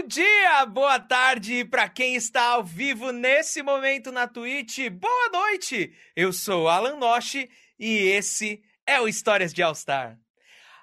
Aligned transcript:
Bom 0.00 0.06
dia, 0.06 0.64
boa 0.64 1.00
tarde 1.00 1.64
para 1.64 1.88
quem 1.88 2.14
está 2.14 2.52
ao 2.52 2.62
vivo 2.62 3.10
nesse 3.10 3.64
momento 3.64 4.12
na 4.12 4.28
Twitch. 4.28 4.88
Boa 4.90 5.28
noite. 5.32 5.92
Eu 6.14 6.32
sou 6.32 6.68
Alan 6.68 6.96
Noche 6.96 7.50
e 7.76 7.96
esse 7.96 8.62
é 8.86 9.00
o 9.00 9.08
Histórias 9.08 9.52
de 9.52 9.60
All 9.60 9.74
Star. 9.74 10.16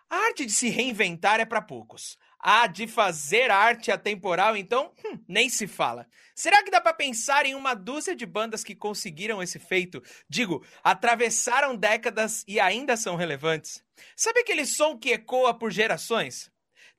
A 0.09 0.17
arte 0.17 0.46
de 0.46 0.51
se 0.51 0.67
reinventar 0.67 1.39
é 1.39 1.46
para 1.46 1.62
poucos. 1.62 2.17
A 2.38 2.67
de 2.67 2.88
fazer 2.88 3.49
arte 3.49 3.89
atemporal, 3.89 4.57
então, 4.57 4.91
hum, 5.05 5.18
nem 5.29 5.47
se 5.47 5.66
fala. 5.66 6.05
Será 6.36 6.61
que 6.61 6.70
dá 6.70 6.82
para 6.82 6.93
pensar 6.93 7.45
em 7.45 7.55
uma 7.55 7.73
dúzia 7.73 8.18
de 8.18 8.25
bandas 8.25 8.66
que 8.66 8.75
conseguiram 8.75 9.41
esse 9.41 9.59
feito? 9.59 10.04
Digo, 10.29 10.61
atravessaram 10.84 11.73
décadas 11.73 12.43
e 12.45 12.59
ainda 12.59 12.97
são 12.97 13.16
relevantes? 13.16 13.82
Sabe 14.13 14.41
aquele 14.41 14.66
som 14.66 14.97
que 14.97 15.13
ecoa 15.13 15.57
por 15.57 15.71
gerações? 15.71 16.54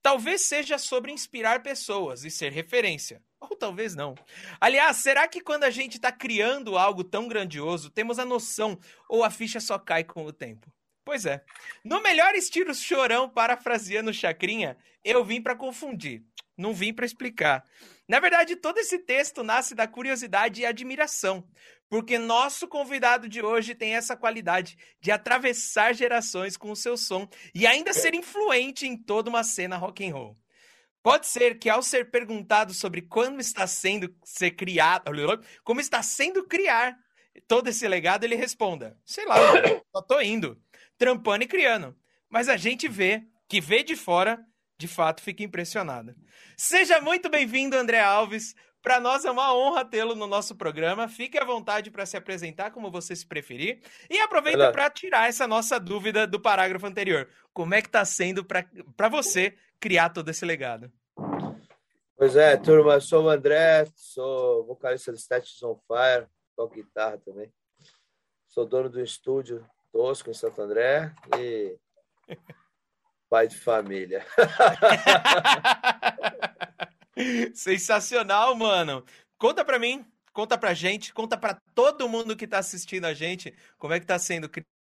Talvez 0.07 0.43
seja 0.43 0.79
sobre 0.79 1.11
inspirar 1.11 1.65
pessoas 1.65 2.23
e 2.23 2.31
ser 2.31 2.53
referência. 2.53 3.21
Ou 3.41 3.57
talvez 3.57 3.97
não. 3.97 4.15
Aliás, 4.61 4.99
será 4.99 5.27
que 5.27 5.41
quando 5.41 5.65
a 5.65 5.71
gente 5.71 5.97
está 5.97 6.13
criando 6.13 6.79
algo 6.79 7.03
tão 7.03 7.27
grandioso, 7.27 7.91
temos 7.91 8.21
a 8.21 8.25
noção 8.25 8.79
ou 9.09 9.25
a 9.25 9.31
ficha 9.31 9.59
só 9.59 9.81
cai 9.81 10.05
com 10.05 10.25
o 10.25 10.33
tempo? 10.33 10.73
Pois 11.05 11.27
é. 11.27 11.45
No 11.85 12.01
melhor 12.01 12.37
estilo 12.37 12.73
chorão, 12.73 13.29
parafraseando 13.29 14.15
Chacrinha, 14.15 14.77
eu 15.03 15.25
vim 15.25 15.43
para 15.43 15.57
confundir, 15.57 16.23
não 16.57 16.73
vim 16.73 16.95
para 16.95 17.05
explicar. 17.05 17.65
Na 18.09 18.21
verdade, 18.21 18.55
todo 18.55 18.79
esse 18.79 19.01
texto 19.01 19.43
nasce 19.43 19.75
da 19.75 19.89
curiosidade 19.89 20.61
e 20.61 20.67
admiração, 20.67 21.49
porque 21.89 22.19
nosso 22.19 22.69
convidado 22.69 23.29
de 23.29 23.43
hoje 23.43 23.75
tem 23.75 23.97
essa 23.97 24.17
qualidade 24.17 24.77
de 25.01 25.11
atravessar 25.11 25.93
gerações 25.93 26.57
com 26.57 26.71
o 26.71 26.77
seu 26.77 26.97
som 26.97 27.29
e 27.55 27.67
ainda 27.67 27.93
ser 27.93 28.15
influente 28.15 28.87
em 28.87 28.97
toda 28.97 29.29
uma 29.29 29.43
cena 29.43 29.77
rock 29.77 30.07
and 30.07 30.15
roll. 30.15 30.39
Pode 31.03 31.27
ser 31.27 31.59
que 31.59 31.71
ao 31.71 31.83
ser 31.83 32.11
perguntado 32.11 32.75
sobre 32.75 33.03
quando 33.03 33.41
está 33.41 33.67
sendo 33.67 34.13
ser 34.25 34.53
criado, 34.53 35.11
como 35.63 35.81
está 35.81 36.03
sendo 36.03 36.45
criar 36.47 36.97
todo 37.47 37.69
esse 37.69 37.87
legado, 37.87 38.25
ele 38.25 38.35
responda: 38.35 38.99
"Sei 39.05 39.25
lá, 39.25 39.37
só 39.95 40.03
tô 40.03 40.21
indo, 40.21 40.61
trampando 40.99 41.45
e 41.45 41.49
criando". 41.49 41.97
Mas 42.29 42.49
a 42.49 42.57
gente 42.57 42.89
vê 42.89 43.23
que 43.49 43.61
vê 43.61 43.85
de 43.85 43.95
fora, 43.95 44.45
de 44.79 44.87
fato 44.87 45.23
fica 45.23 45.43
impressionado. 45.43 46.15
Seja 46.57 47.01
muito 47.01 47.29
bem-vindo, 47.29 47.77
André 47.77 48.01
Alves. 48.01 48.55
Para 48.83 49.01
nós 49.01 49.25
é 49.25 49.31
uma 49.31 49.53
honra 49.53 49.85
tê-lo 49.85 50.15
no 50.15 50.27
nosso 50.27 50.55
programa. 50.55 51.09
Fique 51.09 51.37
à 51.39 51.45
vontade 51.45 51.91
para 51.91 52.07
se 52.07 52.17
apresentar 52.17 52.71
como 52.71 52.91
você 52.91 53.17
se 53.17 53.27
preferir. 53.27 53.81
E 54.09 54.19
aproveita 54.21 54.71
para 54.71 54.89
tirar 54.91 55.29
essa 55.29 55.47
nossa 55.47 55.81
dúvida 55.81 56.27
do 56.27 56.39
parágrafo 56.39 56.87
anterior. 56.87 57.29
Como 57.53 57.75
é 57.75 57.83
que 57.83 57.89
está 57.89 58.05
sendo 58.05 58.45
para 58.45 59.09
você 59.09 59.57
criar 59.81 60.11
todo 60.11 60.29
esse 60.29 60.45
legado? 60.45 60.93
Pois 62.17 62.37
é, 62.37 62.57
turma, 62.57 62.95
eu 62.95 63.01
sou 63.01 63.25
o 63.25 63.29
André, 63.29 63.87
sou 63.95 64.65
vocalista 64.65 65.11
do 65.11 65.19
Statues 65.19 65.63
on 65.63 65.79
Fire, 65.87 66.27
toco 66.55 66.75
guitarra 66.75 67.19
também. 67.19 67.53
Sou 68.47 68.65
dono 68.65 68.89
do 68.89 69.03
estúdio 69.03 69.69
Tosco 69.93 70.31
em 70.31 70.35
Santo 70.35 70.63
André 70.63 71.13
e 71.39 71.77
pai 73.29 73.49
de 73.49 73.57
família. 73.57 74.25
Sensacional, 77.55 78.55
mano. 78.55 79.05
Conta 79.39 79.65
pra 79.65 79.79
mim, 79.79 80.05
conta 80.33 80.59
pra 80.59 80.75
gente, 80.75 81.13
conta 81.13 81.37
pra 81.37 81.59
todo 81.75 82.09
mundo 82.09 82.37
que 82.37 82.47
tá 82.47 82.59
assistindo 82.59 83.05
a 83.05 83.15
gente, 83.15 83.55
como 83.79 83.95
é 83.95 84.01
que 84.01 84.07
tá 84.07 84.19
sendo 84.19 84.51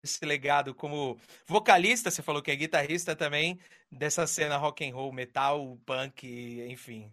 esse 0.04 0.26
legado 0.26 0.74
como 0.74 1.20
vocalista, 1.46 2.10
você 2.10 2.22
falou 2.22 2.42
que 2.42 2.52
é 2.52 2.56
guitarrista 2.56 3.16
também, 3.16 3.60
dessa 3.92 4.26
cena 4.26 4.58
rock 4.58 4.88
and 4.88 4.94
roll, 4.94 5.12
metal, 5.12 5.78
punk, 5.86 6.26
enfim. 6.70 7.12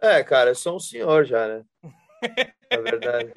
É, 0.00 0.22
cara, 0.22 0.50
eu 0.50 0.54
sou 0.54 0.76
um 0.76 0.80
senhor 0.80 1.24
já, 1.24 1.46
né? 1.46 1.64
Na 2.70 2.80
verdade. 2.80 3.32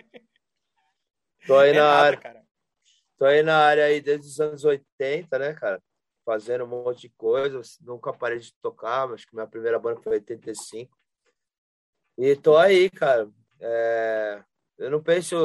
Tô 1.46 1.58
aí 1.58 1.70
é 1.72 1.74
na 1.74 1.82
nada, 1.82 2.02
área. 2.02 2.20
Cara. 2.20 2.46
Tô 3.18 3.26
aí 3.26 3.44
na 3.44 3.58
área 3.58 3.86
aí 3.86 4.02
desde 4.02 4.28
os 4.28 4.40
anos 4.40 4.64
80, 4.64 5.40
né, 5.40 5.54
cara? 5.54 5.82
Fazendo 6.28 6.66
um 6.66 6.68
monte 6.68 7.04
de 7.04 7.10
coisa. 7.12 7.62
Nunca 7.80 8.12
parei 8.12 8.40
de 8.40 8.54
tocar, 8.62 9.10
acho 9.14 9.26
que 9.26 9.34
minha 9.34 9.48
primeira 9.48 9.80
banda 9.80 10.02
foi 10.02 10.18
em 10.18 10.20
85. 10.20 10.94
E 12.18 12.36
tô 12.36 12.58
aí, 12.58 12.90
cara. 12.90 13.30
É... 13.62 14.44
Eu 14.78 14.92
não 14.92 15.02
penso. 15.02 15.38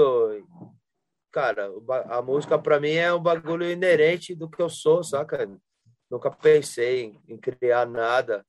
Cara, 1.30 1.70
a 2.10 2.20
música 2.20 2.58
para 2.58 2.80
mim 2.80 2.90
é 2.90 3.14
um 3.14 3.22
bagulho 3.22 3.70
inerente 3.70 4.34
do 4.34 4.50
que 4.50 4.60
eu 4.60 4.68
sou, 4.68 5.04
saca? 5.04 5.48
Nunca 6.10 6.30
pensei 6.30 7.16
em 7.28 7.38
criar 7.38 7.86
nada, 7.86 8.44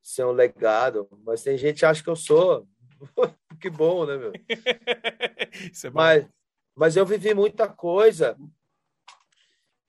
ser 0.00 0.24
um 0.24 0.32
legado. 0.32 1.08
Mas 1.26 1.42
tem 1.42 1.58
gente 1.58 1.80
que 1.80 1.84
acha 1.84 2.02
que 2.02 2.08
eu 2.08 2.16
sou. 2.16 2.68
que 3.60 3.68
bom, 3.68 4.06
né, 4.06 4.16
meu? 4.16 4.32
É 5.84 5.90
bom. 5.90 5.96
Mas, 5.96 6.26
mas 6.76 6.96
eu 6.96 7.04
vivi 7.04 7.34
muita 7.34 7.68
coisa 7.68 8.38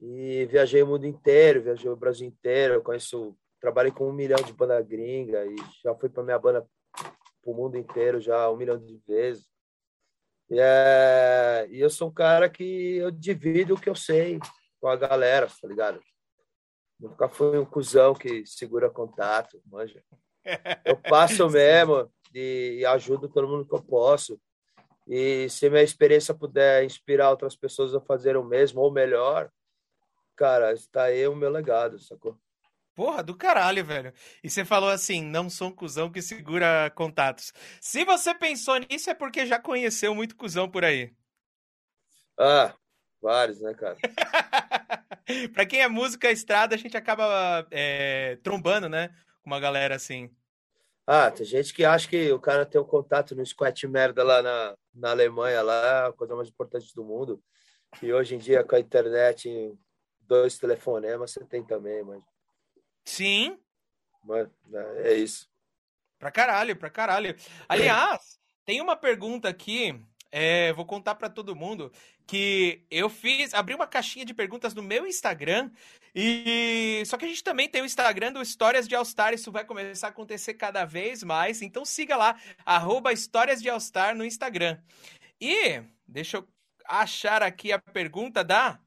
e 0.01 0.45
viajei 0.45 0.81
o 0.81 0.87
mundo 0.87 1.05
inteiro, 1.05 1.61
viajei 1.61 1.89
o 1.89 1.95
Brasil 1.95 2.27
inteiro. 2.27 2.75
Eu 2.75 2.81
conheço, 2.81 3.35
trabalhei 3.59 3.91
com 3.91 4.09
um 4.09 4.13
milhão 4.13 4.37
de 4.37 4.53
banda 4.53 4.81
gringa 4.81 5.45
e 5.45 5.55
já 5.83 5.93
fui 5.95 6.09
para 6.09 6.23
minha 6.23 6.39
banda 6.39 6.65
para 6.93 7.51
o 7.51 7.53
mundo 7.53 7.77
inteiro 7.77 8.19
já 8.19 8.49
um 8.49 8.55
milhão 8.55 8.77
de 8.77 8.97
vezes. 9.07 9.47
E, 10.49 10.59
é, 10.59 11.67
e 11.69 11.79
eu 11.79 11.89
sou 11.89 12.09
um 12.09 12.13
cara 12.13 12.49
que 12.49 12.97
eu 12.97 13.11
divido 13.11 13.75
o 13.75 13.79
que 13.79 13.89
eu 13.89 13.95
sei 13.95 14.39
com 14.79 14.87
a 14.87 14.95
galera, 14.95 15.47
tá 15.47 15.67
ligado? 15.67 16.01
Nunca 16.99 17.29
fui 17.29 17.57
um 17.57 17.65
cuzão 17.65 18.13
que 18.13 18.45
segura 18.45 18.89
contato, 18.89 19.61
manja. 19.65 20.03
Eu 20.83 20.97
passo 21.09 21.49
mesmo 21.49 22.11
e, 22.33 22.79
e 22.79 22.85
ajudo 22.85 23.29
todo 23.29 23.47
mundo 23.47 23.65
que 23.65 23.73
eu 23.73 23.81
posso. 23.81 24.39
E 25.07 25.49
se 25.49 25.69
minha 25.69 25.83
experiência 25.83 26.33
puder 26.33 26.83
inspirar 26.83 27.31
outras 27.31 27.55
pessoas 27.55 27.95
a 27.95 28.01
fazer 28.01 28.37
o 28.37 28.43
mesmo 28.43 28.81
ou 28.81 28.91
melhor, 28.91 29.49
cara, 30.39 30.71
está 30.71 31.03
aí 31.03 31.27
o 31.27 31.35
meu 31.35 31.49
legado, 31.49 31.99
sacou? 31.99 32.39
Porra, 32.95 33.21
do 33.21 33.35
caralho, 33.35 33.83
velho. 33.83 34.13
E 34.41 34.49
você 34.49 34.63
falou 34.63 34.89
assim, 34.89 35.21
não 35.21 35.49
sou 35.49 35.67
um 35.67 35.75
cuzão 35.75 36.09
que 36.09 36.21
segura 36.21 36.89
contatos. 36.95 37.51
Se 37.81 38.05
você 38.05 38.33
pensou 38.33 38.77
nisso, 38.77 39.09
é 39.09 39.13
porque 39.13 39.45
já 39.45 39.59
conheceu 39.59 40.15
muito 40.15 40.37
cuzão 40.37 40.69
por 40.69 40.85
aí. 40.85 41.13
Ah, 42.37 42.73
vários, 43.21 43.59
né, 43.59 43.73
cara? 43.73 43.97
pra 45.53 45.65
quem 45.65 45.81
é 45.81 45.89
música 45.89 46.31
estrada, 46.31 46.73
a 46.73 46.77
gente 46.77 46.95
acaba 46.95 47.67
é, 47.69 48.37
trombando, 48.41 48.87
né? 48.87 49.09
Com 49.41 49.49
uma 49.49 49.59
galera 49.59 49.95
assim. 49.95 50.33
Ah, 51.05 51.29
tem 51.29 51.45
gente 51.45 51.73
que 51.73 51.83
acha 51.83 52.07
que 52.07 52.31
o 52.31 52.39
cara 52.39 52.65
tem 52.65 52.79
um 52.79 52.85
contato 52.85 53.35
no 53.35 53.45
squat 53.45 53.85
merda 53.87 54.23
lá 54.23 54.41
na, 54.41 54.77
na 54.93 55.11
Alemanha, 55.11 55.61
lá, 55.61 56.07
a 56.07 56.13
coisa 56.13 56.33
mais 56.33 56.47
importante 56.47 56.95
do 56.95 57.03
mundo. 57.03 57.43
E 58.01 58.13
hoje 58.13 58.35
em 58.35 58.37
dia, 58.37 58.63
com 58.63 58.75
a 58.75 58.79
internet, 58.79 59.77
dois 60.29 60.57
telefonemas 60.59 61.31
você 61.31 61.43
tem 61.43 61.63
também, 61.63 62.03
mas. 62.03 62.21
Sim. 63.03 63.59
Mas 64.23 64.47
é 65.03 65.15
isso. 65.15 65.49
Pra 66.19 66.29
caralho, 66.29 66.75
pra 66.75 66.89
caralho. 66.89 67.35
Aliás, 67.67 68.39
tem 68.63 68.79
uma 68.79 68.95
pergunta 68.95 69.49
aqui. 69.49 69.99
É, 70.31 70.71
vou 70.73 70.85
contar 70.85 71.15
para 71.15 71.27
todo 71.27 71.55
mundo 71.55 71.91
que 72.27 72.85
eu 72.91 73.09
fiz, 73.09 73.55
abri 73.55 73.73
uma 73.73 73.87
caixinha 73.87 74.23
de 74.23 74.35
perguntas 74.35 74.75
no 74.75 74.83
meu 74.83 75.07
Instagram 75.07 75.71
e 76.13 77.01
só 77.07 77.17
que 77.17 77.25
a 77.25 77.27
gente 77.27 77.43
também 77.43 77.67
tem 77.67 77.81
o 77.81 77.85
Instagram 77.85 78.31
do 78.31 78.39
Histórias 78.39 78.87
de 78.87 78.93
All 78.93 79.03
Star, 79.03 79.33
isso 79.33 79.51
vai 79.51 79.65
começar 79.65 80.05
a 80.05 80.09
acontecer 80.11 80.53
cada 80.53 80.85
vez 80.85 81.23
mais, 81.23 81.63
então 81.63 81.83
siga 81.83 82.15
lá, 82.15 82.39
arroba 82.63 83.11
Histórias 83.11 83.59
de 83.59 83.71
All 83.71 83.79
Star 83.79 84.15
no 84.15 84.23
Instagram. 84.23 84.77
E 85.41 85.81
deixa 86.07 86.37
eu 86.37 86.47
achar 86.85 87.41
aqui 87.41 87.71
a 87.71 87.79
pergunta 87.79 88.43
da 88.43 88.79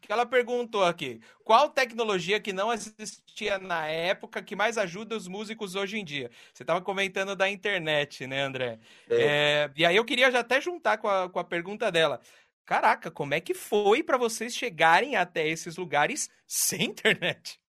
que 0.00 0.12
ela 0.12 0.26
perguntou 0.26 0.84
aqui: 0.84 1.20
qual 1.44 1.68
tecnologia 1.68 2.40
que 2.40 2.52
não 2.52 2.72
existia 2.72 3.58
na 3.58 3.86
época 3.86 4.42
que 4.42 4.56
mais 4.56 4.78
ajuda 4.78 5.16
os 5.16 5.26
músicos 5.26 5.74
hoje 5.74 5.98
em 5.98 6.04
dia? 6.04 6.30
Você 6.52 6.62
estava 6.62 6.80
comentando 6.80 7.34
da 7.34 7.48
internet, 7.48 8.26
né, 8.26 8.42
André? 8.42 8.78
É. 9.08 9.22
É, 9.22 9.70
e 9.76 9.84
aí 9.84 9.96
eu 9.96 10.04
queria 10.04 10.30
já 10.30 10.40
até 10.40 10.60
juntar 10.60 10.98
com 10.98 11.08
a, 11.08 11.28
com 11.28 11.38
a 11.38 11.44
pergunta 11.44 11.90
dela. 11.90 12.20
Caraca, 12.64 13.10
como 13.10 13.34
é 13.34 13.40
que 13.40 13.52
foi 13.52 14.02
para 14.02 14.16
vocês 14.16 14.54
chegarem 14.54 15.16
até 15.16 15.48
esses 15.48 15.76
lugares 15.76 16.30
sem 16.46 16.84
internet? 16.84 17.60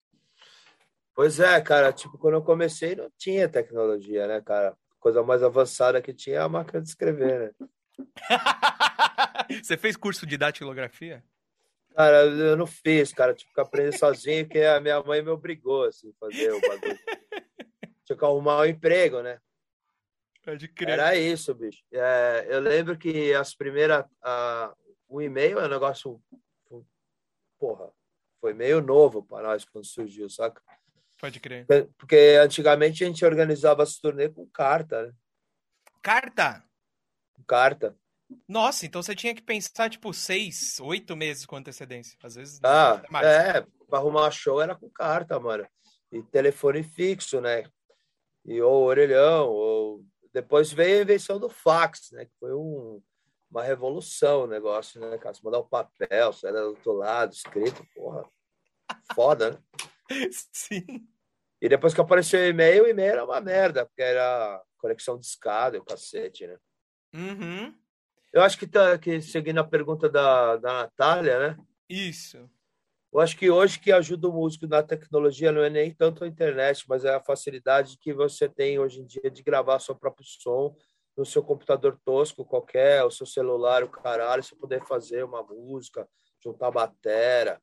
Pois 1.15 1.41
é, 1.41 1.61
cara, 1.61 1.93
tipo, 1.93 2.19
quando 2.19 2.35
eu 2.35 2.43
comecei 2.43 2.95
não 2.95 3.11
tinha 3.17 3.49
tecnologia, 3.49 4.27
né, 4.27 4.41
cara? 4.41 4.77
Coisa 4.99 5.23
mais 5.23 5.43
avançada 5.43 6.03
que 6.03 6.12
tinha 6.12 6.37
é 6.37 6.41
a 6.41 6.49
máquina 6.49 6.83
de 6.83 6.89
escrever, 6.89 7.55
né? 7.59 7.69
Você 9.62 9.77
fez 9.77 9.97
curso 9.97 10.27
de 10.27 10.37
datilografia? 10.37 11.25
Cara, 11.95 12.25
eu 12.25 12.57
não 12.57 12.67
fiz, 12.67 13.13
cara. 13.13 13.35
Tive 13.35 13.53
que 13.53 13.61
aprender 13.61 13.97
sozinho, 13.97 14.45
porque 14.45 14.61
a 14.61 14.81
minha 14.81 15.03
mãe 15.03 15.23
me 15.23 15.31
obrigou 15.31 15.85
assim, 15.85 16.11
a 16.11 16.19
fazer 16.19 16.53
o 16.53 16.61
bagulho. 16.61 16.99
Tinha 18.05 18.17
que 18.17 18.25
arrumar 18.25 18.61
um 18.61 18.65
emprego, 18.65 19.23
né? 19.23 19.39
Pode 20.43 20.69
crer. 20.69 20.91
Era 20.91 21.17
isso, 21.17 21.55
bicho. 21.55 21.83
É, 21.93 22.47
eu 22.49 22.61
lembro 22.61 22.97
que 22.97 23.35
as 23.35 23.55
primeiras. 23.55 24.05
A, 24.23 24.75
o 25.09 25.21
e-mail 25.21 25.59
é 25.59 25.67
um 25.67 25.69
negócio. 25.69 26.23
Porra, 27.59 27.93
Foi 28.41 28.55
meio 28.55 28.81
novo 28.81 29.23
para 29.23 29.49
nós 29.49 29.65
quando 29.65 29.85
surgiu, 29.85 30.31
saca? 30.31 30.63
Pode 31.21 31.39
crer. 31.39 31.67
Porque 31.99 32.39
antigamente 32.43 33.05
a 33.05 33.07
gente 33.07 33.25
organizava 33.25 33.83
as 33.83 33.99
turnê 33.99 34.31
com 34.31 34.47
carta, 34.47 35.07
né? 35.07 35.13
Carta? 36.03 36.65
Carta. 37.47 37.95
Nossa, 38.49 38.87
então 38.87 39.03
você 39.03 39.15
tinha 39.15 39.35
que 39.35 39.43
pensar, 39.43 39.88
tipo, 39.91 40.12
seis, 40.12 40.79
oito 40.81 41.17
meses 41.17 41.47
com 41.47 41.56
antecedência. 41.56 42.17
Às 42.23 42.35
vezes. 42.35 42.61
Ah, 42.65 43.03
é. 43.23 43.65
Pra 43.88 43.99
arrumar 43.99 44.31
show 44.31 44.61
era 44.61 44.75
com 44.75 44.88
carta, 44.91 45.38
mano. 45.38 45.67
E 46.12 46.23
telefone 46.23 46.82
fixo, 46.82 47.41
né? 47.41 47.65
E 48.44 48.61
ou 48.61 48.85
orelhão, 48.85 49.49
ou. 49.49 50.05
Depois 50.32 50.73
veio 50.73 50.99
a 50.99 51.03
invenção 51.03 51.38
do 51.38 51.49
fax, 51.49 52.12
né? 52.12 52.25
Que 52.25 52.32
foi 52.38 52.55
um, 52.55 53.03
uma 53.50 53.62
revolução 53.62 54.44
o 54.44 54.47
negócio, 54.47 55.00
né, 55.00 55.19
cara? 55.19 55.35
Você 55.35 55.41
mandar 55.43 55.59
o 55.59 55.69
papel, 55.69 56.33
você 56.33 56.47
era 56.47 56.62
do 56.62 56.69
outro 56.69 56.93
lado, 56.93 57.33
escrito, 57.33 57.85
porra. 57.94 58.25
Foda, 59.15 59.50
né? 59.50 59.59
Sim. 60.53 61.06
E 61.61 61.69
depois 61.69 61.93
que 61.93 62.00
apareceu 62.00 62.41
o 62.41 62.44
e-mail, 62.44 62.85
o 62.85 62.88
e-mail 62.88 63.12
era 63.12 63.25
uma 63.25 63.41
merda, 63.41 63.85
porque 63.85 64.03
era 64.03 64.62
conexão 64.79 65.19
de 65.19 65.26
escada, 65.26 65.79
o 65.79 65.85
cacete, 65.85 66.47
né? 66.47 66.56
Uhum. 67.15 67.75
Eu 68.32 68.43
acho 68.43 68.59
que, 68.59 68.67
tá, 68.67 68.97
que 68.97 69.21
seguindo 69.21 69.59
a 69.59 69.65
pergunta 69.65 70.09
da, 70.09 70.56
da 70.56 70.73
Natália, 70.73 71.38
né? 71.38 71.59
Isso. 71.88 72.49
Eu 73.12 73.19
acho 73.19 73.37
que 73.37 73.50
hoje 73.50 73.81
que 73.81 73.91
ajuda 73.91 74.29
o 74.29 74.32
músico 74.32 74.69
na 74.69 74.85
tecnologia 74.85 75.50
não 75.50 75.62
é 75.62 75.69
nem 75.69 75.93
tanto 75.93 76.23
a 76.23 76.29
internet, 76.29 76.85
mas 76.88 77.05
é 77.05 77.12
a 77.12 77.23
facilidade 77.23 77.99
que 77.99 78.12
você 78.12 78.49
tem 78.49 78.79
hoje 78.79 79.00
em 79.00 79.06
dia 79.06 79.29
de 79.29 79.43
gravar 79.43 79.81
seu 79.81 79.97
próprio 79.97 80.25
som 80.25 80.77
no 81.17 81.27
seu 81.27 81.43
computador 81.43 82.00
tosco 82.05 82.44
qualquer, 82.44 83.05
o 83.05 83.11
seu 83.11 83.27
celular, 83.27 83.82
o 83.82 83.91
caralho, 83.91 84.43
você 84.43 84.55
poder 84.55 84.87
fazer 84.87 85.25
uma 85.25 85.43
música, 85.43 86.09
juntar 86.43 86.71
batera. 86.71 87.61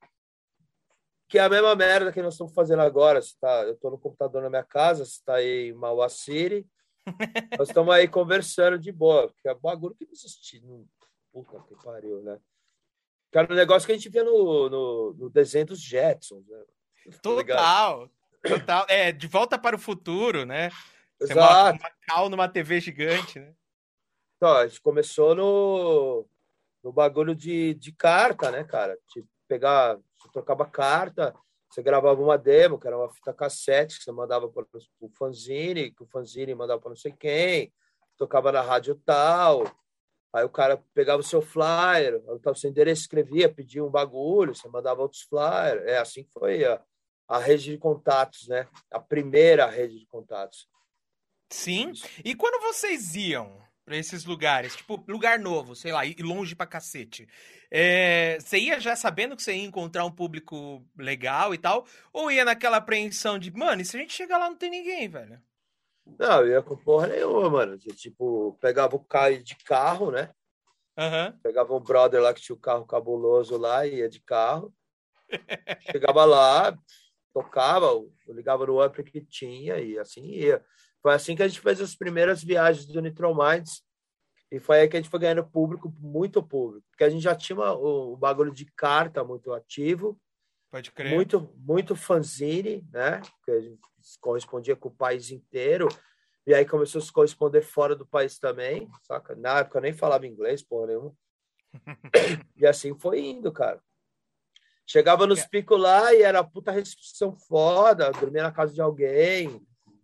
Que 1.29 1.39
é 1.39 1.41
a 1.41 1.49
mesma 1.49 1.75
merda 1.75 2.11
que 2.11 2.21
nós 2.21 2.33
estamos 2.33 2.53
fazendo 2.53 2.81
agora. 2.81 3.21
Você 3.21 3.33
tá, 3.39 3.63
eu 3.63 3.73
estou 3.73 3.91
no 3.91 3.97
computador 3.97 4.41
na 4.41 4.49
minha 4.49 4.63
casa, 4.63 5.05
você 5.05 5.11
está 5.11 5.35
aí 5.35 5.69
em 5.69 5.73
Mauá 5.73 6.09
City, 6.09 6.67
nós 7.57 7.69
estamos 7.69 7.93
aí 7.93 8.07
conversando 8.07 8.77
de 8.77 8.91
boa, 8.91 9.27
porque 9.27 9.47
é 9.47 9.55
bagulho 9.55 9.95
que 9.95 10.05
não 10.05 10.11
existe. 10.11 10.61
Puta 11.31 11.61
que 11.63 11.75
pariu, 11.83 12.21
né? 12.23 12.39
Cara, 13.31 13.51
um 13.51 13.55
negócio 13.55 13.85
que 13.85 13.91
a 13.91 13.95
gente 13.95 14.09
vê 14.09 14.23
no, 14.23 14.69
no, 14.69 15.13
no 15.13 15.29
desenho 15.29 15.67
dos 15.67 15.81
Jetsons, 15.81 16.47
né? 16.47 16.63
Tá 17.11 17.17
total, 17.21 18.09
total. 18.41 18.85
É, 18.89 19.11
de 19.11 19.27
volta 19.27 19.57
para 19.57 19.75
o 19.75 19.79
futuro, 19.79 20.45
né? 20.45 20.69
Você 21.19 21.33
Exato. 21.33 21.79
Uma 21.79 21.91
cal 22.01 22.29
numa 22.29 22.49
TV 22.49 22.79
gigante, 22.79 23.39
né? 23.39 23.53
Então, 24.35 24.55
a 24.55 24.67
gente 24.67 24.81
começou 24.81 25.33
no, 25.33 26.27
no 26.83 26.91
bagulho 26.91 27.35
de, 27.35 27.73
de 27.73 27.91
carta, 27.91 28.51
né, 28.51 28.63
cara? 28.63 28.97
De 29.13 29.25
pegar, 29.47 29.97
você 30.17 30.31
trocava 30.31 30.65
carta, 30.65 31.35
você 31.69 31.81
gravava 31.81 32.21
uma 32.21 32.37
demo, 32.37 32.79
que 32.79 32.87
era 32.87 32.97
uma 32.97 33.09
fita 33.09 33.33
cassete, 33.33 33.97
que 33.97 34.03
você 34.03 34.11
mandava 34.11 34.47
para 34.47 34.65
o 35.01 35.09
fanzine, 35.09 35.91
que 35.91 36.03
o 36.03 36.07
fanzine 36.07 36.55
mandava 36.55 36.79
para 36.79 36.89
não 36.89 36.95
sei 36.95 37.11
quem, 37.11 37.73
tocava 38.17 38.51
na 38.51 38.61
rádio 38.61 38.95
tal. 39.05 39.63
Aí 40.33 40.43
o 40.43 40.49
cara 40.49 40.81
pegava 40.93 41.21
o 41.21 41.25
seu 41.25 41.41
flyer, 41.41 42.21
o 42.27 42.55
seu 42.55 42.69
endereço, 42.69 43.01
escrevia, 43.01 43.51
pedia 43.51 43.83
um 43.83 43.89
bagulho, 43.89 44.53
você 44.53 44.67
mandava 44.67 45.01
outros 45.01 45.21
flyers. 45.23 45.83
É 45.85 45.97
assim 45.97 46.23
que 46.23 46.31
foi 46.31 46.63
a, 46.65 46.81
a 47.27 47.39
rede 47.39 47.71
de 47.71 47.77
contatos, 47.77 48.47
né? 48.47 48.67
A 48.91 48.99
primeira 48.99 49.65
rede 49.65 49.99
de 49.99 50.05
contatos. 50.05 50.67
Sim. 51.49 51.91
E 52.23 52.35
quando 52.35 52.61
vocês 52.61 53.15
iam 53.15 53.66
para 53.87 53.95
esses 53.95 54.25
lugares, 54.25 54.75
tipo, 54.75 55.01
lugar 55.07 55.39
novo, 55.39 55.73
sei 55.73 55.93
lá, 55.93 56.05
e 56.05 56.13
longe 56.19 56.53
pra 56.53 56.67
cacete, 56.67 57.25
é, 57.71 58.37
você 58.37 58.57
ia 58.57 58.81
já 58.81 58.97
sabendo 58.97 59.33
que 59.33 59.41
você 59.41 59.55
ia 59.55 59.63
encontrar 59.63 60.03
um 60.03 60.11
público 60.11 60.85
legal 60.97 61.53
e 61.53 61.57
tal? 61.57 61.85
Ou 62.11 62.29
ia 62.29 62.43
naquela 62.43 62.77
apreensão 62.77 63.39
de, 63.39 63.49
mano, 63.49 63.81
e 63.81 63.85
se 63.85 63.95
a 63.95 63.99
gente 64.01 64.11
chegar 64.11 64.39
lá 64.39 64.49
não 64.49 64.57
tem 64.57 64.69
ninguém, 64.69 65.07
velho? 65.07 65.41
Não, 66.19 66.41
eu 66.41 66.49
ia 66.49 66.61
com 66.61 66.75
porra 66.75 67.07
nenhuma, 67.07 67.49
mano. 67.49 67.77
Tipo, 67.77 68.57
pegava 68.59 68.93
o 68.93 68.99
carro 68.99 69.41
de 69.41 69.55
carro, 69.55 70.11
né? 70.11 70.31
Uhum. 70.97 71.39
Pegava 71.41 71.73
um 71.73 71.79
brother 71.79 72.21
lá 72.21 72.33
que 72.33 72.41
tinha 72.41 72.55
o 72.55 72.57
um 72.57 72.61
carro 72.61 72.85
cabuloso 72.85 73.55
lá, 73.55 73.87
ia 73.87 74.09
de 74.09 74.19
carro. 74.19 74.73
Chegava 75.95 76.25
lá, 76.25 76.77
tocava, 77.33 77.87
ligava 78.27 78.65
no 78.65 78.81
ampli 78.81 79.05
que 79.05 79.21
tinha 79.21 79.79
e 79.79 79.97
assim 79.97 80.25
ia. 80.25 80.61
Foi 81.01 81.13
assim 81.13 81.35
que 81.35 81.43
a 81.43 81.47
gente 81.47 81.61
fez 81.61 81.79
as 81.79 81.95
primeiras 81.95 82.43
viagens 82.43 82.85
do 82.85 83.01
Nitrominds 83.01 83.83
e 84.51 84.59
foi 84.59 84.79
aí 84.79 84.87
que 84.87 84.95
a 84.95 84.99
gente 84.99 85.09
foi 85.09 85.19
ganhando 85.19 85.45
público, 85.45 85.93
muito 85.99 86.41
público, 86.41 86.85
porque 86.89 87.03
a 87.03 87.09
gente 87.09 87.21
já 87.21 87.35
tinha 87.35 87.59
o, 87.59 88.13
o 88.13 88.17
bagulho 88.17 88.51
de 88.51 88.65
carta 88.65 89.23
muito 89.23 89.53
ativo. 89.53 90.19
Pode 90.71 90.91
crer. 90.91 91.13
Muito, 91.13 91.53
muito 91.57 91.95
fanzine, 91.95 92.87
né? 92.91 93.21
Que 93.43 93.51
a 93.51 93.61
gente 93.61 93.79
correspondia 94.21 94.75
com 94.75 94.89
o 94.89 94.95
país 94.95 95.31
inteiro. 95.31 95.87
E 96.45 96.53
aí 96.53 96.65
começou 96.65 96.99
a 96.99 97.01
se 97.03 97.11
corresponder 97.11 97.61
fora 97.61 97.93
do 97.93 98.05
país 98.05 98.39
também, 98.39 98.89
saca? 99.03 99.35
Na 99.35 99.59
época 99.59 99.79
eu 99.79 99.81
nem 99.81 99.93
falava 99.93 100.25
inglês, 100.25 100.63
porra 100.63 100.87
nenhuma. 100.87 101.13
e 102.55 102.65
assim 102.65 102.97
foi 102.97 103.19
indo, 103.19 103.51
cara. 103.51 103.81
Chegava 104.85 105.27
nos 105.27 105.45
picos 105.45 105.77
lá 105.77 106.13
e 106.13 106.21
era 106.21 106.41
puta 106.41 106.71
restrição 106.71 107.35
foda, 107.35 108.09
dormia 108.11 108.43
na 108.43 108.51
casa 108.51 108.73
de 108.73 108.79
alguém. 108.79 109.61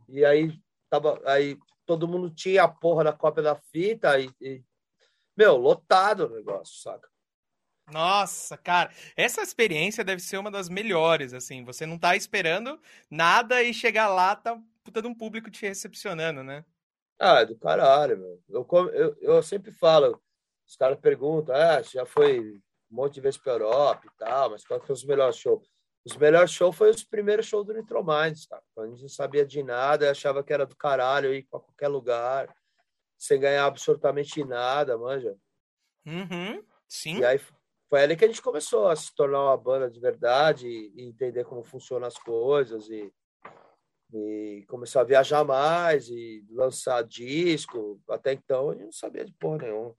E 0.09 0.25
aí 0.25 0.51
tava 0.93 1.19
aí 1.25 1.57
todo 1.87 2.07
mundo 2.07 2.29
tinha 2.29 2.63
a 2.63 2.67
porra 2.67 3.03
da 3.03 3.11
cópia 3.11 3.41
da 3.41 3.55
fita 3.55 4.19
e, 4.19 4.29
e 4.39 4.63
meu, 5.35 5.57
lotado 5.57 6.27
o 6.27 6.29
negócio, 6.29 6.79
saca? 6.81 7.09
Nossa, 7.91 8.55
cara, 8.55 8.93
essa 9.17 9.41
experiência 9.41 10.03
deve 10.03 10.21
ser 10.21 10.37
uma 10.37 10.51
das 10.51 10.69
melhores, 10.69 11.33
assim. 11.33 11.65
Você 11.65 11.85
não 11.85 11.97
tá 11.97 12.15
esperando 12.15 12.79
nada 13.09 13.61
e 13.63 13.73
chegar 13.73 14.07
lá, 14.07 14.35
tá 14.35 14.61
puta 14.83 15.01
de 15.01 15.07
um 15.07 15.15
público 15.15 15.49
te 15.49 15.65
recepcionando, 15.65 16.43
né? 16.43 16.63
Ah, 17.19 17.41
é 17.41 17.45
do 17.45 17.57
caralho, 17.57 18.17
meu. 18.17 18.43
Eu, 18.47 18.67
eu, 18.91 19.17
eu 19.19 19.43
sempre 19.43 19.71
falo, 19.71 20.21
os 20.65 20.75
caras 20.75 20.99
perguntam, 20.99 21.55
ah, 21.55 21.81
já 21.81 22.05
foi 22.05 22.39
um 22.39 22.61
monte 22.91 23.15
de 23.15 23.21
vezes 23.21 23.39
pra 23.39 23.53
Europa 23.53 24.05
e 24.05 24.17
tal, 24.17 24.51
mas 24.51 24.63
qual 24.63 24.79
foi 24.79 24.93
os 24.93 25.03
melhores 25.03 25.37
shows? 25.37 25.67
Os 26.05 26.17
melhores 26.17 26.51
shows 26.51 26.75
foi 26.75 26.89
os 26.89 27.03
primeiros 27.03 27.45
shows 27.45 27.65
do 27.65 27.73
Nitro 27.73 28.03
Minds, 28.03 28.45
cara. 28.45 28.61
Quando 28.75 28.87
a 28.87 28.89
gente 28.91 29.01
não 29.03 29.09
sabia 29.09 29.45
de 29.45 29.63
nada, 29.63 30.11
achava 30.11 30.43
que 30.43 30.51
era 30.51 30.65
do 30.65 30.75
caralho 30.75 31.33
ir 31.33 31.47
pra 31.49 31.59
qualquer 31.59 31.87
lugar, 31.87 32.53
sem 33.17 33.39
ganhar 33.39 33.65
absolutamente 33.65 34.43
nada, 34.43 34.97
manja. 34.97 35.37
Uhum, 36.05 36.61
sim. 36.89 37.19
E 37.19 37.25
aí 37.25 37.39
foi 37.89 38.03
ali 38.03 38.17
que 38.17 38.25
a 38.25 38.27
gente 38.27 38.41
começou 38.41 38.89
a 38.89 38.95
se 38.95 39.15
tornar 39.15 39.43
uma 39.43 39.57
banda 39.57 39.89
de 39.89 39.99
verdade 39.99 40.67
e, 40.67 41.07
entender 41.07 41.45
como 41.45 41.63
funcionam 41.63 42.07
as 42.07 42.17
coisas 42.17 42.89
e, 42.89 43.13
e 44.13 44.65
começar 44.67 45.01
a 45.01 45.05
viajar 45.05 45.45
mais 45.45 46.09
e 46.09 46.45
lançar 46.49 47.01
disco. 47.03 48.01
Até 48.09 48.33
então 48.33 48.71
a 48.71 48.73
gente 48.73 48.85
não 48.85 48.91
sabia 48.91 49.23
de 49.23 49.31
porra 49.33 49.59
nenhuma. 49.59 49.95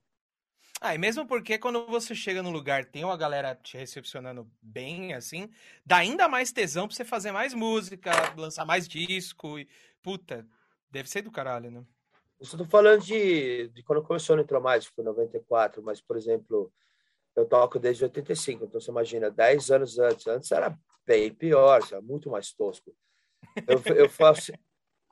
Ah, 0.85 0.93
e 0.93 0.99
mesmo 0.99 1.25
porque 1.25 1.57
quando 1.57 1.83
você 1.87 2.13
chega 2.13 2.43
no 2.43 2.51
lugar, 2.51 2.85
tem 2.85 3.03
uma 3.03 3.17
galera 3.17 3.55
te 3.55 3.75
recepcionando 3.75 4.47
bem, 4.61 5.15
assim, 5.15 5.49
dá 5.83 5.97
ainda 5.97 6.29
mais 6.29 6.51
tesão 6.51 6.87
pra 6.87 6.95
você 6.95 7.03
fazer 7.03 7.31
mais 7.31 7.55
música, 7.55 8.11
lançar 8.37 8.65
mais 8.65 8.87
disco 8.87 9.57
e. 9.57 9.67
Puta, 10.03 10.45
deve 10.91 11.09
ser 11.09 11.23
do 11.23 11.31
caralho, 11.31 11.71
né? 11.71 11.83
Eu 12.39 12.47
tô 12.55 12.65
falando 12.65 13.01
de, 13.01 13.67
de 13.69 13.81
quando 13.81 14.03
começou 14.03 14.35
no 14.35 14.43
Intromais, 14.43 14.85
foi 14.85 15.03
94, 15.03 15.81
mas, 15.81 15.99
por 15.99 16.17
exemplo, 16.17 16.71
eu 17.35 17.47
toco 17.47 17.79
desde 17.79 18.03
85, 18.03 18.65
então 18.65 18.79
você 18.79 18.91
imagina, 18.91 19.31
10 19.31 19.71
anos 19.71 19.97
antes. 19.97 20.27
Antes 20.27 20.51
era 20.51 20.77
bem 21.03 21.33
pior, 21.33 21.81
era 21.91 21.99
muito 21.99 22.29
mais 22.29 22.53
tosco. 22.53 22.95
Eu, 23.67 23.81
eu, 23.95 24.09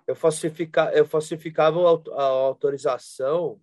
eu, 0.06 0.16
falsifica, 0.16 0.92
eu 0.94 1.04
falsificava 1.04 1.80
a 1.80 2.24
autorização 2.24 3.60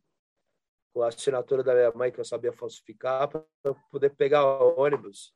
com 0.93 1.03
a 1.03 1.09
assinatura 1.09 1.63
da 1.63 1.75
minha 1.75 1.93
mãe, 1.93 2.11
que 2.11 2.21
eu 2.21 2.25
sabia 2.25 2.53
falsificar, 2.53 3.29
para 3.29 3.43
eu 3.65 3.77
poder 3.91 4.11
pegar 4.11 4.45
ônibus. 4.45 5.33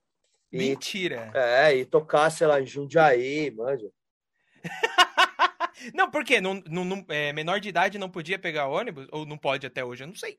E, 0.53 0.59
Mentira! 0.59 1.31
É, 1.35 1.75
e 1.75 1.85
tocar, 1.85 2.31
sei 2.31 2.47
lá, 2.47 2.61
em 2.61 2.67
Jundiaí, 2.67 3.51
manja. 3.51 3.91
não, 5.95 6.11
por 6.11 6.25
quê? 6.25 6.41
Não, 6.41 6.55
não, 6.55 7.05
é, 7.09 7.33
menor 7.33 7.61
de 7.61 7.69
idade 7.69 7.99
não 7.99 8.11
podia 8.11 8.39
pegar 8.39 8.69
ônibus? 8.69 9.07
Ou 9.11 9.27
não 9.27 9.37
pode 9.37 9.67
até 9.67 9.85
hoje? 9.85 10.05
Eu 10.05 10.09
não 10.09 10.15
sei. 10.15 10.39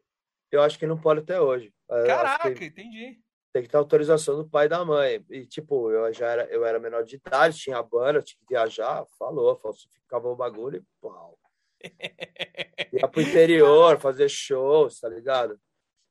Eu 0.52 0.62
acho 0.62 0.80
que 0.80 0.88
não 0.88 0.98
pode 0.98 1.22
até 1.22 1.40
hoje. 1.40 1.74
Caraca, 1.88 2.54
que 2.54 2.66
entendi. 2.66 3.20
Tem 3.52 3.64
que 3.64 3.70
ter 3.70 3.78
autorização 3.78 4.38
do 4.38 4.48
pai 4.48 4.66
e 4.66 4.70
da 4.70 4.84
mãe. 4.84 5.24
E, 5.30 5.46
tipo, 5.46 5.90
eu 5.90 6.12
já 6.14 6.28
era, 6.28 6.44
eu 6.46 6.66
era 6.66 6.80
menor 6.80 7.04
de 7.04 7.16
idade, 7.16 7.58
tinha 7.58 7.78
a 7.78 7.84
banda, 7.84 8.22
tinha 8.22 8.40
que 8.40 8.54
viajar, 8.54 9.06
falou, 9.18 9.56
falsificava 9.56 10.28
o 10.28 10.36
bagulho 10.36 10.78
e 10.78 10.84
pau. 11.02 11.38
Ia 12.94 13.08
pro 13.08 13.22
interior 13.22 14.00
fazer 14.00 14.30
shows, 14.30 15.00
tá 15.00 15.10
ligado? 15.10 15.60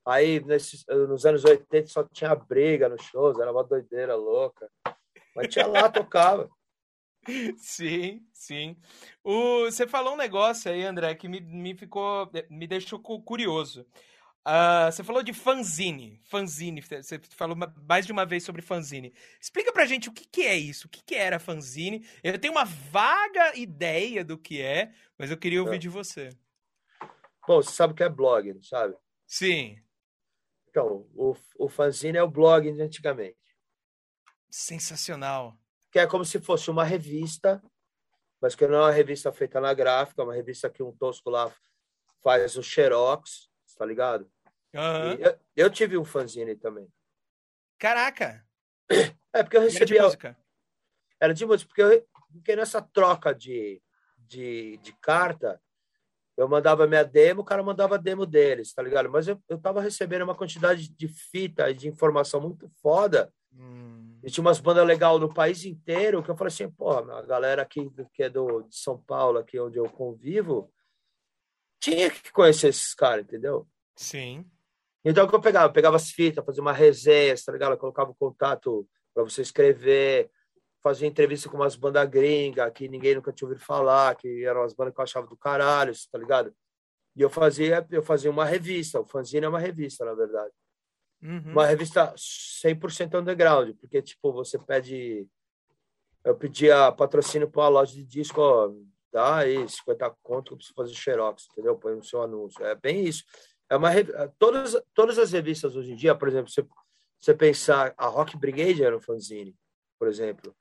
Aí, 0.06 0.38
nesses, 0.44 0.84
nos 0.86 1.24
anos 1.24 1.44
80, 1.44 1.86
só 1.88 2.04
tinha 2.04 2.34
briga 2.34 2.88
nos 2.88 3.02
shows, 3.02 3.38
era 3.38 3.50
uma 3.50 3.64
doideira 3.64 4.14
louca. 4.14 4.70
Mas 5.34 5.48
tinha 5.48 5.66
lá, 5.66 5.88
tocava. 5.88 6.48
Sim, 7.56 8.26
sim. 8.32 8.76
O, 9.22 9.64
você 9.64 9.86
falou 9.86 10.12
um 10.12 10.18
negócio 10.18 10.70
aí, 10.70 10.84
André, 10.84 11.14
que 11.14 11.26
me, 11.26 11.40
me 11.40 11.74
ficou, 11.74 12.30
me 12.50 12.66
deixou 12.66 13.00
curioso. 13.00 13.86
Uh, 14.46 14.92
você 14.92 15.02
falou 15.02 15.22
de 15.22 15.32
fanzine. 15.32 16.20
Fanzine. 16.24 16.82
Você 16.82 17.18
falou 17.30 17.56
mais 17.88 18.04
de 18.04 18.12
uma 18.12 18.26
vez 18.26 18.42
sobre 18.42 18.60
fanzine. 18.60 19.14
Explica 19.40 19.72
pra 19.72 19.86
gente 19.86 20.10
o 20.10 20.12
que, 20.12 20.26
que 20.26 20.42
é 20.42 20.54
isso. 20.54 20.86
O 20.86 20.90
que, 20.90 21.02
que 21.02 21.14
era 21.14 21.38
fanzine. 21.38 22.06
Eu 22.22 22.38
tenho 22.38 22.52
uma 22.52 22.64
vaga 22.64 23.56
ideia 23.56 24.22
do 24.22 24.36
que 24.36 24.60
é, 24.60 24.92
mas 25.18 25.30
eu 25.30 25.38
queria 25.38 25.62
ouvir 25.62 25.76
é. 25.76 25.78
de 25.78 25.88
você. 25.88 26.28
Bom, 27.46 27.62
você 27.62 27.72
sabe 27.72 27.94
o 27.94 27.96
que 27.96 28.02
é 28.02 28.08
blog, 28.08 28.52
não 28.52 28.62
sabe? 28.62 28.94
Sim. 29.26 29.78
Então, 30.68 31.08
o, 31.14 31.34
o 31.58 31.68
fanzine 31.68 32.18
é 32.18 32.22
o 32.22 32.30
blog 32.30 32.70
de 32.70 32.82
antigamente. 32.82 33.38
Sensacional. 34.50 35.56
Que 35.90 36.00
é 36.00 36.06
como 36.06 36.24
se 36.24 36.38
fosse 36.38 36.70
uma 36.70 36.84
revista, 36.84 37.62
mas 38.42 38.54
que 38.54 38.66
não 38.66 38.76
é 38.76 38.80
uma 38.80 38.90
revista 38.90 39.32
feita 39.32 39.58
na 39.58 39.72
gráfica, 39.72 40.20
é 40.20 40.24
uma 40.24 40.34
revista 40.34 40.68
que 40.68 40.82
um 40.82 40.92
tosco 40.92 41.30
lá 41.30 41.54
faz 42.22 42.56
o 42.56 42.62
xerox, 42.62 43.48
tá 43.78 43.86
ligado? 43.86 44.30
Uhum. 44.74 45.12
Eu, 45.20 45.38
eu, 45.56 45.70
tive 45.70 45.96
um 45.96 46.04
fanzine 46.04 46.56
também. 46.56 46.88
Caraca! 47.78 48.44
É 49.32 49.42
porque 49.42 49.56
eu 49.56 49.62
recebi. 49.62 49.96
Era 49.96 50.00
de 50.00 50.04
música. 50.04 50.36
Era 51.20 51.34
de 51.34 51.46
música, 51.46 51.68
porque, 51.68 51.82
eu, 51.82 52.06
porque 52.32 52.56
nessa 52.56 52.82
troca 52.82 53.34
de, 53.34 53.80
de, 54.18 54.76
de 54.78 54.92
carta, 55.00 55.60
eu 56.36 56.48
mandava 56.48 56.86
minha 56.86 57.04
demo, 57.04 57.42
o 57.42 57.44
cara 57.44 57.62
mandava 57.62 57.94
a 57.94 57.98
demo 57.98 58.26
deles, 58.26 58.72
tá 58.72 58.82
ligado? 58.82 59.08
Mas 59.10 59.28
eu, 59.28 59.40
eu 59.48 59.58
tava 59.58 59.80
recebendo 59.80 60.22
uma 60.22 60.34
quantidade 60.34 60.88
de 60.88 61.08
fita 61.08 61.70
e 61.70 61.74
de 61.74 61.88
informação 61.88 62.40
muito 62.40 62.68
foda. 62.80 63.32
Hum. 63.52 64.18
E 64.22 64.30
tinha 64.30 64.42
umas 64.42 64.58
bandas 64.58 64.86
legais 64.86 65.20
no 65.20 65.32
país 65.32 65.64
inteiro 65.64 66.22
que 66.22 66.30
eu 66.30 66.36
falei 66.36 66.48
assim, 66.52 66.68
pô, 66.70 66.90
a 66.90 67.22
galera 67.22 67.62
aqui 67.62 67.88
que 68.12 68.24
é 68.24 68.28
do, 68.28 68.62
de 68.62 68.76
São 68.76 68.98
Paulo, 68.98 69.38
aqui 69.38 69.60
onde 69.60 69.78
eu 69.78 69.88
convivo, 69.88 70.72
tinha 71.80 72.10
que 72.10 72.32
conhecer 72.32 72.68
esses 72.68 72.94
caras, 72.94 73.24
entendeu? 73.24 73.68
Sim. 73.94 74.44
Então, 75.04 75.26
o 75.26 75.28
que 75.28 75.34
eu 75.34 75.40
pegava? 75.40 75.66
Eu 75.66 75.72
pegava 75.72 75.96
as 75.96 76.10
fitas, 76.10 76.44
fazia 76.44 76.62
uma 76.62 76.72
resenha, 76.72 77.34
tá 77.44 77.52
ligado? 77.52 77.72
Eu 77.72 77.78
colocava 77.78 78.10
o 78.10 78.14
contato 78.14 78.88
para 79.12 79.22
você 79.22 79.42
escrever, 79.42 80.30
fazia 80.82 81.06
entrevista 81.06 81.48
com 81.48 81.56
umas 81.56 81.76
bandas 81.76 82.08
gringas 82.08 82.72
que 82.72 82.88
ninguém 82.88 83.14
nunca 83.14 83.32
tinha 83.32 83.46
ouvido 83.46 83.64
falar, 83.64 84.14
que 84.16 84.44
eram 84.44 84.62
as 84.62 84.72
bandas 84.72 84.94
que 84.94 85.00
eu 85.00 85.04
achava 85.04 85.26
do 85.26 85.36
caralho, 85.36 85.92
tá 86.10 86.18
ligado? 86.18 86.54
E 87.16 87.22
eu 87.22 87.30
fazia, 87.30 87.86
eu 87.90 88.02
fazia 88.02 88.30
uma 88.30 88.44
revista, 88.44 89.00
o 89.00 89.04
fanzine 89.04 89.46
é 89.46 89.48
uma 89.48 89.60
revista, 89.60 90.04
na 90.04 90.14
verdade. 90.14 90.52
Uhum. 91.22 91.52
Uma 91.52 91.66
revista 91.66 92.14
100% 92.16 93.20
underground, 93.20 93.74
porque, 93.80 94.02
tipo, 94.02 94.32
você 94.32 94.58
pede... 94.58 95.26
Eu 96.24 96.34
pedia 96.34 96.90
patrocínio 96.92 97.48
para 97.48 97.62
uma 97.62 97.68
loja 97.68 97.94
de 97.94 98.02
disco, 98.02 98.40
ó, 98.40 98.72
dá 99.12 99.36
aí 99.36 99.68
50 99.68 100.10
conto 100.22 100.48
que 100.48 100.52
eu 100.52 100.56
preciso 100.56 100.74
fazer 100.74 100.94
xerox, 100.94 101.46
entendeu? 101.52 101.76
Põe 101.76 101.94
no 101.94 102.02
seu 102.02 102.22
anúncio. 102.22 102.64
É 102.64 102.74
bem 102.74 103.04
isso. 103.04 103.24
É 103.70 103.76
uma 103.76 103.90
todas 104.38 104.76
todas 104.94 105.18
as 105.18 105.32
revistas 105.32 105.74
hoje 105.74 105.92
em 105.92 105.96
dia, 105.96 106.14
por 106.14 106.28
exemplo, 106.28 106.50
você 106.50 106.66
você 107.20 107.34
pensar 107.34 107.94
a 107.96 108.06
Rock 108.06 108.36
Brigade 108.36 108.84
era 108.84 108.96
um 108.96 109.00
fanzine, 109.00 109.56
por 109.98 110.08
exemplo. 110.08 110.54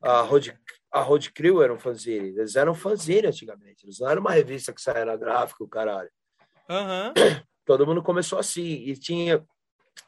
A 0.00 0.20
Road 0.20 0.56
a 0.92 1.00
Road 1.00 1.32
Crew 1.32 1.62
era 1.62 1.74
um 1.74 1.78
fanzine. 1.78 2.28
Eles 2.28 2.54
eram 2.54 2.74
fanzine 2.74 3.26
antigamente. 3.26 3.84
Eles 3.84 3.98
não 3.98 4.08
eram 4.08 4.20
uma 4.20 4.30
revista 4.30 4.72
que 4.72 4.80
saía 4.80 5.04
na 5.04 5.16
gráfica, 5.16 5.64
o 5.64 5.68
caralho. 5.68 6.10
Uhum. 6.68 7.12
Todo 7.66 7.86
mundo 7.86 8.02
começou 8.02 8.38
assim 8.38 8.62
e 8.62 8.96
tinha 8.96 9.44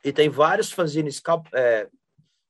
e 0.04 0.12
tem 0.12 0.28
vários 0.28 0.70
fanzines 0.70 1.20
é, 1.52 1.88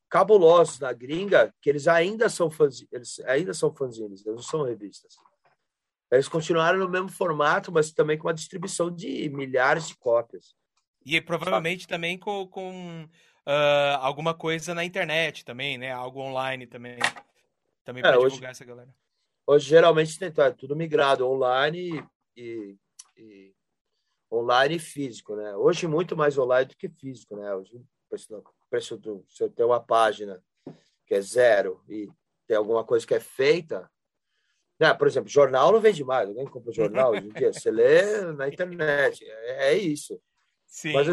cabulosos 0.09 0.79
na 0.79 0.93
gringa 0.93 1.55
que 1.63 1.71
eles 1.71 1.89
ainda 1.89 2.29
são 2.29 2.51
fanzines, 2.51 2.93
eles 2.93 3.21
ainda 3.21 3.55
são 3.55 3.75
fanzines, 3.75 4.25
eles 4.27 4.37
não 4.37 4.43
são 4.43 4.63
revistas. 4.63 5.17
Eles 6.11 6.29
continuaram 6.29 6.79
no 6.79 6.89
mesmo 6.89 7.09
formato, 7.09 7.71
mas 7.71 7.93
também 7.93 8.19
com 8.19 8.27
uma 8.27 8.35
distribuição 8.35 8.91
de 8.91 9.29
milhares 9.29 9.87
de 9.89 9.97
cópias. 9.97 10.55
E 11.05 11.21
provavelmente 11.21 11.83
Sabe? 11.83 11.93
também 11.93 12.19
com, 12.19 12.47
com 12.49 13.05
uh, 13.05 13.97
alguma 14.01 14.35
coisa 14.35 14.75
na 14.75 14.85
internet 14.85 15.45
também, 15.45 15.79
né? 15.79 15.93
Algo 15.93 16.21
online 16.21 16.67
também. 16.67 16.99
Também 17.85 18.03
para 18.03 18.17
é, 18.17 18.19
divulgar 18.19 18.39
hoje, 18.39 18.45
essa 18.47 18.65
galera. 18.65 18.95
Hoje, 19.47 19.69
geralmente, 19.69 20.19
é 20.23 20.51
tudo 20.51 20.77
migrado 20.77 21.27
online 21.27 22.05
e, 22.37 22.77
e, 23.17 23.55
online 24.31 24.77
e 24.77 24.81
físico, 24.81 25.35
né? 25.37 25.57
Hoje, 25.57 25.87
muito 25.87 26.17
mais 26.17 26.37
online 26.37 26.67
do 26.67 26.77
que 26.77 26.89
físico, 26.89 27.37
né? 27.37 27.55
Hoje, 27.55 27.77
o 27.77 27.85
preço, 28.09 28.45
preço 28.69 28.97
do, 28.97 29.25
se 29.29 29.43
eu 29.43 29.51
tenho 29.51 29.69
uma 29.71 29.81
página 29.81 30.43
que 31.07 31.15
é 31.15 31.21
zero 31.21 31.83
e 31.89 32.09
tem 32.47 32.57
alguma 32.57 32.85
coisa 32.85 33.07
que 33.07 33.15
é 33.15 33.21
feita, 33.21 33.91
né? 34.81 34.95
Por 34.95 35.07
exemplo, 35.07 35.29
jornal 35.29 35.71
não 35.71 35.79
vende 35.79 36.03
mais. 36.03 36.27
Alguém 36.27 36.47
compra 36.47 36.73
jornal 36.73 37.11
hoje 37.11 37.29
em 37.29 37.33
dia? 37.33 37.53
Você 37.53 37.71
lê 37.71 38.23
na 38.33 38.49
internet. 38.49 39.23
É, 39.23 39.75
é 39.75 39.79
isso. 39.79 40.19
Sim. 40.67 40.95
Mas, 40.95 41.07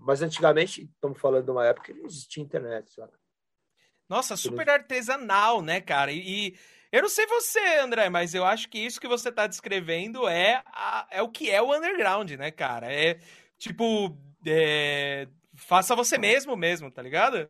mas 0.00 0.22
antigamente, 0.22 0.90
estamos 0.94 1.20
falando 1.20 1.44
de 1.44 1.50
uma 1.50 1.66
época 1.66 1.92
que 1.92 1.98
não 1.98 2.06
existia 2.06 2.42
internet, 2.42 2.90
sabe? 2.90 3.12
Nossa, 4.08 4.36
super 4.36 4.68
artesanal, 4.68 5.60
né, 5.60 5.80
cara? 5.80 6.10
E, 6.10 6.18
e, 6.48 6.58
eu 6.90 7.02
não 7.02 7.08
sei 7.08 7.26
você, 7.26 7.60
André, 7.78 8.08
mas 8.08 8.34
eu 8.34 8.44
acho 8.44 8.68
que 8.68 8.78
isso 8.78 9.00
que 9.00 9.08
você 9.08 9.28
está 9.28 9.46
descrevendo 9.46 10.26
é, 10.26 10.62
a, 10.66 11.06
é 11.10 11.22
o 11.22 11.28
que 11.28 11.50
é 11.50 11.60
o 11.60 11.74
underground, 11.74 12.30
né, 12.32 12.50
cara? 12.50 12.90
É 12.90 13.18
tipo. 13.58 14.16
É, 14.46 15.28
faça 15.54 15.94
você 15.94 16.16
mesmo 16.16 16.56
mesmo, 16.56 16.90
tá 16.90 17.02
ligado? 17.02 17.48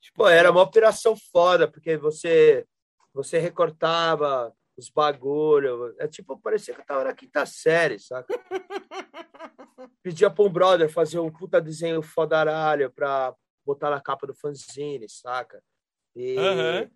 Tipo, 0.00 0.24
Pô, 0.24 0.28
era 0.28 0.50
uma 0.50 0.62
operação 0.62 1.14
foda, 1.16 1.68
porque 1.68 1.96
você, 1.96 2.66
você 3.12 3.38
recortava 3.38 4.54
os 4.76 4.90
bagulho. 4.90 5.94
É 5.98 6.06
tipo, 6.06 6.38
parecia 6.38 6.74
que 6.74 6.80
eu 6.80 6.86
tava 6.86 7.04
na 7.04 7.14
quinta 7.14 7.46
série, 7.46 7.98
saca? 7.98 8.26
Pedia 10.02 10.30
pra 10.30 10.44
um 10.44 10.50
brother 10.50 10.88
fazer 10.88 11.18
um 11.18 11.30
puta 11.30 11.60
desenho 11.60 12.02
fodaralho 12.02 12.90
pra 12.90 13.34
botar 13.64 13.90
na 13.90 14.00
capa 14.00 14.26
do 14.26 14.34
fanzine, 14.34 15.08
saca? 15.08 15.62
E 16.14 16.36
uhum. 16.36 16.90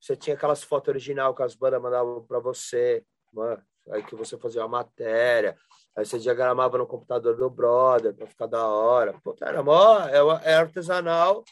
você 0.00 0.16
tinha 0.16 0.34
aquelas 0.34 0.62
fotos 0.62 0.88
original 0.88 1.34
que 1.34 1.42
as 1.42 1.54
bandas 1.54 1.82
mandavam 1.82 2.24
pra 2.24 2.38
você, 2.38 3.04
mano. 3.32 3.62
Aí 3.90 4.02
que 4.04 4.14
você 4.14 4.38
fazia 4.38 4.62
uma 4.62 4.68
matéria, 4.68 5.56
aí 5.96 6.06
você 6.06 6.16
diagramava 6.18 6.78
no 6.78 6.86
computador 6.86 7.36
do 7.36 7.50
brother 7.50 8.14
pra 8.14 8.28
ficar 8.28 8.46
da 8.46 8.64
hora. 8.64 9.12
Puta, 9.24 9.44
era 9.44 9.60
mó, 9.60 9.98
era 9.98 10.18
é, 10.44 10.52
é 10.52 10.54
artesanal, 10.54 11.44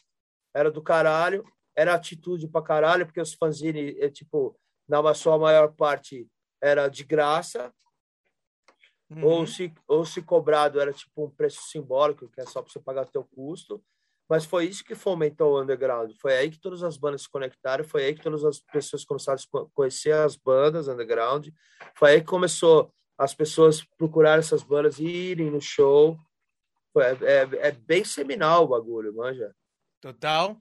era 0.55 0.71
do 0.71 0.81
caralho, 0.81 1.45
era 1.77 1.95
atitude 1.95 2.47
pra 2.47 2.63
caralho, 2.63 3.05
porque 3.05 3.21
os 3.21 3.35
fanzine, 3.35 3.99
é, 3.99 4.09
tipo, 4.09 4.57
na 4.91 5.15
sua 5.15 5.39
maior 5.39 5.73
parte 5.73 6.27
era 6.61 6.89
de 6.89 7.05
graça, 7.05 7.73
uhum. 9.09 9.25
ou, 9.25 9.47
se, 9.47 9.73
ou 9.87 10.05
se 10.05 10.21
cobrado 10.21 10.81
era 10.81 10.93
tipo 10.93 11.25
um 11.25 11.31
preço 11.31 11.63
simbólico, 11.69 12.29
que 12.29 12.41
é 12.41 12.47
só 12.47 12.61
para 12.61 12.73
você 12.73 12.81
pagar 12.81 13.07
o 13.07 13.11
teu 13.11 13.25
custo. 13.25 13.83
Mas 14.29 14.45
foi 14.45 14.67
isso 14.67 14.85
que 14.85 14.95
fomentou 14.95 15.55
o 15.55 15.61
underground. 15.61 16.13
Foi 16.21 16.37
aí 16.37 16.51
que 16.51 16.61
todas 16.61 16.85
as 16.85 16.97
bandas 16.97 17.23
se 17.23 17.29
conectaram, 17.29 17.85
foi 17.85 18.05
aí 18.05 18.15
que 18.15 18.23
todas 18.23 18.45
as 18.45 18.61
pessoas 18.61 19.05
começaram 19.05 19.39
a 19.39 19.67
conhecer 19.75 20.13
as 20.13 20.37
bandas 20.37 20.87
underground. 20.87 21.49
Foi 21.97 22.13
aí 22.13 22.21
que 22.21 22.27
começou 22.27 22.93
as 23.19 23.35
pessoas 23.35 23.85
procurar 23.99 24.39
essas 24.39 24.63
bandas 24.63 25.01
e 25.01 25.05
irem 25.05 25.51
no 25.51 25.61
show. 25.61 26.17
Foi, 26.93 27.05
é, 27.05 27.19
é, 27.23 27.69
é 27.69 27.73
bem 27.73 28.05
seminal 28.05 28.65
o 28.65 28.69
bagulho, 28.69 29.15
manja. 29.15 29.53
Total. 30.01 30.57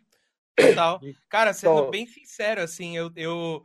Total. 0.60 1.00
Cara, 1.30 1.54
sendo 1.54 1.80
então, 1.80 1.92
bem 1.92 2.08
sincero, 2.08 2.62
assim, 2.62 2.98
eu, 2.98 3.12
eu 3.16 3.64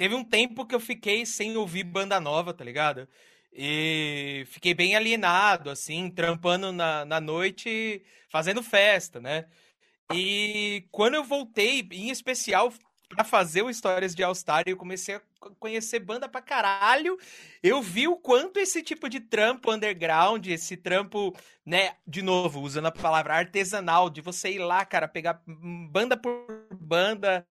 Teve 0.00 0.14
um 0.14 0.24
tempo 0.24 0.64
que 0.64 0.74
eu 0.74 0.80
fiquei 0.80 1.26
sem 1.26 1.58
ouvir 1.58 1.84
banda 1.84 2.18
nova, 2.18 2.54
tá 2.54 2.64
ligado? 2.64 3.06
E 3.52 4.46
fiquei 4.48 4.72
bem 4.72 4.96
alienado, 4.96 5.68
assim, 5.68 6.10
trampando 6.10 6.72
na, 6.72 7.04
na 7.04 7.20
noite, 7.20 8.02
fazendo 8.30 8.62
festa, 8.62 9.20
né? 9.20 9.44
E 10.10 10.88
quando 10.90 11.16
eu 11.16 11.22
voltei, 11.22 11.86
em 11.92 12.08
especial 12.08 12.72
para 13.10 13.24
fazer 13.24 13.60
o 13.60 13.68
Histórias 13.68 14.14
de 14.14 14.22
All 14.22 14.34
Star, 14.34 14.62
eu 14.64 14.74
comecei 14.74 15.16
a 15.16 15.22
conhecer 15.58 15.98
banda 15.98 16.26
pra 16.26 16.40
caralho. 16.40 17.18
Eu 17.62 17.82
vi 17.82 18.08
o 18.08 18.16
quanto 18.16 18.58
esse 18.58 18.82
tipo 18.82 19.06
de 19.06 19.20
trampo 19.20 19.70
underground, 19.70 20.46
esse 20.46 20.78
trampo, 20.78 21.36
né, 21.66 21.96
de 22.06 22.22
novo, 22.22 22.60
usando 22.60 22.86
a 22.86 22.90
palavra 22.90 23.34
artesanal, 23.34 24.08
de 24.08 24.22
você 24.22 24.52
ir 24.52 24.60
lá, 24.60 24.82
cara, 24.82 25.06
pegar 25.06 25.42
banda 25.90 26.16
por 26.16 26.46
banda, 26.80 27.46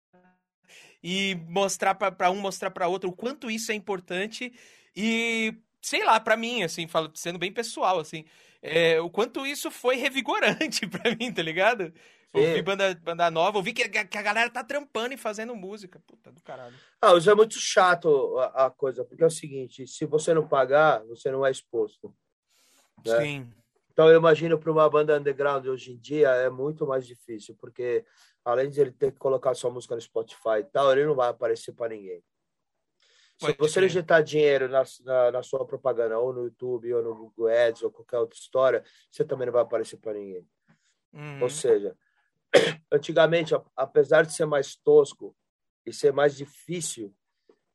e 1.04 1.36
mostrar 1.48 1.96
para 1.96 2.30
um, 2.32 2.40
mostrar 2.40 2.72
para 2.72 2.88
outro 2.88 3.10
o 3.10 3.16
quanto 3.16 3.50
isso 3.50 3.72
é 3.72 3.76
importante 3.76 4.54
e 4.96 5.56
sei 5.82 6.04
lá, 6.04 6.20
para 6.20 6.36
mim, 6.36 6.64
assim, 6.64 6.88
falo, 6.88 7.10
sendo 7.14 7.40
bem 7.40 7.52
pessoal, 7.52 8.00
assim, 8.00 8.26
é, 8.62 9.00
o 9.00 9.10
quanto 9.10 9.46
isso 9.46 9.72
foi 9.72 9.96
revigorante 9.96 10.86
para 10.88 11.16
mim, 11.16 11.32
tá 11.32 11.42
ligado? 11.42 11.94
Ouvi 12.32 12.62
banda, 12.62 12.94
banda 13.02 13.32
nova, 13.32 13.58
ouvi 13.58 13.74
que, 13.74 13.90
que, 13.90 14.18
a 14.18 14.22
galera 14.22 14.50
tá 14.52 14.64
trampando 14.64 15.14
e 15.14 15.18
fazendo 15.18 15.56
música. 15.56 16.00
Puta 16.06 16.32
do 16.32 16.42
caralho. 16.44 16.76
Ah, 17.02 17.14
hoje 17.14 17.28
é 17.28 17.34
muito 17.34 17.60
chato 17.60 18.38
a, 18.38 18.68
a, 18.68 18.70
coisa, 18.70 19.04
porque 19.04 19.24
é 19.24 19.28
o 19.28 19.32
seguinte: 19.32 19.88
se 19.88 20.06
você 20.06 20.32
não 20.32 20.48
pagar, 20.48 21.04
você 21.06 21.32
não 21.32 21.44
é 21.44 21.50
exposto. 21.50 22.14
Né? 23.04 23.20
Sim. 23.20 23.54
Então 23.92 24.08
eu 24.10 24.20
imagino 24.20 24.60
para 24.60 24.72
uma 24.72 24.88
banda 24.88 25.18
underground 25.18 25.66
hoje 25.66 25.94
em 25.94 25.98
dia 25.98 26.30
é 26.30 26.50
muito 26.52 26.86
mais 26.86 27.06
difícil, 27.06 27.56
porque 27.60 28.06
além 28.50 28.70
de 28.70 28.82
ele 28.82 28.92
ter 28.92 29.12
que 29.12 29.20
colocar 29.20 29.54
sua 29.54 29.72
música 29.72 29.96
no 29.96 30.02
Spotify 30.02 30.60
e 30.60 30.64
tal, 30.64 30.92
ele 30.92 31.06
não 31.06 31.16
vai 31.16 31.30
aparecer 31.30 31.74
para 31.74 31.90
ninguém. 31.90 32.24
Pode 33.40 33.54
Se 33.54 33.60
você 33.60 33.86
injetar 33.86 34.22
dinheiro 34.22 34.68
na, 34.68 34.84
na, 35.06 35.32
na, 35.32 35.44
sua 35.44 35.66
propaganda, 35.66 36.20
ou 36.20 36.34
no 36.34 36.44
YouTube, 36.44 36.94
ou 36.94 37.02
no 37.02 37.16
Google 37.16 37.48
Ads, 37.48 37.84
ou 37.84 37.92
qualquer 37.92 38.18
outra 38.20 38.38
história, 38.38 38.84
você 39.10 39.24
também 39.24 39.46
não 39.46 39.54
vai 39.54 39.62
aparecer 39.62 39.98
para 39.98 40.14
ninguém. 40.14 40.46
Uhum. 41.14 41.44
Ou 41.44 41.50
seja, 41.50 41.96
antigamente, 42.92 43.54
apesar 43.76 44.26
de 44.26 44.34
ser 44.34 44.46
mais 44.46 44.76
tosco 44.76 45.36
e 45.86 45.94
ser 45.94 46.12
mais 46.12 46.36
difícil, 46.36 47.16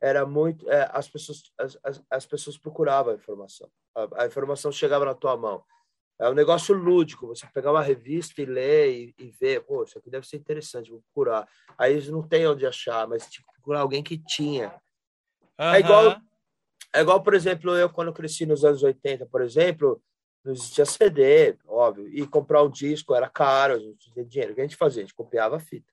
era 0.00 0.26
muito. 0.26 0.68
É, 0.70 0.88
as, 0.92 1.08
pessoas, 1.08 1.42
as, 1.58 1.78
as, 1.82 2.02
as, 2.10 2.26
pessoas 2.26 2.58
procuravam 2.58 3.12
a 3.12 3.16
informação. 3.16 3.70
A, 3.94 4.24
a, 4.24 4.26
informação 4.26 4.70
chegava 4.70 5.06
na 5.06 5.14
tua 5.14 5.34
mão. 5.34 5.64
É 6.18 6.28
um 6.28 6.34
negócio 6.34 6.74
lúdico, 6.74 7.26
você 7.26 7.46
pegar 7.52 7.72
uma 7.72 7.82
revista 7.82 8.40
e 8.40 8.44
ler 8.44 8.92
e, 8.92 9.14
e 9.18 9.30
ver, 9.32 9.62
pô, 9.62 9.82
isso 9.82 9.98
aqui 9.98 10.08
deve 10.08 10.26
ser 10.26 10.36
interessante, 10.36 10.90
vou 10.90 11.00
procurar. 11.00 11.48
Aí 11.76 11.92
eles 11.92 12.08
não 12.08 12.22
tem 12.22 12.46
onde 12.46 12.64
achar, 12.66 13.06
mas 13.08 13.26
tipo, 13.28 13.52
procurar 13.52 13.80
alguém 13.80 14.02
que 14.02 14.16
tinha. 14.16 14.68
Uhum. 15.58 15.66
É 15.74 15.80
igual, 15.80 16.20
é 16.92 17.00
igual, 17.00 17.22
por 17.22 17.34
exemplo, 17.34 17.76
eu 17.76 17.90
quando 17.90 18.12
cresci 18.12 18.46
nos 18.46 18.64
anos 18.64 18.82
80, 18.82 19.26
por 19.26 19.42
exemplo, 19.42 20.00
não 20.44 20.52
existia 20.52 20.84
CD, 20.84 21.56
óbvio, 21.66 22.08
e 22.08 22.26
comprar 22.26 22.62
um 22.62 22.70
disco 22.70 23.14
era 23.14 23.28
caro, 23.28 23.74
a 23.74 23.78
gente 23.78 24.12
tinha 24.12 24.24
dinheiro. 24.24 24.52
O 24.52 24.54
que 24.54 24.60
a 24.60 24.64
gente 24.64 24.76
fazia? 24.76 25.02
A 25.02 25.06
gente 25.06 25.14
copiava 25.14 25.56
a 25.56 25.60
fita. 25.60 25.92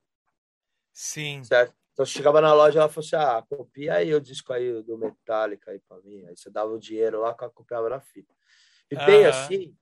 Sim. 0.93 1.43
Certo? 1.43 1.73
Então 1.93 2.05
você 2.05 2.11
chegava 2.11 2.41
na 2.41 2.53
loja, 2.53 2.79
ela 2.79 2.89
falou 2.89 3.05
assim: 3.05 3.15
ah, 3.15 3.43
copia 3.49 3.95
aí 3.95 4.13
o 4.13 4.21
disco 4.21 4.53
aí 4.53 4.83
do 4.83 4.97
Metallica 4.97 5.71
aí 5.71 5.79
para 5.79 6.01
mim. 6.01 6.25
Aí 6.25 6.35
você 6.35 6.49
dava 6.49 6.71
o 6.71 6.79
dinheiro 6.79 7.21
lá, 7.21 7.33
copiava 7.33 7.89
na 7.89 7.99
fita. 7.99 8.33
E 8.89 8.95
bem 8.95 9.25
assim, 9.25 9.75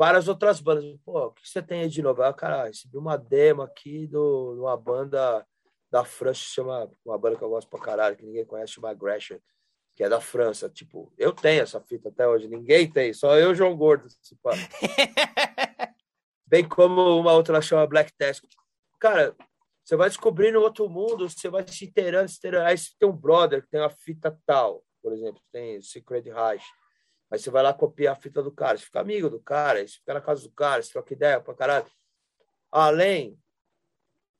várias 0.00 0.28
outras 0.28 0.60
bandas. 0.62 0.96
Pô, 1.04 1.26
o 1.26 1.32
que 1.32 1.46
você 1.46 1.60
tem 1.60 1.82
aí 1.82 1.88
de 1.90 2.00
novo? 2.00 2.22
Ah, 2.22 2.32
cara, 2.32 2.64
recebi 2.64 2.96
uma 2.96 3.18
demo 3.18 3.60
aqui 3.60 4.06
do, 4.06 4.54
de 4.54 4.60
uma 4.60 4.74
banda 4.74 5.46
da 5.90 6.06
França, 6.06 6.40
chama 6.40 6.90
uma 7.04 7.18
banda 7.18 7.36
que 7.36 7.42
eu 7.42 7.50
gosto 7.50 7.68
pra 7.68 7.78
caralho, 7.78 8.16
que 8.16 8.24
ninguém 8.24 8.46
conhece, 8.46 8.72
chama 8.72 8.94
Gresham, 8.94 9.38
que 9.94 10.02
é 10.02 10.08
da 10.08 10.18
França. 10.18 10.70
Tipo, 10.70 11.12
eu 11.18 11.34
tenho 11.34 11.60
essa 11.62 11.78
fita 11.82 12.08
até 12.08 12.26
hoje, 12.26 12.48
ninguém 12.48 12.90
tem, 12.90 13.12
só 13.12 13.36
eu, 13.36 13.54
João 13.54 13.76
Gordo. 13.76 14.08
Bem 16.46 16.66
como 16.66 17.20
uma 17.20 17.34
outra 17.34 17.60
chama 17.60 17.86
Black 17.86 18.10
Task. 18.16 18.44
Cara, 18.98 19.36
você 19.84 19.96
vai 19.96 20.08
descobrindo 20.08 20.62
outro 20.62 20.88
mundo, 20.88 21.28
você 21.28 21.50
vai 21.50 21.68
se 21.68 21.84
inteirando, 21.84 22.30
se 22.30 22.38
inteirando. 22.38 22.68
Aí 22.68 22.78
você 22.78 22.88
tem 22.98 23.06
um 23.06 23.12
brother 23.12 23.60
que 23.60 23.68
tem 23.68 23.80
uma 23.80 23.90
fita 23.90 24.34
tal, 24.46 24.82
por 25.02 25.12
exemplo, 25.12 25.42
tem 25.52 25.82
Secret 25.82 26.24
Rush. 26.30 26.64
Aí 27.30 27.38
você 27.38 27.50
vai 27.50 27.62
lá 27.62 27.72
copiar 27.72 28.12
a 28.12 28.20
fita 28.20 28.42
do 28.42 28.50
cara, 28.50 28.76
você 28.76 28.84
fica 28.84 29.00
amigo 29.00 29.30
do 29.30 29.40
cara, 29.40 29.86
você 29.86 29.94
fica 29.94 30.14
na 30.14 30.20
casa 30.20 30.42
do 30.42 30.50
cara, 30.50 30.82
você 30.82 30.92
troca 30.92 31.14
ideia 31.14 31.40
pra 31.40 31.54
caralho. 31.54 31.86
Além 32.70 33.38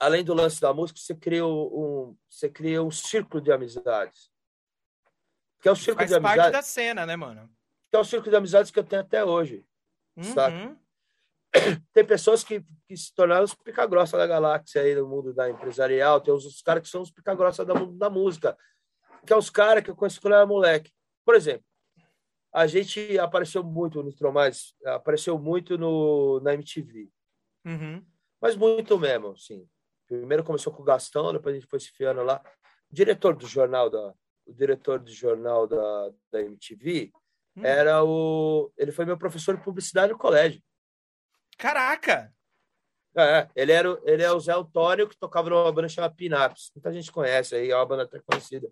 além 0.01 0.25
do 0.25 0.33
lance 0.33 0.61
da 0.61 0.73
música, 0.73 0.99
você 0.99 1.15
cria 1.15 1.47
um, 1.47 2.17
você 2.29 2.49
cria 2.49 2.83
um 2.83 2.91
círculo 2.91 3.43
de 3.43 3.53
amizades. 3.53 4.31
Que 5.61 5.69
é 5.69 5.73
o 5.73 5.77
círculo 5.77 5.99
Faz 5.99 6.09
de 6.09 6.17
amizades. 6.17 6.43
parte 6.43 6.53
da 6.53 6.63
cena, 6.63 7.05
né, 7.05 7.17
mano? 7.17 7.51
Que 7.91 7.97
é 7.97 7.99
o 7.99 8.05
círculo 8.05 8.31
de 8.31 8.37
amizades 8.37 8.71
que 8.71 8.79
eu 8.79 8.85
tenho 8.85 9.03
até 9.03 9.23
hoje. 9.23 9.63
Uhum. 10.17 10.77
Tem 11.93 12.05
pessoas 12.05 12.43
que, 12.43 12.65
que 12.89 12.97
se 12.97 13.15
tornaram 13.15 13.45
os 13.45 13.55
pica-grossa 13.55 14.17
da 14.17 14.27
galáxia 14.27 14.81
aí 14.81 14.95
no 14.95 15.07
mundo 15.07 15.35
da 15.35 15.51
empresarial. 15.51 16.21
Tem 16.21 16.33
os, 16.33 16.47
os 16.47 16.63
caras 16.63 16.83
que 16.83 16.89
são 16.89 17.03
os 17.03 17.11
pica-grossa 17.11 17.65
do 17.65 17.75
mundo 17.75 17.99
da 17.99 18.09
música. 18.09 18.57
Que 19.27 19.35
é 19.35 19.37
os 19.37 19.51
caras 19.51 19.85
que 19.85 19.91
eu 19.91 19.97
conheço 19.97 20.21
quando 20.21 20.33
eu 20.33 20.39
era 20.39 20.47
moleque. 20.47 20.91
Por 21.27 21.35
exemplo, 21.35 21.65
a 22.53 22.67
gente 22.67 23.19
apareceu 23.19 23.63
muito 23.63 24.03
no 24.03 24.13
Tromais, 24.13 24.75
apareceu 24.85 25.39
muito 25.39 25.79
no, 25.79 26.41
na 26.41 26.55
MTV. 26.55 27.09
Uhum. 27.65 28.05
Mas 28.41 28.57
muito 28.57 28.99
mesmo, 28.99 29.37
sim. 29.37 29.69
Primeiro 30.07 30.43
começou 30.43 30.73
com 30.73 30.83
o 30.83 30.85
Gastão, 30.85 31.33
depois 31.33 31.55
a 31.55 31.59
gente 31.59 31.69
foi 31.69 31.79
se 31.79 31.91
fiando 31.91 32.23
lá. 32.23 32.43
O 32.91 32.95
diretor 32.95 33.37
do 33.37 33.47
jornal 33.47 33.89
da, 33.89 34.15
o 34.47 34.53
diretor 34.53 34.99
do 34.99 35.13
jornal 35.13 35.67
da, 35.67 36.11
da 36.33 36.43
MTV 36.43 37.13
hum. 37.57 37.65
era 37.65 38.03
o, 38.05 38.73
ele 38.77 38.91
foi 38.91 39.05
meu 39.05 39.17
professor 39.17 39.57
de 39.57 39.63
publicidade 39.63 40.13
no 40.13 40.19
colégio. 40.19 40.61
Caraca! 41.57 42.33
É, 43.17 43.49
ele 43.57 43.73
era, 43.73 44.01
ele 44.05 44.23
é 44.23 44.33
o 44.33 44.41
Zé 44.41 44.53
Antônio 44.53 45.09
que 45.09 45.17
tocava 45.17 45.51
numa 45.51 45.73
banda 45.73 45.89
chamada 45.89 46.15
Pinaps. 46.15 46.71
Muita 46.75 46.93
gente 46.93 47.11
conhece 47.11 47.55
aí, 47.55 47.71
é 47.71 47.77
uma 47.77 47.87
banda 47.87 48.05
até 48.05 48.21
conhecida. 48.21 48.69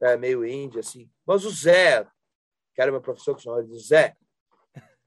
É 0.00 0.16
meio 0.16 0.44
índia 0.44 0.80
assim. 0.80 1.10
Mas 1.26 1.44
o 1.44 1.50
Zé, 1.50 2.06
que 2.80 2.82
era 2.82 2.90
meu 2.90 3.02
professor 3.02 3.36
que 3.36 3.42
chamava 3.42 3.62
de 3.62 3.78
Zé, 3.78 4.16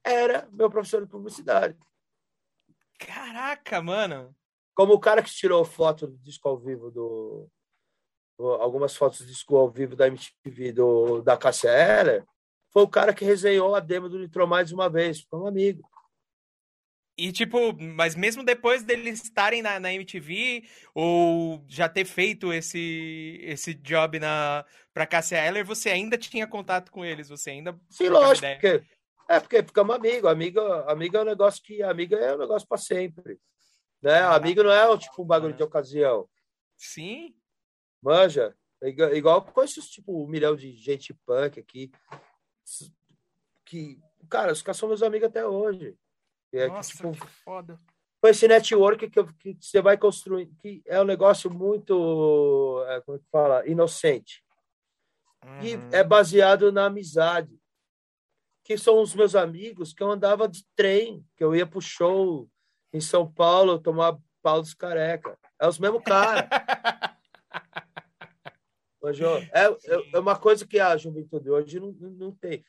era 0.03 0.47
meu 0.51 0.69
professor 0.69 1.01
de 1.01 1.09
publicidade. 1.09 1.75
Caraca, 2.99 3.81
mano. 3.81 4.35
Como 4.75 4.93
o 4.93 4.99
cara 4.99 5.23
que 5.23 5.31
tirou 5.31 5.65
foto 5.65 6.05
do 6.05 6.17
disco 6.19 6.47
ao 6.47 6.57
vivo 6.57 6.91
do. 6.91 7.49
algumas 8.59 8.95
fotos 8.95 9.21
do 9.21 9.25
disco 9.25 9.55
ao 9.55 9.71
vivo 9.71 9.95
da 9.95 10.07
MTV 10.07 10.71
do, 10.71 11.21
da 11.21 11.35
Cassia 11.35 11.71
Eller, 11.71 12.23
foi 12.71 12.83
o 12.83 12.87
cara 12.87 13.13
que 13.13 13.25
resenhou 13.25 13.73
a 13.73 13.79
demo 13.79 14.07
do 14.07 14.19
Nitro 14.19 14.47
mais 14.47 14.71
uma 14.71 14.87
vez, 14.87 15.21
foi 15.21 15.39
um 15.39 15.47
amigo. 15.47 15.89
E, 17.15 17.31
tipo, 17.31 17.73
mas 17.79 18.15
mesmo 18.15 18.43
depois 18.43 18.83
deles 18.83 19.23
estarem 19.23 19.61
na, 19.61 19.79
na 19.79 19.93
MTV, 19.93 20.63
ou 20.95 21.63
já 21.67 21.87
ter 21.87 22.05
feito 22.05 22.51
esse, 22.51 23.39
esse 23.43 23.73
job 23.75 24.19
na, 24.19 24.65
pra 24.91 25.05
Cassia 25.05 25.37
Eller, 25.37 25.63
você 25.63 25.89
ainda 25.89 26.17
tinha 26.17 26.47
contato 26.47 26.91
com 26.91 27.05
eles? 27.05 27.29
Você 27.29 27.51
ainda. 27.51 27.79
Sim, 27.89 28.09
lógico, 28.09 28.47
porque, 28.47 28.83
é 29.29 29.39
porque 29.39 29.63
ficamos 29.63 29.95
amigos. 29.95 30.29
Amigo, 30.29 30.59
amigo 30.59 31.17
é 31.17 31.21
um 31.21 31.25
negócio 31.25 31.61
que. 31.63 31.83
Amiga 31.83 32.17
é 32.17 32.35
um 32.35 32.39
negócio 32.39 32.67
para 32.67 32.77
sempre. 32.79 33.39
Né? 34.01 34.19
Amigo 34.21 34.63
não 34.63 34.71
é 34.71 34.97
tipo 34.97 35.21
um 35.21 35.25
bagulho 35.25 35.53
de 35.53 35.63
ocasião. 35.63 36.27
Sim. 36.75 37.35
Manja. 38.01 38.55
É 38.81 38.89
igual 39.15 39.41
com 39.41 39.63
esses, 39.63 39.87
tipo, 39.87 40.23
um 40.23 40.27
milhão 40.27 40.55
de 40.55 40.73
gente 40.73 41.13
punk 41.25 41.59
aqui. 41.59 41.89
Que, 43.65 43.97
cara, 44.29 44.51
os 44.51 44.61
caras 44.61 44.77
são 44.77 44.89
meus 44.89 45.01
amigos 45.01 45.29
até 45.29 45.45
hoje. 45.45 45.95
É, 46.53 46.67
Nossa, 46.67 46.91
que, 46.91 46.97
tipo, 46.97 47.11
que 47.11 47.27
foda. 47.43 47.79
Com 48.21 48.27
esse 48.27 48.47
network 48.47 49.09
que, 49.09 49.23
que 49.33 49.57
você 49.59 49.81
vai 49.81 49.97
construir, 49.97 50.47
que 50.61 50.81
é 50.85 51.01
um 51.01 51.05
negócio 51.05 51.51
muito, 51.51 52.85
é, 52.87 53.01
como 53.01 53.17
é 53.17 53.19
que 53.19 53.27
fala, 53.31 53.67
inocente. 53.67 54.43
Uhum. 55.43 55.61
E 55.61 55.73
é 55.95 56.03
baseado 56.03 56.71
na 56.71 56.85
amizade. 56.85 57.59
Que 58.63 58.77
são 58.77 59.01
os 59.01 59.13
meus 59.13 59.35
amigos 59.35 59.93
que 59.93 60.01
eu 60.01 60.09
andava 60.09 60.47
de 60.47 60.63
trem, 60.73 61.25
que 61.35 61.43
eu 61.43 61.53
ia 61.53 61.67
pro 61.67 61.81
show 61.81 62.49
em 62.93 63.01
São 63.01 63.29
Paulo 63.29 63.79
tomar 63.79 64.17
pau 64.41 64.61
dos 64.61 64.73
careca. 64.73 65.37
É 65.59 65.67
os 65.67 65.79
mesmos 65.79 66.03
caras. 66.03 66.47
é, 69.51 69.65
é, 69.65 70.15
é, 70.15 70.19
uma 70.19 70.37
coisa 70.37 70.65
que 70.65 70.79
a 70.79 70.95
juventude 70.95 71.49
hoje 71.49 71.79
não, 71.79 71.91
não 71.91 72.31
tem. 72.31 72.63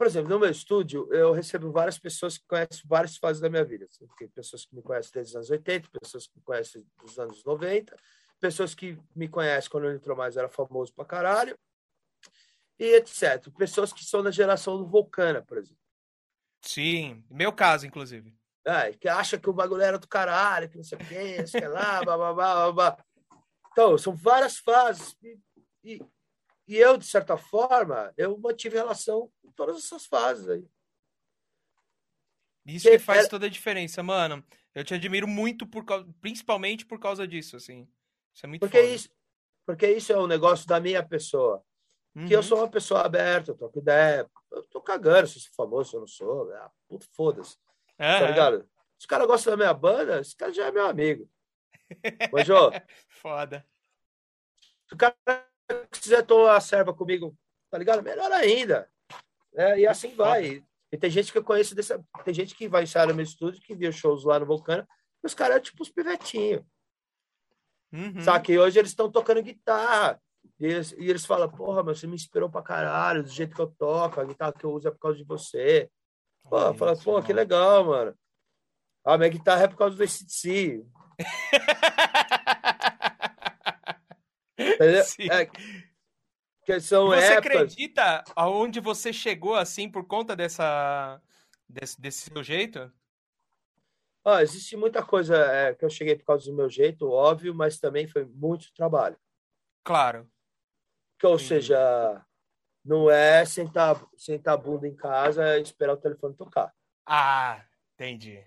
Por 0.00 0.06
exemplo, 0.06 0.30
no 0.30 0.38
meu 0.38 0.48
estúdio, 0.48 1.12
eu 1.12 1.30
recebo 1.30 1.70
várias 1.70 1.98
pessoas 1.98 2.38
que 2.38 2.46
conhecem 2.46 2.80
várias 2.86 3.18
fases 3.18 3.38
da 3.38 3.50
minha 3.50 3.62
vida. 3.62 3.86
Tem 4.16 4.28
pessoas 4.30 4.64
que 4.64 4.74
me 4.74 4.80
conhecem 4.80 5.10
desde 5.12 5.32
os 5.32 5.36
anos 5.36 5.50
80, 5.50 5.90
pessoas 5.90 6.26
que 6.26 6.38
me 6.38 6.42
conhecem 6.42 6.86
dos 7.04 7.18
anos 7.18 7.44
90, 7.44 7.96
pessoas 8.40 8.74
que 8.74 8.98
me 9.14 9.28
conhecem 9.28 9.70
quando 9.70 9.84
o 9.84 9.92
Nitro 9.92 10.16
Mais 10.16 10.38
era 10.38 10.48
famoso 10.48 10.90
pra 10.94 11.04
caralho, 11.04 11.54
e 12.78 12.94
etc. 12.94 13.50
Pessoas 13.58 13.92
que 13.92 14.02
são 14.02 14.22
da 14.22 14.30
geração 14.30 14.78
do 14.78 14.86
Vulcana, 14.86 15.42
por 15.42 15.58
exemplo. 15.58 15.76
Sim, 16.62 17.22
meu 17.28 17.52
caso, 17.52 17.86
inclusive. 17.86 18.34
É, 18.64 18.94
que 18.94 19.06
acha 19.06 19.38
que 19.38 19.50
o 19.50 19.52
bagulho 19.52 19.82
era 19.82 19.98
do 19.98 20.08
caralho, 20.08 20.70
que 20.70 20.78
não 20.78 20.82
sei 20.82 20.96
o 20.96 21.04
que, 21.06 21.46
sei 21.46 21.68
lá, 21.68 22.02
blá, 22.02 22.16
blá, 22.16 22.32
blá, 22.32 22.72
blá. 22.72 23.04
Então, 23.70 23.98
são 23.98 24.14
várias 24.14 24.56
fases. 24.56 25.14
E, 25.22 25.38
e, 25.84 26.00
e, 26.70 26.76
eu, 26.76 26.96
de 26.96 27.04
certa 27.04 27.36
forma, 27.36 28.12
eu 28.16 28.38
mantive 28.38 28.76
relação 28.76 29.30
com 29.42 29.50
todas 29.50 29.76
essas 29.76 30.06
fases 30.06 30.48
aí. 30.48 30.64
Isso 32.64 32.84
que, 32.88 32.92
que 32.92 32.98
faz 33.00 33.20
era... 33.20 33.28
toda 33.28 33.46
a 33.46 33.50
diferença, 33.50 34.02
mano. 34.02 34.44
Eu 34.72 34.84
te 34.84 34.94
admiro 34.94 35.26
muito, 35.26 35.66
por, 35.66 35.84
principalmente 36.20 36.86
por 36.86 37.00
causa 37.00 37.26
disso, 37.26 37.56
assim. 37.56 37.88
Isso 38.32 38.46
é 38.46 38.48
muito 38.48 38.60
porque 38.60 38.80
foda. 38.80 38.94
isso 38.94 39.10
Porque 39.66 39.90
isso 39.90 40.12
é 40.12 40.18
um 40.18 40.28
negócio 40.28 40.64
da 40.66 40.78
minha 40.78 41.02
pessoa. 41.02 41.64
Uhum. 42.14 42.28
Que 42.28 42.36
eu 42.36 42.42
sou 42.42 42.58
uma 42.58 42.70
pessoa 42.70 43.02
aberta, 43.02 43.50
eu 43.50 43.56
troco 43.56 43.78
ideia. 43.80 44.30
Eu 44.52 44.62
tô 44.64 44.80
cagando 44.80 45.26
se 45.26 45.38
eu 45.38 45.42
sou 45.42 45.52
famoso, 45.52 45.90
se 45.90 45.96
eu 45.96 46.00
não 46.00 46.06
sou. 46.06 46.52
Ah, 46.54 46.70
puto, 46.88 47.06
foda-se. 47.12 47.56
Uhum. 47.98 48.20
Tá 48.20 48.26
ligado? 48.28 48.70
Se 48.96 49.06
o 49.06 49.08
cara 49.08 49.26
gosta 49.26 49.50
da 49.50 49.56
minha 49.56 49.74
banda, 49.74 50.20
esse 50.20 50.36
cara 50.36 50.52
já 50.52 50.66
é 50.66 50.70
meu 50.70 50.86
amigo. 50.86 51.28
Mas, 52.32 52.48
ó. 52.50 52.70
Foda. 53.08 53.66
Se 54.86 54.94
o 54.94 54.96
cara 54.96 55.49
quiser 55.90 56.24
tomar 56.24 56.56
a 56.56 56.60
serva 56.60 56.92
comigo, 56.94 57.36
tá 57.70 57.78
ligado? 57.78 58.02
Melhor 58.02 58.30
ainda. 58.32 58.88
É, 59.54 59.80
e 59.80 59.86
assim 59.86 60.14
vai. 60.14 60.64
E 60.92 60.96
tem 60.96 61.10
gente 61.10 61.30
que 61.30 61.38
eu 61.38 61.44
conheço 61.44 61.74
dessa. 61.74 62.02
Tem 62.24 62.34
gente 62.34 62.54
que 62.54 62.68
vai 62.68 62.82
ensaiar 62.82 63.08
no 63.08 63.14
meu 63.14 63.24
estúdio, 63.24 63.62
que 63.62 63.74
viu 63.74 63.92
shows 63.92 64.24
lá 64.24 64.38
no 64.38 64.46
Vulcano, 64.46 64.86
e 65.22 65.26
os 65.26 65.34
caras 65.34 65.56
é 65.56 65.60
tipo 65.60 65.82
os 65.82 65.90
pivetinhos. 65.90 66.62
Uhum. 67.92 68.20
Sabe 68.20 68.44
que 68.44 68.58
hoje 68.58 68.78
eles 68.78 68.90
estão 68.90 69.10
tocando 69.10 69.42
guitarra. 69.42 70.20
E 70.58 70.66
eles, 70.66 70.92
e 70.92 71.08
eles 71.08 71.24
falam, 71.24 71.50
porra, 71.50 71.82
mas 71.82 71.98
você 71.98 72.06
me 72.06 72.14
inspirou 72.14 72.50
pra 72.50 72.62
caralho, 72.62 73.22
do 73.22 73.28
jeito 73.28 73.54
que 73.54 73.60
eu 73.60 73.66
toco, 73.66 74.20
a 74.20 74.24
guitarra 74.24 74.52
que 74.52 74.64
eu 74.64 74.72
uso 74.72 74.88
é 74.88 74.90
por 74.90 74.98
causa 74.98 75.18
de 75.18 75.24
você. 75.24 75.90
Pô, 76.42 76.74
fala, 76.74 76.96
pô, 76.96 77.22
que 77.22 77.32
legal, 77.32 77.84
mano. 77.84 78.14
A 79.04 79.16
minha 79.16 79.30
guitarra 79.30 79.64
é 79.64 79.68
por 79.68 79.76
causa 79.76 79.96
do 79.96 80.02
ACDC. 80.02 80.84
É, 85.30 85.46
Que 86.64 86.80
são 86.80 87.08
você 87.08 87.34
épocas... 87.34 87.38
acredita 87.38 88.24
aonde 88.34 88.80
você 88.80 89.12
chegou 89.12 89.54
assim 89.54 89.90
por 89.90 90.06
conta 90.06 90.36
dessa 90.36 91.20
desse, 91.68 92.00
desse 92.00 92.30
seu 92.30 92.42
jeito? 92.42 92.92
Ah, 94.24 94.42
existe 94.42 94.76
muita 94.76 95.02
coisa 95.02 95.36
é, 95.36 95.74
que 95.74 95.84
eu 95.84 95.90
cheguei 95.90 96.16
por 96.16 96.24
causa 96.24 96.44
do 96.50 96.56
meu 96.56 96.68
jeito, 96.68 97.10
óbvio, 97.10 97.54
mas 97.54 97.78
também 97.78 98.06
foi 98.06 98.24
muito 98.24 98.72
trabalho. 98.74 99.16
Claro. 99.82 100.30
Que, 101.18 101.26
ou 101.26 101.38
Sim. 101.38 101.46
seja, 101.46 102.24
não 102.84 103.10
é 103.10 103.44
sentar, 103.44 104.06
sentar 104.16 104.54
a 104.54 104.56
bunda 104.58 104.86
em 104.86 104.94
casa 104.94 105.58
e 105.58 105.62
esperar 105.62 105.94
o 105.94 106.00
telefone 106.00 106.34
tocar. 106.34 106.72
Ah, 107.06 107.64
entendi. 107.94 108.44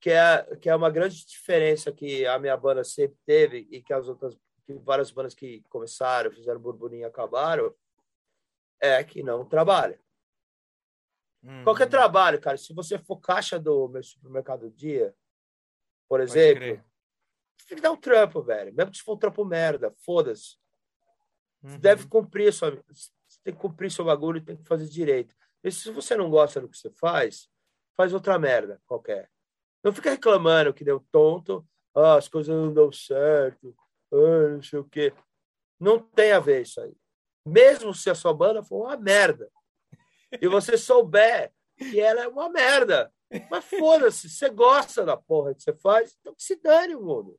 Que 0.00 0.10
é, 0.10 0.56
que 0.56 0.68
é 0.68 0.76
uma 0.76 0.90
grande 0.90 1.26
diferença 1.26 1.90
que 1.90 2.24
a 2.24 2.38
minha 2.38 2.56
banda 2.56 2.84
sempre 2.84 3.18
teve 3.26 3.66
e 3.70 3.82
que 3.82 3.92
as 3.92 4.06
outras, 4.06 4.36
que 4.66 4.74
várias 4.74 5.10
bandas 5.10 5.34
que 5.34 5.62
começaram, 5.68 6.30
fizeram 6.30 6.60
burburinho 6.60 7.02
e 7.02 7.04
acabaram, 7.04 7.72
é 8.80 9.02
que 9.04 9.22
não 9.22 9.44
trabalha. 9.44 9.98
Hum. 11.42 11.62
Qualquer 11.62 11.88
trabalho, 11.88 12.40
cara, 12.40 12.56
se 12.56 12.74
você 12.74 12.98
for 12.98 13.20
caixa 13.20 13.58
do 13.58 13.88
meu 13.88 14.02
supermercado 14.02 14.68
dia, 14.70 15.14
por 16.08 16.20
exemplo, 16.20 16.82
você 17.56 17.68
tem 17.68 17.76
que 17.76 17.82
dar 17.82 17.92
um 17.92 17.96
trampo, 17.96 18.42
velho. 18.42 18.74
Mesmo 18.74 18.90
que 18.90 18.98
se 18.98 19.04
for 19.04 19.14
um 19.14 19.18
trampo 19.18 19.44
merda, 19.44 19.94
foda-se. 20.04 20.56
Uhum. 21.62 21.70
Você 21.70 21.78
deve 21.78 22.06
cumprir 22.08 22.52
sua, 22.52 22.70
você 22.70 23.10
tem 23.44 23.54
que 23.54 23.60
cumprir 23.60 23.90
seu 23.90 24.04
bagulho 24.04 24.38
e 24.38 24.44
tem 24.44 24.56
que 24.56 24.66
fazer 24.66 24.86
direito. 24.86 25.34
E 25.62 25.70
se 25.70 25.90
você 25.90 26.16
não 26.16 26.28
gosta 26.28 26.60
do 26.60 26.68
que 26.68 26.76
você 26.76 26.90
faz, 26.90 27.48
faz 27.96 28.12
outra 28.12 28.38
merda 28.38 28.80
qualquer. 28.86 29.30
Não 29.82 29.92
fica 29.92 30.10
reclamando 30.10 30.74
que 30.74 30.84
deu 30.84 31.00
tonto, 31.10 31.66
ah, 31.94 32.16
as 32.16 32.28
coisas 32.28 32.54
não 32.54 32.72
deu 32.72 32.92
certo, 32.92 33.74
ah, 34.12 34.48
não 34.48 34.62
sei 34.62 34.78
o 34.78 34.84
quê. 34.84 35.12
Não 35.78 35.98
tem 35.98 36.32
a 36.32 36.40
ver 36.40 36.62
isso 36.62 36.80
aí. 36.80 36.94
Mesmo 37.44 37.94
se 37.94 38.10
a 38.10 38.14
sua 38.14 38.34
banda 38.34 38.62
for 38.62 38.86
uma 38.86 38.96
merda 38.96 39.50
e 40.40 40.48
você 40.48 40.76
souber 40.76 41.52
que 41.76 42.00
ela 42.00 42.22
é 42.22 42.28
uma 42.28 42.48
merda, 42.48 43.12
mas 43.50 43.64
foda-se, 43.64 44.28
você 44.28 44.48
gosta 44.48 45.04
da 45.04 45.16
porra 45.16 45.54
que 45.54 45.62
você 45.62 45.74
faz, 45.74 46.16
então 46.20 46.34
que 46.34 46.42
se 46.42 46.56
dane 46.56 46.94
o 46.94 47.02
mundo. 47.02 47.38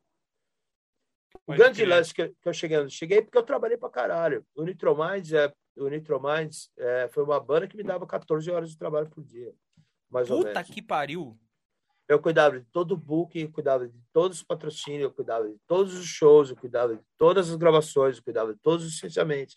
O 1.45 1.53
grande 1.53 1.83
lance 1.85 2.13
que, 2.13 2.33
eu 2.43 2.53
cheguei, 2.53 2.77
eu 2.77 2.89
cheguei 2.89 3.21
porque 3.21 3.37
eu 3.37 3.43
trabalhei 3.43 3.77
pra 3.77 3.89
caralho. 3.89 4.45
O 4.55 4.63
Nitrominds, 4.63 5.31
é, 5.33 5.53
o 5.77 5.87
Nitrominds 5.87 6.71
é, 6.77 7.07
foi 7.09 7.23
uma 7.23 7.39
banda 7.39 7.67
que 7.67 7.77
me 7.77 7.83
dava 7.83 8.05
14 8.05 8.49
horas 8.51 8.69
de 8.69 8.77
trabalho 8.77 9.09
por 9.09 9.23
dia. 9.23 9.53
Mais 10.09 10.27
Puta 10.27 10.63
que 10.63 10.81
pariu! 10.81 11.37
Eu 12.07 12.19
cuidava 12.19 12.59
de 12.59 12.65
todo 12.71 12.93
o 12.93 12.97
booking, 12.97 13.41
eu 13.41 13.51
cuidava 13.51 13.87
de 13.87 13.99
todos 14.13 14.37
os 14.37 14.43
patrocínios, 14.43 15.03
eu 15.03 15.11
cuidava 15.11 15.47
de 15.47 15.57
todos 15.67 15.93
os 15.93 16.05
shows, 16.05 16.49
eu 16.49 16.55
cuidava 16.55 16.95
de 16.95 17.03
todas 17.17 17.49
as 17.49 17.55
gravações, 17.57 18.17
eu 18.17 18.23
cuidava 18.23 18.53
de 18.53 18.59
todos 18.59 18.85
os 18.85 18.93
licenciamentos. 18.93 19.55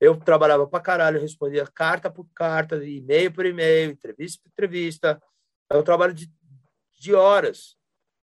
Eu 0.00 0.18
trabalhava 0.18 0.66
pra 0.66 0.80
caralho, 0.80 1.18
eu 1.18 1.22
respondia 1.22 1.64
carta 1.66 2.10
por 2.10 2.26
carta, 2.34 2.84
e-mail 2.84 3.32
por 3.32 3.46
e-mail, 3.46 3.92
entrevista 3.92 4.42
por 4.42 4.50
entrevista. 4.50 5.22
É 5.70 5.76
um 5.76 5.84
trabalho 5.84 6.12
de, 6.12 6.28
de 6.98 7.14
horas. 7.14 7.76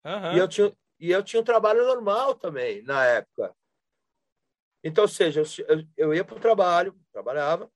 Uhum. 0.05 0.33
E, 0.35 0.37
eu 0.37 0.47
tinha, 0.49 0.77
e 0.99 1.11
eu 1.11 1.23
tinha 1.23 1.41
um 1.41 1.45
trabalho 1.45 1.85
normal 1.85 2.35
também, 2.35 2.83
na 2.83 3.05
época. 3.05 3.55
Então, 4.83 5.03
ou 5.03 5.07
seja, 5.07 5.43
eu, 5.67 5.85
eu 5.95 6.13
ia 6.13 6.25
para 6.25 6.35
o 6.35 6.41
trabalho, 6.41 6.99
trabalhava, 7.13 7.71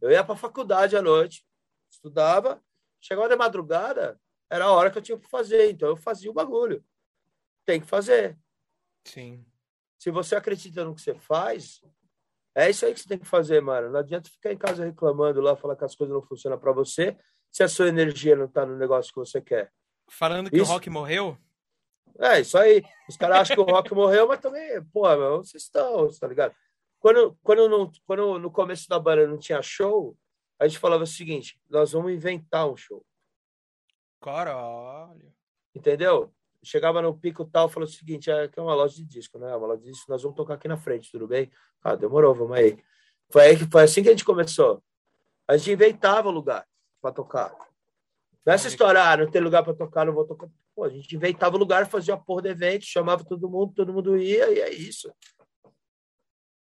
eu 0.00 0.10
ia 0.10 0.24
para 0.24 0.34
a 0.34 0.38
faculdade 0.38 0.96
à 0.96 1.02
noite, 1.02 1.44
estudava, 1.90 2.62
chegava 3.00 3.28
de 3.28 3.36
madrugada, 3.36 4.18
era 4.50 4.64
a 4.64 4.72
hora 4.72 4.90
que 4.90 4.98
eu 4.98 5.02
tinha 5.02 5.18
que 5.18 5.28
fazer, 5.28 5.70
então 5.70 5.88
eu 5.88 5.96
fazia 5.96 6.30
o 6.30 6.34
bagulho. 6.34 6.84
Tem 7.64 7.80
que 7.80 7.86
fazer. 7.86 8.38
Sim. 9.04 9.44
Se 9.98 10.10
você 10.10 10.36
acredita 10.36 10.84
no 10.84 10.94
que 10.94 11.02
você 11.02 11.14
faz, 11.14 11.80
é 12.54 12.70
isso 12.70 12.86
aí 12.86 12.94
que 12.94 13.00
você 13.00 13.08
tem 13.08 13.18
que 13.18 13.26
fazer, 13.26 13.60
mano. 13.60 13.90
Não 13.90 14.00
adianta 14.00 14.30
ficar 14.30 14.52
em 14.52 14.58
casa 14.58 14.84
reclamando 14.84 15.40
lá, 15.40 15.56
falar 15.56 15.76
que 15.76 15.84
as 15.84 15.94
coisas 15.94 16.14
não 16.14 16.22
funcionam 16.22 16.58
para 16.58 16.72
você, 16.72 17.16
se 17.50 17.62
a 17.62 17.68
sua 17.68 17.88
energia 17.88 18.36
não 18.36 18.46
está 18.46 18.64
no 18.64 18.76
negócio 18.76 19.12
que 19.12 19.18
você 19.18 19.40
quer. 19.40 19.72
Falando 20.08 20.50
que 20.50 20.56
isso... 20.56 20.70
o 20.70 20.74
Rock 20.74 20.88
morreu? 20.88 21.36
É, 22.18 22.40
isso 22.40 22.56
aí. 22.58 22.82
Os 23.08 23.16
caras 23.16 23.38
acham 23.38 23.56
que 23.56 23.62
o 23.62 23.74
Rock 23.74 23.94
morreu, 23.94 24.26
mas 24.26 24.40
também, 24.40 24.82
pô, 24.92 25.08
meu, 25.16 25.38
vocês 25.38 25.64
estão, 25.64 26.08
tá 26.18 26.26
ligado? 26.26 26.54
Quando, 26.98 27.38
quando, 27.42 27.68
não, 27.68 27.92
quando 28.06 28.38
no 28.38 28.50
começo 28.50 28.88
da 28.88 28.98
banda 28.98 29.26
não 29.26 29.38
tinha 29.38 29.62
show, 29.62 30.16
a 30.58 30.66
gente 30.66 30.80
falava 30.80 31.04
o 31.04 31.06
seguinte: 31.06 31.60
nós 31.68 31.92
vamos 31.92 32.12
inventar 32.12 32.68
um 32.68 32.76
show. 32.76 33.04
Caralho. 34.20 35.32
Entendeu? 35.74 36.32
Chegava 36.62 37.00
no 37.00 37.16
pico 37.16 37.44
tal, 37.44 37.68
falou 37.68 37.88
o 37.88 37.92
seguinte: 37.92 38.30
é 38.30 38.48
que 38.48 38.58
é 38.58 38.62
uma 38.62 38.74
loja 38.74 38.96
de 38.96 39.04
disco, 39.04 39.38
né? 39.38 39.54
Uma 39.54 39.68
loja 39.68 39.82
de 39.82 39.90
disco, 39.90 40.10
nós 40.10 40.22
vamos 40.22 40.36
tocar 40.36 40.54
aqui 40.54 40.66
na 40.66 40.76
frente, 40.76 41.10
tudo 41.10 41.26
bem? 41.26 41.50
Ah, 41.82 41.94
demorou, 41.94 42.34
vamos 42.34 42.56
aí. 42.56 42.82
Foi, 43.30 43.42
aí, 43.42 43.56
foi 43.56 43.82
assim 43.82 44.02
que 44.02 44.08
a 44.08 44.12
gente 44.12 44.24
começou. 44.24 44.82
A 45.46 45.56
gente 45.56 45.72
inventava 45.72 46.28
o 46.28 46.32
lugar 46.32 46.66
para 47.00 47.12
tocar. 47.12 47.54
Nessa 48.44 48.68
história, 48.68 49.02
ah, 49.02 49.16
não 49.16 49.30
tem 49.30 49.40
lugar 49.40 49.62
para 49.62 49.74
tocar, 49.74 50.06
não 50.06 50.14
vou 50.14 50.26
tocar. 50.26 50.48
Pô, 50.74 50.84
a 50.84 50.88
gente 50.88 51.14
inventava 51.14 51.54
o 51.54 51.58
lugar, 51.58 51.86
fazia 51.86 52.14
a 52.14 52.18
porra 52.18 52.42
do 52.42 52.48
evento, 52.48 52.84
chamava 52.86 53.24
todo 53.24 53.48
mundo, 53.48 53.74
todo 53.74 53.92
mundo 53.92 54.16
ia, 54.16 54.50
e 54.50 54.60
é 54.60 54.72
isso. 54.72 55.12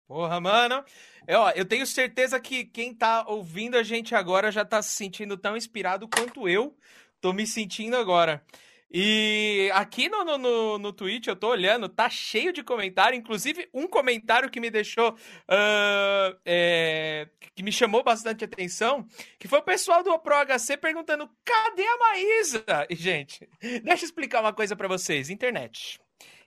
Porra, 0.07 0.39
mano. 0.39 0.83
Eu, 1.27 1.39
ó, 1.39 1.51
eu 1.51 1.65
tenho 1.65 1.85
certeza 1.85 2.39
que 2.39 2.65
quem 2.65 2.93
tá 2.93 3.25
ouvindo 3.27 3.75
a 3.75 3.83
gente 3.83 4.15
agora 4.15 4.51
já 4.51 4.63
tá 4.63 4.81
se 4.81 4.93
sentindo 4.93 5.37
tão 5.37 5.57
inspirado 5.57 6.07
quanto 6.07 6.47
eu 6.47 6.77
tô 7.21 7.33
me 7.33 7.45
sentindo 7.45 7.95
agora. 7.95 8.43
E 8.89 9.69
aqui 9.73 10.07
no, 10.07 10.23
no, 10.23 10.37
no, 10.37 10.77
no 10.77 10.93
Twitch, 10.93 11.27
eu 11.27 11.35
tô 11.35 11.49
olhando, 11.49 11.89
tá 11.89 12.09
cheio 12.09 12.53
de 12.53 12.63
comentário, 12.63 13.17
inclusive 13.17 13.67
um 13.73 13.85
comentário 13.85 14.49
que 14.49 14.61
me 14.61 14.69
deixou. 14.69 15.11
Uh, 15.11 16.37
é, 16.45 17.27
que 17.53 17.63
me 17.63 17.71
chamou 17.71 18.01
bastante 18.01 18.45
atenção, 18.45 19.05
que 19.37 19.47
foi 19.47 19.59
o 19.59 19.63
pessoal 19.63 20.03
do 20.03 20.17
ProHC 20.17 20.77
perguntando: 20.77 21.29
cadê 21.43 21.85
a 21.85 21.97
Maísa? 21.97 22.63
E, 22.89 22.95
gente, 22.95 23.47
deixa 23.83 24.03
eu 24.03 24.07
explicar 24.07 24.39
uma 24.39 24.53
coisa 24.53 24.75
para 24.75 24.87
vocês: 24.87 25.29
internet. 25.29 25.99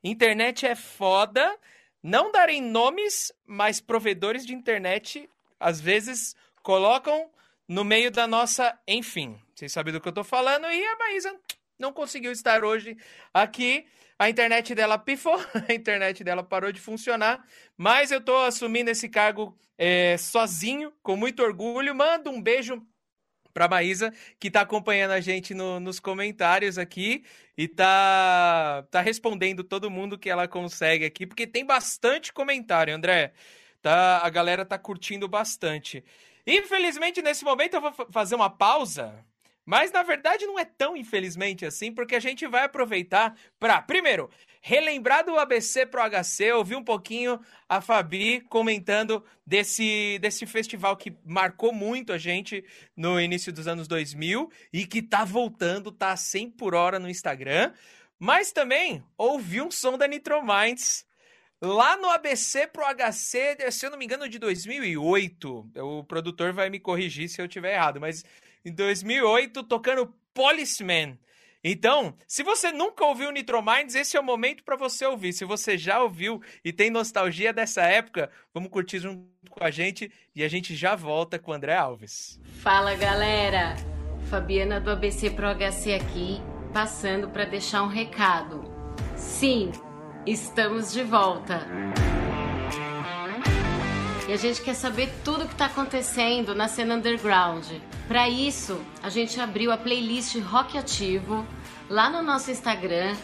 Internet 0.02 0.64
é 0.64 0.74
foda. 0.74 1.56
Não 2.02 2.32
darem 2.32 2.62
nomes, 2.62 3.30
mas 3.46 3.78
provedores 3.78 4.46
de 4.46 4.54
internet 4.54 5.28
às 5.58 5.78
vezes 5.78 6.34
colocam 6.62 7.30
no 7.70 7.84
meio 7.84 8.10
da 8.10 8.26
nossa. 8.26 8.76
Enfim, 8.86 9.40
vocês 9.54 9.70
sabem 9.70 9.92
do 9.92 10.00
que 10.00 10.08
eu 10.08 10.12
tô 10.12 10.24
falando, 10.24 10.66
e 10.66 10.84
a 10.84 10.98
Maísa 10.98 11.32
não 11.78 11.92
conseguiu 11.92 12.32
estar 12.32 12.64
hoje 12.64 12.96
aqui. 13.32 13.86
A 14.18 14.28
internet 14.28 14.74
dela 14.74 14.98
pifou, 14.98 15.38
a 15.68 15.72
internet 15.72 16.24
dela 16.24 16.42
parou 16.42 16.72
de 16.72 16.80
funcionar, 16.80 17.46
mas 17.76 18.10
eu 18.10 18.18
estou 18.18 18.44
assumindo 18.44 18.90
esse 18.90 19.08
cargo 19.08 19.56
é, 19.78 20.16
sozinho, 20.18 20.92
com 21.00 21.16
muito 21.16 21.44
orgulho. 21.44 21.94
Mando 21.94 22.28
um 22.28 22.42
beijo 22.42 22.84
para 23.54 23.68
Maísa, 23.68 24.12
que 24.40 24.48
está 24.48 24.62
acompanhando 24.62 25.12
a 25.12 25.20
gente 25.20 25.54
no, 25.54 25.78
nos 25.78 26.00
comentários 26.00 26.76
aqui 26.76 27.24
e 27.56 27.68
tá, 27.68 28.84
tá 28.90 29.00
respondendo 29.00 29.62
todo 29.62 29.90
mundo 29.90 30.18
que 30.18 30.28
ela 30.28 30.48
consegue 30.48 31.04
aqui, 31.04 31.24
porque 31.24 31.46
tem 31.46 31.64
bastante 31.64 32.32
comentário, 32.32 32.94
André. 32.94 33.32
Tá, 33.80 34.18
a 34.18 34.28
galera 34.28 34.64
tá 34.64 34.76
curtindo 34.76 35.26
bastante. 35.26 36.04
Infelizmente, 36.46 37.22
nesse 37.22 37.44
momento, 37.44 37.74
eu 37.74 37.80
vou 37.80 37.92
fazer 38.10 38.34
uma 38.34 38.50
pausa 38.50 39.24
mas 39.70 39.92
na 39.92 40.02
verdade 40.02 40.46
não 40.46 40.58
é 40.58 40.64
tão 40.64 40.96
infelizmente 40.96 41.64
assim, 41.64 41.92
porque 41.92 42.16
a 42.16 42.20
gente 42.20 42.44
vai 42.44 42.64
aproveitar 42.64 43.36
para, 43.56 43.80
primeiro, 43.80 44.28
relembrar 44.60 45.24
do 45.24 45.38
ABC 45.38 45.86
Pro 45.86 46.02
HC, 46.02 46.52
ouvir 46.52 46.74
um 46.74 46.82
pouquinho 46.82 47.40
a 47.68 47.80
Fabi 47.80 48.40
comentando 48.48 49.24
desse, 49.46 50.18
desse 50.20 50.44
festival 50.44 50.96
que 50.96 51.16
marcou 51.24 51.72
muito 51.72 52.12
a 52.12 52.18
gente 52.18 52.64
no 52.96 53.20
início 53.20 53.52
dos 53.52 53.68
anos 53.68 53.86
2000 53.86 54.50
e 54.72 54.86
que 54.86 55.00
tá 55.00 55.24
voltando, 55.24 55.92
tá 55.92 56.16
100 56.16 56.50
por 56.50 56.74
hora 56.74 56.98
no 56.98 57.08
Instagram. 57.08 57.72
Mas 58.18 58.50
também 58.50 59.04
ouvir 59.16 59.62
um 59.62 59.70
som 59.70 59.96
da 59.96 60.08
Nitro 60.08 60.42
Minds 60.44 61.06
lá 61.60 61.96
no 61.96 62.08
ABC 62.08 62.66
Pro 62.66 62.84
HC, 62.84 63.70
se 63.70 63.86
eu 63.86 63.90
não 63.90 63.98
me 63.98 64.04
engano, 64.04 64.28
de 64.28 64.38
2008. 64.38 65.70
O 65.76 66.04
produtor 66.04 66.52
vai 66.52 66.70
me 66.70 66.80
corrigir 66.80 67.28
se 67.28 67.40
eu 67.40 67.48
tiver 67.48 67.74
errado, 67.74 68.00
mas 68.00 68.24
em 68.64 68.72
2008 68.72 69.62
tocando 69.64 70.14
Policeman. 70.32 71.18
Então, 71.62 72.14
se 72.26 72.42
você 72.42 72.72
nunca 72.72 73.04
ouviu 73.04 73.30
Nitro 73.30 73.62
Minds, 73.62 73.94
esse 73.94 74.16
é 74.16 74.20
o 74.20 74.24
momento 74.24 74.64
para 74.64 74.76
você 74.76 75.04
ouvir. 75.04 75.34
Se 75.34 75.44
você 75.44 75.76
já 75.76 76.02
ouviu 76.02 76.40
e 76.64 76.72
tem 76.72 76.88
nostalgia 76.88 77.52
dessa 77.52 77.82
época, 77.82 78.30
vamos 78.54 78.70
curtir 78.70 78.98
junto 78.98 79.28
com 79.50 79.62
a 79.62 79.70
gente 79.70 80.10
e 80.34 80.42
a 80.42 80.48
gente 80.48 80.74
já 80.74 80.96
volta 80.96 81.38
com 81.38 81.50
o 81.50 81.54
André 81.54 81.76
Alves. 81.76 82.40
Fala, 82.62 82.94
galera. 82.94 83.76
Fabiana 84.30 84.80
do 84.80 84.90
ABC 84.90 85.30
Pro 85.30 85.48
HC 85.48 85.94
aqui, 85.94 86.40
passando 86.72 87.28
para 87.28 87.44
deixar 87.44 87.82
um 87.82 87.88
recado. 87.88 88.62
Sim, 89.16 89.70
estamos 90.26 90.92
de 90.92 91.02
volta. 91.02 91.66
E 94.28 94.32
a 94.32 94.36
gente 94.36 94.62
quer 94.62 94.74
saber 94.74 95.12
tudo 95.24 95.44
o 95.44 95.46
que 95.46 95.54
está 95.54 95.66
acontecendo 95.66 96.54
na 96.54 96.68
cena 96.68 96.94
underground. 96.94 97.64
Para 98.06 98.28
isso, 98.28 98.80
a 99.02 99.08
gente 99.08 99.40
abriu 99.40 99.72
a 99.72 99.76
playlist 99.76 100.36
Rock 100.40 100.78
Ativo 100.78 101.44
lá 101.88 102.08
no 102.08 102.22
nosso 102.22 102.50
Instagram, 102.50 103.16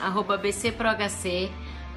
BCProHC, 0.42 1.50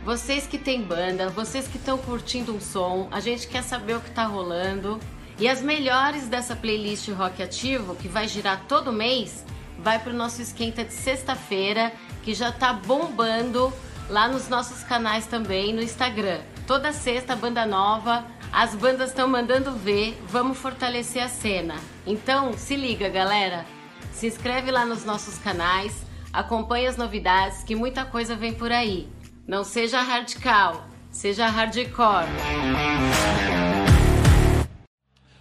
vocês 0.03 0.45
que 0.45 0.57
têm 0.57 0.81
banda, 0.81 1.29
vocês 1.29 1.67
que 1.67 1.77
estão 1.77 1.97
curtindo 1.97 2.53
um 2.53 2.61
som, 2.61 3.07
a 3.11 3.19
gente 3.19 3.47
quer 3.47 3.63
saber 3.63 3.95
o 3.95 4.01
que 4.01 4.11
tá 4.11 4.25
rolando. 4.25 4.99
E 5.39 5.47
as 5.47 5.61
melhores 5.61 6.27
dessa 6.27 6.55
playlist 6.55 7.09
Rock 7.09 7.41
Ativo, 7.41 7.95
que 7.95 8.07
vai 8.07 8.27
girar 8.27 8.65
todo 8.67 8.93
mês, 8.93 9.45
vai 9.79 9.97
pro 9.97 10.13
nosso 10.13 10.41
esquenta 10.41 10.83
de 10.83 10.93
sexta-feira, 10.93 11.91
que 12.23 12.33
já 12.33 12.51
tá 12.51 12.73
bombando 12.73 13.73
lá 14.09 14.27
nos 14.27 14.49
nossos 14.49 14.83
canais 14.83 15.27
também 15.27 15.73
no 15.73 15.81
Instagram. 15.81 16.39
Toda 16.65 16.91
sexta, 16.91 17.35
banda 17.35 17.65
nova, 17.65 18.25
as 18.51 18.73
bandas 18.73 19.09
estão 19.09 19.27
mandando 19.27 19.71
ver, 19.71 20.19
vamos 20.27 20.57
fortalecer 20.57 21.23
a 21.23 21.29
cena. 21.29 21.75
Então, 22.05 22.53
se 22.53 22.75
liga, 22.75 23.07
galera. 23.09 23.65
Se 24.11 24.27
inscreve 24.27 24.71
lá 24.71 24.85
nos 24.85 25.05
nossos 25.05 25.37
canais, 25.37 26.03
acompanhe 26.33 26.87
as 26.87 26.97
novidades, 26.97 27.63
que 27.63 27.75
muita 27.75 28.03
coisa 28.03 28.35
vem 28.35 28.53
por 28.53 28.71
aí. 28.71 29.07
Não 29.47 29.63
seja 29.63 30.01
radical, 30.01 30.85
seja 31.11 31.47
hardcore. 31.47 32.27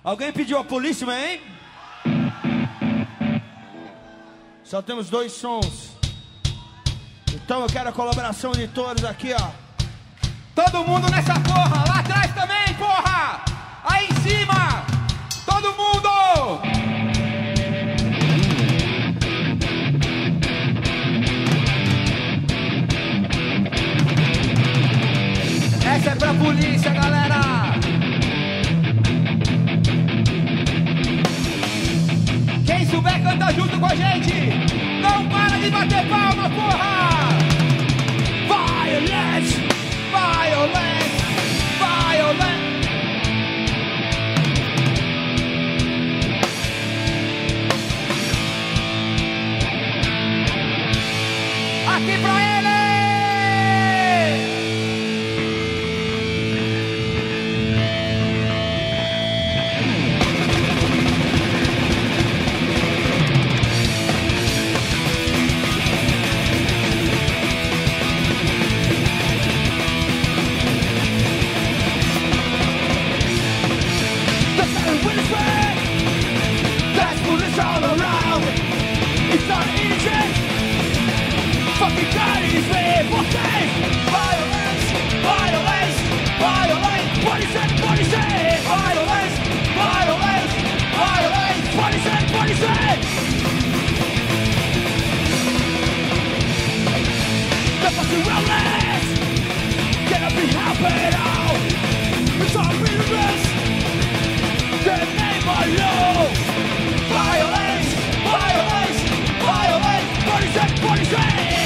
Alguém 0.04 0.32
pediu 0.32 0.58
a 0.58 0.64
polícia, 0.64 1.06
hein? 1.06 1.40
Só 4.62 4.80
temos 4.80 5.10
dois 5.10 5.32
sons. 5.32 5.97
Então 7.48 7.62
eu 7.62 7.66
quero 7.66 7.88
a 7.88 7.92
colaboração 7.92 8.52
de 8.52 8.68
todos 8.68 9.02
aqui, 9.06 9.32
ó. 9.32 9.48
Todo 10.54 10.84
mundo 10.84 11.10
nessa 11.10 11.32
porra, 11.40 11.82
lá 11.88 12.00
atrás 12.00 12.30
também, 12.34 12.74
porra! 12.74 13.42
Aí 13.84 14.06
em 14.06 14.14
cima! 14.16 14.84
Todo 15.46 15.68
mundo! 15.72 16.10
Essa 25.86 26.10
é 26.10 26.14
pra 26.16 26.34
polícia, 26.34 26.90
galera! 26.90 27.40
Quem 32.66 32.84
souber 32.90 33.22
canta 33.22 33.54
junto 33.54 33.80
com 33.80 33.86
a 33.86 33.94
gente! 33.94 34.34
Não 35.00 35.26
para 35.30 35.58
de 35.58 35.70
bater 35.70 36.06
palma, 36.10 36.50
porra! 36.50 37.37
Violence! 38.98 39.54
Violence! 40.10 41.22
Violence! 41.78 42.68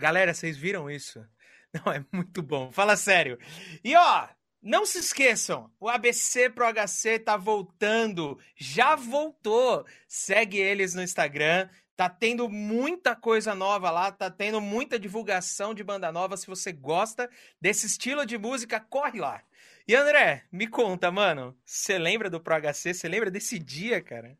Galera, 0.05 0.35
vocês 0.35 0.55
viram 0.55 0.87
isso? 0.87 1.25
Não, 1.73 1.91
é 1.91 2.05
muito 2.13 2.43
bom. 2.43 2.71
Fala 2.71 2.95
sério. 2.95 3.39
E 3.83 3.95
ó, 3.95 4.27
não 4.61 4.85
se 4.85 4.99
esqueçam, 4.99 5.71
o 5.79 5.89
ABC 5.89 6.47
Pro 6.51 6.67
HC 6.71 7.17
tá 7.17 7.35
voltando. 7.35 8.37
Já 8.55 8.95
voltou. 8.95 9.83
Segue 10.07 10.59
eles 10.59 10.93
no 10.93 11.01
Instagram. 11.01 11.67
Tá 11.95 12.07
tendo 12.07 12.47
muita 12.47 13.15
coisa 13.15 13.55
nova 13.55 13.89
lá, 13.89 14.11
tá 14.11 14.29
tendo 14.29 14.61
muita 14.61 14.99
divulgação 14.99 15.73
de 15.73 15.83
banda 15.83 16.11
nova. 16.11 16.37
Se 16.37 16.45
você 16.45 16.71
gosta 16.71 17.27
desse 17.59 17.87
estilo 17.87 18.27
de 18.27 18.37
música, 18.37 18.79
corre 18.79 19.19
lá. 19.19 19.41
E 19.87 19.95
André, 19.95 20.45
me 20.51 20.67
conta, 20.67 21.09
mano, 21.09 21.57
você 21.65 21.97
lembra 21.97 22.29
do 22.29 22.39
Pro 22.39 22.61
HC? 22.61 22.93
Você 22.93 23.07
lembra 23.07 23.31
desse 23.31 23.57
dia, 23.57 23.99
cara? 24.03 24.37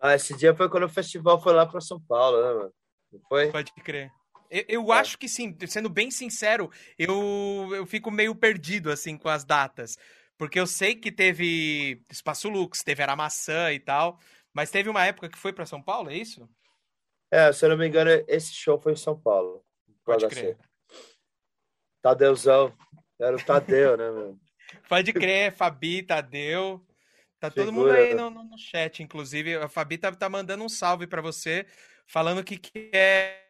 Ah, 0.00 0.14
esse 0.14 0.34
dia 0.34 0.56
foi 0.56 0.70
quando 0.70 0.84
o 0.84 0.88
festival 0.88 1.38
foi 1.38 1.52
lá 1.52 1.66
para 1.66 1.82
São 1.82 2.00
Paulo, 2.00 2.40
né, 2.40 2.54
mano? 2.54 2.74
Não 3.12 3.20
foi? 3.28 3.52
Pode 3.52 3.70
crer. 3.74 4.10
Eu, 4.52 4.64
eu 4.68 4.92
É. 4.92 4.98
acho 4.98 5.16
que 5.16 5.26
sim, 5.28 5.56
sendo 5.66 5.88
bem 5.88 6.10
sincero, 6.10 6.70
eu, 6.98 7.70
eu 7.74 7.86
fico 7.86 8.10
meio 8.10 8.34
perdido, 8.34 8.90
assim, 8.92 9.16
com 9.16 9.30
as 9.30 9.44
datas. 9.44 9.96
Porque 10.36 10.60
eu 10.60 10.66
sei 10.66 10.94
que 10.94 11.10
teve 11.10 12.02
Espaço 12.10 12.48
Lux, 12.50 12.82
teve 12.82 13.02
Aramaçã 13.02 13.72
e 13.72 13.80
tal, 13.80 14.20
mas 14.52 14.70
teve 14.70 14.90
uma 14.90 15.04
época 15.06 15.30
que 15.30 15.38
foi 15.38 15.52
pra 15.52 15.64
São 15.64 15.82
Paulo, 15.82 16.10
é 16.10 16.16
isso? 16.16 16.46
É, 17.30 17.50
se 17.50 17.64
eu 17.64 17.70
não 17.70 17.78
me 17.78 17.88
engano, 17.88 18.10
esse 18.28 18.52
show 18.52 18.78
foi 18.78 18.92
em 18.92 18.96
São 18.96 19.18
Paulo. 19.18 19.64
Pode 20.04 20.28
crer. 20.28 20.58
Tadeuzão. 22.02 22.76
Era 23.18 23.36
o 23.36 23.42
Tadeu, 23.42 23.96
né, 23.96 24.10
meu? 24.10 24.38
Pode 24.88 25.12
crer, 25.12 25.52
Fabi, 25.52 26.02
Tadeu. 26.02 26.84
Tá 27.38 27.50
todo 27.50 27.72
mundo 27.72 27.90
aí 27.90 28.14
no, 28.14 28.30
no- 28.30 28.58
chat, 28.58 29.02
inclusive. 29.02 29.56
A 29.56 29.68
Fabi 29.68 29.98
tá, 29.98 30.12
tá 30.12 30.28
mandando 30.28 30.64
um 30.64 30.68
salve 30.68 31.06
pra 31.06 31.20
você, 31.22 31.66
falando 32.06 32.44
que 32.44 32.56
quer, 32.58 33.41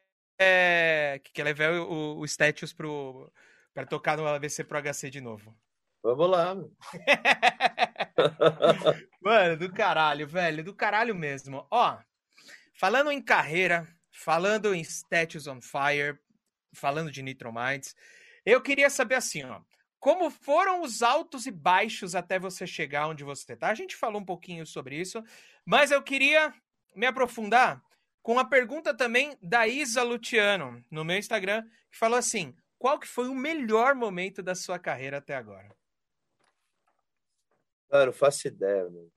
é, 0.43 1.21
que 1.23 1.33
quer 1.33 1.45
levar 1.45 1.73
o, 1.73 2.19
o 2.19 2.25
status 2.25 2.73
pro, 2.73 3.31
pra 3.73 3.87
tocar 3.87 4.17
no 4.17 4.27
ABC 4.27 4.65
Pro 4.65 4.83
HC 4.83 5.11
de 5.11 5.21
novo. 5.21 5.55
Vamos 6.03 6.31
lá. 6.31 6.57
Mano, 9.23 9.57
do 9.57 9.73
caralho, 9.73 10.27
velho, 10.27 10.65
do 10.65 10.75
caralho 10.75 11.15
mesmo. 11.15 11.65
Ó, 11.71 11.97
falando 12.75 13.13
em 13.13 13.23
carreira, 13.23 13.87
falando 14.11 14.75
em 14.75 14.83
Statues 14.83 15.47
on 15.47 15.61
Fire, 15.61 16.19
falando 16.75 17.11
de 17.11 17.23
Nitro 17.23 17.53
Minds, 17.53 17.95
eu 18.45 18.61
queria 18.61 18.91
saber 18.91 19.15
assim, 19.15 19.45
ó, 19.45 19.61
como 20.01 20.31
foram 20.31 20.83
os 20.83 21.03
altos 21.03 21.47
e 21.47 21.53
baixos 21.53 22.17
até 22.17 22.37
você 22.37 22.67
chegar 22.67 23.07
onde 23.07 23.23
você 23.23 23.53
está. 23.53 23.69
A 23.69 23.75
gente 23.75 23.95
falou 23.95 24.21
um 24.21 24.25
pouquinho 24.25 24.67
sobre 24.67 24.97
isso, 24.97 25.23
mas 25.65 25.93
eu 25.93 26.03
queria 26.03 26.53
me 26.97 27.07
aprofundar 27.07 27.81
com 28.23 28.39
a 28.39 28.45
pergunta 28.45 28.95
também 28.95 29.37
da 29.43 29.67
Isa 29.67 30.03
Luciano 30.03 30.83
no 30.91 31.05
meu 31.05 31.17
Instagram, 31.17 31.63
que 31.91 31.99
falou 31.99 32.19
assim: 32.19 32.55
qual 32.79 32.99
que 32.99 33.07
foi 33.07 33.29
o 33.29 33.35
melhor 33.35 33.95
momento 33.95 34.43
da 34.43 34.55
sua 34.55 34.79
carreira 34.79 35.19
até 35.19 35.35
agora? 35.35 35.75
Mano, 37.91 38.07
não 38.07 38.13
faço 38.13 38.49
ideia, 38.49 38.85
mano. 38.85 39.11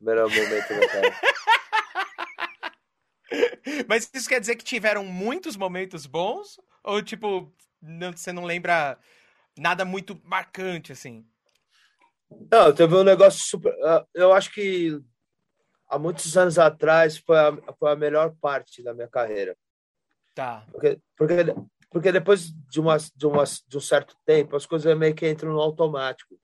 Melhor 0.00 0.28
momento 0.28 0.68
da 0.68 0.88
carreira. 0.88 1.20
Mas 3.88 4.10
isso 4.12 4.28
quer 4.28 4.40
dizer 4.40 4.56
que 4.56 4.64
tiveram 4.64 5.04
muitos 5.04 5.56
momentos 5.56 6.06
bons? 6.06 6.58
Ou, 6.82 7.02
tipo, 7.02 7.52
não, 7.80 8.12
você 8.12 8.32
não 8.32 8.44
lembra 8.44 8.98
nada 9.58 9.84
muito 9.84 10.20
marcante, 10.24 10.92
assim? 10.92 11.26
Não, 12.50 12.72
teve 12.72 12.94
um 12.94 13.02
negócio 13.02 13.40
super. 13.44 13.74
Ah, 13.84 14.06
eu 14.14 14.32
acho 14.32 14.52
que 14.52 15.00
há 15.90 15.98
muitos 15.98 16.36
anos 16.36 16.58
atrás 16.58 17.18
foi 17.18 17.36
a, 17.36 17.52
foi 17.78 17.90
a 17.90 17.96
melhor 17.96 18.34
parte 18.40 18.82
da 18.82 18.94
minha 18.94 19.08
carreira. 19.08 19.56
Tá. 20.34 20.64
Porque, 20.70 21.00
porque, 21.16 21.34
porque 21.90 22.12
depois 22.12 22.50
de, 22.50 22.80
uma, 22.80 22.96
de, 22.96 23.26
uma, 23.26 23.44
de 23.44 23.76
um 23.76 23.80
certo 23.80 24.16
tempo, 24.24 24.54
as 24.54 24.64
coisas 24.64 24.96
meio 24.96 25.14
que 25.14 25.28
entram 25.28 25.52
no 25.52 25.60
automático. 25.60 26.38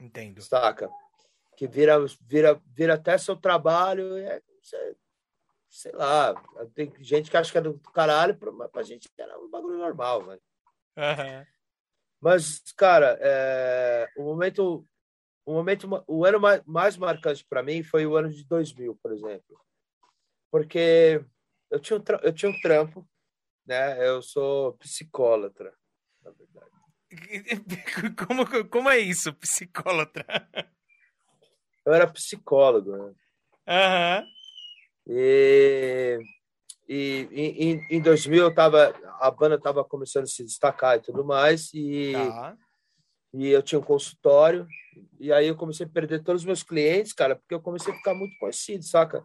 Entendo. 0.00 0.40
Saca? 0.40 0.88
Que 1.56 1.66
vira, 1.66 1.96
vira, 2.22 2.60
vira 2.66 2.94
até 2.94 3.18
seu 3.18 3.36
trabalho. 3.36 4.16
É, 4.16 4.40
sei 5.68 5.92
lá, 5.92 6.34
tem 6.74 6.92
gente 7.00 7.30
que 7.30 7.36
acha 7.36 7.52
que 7.52 7.58
é 7.58 7.60
do 7.60 7.78
caralho, 7.92 8.36
mas 8.54 8.70
pra 8.70 8.82
gente 8.82 9.08
era 9.18 9.38
um 9.38 9.50
bagulho 9.50 9.78
normal, 9.78 10.24
velho. 10.24 10.42
Uhum. 10.96 11.46
Mas, 12.20 12.60
cara, 12.76 13.16
é, 13.20 14.08
o 14.16 14.24
momento, 14.24 14.84
o 15.48 15.54
momento, 15.54 15.88
o 16.06 16.26
ano 16.26 16.38
mais, 16.38 16.62
mais 16.66 16.96
marcante 16.98 17.42
para 17.48 17.62
mim 17.62 17.82
foi 17.82 18.04
o 18.06 18.16
ano 18.16 18.28
de 18.28 18.44
2000, 18.44 18.94
por 19.02 19.14
exemplo, 19.14 19.58
porque 20.50 21.24
eu 21.70 21.80
tinha 21.80 21.98
um, 21.98 22.02
eu 22.22 22.32
tinha 22.34 22.50
um 22.50 22.60
trampo, 22.60 23.08
né? 23.66 24.06
Eu 24.06 24.20
sou 24.20 24.74
psicólatra, 24.74 25.72
na 26.22 26.32
verdade. 26.32 26.70
Como, 28.26 28.68
como 28.68 28.90
é 28.90 28.98
isso, 28.98 29.32
psicólatra? 29.32 30.26
Eu 31.86 31.94
era 31.94 32.06
psicólogo, 32.06 32.94
né? 32.94 33.14
Uhum. 33.66 34.26
E, 35.06 36.18
e 36.86 37.28
em, 37.32 37.96
em 37.96 38.02
2000 38.02 38.42
eu 38.42 38.54
tava, 38.54 38.94
a 39.18 39.30
banda 39.30 39.54
estava 39.54 39.82
começando 39.82 40.24
a 40.24 40.26
se 40.26 40.44
destacar 40.44 40.98
e 40.98 41.00
tudo 41.00 41.24
mais, 41.24 41.72
e, 41.72 42.12
tá. 42.12 42.58
E 43.32 43.48
eu 43.48 43.62
tinha 43.62 43.78
um 43.78 43.82
consultório, 43.82 44.66
e 45.18 45.32
aí 45.32 45.46
eu 45.46 45.56
comecei 45.56 45.86
a 45.86 45.88
perder 45.88 46.22
todos 46.22 46.42
os 46.42 46.46
meus 46.46 46.62
clientes, 46.62 47.12
cara, 47.12 47.36
porque 47.36 47.54
eu 47.54 47.60
comecei 47.60 47.92
a 47.92 47.96
ficar 47.96 48.14
muito 48.14 48.36
conhecido, 48.38 48.84
saca? 48.84 49.24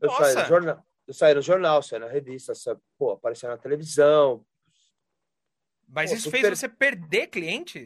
Eu 0.00 0.10
saí, 0.10 0.34
no 0.34 0.44
jornal, 0.46 0.86
eu 1.06 1.14
saí 1.14 1.34
no 1.34 1.42
jornal, 1.42 1.82
saí 1.82 1.98
na 1.98 2.08
revista, 2.08 2.54
sabe? 2.54 2.80
pô, 2.98 3.12
aparecia 3.12 3.48
na 3.48 3.56
televisão. 3.56 4.44
Mas 5.88 6.10
pô, 6.10 6.16
isso 6.16 6.30
fez 6.30 6.42
per... 6.42 6.56
você 6.56 6.68
perder 6.68 7.26
clientes? 7.28 7.84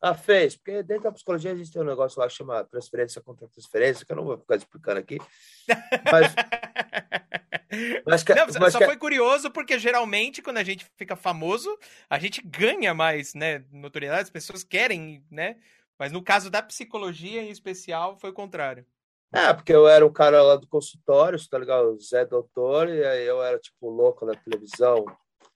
Ah, 0.00 0.14
fez, 0.14 0.54
porque 0.54 0.82
dentro 0.82 1.04
da 1.04 1.12
psicologia 1.12 1.52
a 1.52 1.56
gente 1.56 1.72
tem 1.72 1.80
um 1.80 1.86
negócio 1.86 2.20
lá 2.20 2.28
que 2.28 2.34
chama 2.34 2.62
transferência 2.64 3.22
contra 3.22 3.48
transferência, 3.48 4.04
que 4.04 4.12
eu 4.12 4.16
não 4.16 4.24
vou 4.24 4.36
ficar 4.36 4.56
explicando 4.56 5.00
aqui. 5.00 5.18
Mas. 6.12 6.34
Mas, 8.06 8.22
que, 8.22 8.34
não, 8.34 8.46
mas 8.60 8.72
só 8.72 8.78
foi 8.80 8.96
curioso 8.96 9.50
porque 9.50 9.78
geralmente 9.78 10.42
quando 10.42 10.58
a 10.58 10.64
gente 10.64 10.86
fica 10.96 11.16
famoso, 11.16 11.78
a 12.08 12.18
gente 12.18 12.42
ganha 12.42 12.94
mais, 12.94 13.34
né, 13.34 13.64
notoriedade, 13.72 14.22
as 14.22 14.30
pessoas 14.30 14.64
querem, 14.64 15.24
né? 15.30 15.56
Mas 15.98 16.12
no 16.12 16.22
caso 16.22 16.50
da 16.50 16.62
psicologia 16.62 17.42
em 17.42 17.50
especial 17.50 18.18
foi 18.18 18.30
o 18.30 18.34
contrário. 18.34 18.84
É, 19.32 19.52
porque 19.52 19.72
eu 19.72 19.88
era 19.88 20.06
um 20.06 20.12
cara 20.12 20.42
lá 20.42 20.56
do 20.56 20.66
consultório, 20.68 21.38
tá 21.48 21.58
ligado? 21.58 21.98
Zé 22.00 22.24
Doutor, 22.24 22.88
e 22.88 23.04
aí 23.04 23.26
eu 23.26 23.42
era 23.42 23.58
tipo 23.58 23.90
louco 23.90 24.24
na 24.24 24.34
televisão, 24.34 25.04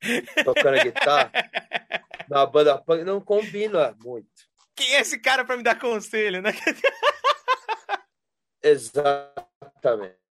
tocando 0.44 0.82
guitarra. 0.82 1.30
na 2.28 2.44
banda 2.44 2.76
punk 2.78 3.04
não 3.04 3.20
combina 3.20 3.96
muito. 4.02 4.48
Quem 4.74 4.94
é 4.94 5.00
esse 5.00 5.18
cara 5.18 5.44
para 5.44 5.56
me 5.56 5.62
dar 5.62 5.78
conselho, 5.78 6.42
né? 6.42 6.52
Exatamente. 8.62 10.27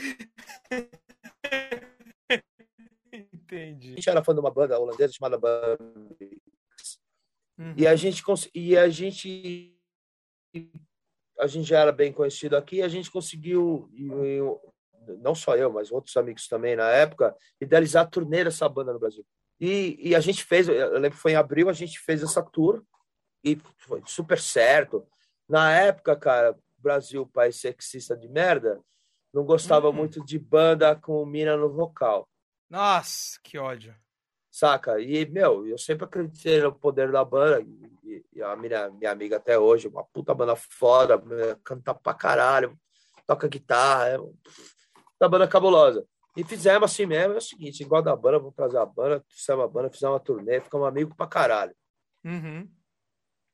Entendi. 3.12 3.92
A 3.92 3.96
gente 3.96 4.10
era 4.10 4.24
fã 4.24 4.32
de 4.32 4.40
uma 4.40 4.50
banda 4.50 4.78
holandesa 4.78 5.12
chamada 5.12 5.38
Bambix. 5.38 6.40
Uhum. 7.58 7.74
E 7.76 7.86
a 7.86 7.94
gente 7.96 8.22
e 8.54 8.76
a 8.76 8.88
gente 8.88 9.76
a 11.38 11.46
gente 11.46 11.68
já 11.68 11.80
era 11.80 11.92
bem 11.92 12.12
conhecido 12.12 12.56
aqui, 12.56 12.82
a 12.82 12.88
gente 12.88 13.10
conseguiu 13.10 13.90
não 15.18 15.34
só 15.34 15.56
eu, 15.56 15.72
mas 15.72 15.90
outros 15.90 16.16
amigos 16.16 16.48
também 16.48 16.76
na 16.76 16.90
época, 16.90 17.36
idealizar 17.60 18.04
a 18.04 18.08
turnê 18.08 18.44
dessa 18.44 18.68
banda 18.68 18.92
no 18.92 18.98
Brasil. 18.98 19.26
E, 19.58 19.98
e 20.00 20.14
a 20.14 20.20
gente 20.20 20.44
fez, 20.44 20.68
eu 20.68 20.94
lembro 20.94 21.10
que 21.10 21.22
foi 21.22 21.32
em 21.32 21.36
abril, 21.36 21.68
a 21.68 21.72
gente 21.72 21.98
fez 21.98 22.22
essa 22.22 22.42
tour 22.42 22.82
e 23.44 23.58
foi 23.76 24.02
super 24.06 24.38
certo. 24.38 25.06
Na 25.48 25.72
época, 25.72 26.16
cara, 26.16 26.56
Brasil, 26.78 27.26
país 27.26 27.56
sexista 27.56 28.16
de 28.16 28.28
merda, 28.28 28.80
não 29.32 29.44
gostava 29.44 29.90
hum. 29.90 29.92
muito 29.92 30.24
de 30.24 30.38
banda 30.38 30.94
com 30.96 31.24
mina 31.24 31.56
no 31.56 31.70
vocal. 31.70 32.28
Nossa, 32.68 33.38
que 33.42 33.58
ódio. 33.58 33.94
Saca? 34.50 35.00
E, 35.00 35.26
meu, 35.26 35.66
eu 35.66 35.78
sempre 35.78 36.04
acreditei 36.04 36.60
no 36.60 36.72
poder 36.72 37.12
da 37.12 37.24
banda. 37.24 37.60
E, 37.60 38.24
e 38.32 38.42
a 38.42 38.56
minha, 38.56 38.90
minha 38.90 39.10
amiga 39.10 39.36
até 39.36 39.58
hoje, 39.58 39.88
uma 39.88 40.04
puta 40.04 40.34
banda 40.34 40.56
foda, 40.56 41.22
canta 41.62 41.94
pra 41.94 42.14
caralho, 42.14 42.76
toca 43.26 43.48
guitarra. 43.48 44.08
É 44.08 44.18
da 45.20 45.28
banda 45.28 45.46
cabulosa. 45.46 46.06
E 46.36 46.42
fizemos 46.42 46.90
assim 46.90 47.04
mesmo, 47.04 47.34
é 47.34 47.36
o 47.36 47.40
seguinte, 47.40 47.82
igual 47.82 48.00
da 48.00 48.16
banda, 48.16 48.38
vamos 48.38 48.54
trazer 48.54 48.78
a 48.78 48.86
banda, 48.86 49.22
fizemos 49.28 49.64
a 49.64 49.68
banda, 49.68 49.90
fizemos 49.90 50.14
uma 50.14 50.20
turnê, 50.20 50.60
ficamos 50.60 50.88
amigos 50.88 51.14
pra 51.14 51.26
caralho. 51.26 51.76
Uhum. 52.24 52.68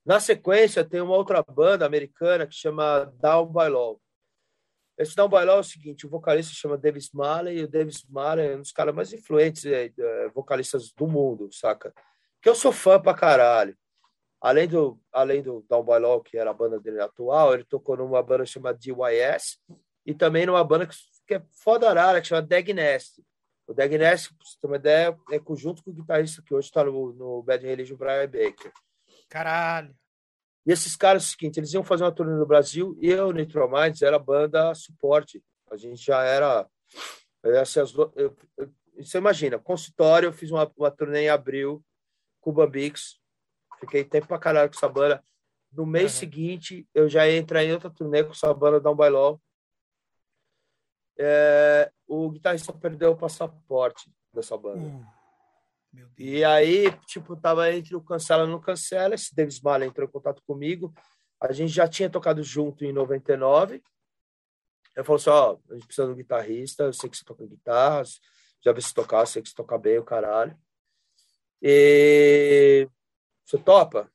Na 0.05 0.21
sequência, 0.21 0.85
tem 0.85 1.01
uma 1.01 1.17
outra 1.17 1.43
banda 1.43 1.85
americana 1.85 2.47
que 2.47 2.55
chama 2.55 3.13
Down 3.21 3.47
by 3.47 3.69
Law. 3.69 4.01
Esse 4.99 5.15
Down 5.15 5.29
by 5.29 5.37
é 5.37 5.53
o 5.53 5.63
seguinte, 5.63 6.07
o 6.07 6.11
vocalista 6.11 6.55
chama 6.55 6.79
Davis 6.79 7.11
Marley, 7.13 7.59
e 7.59 7.65
o 7.65 7.69
Davis 7.69 8.05
Marley 8.09 8.47
é 8.47 8.57
um 8.57 8.61
dos 8.63 8.73
caras 8.73 8.95
mais 8.95 9.13
influentes 9.13 9.67
é, 9.67 9.93
é, 9.99 10.29
vocalistas 10.35 10.93
do 10.93 11.07
mundo, 11.07 11.49
saca? 11.53 11.93
Que 12.41 12.49
eu 12.49 12.55
sou 12.55 12.73
fã 12.73 13.01
pra 13.01 13.13
caralho. 13.13 13.77
Além 14.41 14.69
do, 14.69 14.99
além 15.13 15.43
do 15.43 15.65
Down 15.69 15.85
by 15.85 15.99
Law, 15.99 16.23
que 16.23 16.39
era 16.39 16.51
a 16.51 16.55
banda 16.55 16.81
dele 16.81 17.01
atual, 17.01 17.53
ele 17.53 17.65
tocou 17.65 17.97
numa 17.97 18.23
banda 18.23 18.47
chamada 18.47 18.79
DYS, 18.79 19.59
e 20.05 20.15
também 20.15 20.47
numa 20.47 20.65
banda 20.65 20.87
que 20.87 20.95
que 21.27 21.35
é 21.35 21.43
foda 21.51 21.91
arara, 21.91 22.21
que 22.21 22.29
chama 22.29 22.43
Dag 22.43 22.73
Nest. 22.73 23.23
O 23.67 23.75
Dag 23.75 23.99
Nest, 23.99 24.29
pra 24.29 24.47
você 24.47 24.57
ter 24.61 24.67
uma 24.67 24.77
ideia, 24.77 25.19
é 25.31 25.39
conjunto 25.41 25.83
com 25.83 25.91
o 25.91 25.95
guitarrista 25.95 26.41
que 26.41 26.55
hoje 26.55 26.69
está 26.69 26.85
no, 26.85 27.13
no 27.13 27.43
Bad 27.43 27.67
Religion, 27.67 27.97
Brian 27.97 28.29
Baker. 28.29 28.73
Caralho. 29.29 29.95
E 30.67 30.73
esses 30.73 30.97
caras, 30.97 31.23
é 31.23 31.27
o 31.27 31.29
seguinte, 31.29 31.61
eles 31.61 31.73
iam 31.73 31.85
fazer 31.85 32.05
uma 32.05 32.13
turnê 32.13 32.35
no 32.35 32.47
Brasil 32.47 32.97
e 33.01 33.09
eu, 33.09 33.33
Nitro 33.33 33.71
Minds, 33.71 34.03
era 34.03 34.19
banda 34.19 34.75
suporte. 34.75 35.43
A 35.71 35.77
gente 35.77 36.05
já 36.05 36.23
era... 36.23 36.67
Essas, 37.45 37.95
eu, 37.95 38.37
eu, 38.57 38.73
você 38.99 39.19
imagina, 39.19 39.59
consultório, 39.59 40.29
eu 40.29 40.33
fiz 40.33 40.51
uma, 40.51 40.71
uma 40.77 40.91
turnê 40.91 41.23
em 41.23 41.29
abril 41.29 41.85
com 42.41 42.51
o 42.51 42.53
Bambix. 42.53 43.21
Fiquei 43.79 44.03
tempo 44.03 44.27
pra 44.27 44.39
caralho 44.39 44.69
com 44.69 44.77
essa 44.77 44.89
banda. 44.89 45.23
No 45.71 45.87
mês 45.87 46.15
uhum. 46.15 46.19
seguinte, 46.19 46.89
eu 46.93 47.09
já 47.09 47.29
ia 47.29 47.37
entrar 47.37 47.63
em 47.63 47.73
outra 47.73 47.91
turnê 47.91 48.25
com 48.25 48.33
essa 48.33 48.53
banda 48.53 48.81
Down 48.81 48.97
by 48.97 49.09
Law 49.09 49.41
é, 51.19 51.91
o 52.07 52.31
guitarrista 52.31 52.73
perdeu 52.73 53.13
o 53.13 53.17
passaporte 53.17 54.11
dessa 54.33 54.57
banda. 54.57 54.87
Uh, 54.87 55.07
e 56.19 56.45
aí, 56.45 56.91
tipo, 57.07 57.37
tava 57.37 57.71
entre 57.73 57.95
o 57.95 58.01
cancela 58.01 58.45
e 58.45 58.51
não 58.51 58.61
cancela. 58.61 59.15
Esse 59.15 59.35
Davis 59.35 59.61
Marley 59.61 59.89
entrou 59.89 60.09
em 60.09 60.11
contato 60.11 60.43
comigo. 60.47 60.95
A 61.41 61.53
gente 61.53 61.73
já 61.73 61.87
tinha 61.87 62.09
tocado 62.09 62.43
junto 62.43 62.85
em 62.85 62.93
99. 62.93 63.83
Eu 64.95 65.05
falou 65.05 65.17
assim: 65.17 65.31
ó, 65.31 65.59
a 65.71 65.75
gente 65.75 65.87
precisa 65.87 66.07
de 66.07 66.13
um 66.13 66.17
guitarrista. 66.17 66.85
Eu 66.85 66.93
sei 66.93 67.11
que 67.11 67.17
você 67.17 67.25
toca 67.25 67.47
guitarra. 67.47 68.03
Já 68.65 68.73
vi 68.73 68.83
se 68.83 68.95
tocar, 68.95 69.21
eu 69.21 69.27
sei 69.27 69.43
que 69.43 69.49
você 69.49 69.55
toca 69.55 69.79
bem 69.79 69.99
o 69.99 70.05
caralho. 70.05 70.59
E 71.63 72.89
você 73.45 73.59
topa? 73.59 74.11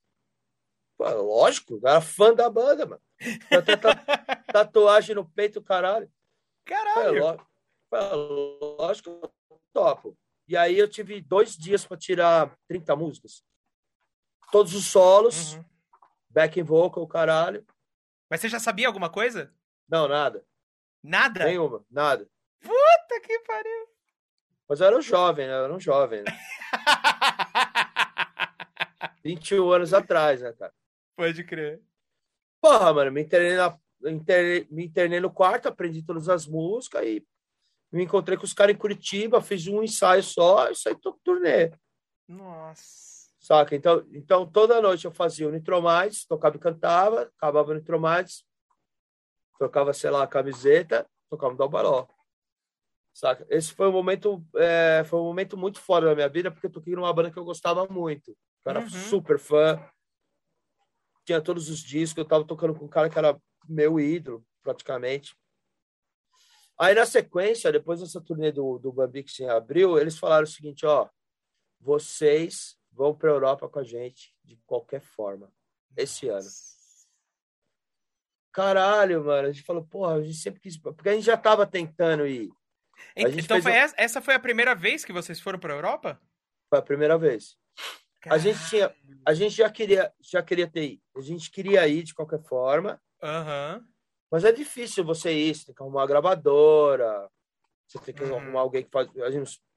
Pô, 0.98 1.10
lógico, 1.10 1.74
eu 1.76 1.88
era 1.88 2.02
fã 2.02 2.34
da 2.34 2.50
banda, 2.50 2.86
mano. 2.86 3.02
Tatuagem 4.52 5.16
no 5.16 5.30
peito, 5.30 5.62
caralho. 5.62 6.12
Caralho! 6.66 7.40
Foi 7.90 8.00
lógico 8.00 9.20
que 9.20 9.54
eu 9.54 9.62
topo. 9.74 10.18
E 10.48 10.58
aí 10.58 10.78
eu 10.78 10.90
tive 10.90 11.22
dois 11.22 11.56
dias 11.56 11.86
para 11.86 11.98
tirar 11.98 12.56
30 12.68 12.96
músicas. 12.96 13.44
Todos 14.52 14.76
os 14.76 14.86
solos, 14.86 15.54
uhum. 15.54 15.66
backing 16.30 16.64
vocal, 16.64 17.08
caralho. 17.08 17.66
Mas 18.30 18.42
você 18.42 18.50
já 18.50 18.60
sabia 18.60 18.88
alguma 18.88 19.10
coisa? 19.10 19.54
Não, 19.88 20.08
nada. 20.08 20.46
Nada? 21.04 21.46
Nenhuma, 21.46 21.86
nada. 21.90 22.28
Puta 22.60 23.22
que 23.24 23.40
pariu! 23.40 23.88
Mas 24.68 24.80
eu 24.80 24.88
era 24.88 24.98
um 24.98 25.02
jovem, 25.02 25.48
né? 25.48 25.54
Eu 25.54 25.66
era 25.66 25.74
um 25.74 25.80
jovem, 25.80 26.24
né? 26.24 26.32
21 29.24 29.72
anos 29.72 29.94
atrás, 29.94 30.42
né, 30.42 30.52
cara? 30.54 30.74
Pode 31.16 31.44
crer. 31.44 31.82
Porra, 32.62 32.94
mano, 32.94 33.12
me 33.12 33.22
internei, 33.22 33.56
na, 33.56 33.78
internei, 34.06 34.68
me 34.70 34.86
internei 34.86 35.20
no 35.20 35.32
quarto, 35.32 35.68
aprendi 35.68 36.04
todas 36.04 36.30
as 36.30 36.48
músicas 36.48 37.06
e 37.06 37.26
me 37.92 38.04
encontrei 38.04 38.38
com 38.38 38.46
os 38.46 38.54
caras 38.54 38.74
em 38.74 38.78
Curitiba, 38.78 39.42
fiz 39.42 39.68
um 39.68 39.84
ensaio 39.84 40.24
só 40.24 40.70
e 40.70 40.76
saí 40.76 40.96
todo 40.96 41.20
turnê. 41.24 41.72
Nossa. 42.28 43.12
Saca? 43.40 43.76
Então, 43.76 44.06
então 44.14 44.46
toda 44.46 44.82
noite 44.82 45.06
eu 45.06 45.12
fazia 45.12 45.48
o 45.48 45.52
Nitromites, 45.52 46.26
tocava 46.26 46.56
e 46.56 46.60
cantava, 46.60 47.24
acabava 47.24 47.72
o 47.72 47.74
Nitromites, 47.74 48.46
trocava, 49.58 49.94
sei 49.94 50.10
lá, 50.10 50.24
a 50.24 50.28
camiseta, 50.28 51.08
tocava 51.30 51.54
o 51.54 51.58
Dalbaró. 51.58 52.08
Saca? 53.14 53.46
Esse 53.50 53.74
foi 53.74 53.90
um 53.90 53.92
momento, 53.92 54.46
é, 54.56 55.04
foi 55.06 55.20
um 55.20 55.26
momento 55.26 55.58
muito 55.58 55.82
fora 55.82 56.06
da 56.06 56.16
minha 56.16 56.30
vida, 56.30 56.50
porque 56.50 56.68
eu 56.68 56.72
toquei 56.72 56.96
numa 56.96 57.12
banda 57.12 57.32
que 57.32 57.38
eu 57.38 57.44
gostava 57.44 57.86
muito. 57.88 58.32
Eu 58.64 58.70
era 58.70 58.80
uhum. 58.80 58.90
super 58.90 59.38
fã. 59.38 59.84
Tinha 61.26 61.42
todos 61.42 61.68
os 61.68 61.80
discos, 61.80 62.20
eu 62.20 62.28
tava 62.28 62.46
tocando 62.46 62.74
com 62.74 62.86
um 62.86 62.90
cara 62.90 63.10
que 63.10 63.18
era 63.18 63.38
meu 63.68 64.00
ídolo, 64.00 64.46
praticamente. 64.64 65.36
Aí, 66.82 66.96
na 66.96 67.06
sequência, 67.06 67.72
depois 67.72 68.00
dessa 68.00 68.20
turnê 68.20 68.52
do, 68.52 68.80
do 68.80 68.92
Bambix 68.92 69.40
em 69.40 69.48
abril, 69.48 70.00
eles 70.00 70.18
falaram 70.18 70.46
o 70.46 70.48
seguinte, 70.48 70.84
ó, 70.84 71.08
vocês 71.80 72.76
vão 72.92 73.14
para 73.14 73.30
a 73.30 73.34
Europa 73.34 73.70
com 73.70 73.78
a 73.78 73.84
gente 73.84 74.36
de 74.44 74.58
qualquer 74.66 75.00
forma, 75.00 75.54
esse 75.96 76.28
ano. 76.28 76.50
Caralho, 78.52 79.24
mano, 79.24 79.50
a 79.50 79.52
gente 79.52 79.64
falou, 79.64 79.86
porra, 79.86 80.16
a 80.16 80.24
gente 80.24 80.40
sempre 80.40 80.60
quis, 80.60 80.76
porque 80.76 81.08
a 81.08 81.14
gente 81.14 81.24
já 81.24 81.38
tava 81.38 81.68
tentando 81.68 82.26
ir. 82.26 82.50
Então, 83.16 83.62
foi 83.62 83.74
essa, 83.74 83.96
essa 83.96 84.20
foi 84.20 84.34
a 84.34 84.40
primeira 84.40 84.74
vez 84.74 85.06
que 85.06 85.14
vocês 85.14 85.40
foram 85.40 85.60
para 85.60 85.74
a 85.74 85.78
Europa? 85.78 86.20
Foi 86.68 86.80
a 86.80 86.82
primeira 86.82 87.16
vez. 87.16 87.60
Caralho. 88.20 88.42
A 88.42 88.44
gente 88.44 88.70
tinha, 88.70 88.96
a 89.24 89.34
gente 89.36 89.56
já 89.56 89.70
queria, 89.70 90.12
já 90.20 90.42
queria 90.42 90.68
ter, 90.68 91.00
a 91.16 91.22
gente 91.22 91.52
queria 91.52 91.88
ir 91.88 92.02
de 92.02 92.16
qualquer 92.16 92.42
forma. 92.42 93.00
Aham. 93.22 93.78
Uhum. 93.78 93.91
Mas 94.32 94.46
é 94.46 94.52
difícil 94.52 95.04
você 95.04 95.34
ir, 95.34 95.54
você 95.54 95.66
tem 95.66 95.76
que 95.76 95.84
arrumar 95.84 96.02
uma 96.02 96.08
gravadora, 96.08 97.30
você 97.86 98.00
tem 98.00 98.16
que 98.16 98.24
uhum. 98.24 98.38
arrumar 98.38 98.62
alguém 98.62 98.84
que 98.84 98.90
faz. 98.90 99.10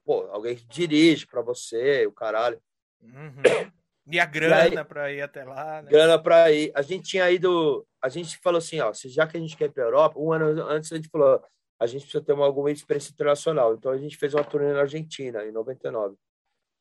Pô, 0.05 0.27
alguém 0.31 0.55
que 0.55 0.65
dirige 0.65 1.27
para 1.27 1.41
você, 1.41 2.05
o 2.07 2.11
caralho. 2.11 2.61
Uhum. 3.01 3.71
E 4.07 4.19
a 4.19 4.25
grana 4.25 4.85
para 4.85 5.11
ir 5.11 5.21
até 5.21 5.43
lá, 5.43 5.81
né? 5.81 5.89
Grana 5.89 6.21
para 6.21 6.51
ir. 6.51 6.71
A 6.75 6.81
gente 6.81 7.09
tinha 7.09 7.29
ido. 7.29 7.85
A 8.01 8.07
gente 8.07 8.37
falou 8.37 8.59
assim, 8.59 8.79
ó, 8.79 8.93
já 8.93 9.27
que 9.27 9.35
a 9.35 9.39
gente 9.39 9.57
quer 9.57 9.65
ir 9.65 9.71
para 9.71 9.83
Europa, 9.83 10.19
um 10.19 10.31
ano 10.31 10.63
antes 10.69 10.91
a 10.91 10.95
gente 10.95 11.09
falou, 11.09 11.43
a 11.79 11.87
gente 11.87 12.03
precisa 12.03 12.23
ter 12.23 12.33
uma, 12.33 12.45
alguma 12.45 12.71
experiência 12.71 13.11
internacional. 13.11 13.73
Então 13.73 13.91
a 13.91 13.97
gente 13.97 14.15
fez 14.15 14.33
uma 14.33 14.43
turnê 14.43 14.71
na 14.71 14.81
Argentina, 14.81 15.43
em 15.43 15.51
99. 15.51 16.15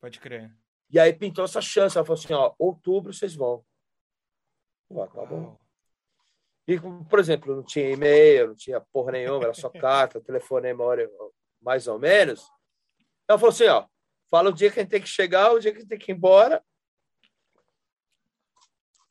Pode 0.01 0.21
crer. 0.21 0.55
E 0.91 1.01
aí 1.01 1.13
pintou 1.13 1.45
essa 1.45 1.63
chance. 1.63 1.97
Ela 1.97 2.07
falou 2.07 2.23
assim, 2.23 2.35
ó, 2.35 2.55
outubro 2.59 3.13
vocês 3.13 3.35
vão. 3.35 3.65
Pô, 4.89 5.07
tá 5.07 5.25
bom. 5.25 5.59
E, 6.67 6.81
por 6.81 7.19
exemplo, 7.19 7.55
não 7.55 7.63
tinha 7.63 7.91
e-mail, 7.91 8.49
não 8.49 8.55
tinha 8.55 8.81
porra 8.81 9.13
nenhuma, 9.13 9.45
era 9.45 9.55
só 9.55 9.69
carta, 9.69 10.21
telefone, 10.21 10.69
memória, 10.69 11.11
mais 11.61 11.87
ou 11.87 11.99
menos. 11.99 12.51
Ela 13.29 13.39
falou 13.39 13.53
assim, 13.53 13.67
ó, 13.67 13.87
fala 14.31 14.49
o 14.51 14.53
dia 14.53 14.71
que 14.71 14.81
a 14.81 14.83
gente 14.83 14.91
tem 14.91 15.03
que 15.03 15.09
chegar, 15.09 15.53
o 15.53 15.59
dia 15.59 15.73
que 15.73 15.79
a 15.79 15.81
gente 15.81 15.89
tem 15.89 15.99
que 15.99 16.11
ir 16.11 16.15
embora. 16.15 16.65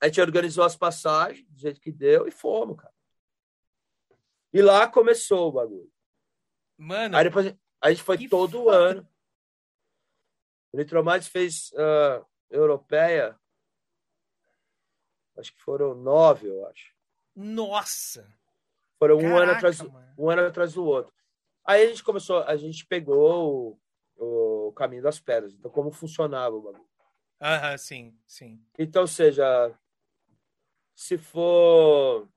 A 0.02 0.08
gente 0.08 0.20
organizou 0.20 0.64
as 0.64 0.76
passagens, 0.76 1.48
do 1.48 1.60
jeito 1.60 1.80
que 1.80 1.92
deu, 1.92 2.28
e 2.28 2.32
fomos, 2.32 2.78
cara. 2.78 2.94
E 4.52 4.62
lá 4.62 4.88
começou 4.88 5.50
o 5.50 5.52
bagulho. 5.52 5.92
Mano. 6.78 7.16
Aí 7.16 7.24
depois 7.24 7.56
a 7.82 7.90
gente 7.92 8.04
foi 8.04 8.28
todo 8.28 8.64
foda. 8.64 8.78
ano. 8.78 9.10
O 10.72 10.78
Nitromates 10.78 11.28
fez 11.28 11.72
uh, 11.74 12.26
europeia. 12.50 13.40
Acho 15.38 15.54
que 15.54 15.62
foram 15.62 15.96
nove, 15.96 16.48
eu 16.48 16.68
acho. 16.68 16.94
Nossa! 17.36 18.28
Foram 19.00 19.18
Caraca, 19.18 19.34
um 19.34 19.38
ano, 19.38 19.52
atrás, 19.52 19.82
um 20.18 20.30
ano 20.30 20.42
atrás 20.46 20.74
do 20.74 20.86
outro. 20.86 21.14
Aí 21.66 21.84
a 21.84 21.88
gente 21.88 22.04
começou, 22.04 22.44
a 22.44 22.56
gente 22.56 22.86
pegou 22.86 23.80
o, 24.18 24.68
o 24.68 24.74
caminho 24.74 25.02
das 25.02 25.20
pedras. 25.20 25.54
Então, 25.54 25.72
como 25.72 25.92
funcionava 25.92 26.56
o 26.56 26.62
bagulho. 26.62 26.86
Aham, 27.42 27.78
sim, 27.78 28.18
sim. 28.26 28.62
Então, 28.78 29.06
seja, 29.06 29.78
se 30.96 31.18
for, 31.18 32.30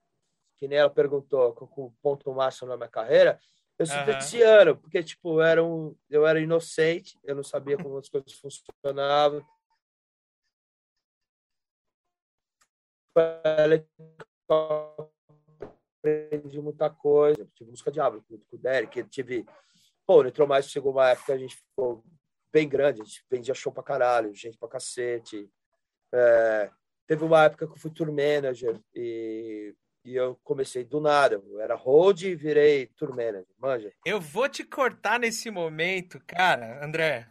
que 0.57 0.67
nem 0.67 0.79
ela 0.79 0.91
perguntou, 0.91 1.53
com 1.53 1.87
o 1.87 1.93
ponto 2.03 2.33
máximo 2.33 2.69
na 2.69 2.77
minha 2.77 2.89
carreira, 2.89 3.39
eu 3.79 3.87
sou 3.87 3.99
uhum. 3.99 4.19
esse 4.19 4.43
ano, 4.43 4.77
porque, 4.77 5.03
tipo, 5.03 5.41
era, 5.41 5.63
um, 5.63 5.95
eu 6.09 6.27
era 6.27 6.41
inocente, 6.41 7.19
eu 7.23 7.35
não 7.35 7.43
sabia 7.45 7.77
como 7.77 7.99
as 7.99 8.09
coisas 8.09 8.33
funcionavam 8.33 9.45
aprendi 14.49 16.61
muita 16.61 16.91
coisa. 16.91 17.47
Tive 17.55 17.71
música 17.71 17.91
Diabo 17.91 18.25
com 18.29 18.57
o 18.57 18.59
Derek. 18.59 19.03
Tive. 19.05 19.45
Pô, 20.07 20.21
o 20.21 20.23
Nitromais 20.23 20.71
chegou 20.71 20.93
uma 20.93 21.11
época 21.11 21.27
que 21.27 21.33
a 21.33 21.39
gente 21.39 21.57
ficou 21.57 22.05
bem 22.53 22.69
grande, 22.69 23.03
a 23.03 23.05
gente 23.05 23.25
vendia 23.31 23.55
show 23.55 23.73
pra 23.73 23.83
caralho, 23.83 24.35
gente 24.35 24.57
pra 24.57 24.69
cacete. 24.69 25.51
É, 26.15 26.71
teve 27.07 27.25
uma 27.25 27.45
época 27.45 27.67
que 27.67 27.73
eu 27.73 27.77
fui 27.77 27.91
tour 27.91 28.11
manager 28.11 28.81
e, 28.95 29.75
e 30.05 30.15
eu 30.15 30.39
comecei 30.45 30.85
do 30.85 31.01
nada. 31.01 31.43
Eu 31.45 31.61
era 31.61 31.75
road 31.75 32.29
e 32.29 32.35
virei 32.35 32.87
tour 32.97 33.11
manager, 33.11 33.47
manja. 33.59 33.93
Eu 34.05 34.21
vou 34.21 34.49
te 34.49 34.65
cortar 34.65 35.19
nesse 35.19 35.51
momento, 35.51 36.21
cara, 36.27 36.85
André. 36.85 37.29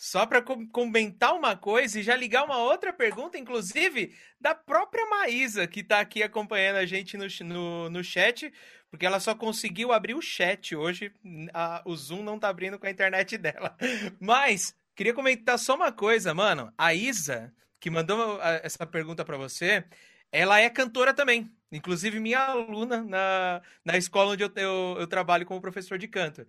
Só 0.00 0.24
para 0.24 0.40
comentar 0.72 1.34
uma 1.34 1.54
coisa 1.54 2.00
e 2.00 2.02
já 2.02 2.16
ligar 2.16 2.42
uma 2.42 2.56
outra 2.56 2.90
pergunta, 2.90 3.36
inclusive 3.36 4.16
da 4.40 4.54
própria 4.54 5.04
Maísa, 5.04 5.66
que 5.66 5.80
está 5.80 6.00
aqui 6.00 6.22
acompanhando 6.22 6.76
a 6.76 6.86
gente 6.86 7.18
no, 7.18 7.26
no, 7.44 7.90
no 7.90 8.02
chat, 8.02 8.50
porque 8.90 9.04
ela 9.04 9.20
só 9.20 9.34
conseguiu 9.34 9.92
abrir 9.92 10.14
o 10.14 10.22
chat 10.22 10.74
hoje. 10.74 11.12
A, 11.52 11.82
o 11.84 11.94
Zoom 11.94 12.22
não 12.22 12.36
está 12.36 12.48
abrindo 12.48 12.78
com 12.78 12.86
a 12.86 12.90
internet 12.90 13.36
dela. 13.38 13.76
Mas, 14.18 14.74
queria 14.96 15.12
comentar 15.12 15.58
só 15.58 15.74
uma 15.74 15.92
coisa, 15.92 16.32
mano. 16.32 16.72
A 16.78 16.94
Isa, 16.94 17.52
que 17.78 17.90
mandou 17.90 18.40
essa 18.62 18.86
pergunta 18.86 19.22
para 19.22 19.36
você, 19.36 19.84
ela 20.32 20.58
é 20.58 20.70
cantora 20.70 21.12
também. 21.12 21.52
Inclusive, 21.70 22.18
minha 22.18 22.38
aluna 22.40 23.02
na, 23.02 23.60
na 23.84 23.98
escola 23.98 24.32
onde 24.32 24.44
eu, 24.44 24.50
eu, 24.56 24.96
eu 24.98 25.06
trabalho 25.06 25.44
como 25.44 25.60
professor 25.60 25.98
de 25.98 26.08
canto. 26.08 26.46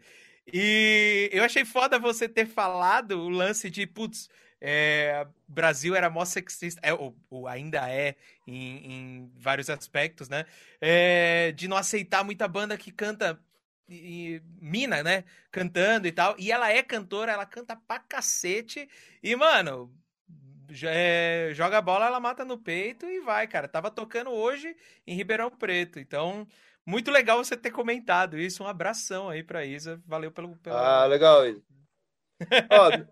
E 0.47 1.29
eu 1.31 1.43
achei 1.43 1.65
foda 1.65 1.99
você 1.99 2.27
ter 2.27 2.45
falado 2.45 3.19
o 3.19 3.29
lance 3.29 3.69
de, 3.69 3.85
putz, 3.85 4.29
é, 4.59 5.25
Brasil 5.47 5.95
era 5.95 6.09
mó 6.09 6.23
sexista, 6.23 6.79
é, 6.83 6.93
ou, 6.93 7.15
ou 7.29 7.47
ainda 7.47 7.89
é 7.89 8.15
em, 8.47 8.91
em, 8.91 9.31
vários 9.35 9.69
aspectos, 9.69 10.29
né? 10.29 10.45
É, 10.79 11.51
de 11.53 11.67
não 11.67 11.77
aceitar 11.77 12.23
muita 12.23 12.47
banda 12.47 12.77
que 12.77 12.91
canta 12.91 13.39
e, 13.89 14.41
mina, 14.61 15.03
né? 15.03 15.23
Cantando 15.51 16.07
e 16.07 16.11
tal. 16.11 16.35
E 16.37 16.51
ela 16.51 16.71
é 16.71 16.83
cantora, 16.83 17.31
ela 17.31 17.45
canta 17.45 17.75
pra 17.75 17.99
cacete. 17.99 18.87
E, 19.23 19.35
mano, 19.35 19.91
é, 20.85 21.51
joga 21.53 21.77
a 21.79 21.81
bola, 21.81 22.05
ela 22.05 22.19
mata 22.19 22.45
no 22.45 22.57
peito 22.57 23.05
e 23.05 23.19
vai, 23.19 23.47
cara. 23.47 23.67
Tava 23.67 23.91
tocando 23.91 24.29
hoje 24.31 24.75
em 25.05 25.15
Ribeirão 25.15 25.49
Preto. 25.49 25.99
Então, 25.99 26.47
muito 26.86 27.11
legal 27.11 27.43
você 27.43 27.55
ter 27.55 27.71
comentado 27.71 28.38
isso. 28.38 28.63
Um 28.63 28.67
abração 28.67 29.29
aí 29.29 29.43
pra 29.43 29.65
Isa. 29.65 30.01
Valeu 30.05 30.32
pelo. 30.32 30.55
pelo... 30.57 30.75
Ah, 30.75 31.05
legal, 31.05 31.45
Isa. 31.45 31.63
Ó, 32.71 33.05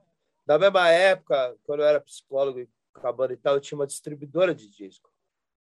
da 0.46 0.58
mesma 0.58 0.90
época, 0.90 1.56
quando 1.64 1.82
eu 1.82 1.86
era 1.86 2.02
psicólogo 2.02 2.60
e 2.60 2.70
acabando 2.94 3.34
e 3.34 3.38
tal, 3.38 3.56
eu 3.56 3.62
tinha 3.62 3.78
uma 3.78 3.88
distribuidora 3.88 4.54
de 4.54 4.70
disco. 4.70 5.10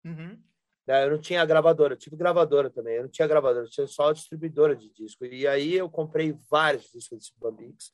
Uhum. 0.03 0.41
Né, 0.85 1.05
eu 1.05 1.11
não 1.11 1.17
tinha 1.19 1.45
gravadora, 1.45 1.93
eu 1.93 1.97
tive 1.97 2.15
gravadora 2.15 2.69
também. 2.69 2.95
Eu 2.95 3.03
não 3.03 3.09
tinha 3.09 3.27
gravadora, 3.27 3.65
eu 3.65 3.69
tinha 3.69 3.87
só 3.87 4.11
distribuidora 4.11 4.75
de 4.75 4.89
disco. 4.89 5.25
E 5.25 5.47
aí 5.47 5.75
eu 5.75 5.89
comprei 5.89 6.37
vários 6.49 6.91
discos 6.91 7.25
de 7.25 7.33
Bambix, 7.37 7.93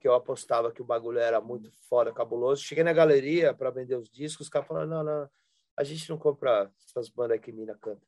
que 0.00 0.06
eu 0.06 0.14
apostava 0.14 0.72
que 0.72 0.82
o 0.82 0.84
bagulho 0.84 1.18
era 1.18 1.40
muito 1.40 1.70
foda, 1.88 2.12
cabuloso. 2.12 2.62
Cheguei 2.62 2.84
na 2.84 2.92
galeria 2.92 3.54
para 3.54 3.70
vender 3.70 3.96
os 3.96 4.10
discos, 4.10 4.46
os 4.46 4.50
caras 4.50 4.68
falaram: 4.68 4.88
não, 4.88 5.04
não, 5.04 5.30
a 5.76 5.84
gente 5.84 6.08
não 6.10 6.18
compra 6.18 6.70
essas 6.84 7.08
bandas 7.08 7.40
que 7.40 7.52
mina 7.52 7.76
canta. 7.76 8.06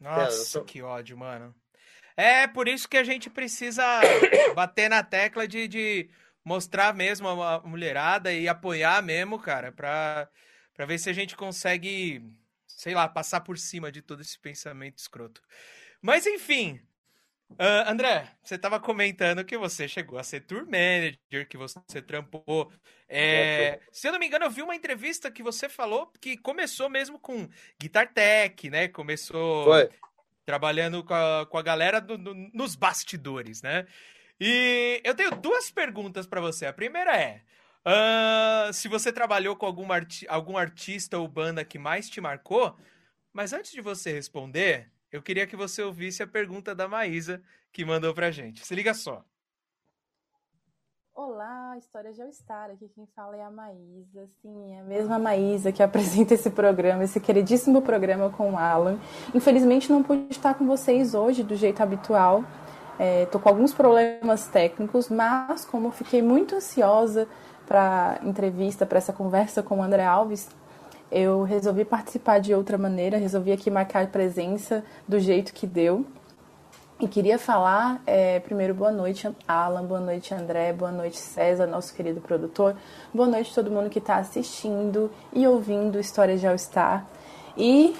Nossa, 0.00 0.62
que 0.62 0.82
ódio, 0.82 1.16
mano. 1.16 1.54
É 2.16 2.46
por 2.46 2.66
isso 2.66 2.88
que 2.88 2.96
a 2.96 3.04
gente 3.04 3.30
precisa 3.30 3.82
bater 4.54 4.88
na 4.90 5.02
tecla 5.02 5.46
de, 5.46 5.68
de 5.68 6.10
mostrar 6.44 6.94
mesmo 6.94 7.28
a 7.28 7.60
mulherada 7.60 8.32
e 8.32 8.48
apoiar 8.48 9.02
mesmo, 9.02 9.38
cara, 9.38 9.70
pra, 9.70 10.28
pra 10.74 10.86
ver 10.86 10.98
se 10.98 11.08
a 11.10 11.12
gente 11.12 11.36
consegue, 11.36 12.22
sei 12.66 12.94
lá, 12.94 13.08
passar 13.08 13.40
por 13.42 13.58
cima 13.58 13.92
de 13.92 14.02
todo 14.02 14.22
esse 14.22 14.38
pensamento 14.38 14.98
escroto. 14.98 15.42
Mas 16.00 16.26
enfim, 16.26 16.80
Uh, 17.52 17.88
André, 17.88 18.28
você 18.42 18.56
estava 18.56 18.78
comentando 18.78 19.44
que 19.44 19.56
você 19.56 19.88
chegou 19.88 20.18
a 20.18 20.22
ser 20.22 20.40
tour 20.42 20.64
manager, 20.64 21.48
que 21.48 21.56
você 21.56 22.02
trampou. 22.02 22.70
É, 23.08 23.80
se 23.90 24.06
eu 24.06 24.12
não 24.12 24.18
me 24.18 24.26
engano, 24.26 24.44
eu 24.44 24.50
vi 24.50 24.62
uma 24.62 24.76
entrevista 24.76 25.30
que 25.30 25.42
você 25.42 25.68
falou 25.68 26.12
que 26.20 26.36
começou 26.36 26.90
mesmo 26.90 27.18
com 27.18 27.48
Guitar 27.80 28.12
Tech, 28.12 28.68
né? 28.68 28.88
Começou 28.88 29.64
Foi. 29.64 29.88
trabalhando 30.44 31.02
com 31.02 31.14
a, 31.14 31.46
com 31.46 31.58
a 31.58 31.62
galera 31.62 32.00
do, 32.00 32.18
do, 32.18 32.34
nos 32.34 32.76
bastidores, 32.76 33.62
né? 33.62 33.86
E 34.38 35.00
eu 35.02 35.14
tenho 35.14 35.30
duas 35.32 35.70
perguntas 35.70 36.26
para 36.26 36.40
você. 36.40 36.66
A 36.66 36.72
primeira 36.72 37.16
é: 37.16 37.42
Uh, 37.88 38.70
se 38.72 38.86
você 38.86 39.10
trabalhou 39.10 39.56
com 39.56 39.64
algum, 39.64 39.90
arti 39.90 40.26
algum 40.28 40.58
artista 40.58 41.16
ou 41.18 41.26
banda 41.26 41.64
que 41.64 41.78
mais 41.78 42.10
te 42.10 42.20
marcou, 42.20 42.76
mas 43.32 43.54
antes 43.54 43.72
de 43.72 43.80
você 43.80 44.12
responder, 44.12 44.90
eu 45.10 45.22
queria 45.22 45.46
que 45.46 45.56
você 45.56 45.82
ouvisse 45.82 46.22
a 46.22 46.26
pergunta 46.26 46.74
da 46.74 46.88
Maísa 46.88 47.42
que 47.72 47.84
mandou 47.84 48.14
pra 48.14 48.30
gente. 48.30 48.64
Se 48.66 48.74
liga 48.74 48.94
só. 48.94 49.24
Olá, 51.14 51.76
História 51.76 52.12
de 52.12 52.22
All-Star. 52.22 52.70
Aqui 52.70 52.88
quem 52.94 53.04
fala 53.16 53.36
é 53.36 53.42
a 53.42 53.50
Maísa. 53.50 54.28
Sim, 54.40 54.76
é 54.76 54.80
a 54.80 54.84
mesma 54.84 55.18
Maísa 55.18 55.72
que 55.72 55.82
apresenta 55.82 56.34
esse 56.34 56.50
programa, 56.50 57.02
esse 57.02 57.18
queridíssimo 57.18 57.82
programa 57.82 58.30
com 58.30 58.52
o 58.52 58.56
Alan. 58.56 58.98
Infelizmente 59.34 59.90
não 59.90 60.02
pude 60.02 60.28
estar 60.30 60.54
com 60.54 60.66
vocês 60.66 61.14
hoje 61.14 61.42
do 61.42 61.56
jeito 61.56 61.82
habitual. 61.82 62.44
Estou 63.24 63.40
é, 63.40 63.42
com 63.42 63.48
alguns 63.48 63.74
problemas 63.74 64.46
técnicos, 64.46 65.08
mas 65.08 65.64
como 65.64 65.90
fiquei 65.90 66.22
muito 66.22 66.54
ansiosa 66.54 67.26
para 67.66 68.20
entrevista, 68.22 68.86
para 68.86 68.98
essa 68.98 69.12
conversa 69.12 69.62
com 69.62 69.78
o 69.78 69.82
André 69.82 70.04
Alves, 70.04 70.48
eu 71.10 71.42
resolvi 71.42 71.84
participar 71.84 72.38
de 72.38 72.54
outra 72.54 72.76
maneira, 72.76 73.16
resolvi 73.16 73.52
aqui 73.52 73.70
marcar 73.70 74.08
presença 74.08 74.84
do 75.06 75.18
jeito 75.18 75.52
que 75.52 75.66
deu. 75.66 76.04
E 77.00 77.06
queria 77.06 77.38
falar, 77.38 78.02
é, 78.04 78.40
primeiro, 78.40 78.74
boa 78.74 78.90
noite, 78.90 79.30
Alan, 79.46 79.84
boa 79.84 80.00
noite, 80.00 80.34
André, 80.34 80.72
boa 80.72 80.90
noite, 80.90 81.16
César, 81.16 81.64
nosso 81.64 81.94
querido 81.94 82.20
produtor, 82.20 82.74
boa 83.14 83.28
noite 83.28 83.54
todo 83.54 83.70
mundo 83.70 83.88
que 83.88 84.00
está 84.00 84.16
assistindo 84.16 85.08
e 85.32 85.46
ouvindo 85.46 86.00
Histórias 86.00 86.40
de 86.40 86.48
All 86.48 86.58
Star. 86.58 87.06
E 87.56 87.96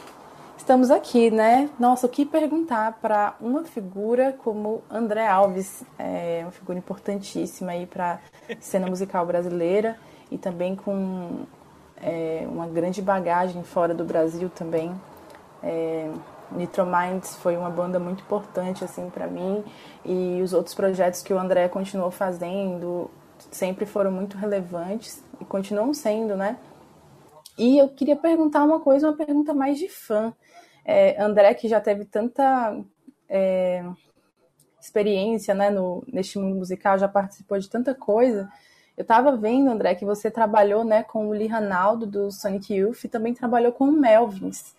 estamos 0.56 0.90
aqui, 0.90 1.30
né? 1.30 1.70
Nossa, 1.78 2.06
o 2.06 2.10
que 2.10 2.26
perguntar 2.26 2.98
para 3.00 3.36
uma 3.40 3.62
figura 3.62 4.36
como 4.42 4.82
André 4.90 5.28
Alves, 5.28 5.84
é 5.96 6.40
uma 6.42 6.50
figura 6.50 6.76
importantíssima 6.78 7.72
aí 7.72 7.86
para 7.86 8.18
cena 8.58 8.88
musical 8.88 9.24
brasileira 9.24 9.96
e 10.28 10.36
também 10.36 10.74
com 10.74 11.46
é, 12.00 12.46
uma 12.50 12.66
grande 12.66 13.02
bagagem 13.02 13.62
fora 13.62 13.94
do 13.94 14.04
Brasil 14.04 14.48
também. 14.48 14.94
É, 15.62 16.10
Nitro 16.52 16.86
Minds 16.86 17.36
foi 17.36 17.56
uma 17.56 17.68
banda 17.68 17.98
muito 17.98 18.22
importante 18.22 18.82
assim 18.82 19.10
para 19.10 19.26
mim 19.26 19.62
e 20.04 20.40
os 20.42 20.52
outros 20.52 20.74
projetos 20.74 21.22
que 21.22 21.32
o 21.34 21.38
André 21.38 21.68
continuou 21.68 22.10
fazendo 22.10 23.10
sempre 23.50 23.86
foram 23.86 24.10
muito 24.10 24.36
relevantes 24.36 25.22
e 25.40 25.44
continuam 25.44 25.92
sendo, 25.94 26.36
né? 26.36 26.58
E 27.56 27.78
eu 27.78 27.88
queria 27.88 28.16
perguntar 28.16 28.64
uma 28.64 28.80
coisa, 28.80 29.08
uma 29.08 29.16
pergunta 29.16 29.52
mais 29.52 29.78
de 29.78 29.88
fã. 29.88 30.32
É, 30.84 31.20
André, 31.20 31.52
que 31.54 31.68
já 31.68 31.80
teve 31.80 32.04
tanta 32.04 32.76
é, 33.28 33.84
experiência 34.80 35.54
né, 35.54 35.68
no, 35.68 36.04
neste 36.06 36.38
mundo 36.38 36.56
musical, 36.56 36.98
já 36.98 37.08
participou 37.08 37.58
de 37.58 37.68
tanta 37.68 37.94
coisa. 37.94 38.48
Eu 38.98 39.02
estava 39.02 39.36
vendo, 39.36 39.70
André, 39.70 39.94
que 39.94 40.04
você 40.04 40.28
trabalhou 40.28 40.84
né, 40.84 41.04
com 41.04 41.28
o 41.28 41.32
Lee 41.32 41.46
Ranaldo 41.46 42.04
do 42.04 42.32
Sonic 42.32 42.74
Youth 42.74 43.04
e 43.04 43.08
também 43.08 43.32
trabalhou 43.32 43.70
com 43.70 43.84
o 43.84 43.92
Melvins. 43.92 44.74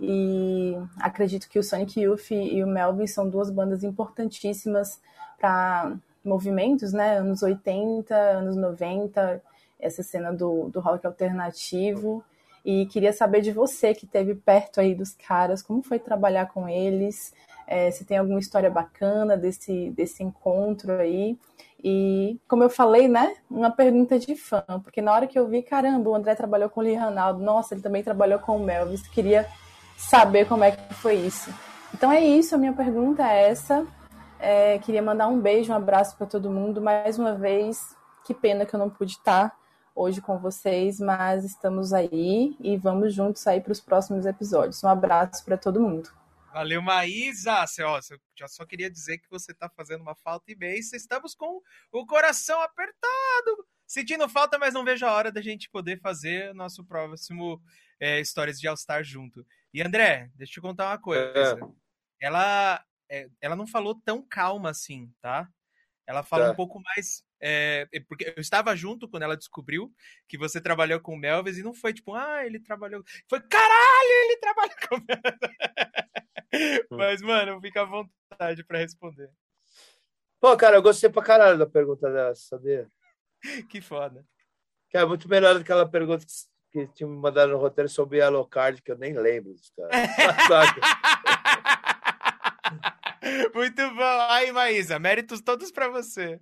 E 0.00 0.76
acredito 0.98 1.48
que 1.48 1.60
o 1.60 1.62
Sonic 1.62 2.00
Youth 2.00 2.32
e 2.32 2.60
o 2.64 2.66
Melvin 2.66 3.06
são 3.06 3.30
duas 3.30 3.50
bandas 3.50 3.84
importantíssimas 3.84 5.00
para 5.38 5.92
movimentos, 6.24 6.92
né? 6.92 7.18
Anos 7.18 7.40
80, 7.40 8.12
anos 8.12 8.56
90, 8.56 9.40
essa 9.78 10.02
cena 10.02 10.32
do, 10.32 10.68
do 10.68 10.80
rock 10.80 11.06
alternativo. 11.06 12.24
E 12.64 12.86
queria 12.86 13.12
saber 13.12 13.42
de 13.42 13.52
você 13.52 13.94
que 13.94 14.06
esteve 14.06 14.34
perto 14.34 14.80
aí 14.80 14.92
dos 14.92 15.12
caras, 15.12 15.62
como 15.62 15.84
foi 15.84 16.00
trabalhar 16.00 16.46
com 16.46 16.68
eles, 16.68 17.32
é, 17.68 17.92
se 17.92 18.04
tem 18.04 18.18
alguma 18.18 18.40
história 18.40 18.68
bacana 18.68 19.36
desse, 19.36 19.90
desse 19.90 20.24
encontro 20.24 20.94
aí. 20.94 21.38
E, 21.84 22.40
como 22.46 22.62
eu 22.62 22.70
falei, 22.70 23.08
né, 23.08 23.34
uma 23.50 23.70
pergunta 23.70 24.18
de 24.18 24.36
fã, 24.36 24.62
porque 24.84 25.02
na 25.02 25.12
hora 25.12 25.26
que 25.26 25.36
eu 25.36 25.48
vi, 25.48 25.62
caramba, 25.62 26.10
o 26.10 26.14
André 26.14 26.34
trabalhou 26.34 26.70
com 26.70 26.80
o 26.80 26.82
Lee 26.82 26.94
Ranaldo, 26.94 27.42
nossa, 27.42 27.74
ele 27.74 27.82
também 27.82 28.04
trabalhou 28.04 28.38
com 28.38 28.56
o 28.56 28.60
Melvis, 28.60 29.06
queria 29.08 29.48
saber 29.96 30.46
como 30.46 30.62
é 30.62 30.70
que 30.70 30.94
foi 30.94 31.16
isso. 31.16 31.52
Então 31.92 32.10
é 32.10 32.20
isso, 32.20 32.54
a 32.54 32.58
minha 32.58 32.72
pergunta 32.72 33.22
é 33.26 33.50
essa. 33.50 33.84
É, 34.38 34.78
queria 34.78 35.02
mandar 35.02 35.28
um 35.28 35.40
beijo, 35.40 35.72
um 35.72 35.76
abraço 35.76 36.16
para 36.16 36.26
todo 36.26 36.50
mundo. 36.50 36.80
Mais 36.80 37.18
uma 37.18 37.34
vez, 37.34 37.78
que 38.24 38.32
pena 38.32 38.64
que 38.64 38.74
eu 38.74 38.78
não 38.78 38.88
pude 38.88 39.12
estar 39.12 39.52
hoje 39.94 40.20
com 40.20 40.38
vocês, 40.38 40.98
mas 40.98 41.44
estamos 41.44 41.92
aí 41.92 42.56
e 42.60 42.76
vamos 42.76 43.14
juntos 43.14 43.46
aí 43.46 43.60
para 43.60 43.72
os 43.72 43.80
próximos 43.80 44.24
episódios. 44.24 44.82
Um 44.82 44.88
abraço 44.88 45.44
para 45.44 45.56
todo 45.56 45.80
mundo. 45.80 46.10
Valeu, 46.52 46.82
Maísa. 46.82 47.64
Ó, 47.86 48.00
já 48.38 48.46
só 48.46 48.66
queria 48.66 48.90
dizer 48.90 49.18
que 49.18 49.30
você 49.30 49.52
está 49.52 49.70
fazendo 49.70 50.02
uma 50.02 50.14
falta 50.14 50.52
imensa. 50.52 50.96
Estamos 50.96 51.34
com 51.34 51.62
o 51.90 52.06
coração 52.06 52.60
apertado. 52.60 53.66
Sentindo 53.86 54.28
falta, 54.28 54.58
mas 54.58 54.74
não 54.74 54.84
vejo 54.84 55.06
a 55.06 55.12
hora 55.12 55.32
da 55.32 55.40
gente 55.40 55.70
poder 55.70 55.98
fazer 56.00 56.54
nosso 56.54 56.84
próximo 56.84 57.60
é, 57.98 58.20
Histórias 58.20 58.60
de 58.60 58.68
All-Star 58.68 59.02
junto. 59.02 59.46
E 59.72 59.82
André, 59.82 60.30
deixa 60.34 60.52
eu 60.52 60.54
te 60.54 60.60
contar 60.60 60.90
uma 60.90 60.98
coisa. 60.98 61.58
É. 61.58 62.26
Ela, 62.26 62.84
é, 63.08 63.28
ela 63.40 63.56
não 63.56 63.66
falou 63.66 64.00
tão 64.04 64.22
calma 64.22 64.70
assim, 64.70 65.10
tá? 65.20 65.48
Ela 66.06 66.22
falou 66.22 66.46
tá. 66.46 66.52
um 66.52 66.56
pouco 66.56 66.80
mais. 66.80 67.24
É, 67.40 67.88
porque 68.08 68.32
eu 68.36 68.40
estava 68.40 68.74
junto 68.76 69.08
quando 69.08 69.24
ela 69.24 69.36
descobriu 69.36 69.92
que 70.28 70.38
você 70.38 70.60
trabalhou 70.60 71.00
com 71.00 71.14
o 71.14 71.18
Melvis 71.18 71.58
e 71.58 71.62
não 71.62 71.74
foi 71.74 71.92
tipo, 71.92 72.14
ah, 72.14 72.44
ele 72.44 72.60
trabalhou. 72.60 73.02
Foi 73.28 73.40
caralho, 73.40 74.10
ele 74.24 74.36
trabalhou 74.36 74.76
com 74.88 74.96
o 74.96 74.98
Melvis. 74.98 76.86
Hum. 76.90 76.96
Mas, 76.96 77.22
mano, 77.22 77.60
fica 77.60 77.82
à 77.82 77.84
vontade 77.84 78.62
para 78.64 78.78
responder. 78.78 79.30
Pô, 80.40 80.56
cara, 80.56 80.76
eu 80.76 80.82
gostei 80.82 81.08
pra 81.08 81.22
caralho 81.22 81.58
da 81.58 81.66
pergunta 81.66 82.12
dessa, 82.12 82.42
sabia? 82.42 82.90
que 83.70 83.80
foda. 83.80 84.26
Que 84.90 84.98
é 84.98 85.04
muito 85.06 85.28
melhor 85.28 85.54
do 85.54 85.60
que 85.60 85.72
aquela 85.72 85.88
pergunta 85.88 86.26
que 86.26 86.32
que 86.72 86.86
tinha 86.88 87.06
me 87.06 87.16
mandado 87.16 87.52
no 87.52 87.58
roteiro 87.58 87.88
sobre 87.88 88.18
Yellow 88.18 88.46
Card, 88.46 88.80
que 88.80 88.90
eu 88.90 88.96
nem 88.96 89.12
lembro 89.12 89.52
dos 89.52 89.70
caras. 89.76 89.92
Muito 93.54 93.94
bom. 93.94 94.26
Aí, 94.28 94.50
Maísa, 94.52 94.98
méritos 94.98 95.40
todos 95.40 95.70
para 95.70 95.88
você. 95.88 96.40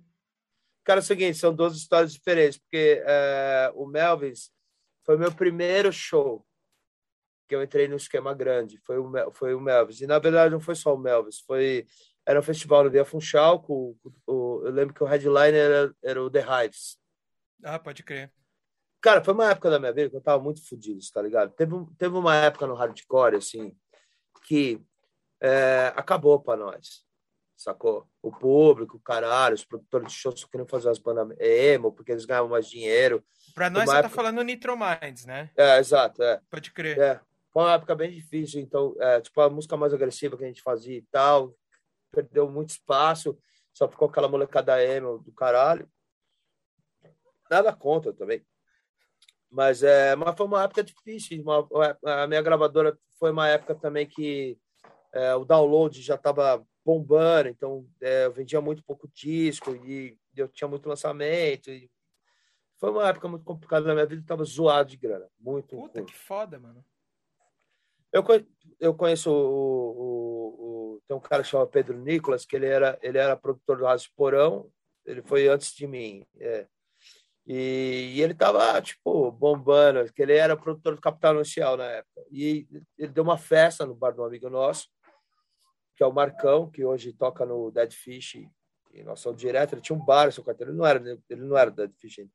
Cara, 0.83 0.99
é 0.99 1.03
o 1.03 1.05
seguinte, 1.05 1.37
são 1.37 1.53
duas 1.53 1.75
histórias 1.75 2.13
diferentes, 2.13 2.57
porque 2.57 3.03
é, 3.05 3.71
o 3.75 3.85
Melvis 3.85 4.51
foi 5.03 5.17
meu 5.17 5.31
primeiro 5.31 5.91
show 5.91 6.45
que 7.47 7.55
eu 7.55 7.61
entrei 7.61 7.87
no 7.87 7.97
esquema 7.97 8.33
grande, 8.33 8.77
foi 8.77 8.97
o, 8.97 9.31
foi 9.33 9.53
o 9.53 9.59
Melvis. 9.59 9.99
E, 10.01 10.07
na 10.07 10.17
verdade, 10.19 10.53
não 10.53 10.59
foi 10.59 10.75
só 10.75 10.95
o 10.95 10.97
Melvis, 10.97 11.39
foi... 11.41 11.85
Era 12.25 12.39
um 12.39 12.43
festival 12.43 12.83
no 12.83 12.89
Via 12.89 13.03
Funchal, 13.03 13.61
com, 13.61 13.97
com, 14.25 14.61
eu 14.63 14.71
lembro 14.71 14.93
que 14.93 15.03
o 15.03 15.07
headliner 15.07 15.55
era, 15.55 15.95
era 16.03 16.23
o 16.23 16.29
The 16.29 16.39
Hives. 16.39 16.97
Ah, 17.63 17.79
pode 17.79 18.03
crer. 18.03 18.31
Cara, 19.01 19.23
foi 19.23 19.33
uma 19.33 19.49
época 19.49 19.69
da 19.69 19.79
minha 19.79 19.91
vida 19.91 20.09
que 20.09 20.15
eu 20.15 20.21
tava 20.21 20.41
muito 20.41 20.65
fodido, 20.67 20.99
tá 21.11 21.21
ligado? 21.21 21.51
Teve, 21.53 21.73
teve 21.97 22.15
uma 22.15 22.35
época 22.35 22.67
no 22.67 22.75
hardcore, 22.75 23.35
assim, 23.35 23.75
que 24.45 24.79
é, 25.41 25.91
acabou 25.95 26.39
para 26.39 26.59
nós, 26.59 27.03
sacou? 27.57 28.07
O 28.21 28.31
público, 28.31 28.97
o 28.97 28.99
caralho, 28.99 29.55
os 29.55 29.65
produtores 29.65 30.09
de 30.09 30.13
shows 30.13 30.45
queriam 30.45 30.67
fazer 30.67 30.89
as 30.89 30.99
bandas 30.99 31.35
emo, 31.39 31.91
porque 31.91 32.11
eles 32.11 32.25
ganhavam 32.25 32.49
mais 32.49 32.69
dinheiro. 32.69 33.23
Para 33.55 33.69
nós, 33.69 33.85
você 33.85 33.97
época... 33.97 34.09
tá 34.09 34.15
falando 34.15 34.43
Nitro 34.43 34.77
Minds, 34.77 35.25
né? 35.25 35.49
É, 35.57 35.79
exato, 35.79 36.21
é. 36.21 36.39
Pode 36.49 36.71
crer. 36.71 36.99
É, 36.99 37.19
foi 37.51 37.63
uma 37.63 37.73
época 37.73 37.95
bem 37.95 38.11
difícil, 38.11 38.61
então, 38.61 38.95
é, 38.99 39.19
tipo, 39.19 39.41
a 39.41 39.49
música 39.49 39.75
mais 39.75 39.93
agressiva 39.93 40.37
que 40.37 40.43
a 40.43 40.47
gente 40.47 40.61
fazia 40.61 40.97
e 40.97 41.05
tal, 41.11 41.55
perdeu 42.11 42.49
muito 42.49 42.69
espaço, 42.69 43.37
só 43.73 43.89
ficou 43.89 44.07
aquela 44.07 44.27
molecada 44.27 44.83
emo 44.83 45.17
do 45.19 45.31
caralho. 45.31 45.89
Nada 47.49 47.73
contra 47.73 48.13
também. 48.13 48.45
Mas, 49.49 49.83
é, 49.83 50.15
mas 50.15 50.35
foi 50.37 50.45
uma 50.45 50.63
época 50.63 50.83
difícil. 50.83 51.41
Uma, 51.41 51.67
a 52.05 52.27
minha 52.27 52.41
gravadora 52.41 52.97
foi 53.19 53.31
uma 53.31 53.49
época 53.49 53.75
também 53.75 54.07
que 54.07 54.57
é, 55.13 55.35
o 55.35 55.45
download 55.45 56.01
já 56.01 56.15
estava 56.15 56.65
bombando, 56.85 57.49
então 57.49 57.87
é, 58.01 58.25
eu 58.25 58.31
vendia 58.31 58.61
muito 58.61 58.83
pouco 58.83 59.07
disco 59.13 59.75
e 59.85 60.17
eu 60.35 60.47
tinha 60.47 60.67
muito 60.67 60.87
lançamento. 60.87 61.69
foi 62.79 62.89
uma 62.89 63.07
época 63.07 63.27
muito 63.27 63.45
complicada 63.45 63.85
na 63.87 63.93
minha 63.93 64.05
vida, 64.05 64.21
estava 64.21 64.43
zoado 64.43 64.89
de 64.89 64.97
grana. 64.97 65.27
Muito. 65.39 65.75
Puta, 65.75 65.99
curto. 65.99 66.05
que 66.05 66.17
foda, 66.17 66.59
mano. 66.59 66.83
Eu, 68.11 68.23
eu 68.79 68.93
conheço 68.93 69.31
o, 69.31 69.35
o, 69.35 70.95
o, 70.95 71.01
Tem 71.07 71.15
um 71.15 71.21
cara 71.21 71.43
que 71.43 71.49
chama 71.49 71.65
Pedro 71.65 71.97
Nicolas, 71.97 72.45
que 72.45 72.55
ele 72.55 72.65
era, 72.65 72.99
ele 73.01 73.17
era 73.17 73.37
produtor 73.37 73.77
do 73.77 73.85
Rádio 73.85 74.11
Porão, 74.15 74.69
ele 75.05 75.21
foi 75.21 75.47
antes 75.47 75.73
de 75.73 75.87
mim. 75.87 76.25
É. 76.37 76.67
E, 77.47 78.13
e 78.15 78.21
ele 78.21 78.33
estava, 78.33 78.81
tipo, 78.81 79.31
bombando, 79.31 80.11
que 80.13 80.21
ele 80.21 80.33
era 80.35 80.57
produtor 80.57 80.95
do 80.95 81.01
Capital 81.01 81.35
Inicial 81.35 81.77
na 81.77 81.85
época. 81.85 82.25
E 82.29 82.67
ele 82.97 83.11
deu 83.11 83.23
uma 83.23 83.37
festa 83.37 83.85
no 83.85 83.95
bar 83.95 84.11
de 84.11 84.19
um 84.19 84.25
amigo 84.25 84.49
nosso, 84.49 84.87
que 86.01 86.03
é 86.03 86.07
o 86.07 86.11
Marcão, 86.11 86.67
que 86.67 86.83
hoje 86.83 87.13
toca 87.13 87.45
no 87.45 87.69
Dead 87.69 87.93
Fish 87.93 88.43
e 88.91 89.03
nosso 89.03 89.31
direto. 89.35 89.75
Ele 89.75 89.81
tinha 89.81 89.95
um 89.95 90.03
bar, 90.03 90.31
seu 90.31 90.43
carteiro. 90.43 90.71
Ele 90.71 90.79
não 90.79 90.85
era, 90.87 90.99
ele 91.29 91.41
não 91.43 91.55
era 91.55 91.69
Dead 91.69 91.91
Fish 91.93 92.17
ainda. 92.17 92.31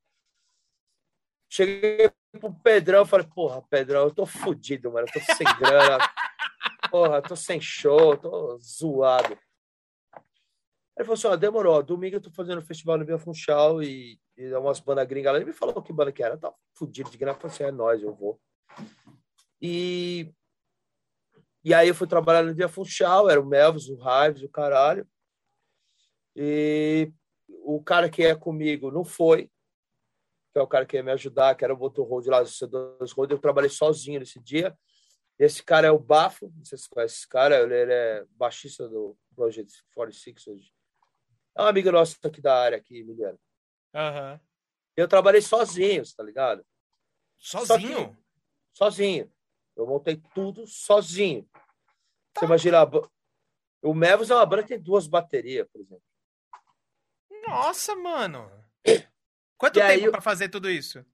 Cheguei 1.50 2.08
pro 2.38 2.54
Pedrão 2.62 3.02
e 3.02 3.08
falei, 3.08 3.26
porra, 3.26 3.60
Pedrão, 3.62 4.04
eu 4.04 4.14
tô 4.14 4.24
fudido, 4.24 4.92
mano. 4.92 5.08
Eu 5.08 5.12
tô 5.12 5.34
sem 5.34 5.44
grana. 5.58 5.98
porra, 6.92 7.20
tô 7.20 7.34
sem 7.34 7.60
show, 7.60 8.16
tô 8.16 8.56
zoado. 8.58 9.36
Ele 10.96 11.04
falou 11.04 11.14
assim: 11.14 11.26
ó, 11.26 11.34
demorou, 11.34 11.82
domingo 11.82 12.14
eu 12.14 12.20
tô 12.20 12.30
fazendo 12.30 12.62
festival 12.62 12.98
no 12.98 13.04
Via 13.04 13.18
Funchal 13.18 13.82
e, 13.82 14.16
e 14.36 14.54
umas 14.54 14.78
bandas 14.78 15.08
gringas 15.08 15.32
lá. 15.32 15.38
Ele 15.38 15.46
me 15.46 15.52
falou 15.52 15.82
que 15.82 15.92
banda 15.92 16.12
que 16.12 16.22
era, 16.22 16.34
eu 16.34 16.38
tava 16.38 16.54
fudido 16.72 17.10
de 17.10 17.18
grana. 17.18 17.36
Eu 17.36 17.40
falei 17.40 17.52
assim: 17.52 17.64
é 17.64 17.72
nóis, 17.72 18.00
eu 18.00 18.14
vou. 18.14 18.40
E, 19.60 20.32
e 21.66 21.74
aí 21.74 21.88
eu 21.88 21.96
fui 21.96 22.06
trabalhar 22.06 22.44
no 22.44 22.54
Via 22.54 22.68
Funchal, 22.68 23.28
era 23.28 23.40
o 23.40 23.44
Melvis, 23.44 23.88
o 23.88 23.98
Hives, 23.98 24.40
o 24.44 24.48
caralho. 24.48 25.04
E 26.36 27.12
o 27.64 27.82
cara 27.82 28.08
que 28.08 28.22
é 28.22 28.36
comigo 28.36 28.92
não 28.92 29.04
foi, 29.04 29.50
que 30.52 30.60
é 30.60 30.62
o 30.62 30.66
cara 30.68 30.86
que 30.86 30.96
ia 30.96 31.02
me 31.02 31.10
ajudar, 31.10 31.56
que 31.56 31.64
era 31.64 31.74
o 31.74 31.76
Motor 31.76 32.06
Road 32.06 32.30
lá 32.30 32.40
do 32.40 32.48
C2 32.48 33.10
Road. 33.10 33.32
Eu 33.32 33.40
trabalhei 33.40 33.68
sozinho 33.68 34.20
nesse 34.20 34.38
dia. 34.38 34.78
Esse 35.36 35.60
cara 35.64 35.88
é 35.88 35.90
o 35.90 35.98
Bafo, 35.98 36.52
não 36.56 36.64
sei 36.64 36.78
se 36.78 36.84
você 36.84 36.90
conhece 36.90 37.16
esse 37.16 37.28
cara, 37.28 37.56
ele 37.60 37.92
é 37.92 38.24
baixista 38.30 38.88
do 38.88 39.18
Project 39.34 39.84
46 39.92 40.46
hoje. 40.46 40.72
É 41.56 41.62
um 41.62 41.66
amigo 41.66 41.90
nosso 41.90 42.16
aqui 42.22 42.40
da 42.40 42.62
área, 42.62 42.78
aqui, 42.78 43.00
Emiliano. 43.00 43.40
Aham. 43.92 44.40
Eu 44.96 45.08
trabalhei 45.08 45.42
sozinho, 45.42 46.04
tá 46.16 46.22
ligado? 46.22 46.64
Sozinho? 47.36 48.14
que- 48.14 48.16
sozinho. 48.72 49.32
Eu 49.76 49.86
montei 49.86 50.16
tudo 50.34 50.66
sozinho. 50.66 51.48
Você 52.36 52.44
imagina, 52.44 52.80
a 52.80 52.86
ba- 52.86 53.08
o 53.82 53.94
Mevos 53.94 54.30
é 54.30 54.34
uma 54.34 54.46
banda 54.46 54.62
que 54.62 54.68
tem 54.70 54.80
duas 54.80 55.06
baterias, 55.06 55.66
por 55.70 55.80
exemplo. 55.80 56.02
Nossa, 57.46 57.94
mano. 57.94 58.50
Quanto 59.58 59.78
E 59.78 59.82
aí 59.82 59.96
tempo 59.96 60.06
eu- 60.08 60.12
pra 60.12 60.20
fazer 60.20 60.48
tudo 60.48 60.68
isso? 60.70 61.04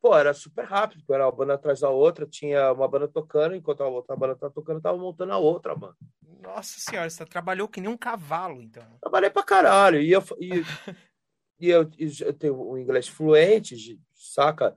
Pô, 0.00 0.16
era 0.16 0.32
super 0.34 0.64
rápido, 0.64 1.02
era 1.12 1.24
uma 1.24 1.32
banda 1.32 1.54
atrás 1.54 1.80
da 1.80 1.88
outra, 1.90 2.26
tinha 2.26 2.70
uma 2.72 2.86
banda 2.86 3.08
tocando, 3.08 3.56
enquanto 3.56 3.82
a 3.82 3.88
outra 3.88 4.14
banda 4.14 4.36
tava 4.36 4.52
tocando, 4.52 4.76
eu 4.76 4.82
tava 4.82 4.98
montando 4.98 5.32
a 5.32 5.38
outra, 5.38 5.74
mano. 5.74 5.96
Nossa 6.42 6.78
senhora, 6.78 7.08
você 7.10 7.24
trabalhou 7.24 7.66
que 7.66 7.80
nem 7.80 7.90
um 7.90 7.96
cavalo, 7.96 8.60
então. 8.60 8.86
Trabalhei 9.00 9.30
pra 9.30 9.42
caralho. 9.42 10.00
E 10.00 10.12
eu, 10.12 10.22
e, 10.38 10.50
e 11.58 11.70
eu, 11.70 11.90
e 11.98 12.22
eu 12.22 12.32
tenho 12.34 12.70
um 12.70 12.78
inglês 12.78 13.08
fluente, 13.08 13.98
saca? 14.14 14.76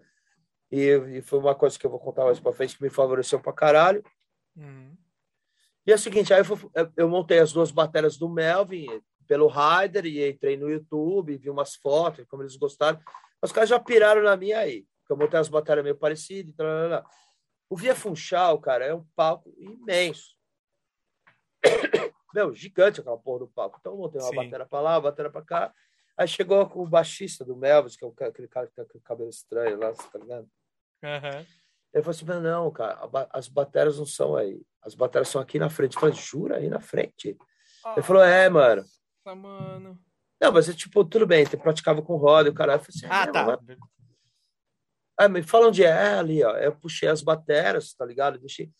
E, 0.72 1.18
e 1.18 1.22
foi 1.22 1.40
uma 1.40 1.56
coisa 1.56 1.78
que 1.80 1.86
eu 1.86 1.90
vou 1.90 2.00
contar 2.00 2.26
mais 2.26 2.40
pra 2.40 2.54
frente 2.54 2.78
que 2.78 2.84
me 2.84 2.90
favoreceu 2.90 3.40
pra 3.40 3.52
caralho. 3.54 4.04
Uhum. 4.56 4.96
E 5.88 5.92
é 5.92 5.96
o 5.96 6.00
seguinte, 6.00 6.34
aí 6.34 6.42
eu, 6.42 6.46
fui- 6.46 6.70
eu- 6.96 7.10
montei 7.10 7.40
as 7.40 7.52
duas 7.52 7.72
baterias 7.72 8.18
do 8.18 8.30
Melvin 8.30 8.86
pelo 9.28 9.48
Ryder 9.48 10.06
e 10.06 10.30
entrei 10.30 10.58
no 10.58 10.70
YouTube, 10.70 11.38
vi 11.38 11.50
umas 11.50 11.76
fotos, 11.76 12.26
como 12.28 12.44
eles 12.44 12.56
gostaram. 12.56 13.00
Os 13.42 13.52
caras 13.52 13.70
já 13.70 13.80
piraram 13.80 14.22
na 14.22 14.36
minha 14.36 14.60
aí, 14.60 14.86
porque 15.02 15.14
eu 15.14 15.18
montei 15.18 15.40
as 15.40 15.50
baterias 15.50 15.84
meio 15.84 15.96
parecidas. 15.98 16.54
tal. 16.56 16.68
O 17.70 17.76
Via 17.76 17.96
Funchal, 17.96 18.60
cara, 18.60 18.86
é 18.86 18.94
um 18.94 19.06
palco 19.16 19.54
imenso. 19.58 20.36
Meu, 22.34 22.54
gigante 22.54 23.00
aquela 23.00 23.18
porra 23.18 23.40
do 23.40 23.48
palco. 23.48 23.78
Então 23.80 23.94
eu 23.94 23.98
montei 23.98 24.22
uma 24.22 24.30
Sim. 24.30 24.36
bateria 24.36 24.66
pra 24.66 24.82
lá, 24.82 24.96
uma 24.96 25.02
bateria 25.02 25.32
pra 25.32 25.42
cá. 25.42 25.74
Aí 26.18 26.28
chegou 26.28 26.68
com 26.68 26.84
o 26.84 26.88
baixista 26.88 27.46
do 27.46 27.56
Melvis, 27.56 27.96
que 27.96 28.06
é 28.06 28.26
aquele 28.28 28.48
cara 28.48 28.68
que 28.68 29.00
cabelo 29.00 29.30
estranho 29.30 29.80
lá, 29.80 29.94
tá 29.94 30.20
ligado? 30.20 30.48
Aham. 31.04 31.46
Ele 31.94 32.04
falou 32.04 32.12
assim, 32.12 32.26
mas 32.26 32.42
não, 32.44 32.72
cara, 32.72 33.00
as 33.32 33.48
baterias 33.48 33.98
não 33.98 34.06
são 34.06 34.36
aí. 34.36 34.62
As 34.82 34.94
baterias 34.94 35.28
são 35.30 35.42
aqui 35.42 35.58
na 35.58 35.70
frente. 35.70 35.96
Eu 35.96 36.00
falei, 36.02 36.16
jura? 36.16 36.58
Aí 36.58 36.70
na 36.70 36.80
frente? 36.80 37.36
Ele 37.96 38.04
falou, 38.04 38.24
é, 38.24 38.48
mano. 38.50 38.84
Nossa, 39.26 39.36
mano. 39.36 40.00
Não, 40.42 40.52
mas 40.52 40.70
é 40.70 40.74
tipo, 40.74 41.04
tudo 41.04 41.26
bem, 41.26 41.46
você 41.46 41.58
praticava 41.58 42.02
com 42.02 42.16
roda 42.16 42.48
e 42.48 42.52
o 42.52 42.56
caralho. 42.56 42.80
Eu 42.80 42.86
falei 42.86 42.98
assim, 42.98 43.08
Ah, 43.10 43.24
é, 43.24 43.32
tá. 43.32 43.46
mas- 43.68 43.78
Ah, 45.18 45.28
me 45.28 45.42
fala 45.44 45.68
onde 45.68 45.84
é 45.84 45.92
ali, 46.14 46.44
ó. 46.44 46.56
Eu 46.58 46.74
puxei 46.76 47.10
as 47.10 47.22
baterias, 47.22 47.94
tá 47.94 48.06
ligado? 48.06 48.36
Eu 48.36 48.42
Deixei. 48.42 48.72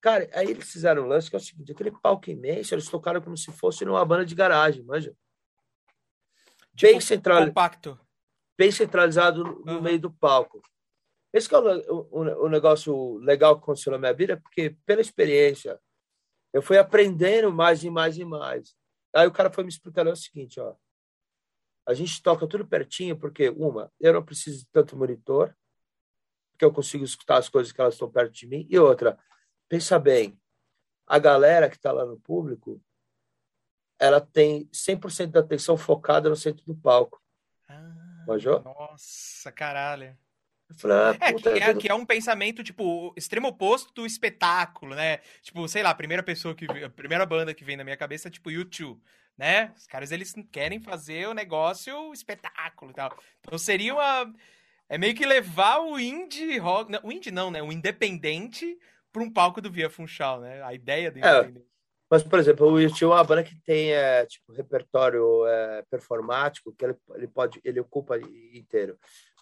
Cara, 0.00 0.28
aí 0.34 0.48
eles 0.50 0.70
fizeram 0.70 1.02
um 1.04 1.06
lance 1.06 1.30
que 1.30 1.34
é 1.34 1.38
o 1.38 1.42
seguinte: 1.42 1.72
aquele 1.72 1.90
palco 1.90 2.30
imenso, 2.30 2.74
eles 2.74 2.88
tocaram 2.88 3.20
como 3.22 3.36
se 3.36 3.50
fosse 3.50 3.84
numa 3.86 4.04
banda 4.04 4.24
de 4.24 4.34
garagem, 4.34 4.84
manja. 4.84 5.12
Bem, 6.80 7.00
central, 7.00 7.46
Compacto. 7.46 7.98
bem 8.56 8.70
centralizado 8.70 9.42
no 9.64 9.72
Aham. 9.72 9.80
meio 9.80 9.98
do 9.98 10.12
palco. 10.12 10.60
Esse 11.34 11.48
que 11.48 11.54
é 11.56 11.58
o, 11.58 12.08
o, 12.12 12.44
o 12.44 12.48
negócio 12.48 13.18
legal 13.18 13.56
que 13.56 13.64
aconteceu 13.64 13.90
na 13.90 13.98
minha 13.98 14.14
vida, 14.14 14.36
porque 14.36 14.76
pela 14.86 15.00
experiência, 15.00 15.80
eu 16.52 16.62
fui 16.62 16.78
aprendendo 16.78 17.52
mais 17.52 17.82
e 17.82 17.90
mais 17.90 18.16
e 18.16 18.24
mais. 18.24 18.76
Aí 19.12 19.26
o 19.26 19.32
cara 19.32 19.50
foi 19.50 19.64
me 19.64 19.68
explicando 19.68 20.10
é 20.10 20.12
o 20.12 20.16
seguinte, 20.16 20.60
ó. 20.60 20.76
A 21.88 21.92
gente 21.92 22.22
toca 22.22 22.46
tudo 22.46 22.64
pertinho, 22.64 23.18
porque, 23.18 23.48
uma, 23.48 23.92
eu 23.98 24.12
não 24.12 24.24
preciso 24.24 24.60
de 24.60 24.66
tanto 24.70 24.96
monitor, 24.96 25.52
porque 26.52 26.64
eu 26.64 26.72
consigo 26.72 27.02
escutar 27.04 27.38
as 27.38 27.48
coisas 27.48 27.72
que 27.72 27.80
elas 27.80 27.94
estão 27.94 28.08
perto 28.08 28.32
de 28.32 28.46
mim. 28.46 28.64
E 28.70 28.78
outra, 28.78 29.18
pensa 29.68 29.98
bem, 29.98 30.40
a 31.04 31.18
galera 31.18 31.68
que 31.68 31.74
está 31.74 31.90
lá 31.90 32.06
no 32.06 32.18
público, 32.20 32.80
ela 33.98 34.20
tem 34.20 34.68
100% 34.72 35.32
da 35.32 35.40
atenção 35.40 35.76
focada 35.76 36.28
no 36.28 36.36
centro 36.36 36.64
do 36.64 36.76
palco. 36.76 37.20
Ah, 37.68 38.24
Manjou? 38.28 38.62
Nossa, 38.62 39.50
caralho. 39.50 40.16
Falei, 40.76 40.96
ah, 40.96 41.16
É, 41.20 41.32
que 41.32 41.48
é, 41.48 41.74
que 41.74 41.88
é 41.88 41.94
um 41.94 42.04
pensamento, 42.04 42.62
tipo, 42.62 43.12
extremo 43.16 43.48
oposto 43.48 43.92
do 43.94 44.06
espetáculo, 44.06 44.94
né? 44.94 45.18
Tipo, 45.42 45.66
sei 45.68 45.82
lá, 45.82 45.90
a 45.90 45.94
primeira 45.94 46.22
pessoa 46.22 46.54
que... 46.54 46.64
A 46.64 46.90
primeira 46.90 47.24
banda 47.26 47.54
que 47.54 47.64
vem 47.64 47.76
na 47.76 47.84
minha 47.84 47.96
cabeça 47.96 48.28
é, 48.28 48.30
tipo, 48.30 48.50
U2, 48.50 48.98
né? 49.36 49.72
Os 49.76 49.86
caras, 49.86 50.10
eles 50.12 50.34
querem 50.50 50.80
fazer 50.80 51.28
o 51.28 51.34
negócio 51.34 52.12
espetáculo 52.12 52.90
e 52.90 52.94
tal. 52.94 53.16
Então 53.40 53.58
seria 53.58 53.94
uma... 53.94 54.32
É 54.88 54.98
meio 54.98 55.14
que 55.14 55.24
levar 55.24 55.80
o 55.80 55.98
indie 55.98 56.58
rock... 56.58 56.90
Não, 56.90 57.00
o 57.02 57.12
indie 57.12 57.30
não, 57.30 57.50
né? 57.50 57.62
O 57.62 57.72
independente 57.72 58.78
pra 59.12 59.22
um 59.22 59.30
palco 59.30 59.60
do 59.60 59.70
Via 59.70 59.88
Funchal, 59.88 60.40
né? 60.40 60.62
A 60.62 60.74
ideia 60.74 61.10
do 61.10 61.18
É. 61.18 61.38
independente. 61.38 61.74
Mas, 62.10 62.22
por 62.22 62.38
exemplo, 62.38 62.70
o 62.70 62.80
YouTube 62.80 63.10
é 63.10 63.14
uma 63.14 63.24
banda 63.24 63.42
que 63.42 63.56
tem 63.62 63.92
é, 63.92 64.24
tipo, 64.26 64.52
repertório 64.52 65.46
é, 65.46 65.82
performático 65.90 66.72
que 66.72 66.84
ele, 66.84 66.94
ele 67.14 67.26
pode 67.26 67.60
ele 67.64 67.80
ocupa 67.80 68.18
inteiro. 68.52 68.96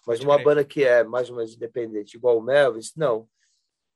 Mas 0.05 0.19
uma 0.19 0.35
crer. 0.35 0.45
banda 0.45 0.65
que 0.65 0.83
é 0.83 1.03
mais 1.03 1.29
ou 1.29 1.35
menos 1.35 1.53
independente, 1.53 2.15
igual 2.17 2.37
o 2.37 2.41
Melvis, 2.41 2.93
não. 2.95 3.27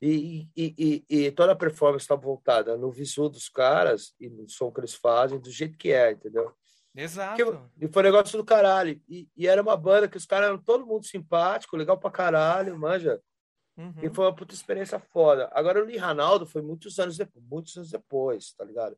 E, 0.01 0.47
e, 0.55 0.75
e, 0.77 1.05
e 1.09 1.31
toda 1.31 1.53
a 1.53 1.55
performance 1.55 2.03
está 2.03 2.15
voltada 2.15 2.77
no 2.77 2.91
visual 2.91 3.29
dos 3.29 3.49
caras 3.49 4.13
e 4.19 4.29
no 4.29 4.47
som 4.47 4.71
que 4.71 4.79
eles 4.79 4.93
fazem, 4.93 5.39
do 5.39 5.49
jeito 5.49 5.77
que 5.77 5.91
é, 5.91 6.11
entendeu? 6.11 6.53
Exato. 6.95 7.69
E 7.79 7.87
foi 7.87 8.01
um 8.01 8.05
negócio 8.05 8.37
do 8.37 8.45
caralho. 8.45 9.01
E, 9.07 9.27
e 9.35 9.47
era 9.47 9.61
uma 9.61 9.75
banda 9.75 10.07
que 10.07 10.17
os 10.17 10.25
caras 10.25 10.49
eram 10.49 10.57
todo 10.57 10.85
mundo 10.85 11.05
simpático, 11.05 11.77
legal 11.77 11.97
pra 11.97 12.09
caralho, 12.09 12.77
manja. 12.77 13.21
Uhum. 13.77 13.93
E 14.01 14.09
foi 14.09 14.25
uma 14.25 14.35
puta 14.35 14.55
experiência 14.55 14.99
foda. 14.99 15.49
Agora, 15.53 15.79
o 15.79 15.85
Lee 15.85 15.97
Ranaldo 15.97 16.45
foi 16.47 16.61
muitos 16.63 16.97
anos 16.97 17.15
depois, 17.15 17.45
muitos 17.45 17.77
anos 17.77 17.91
depois, 17.91 18.53
tá 18.53 18.63
ligado? 18.65 18.97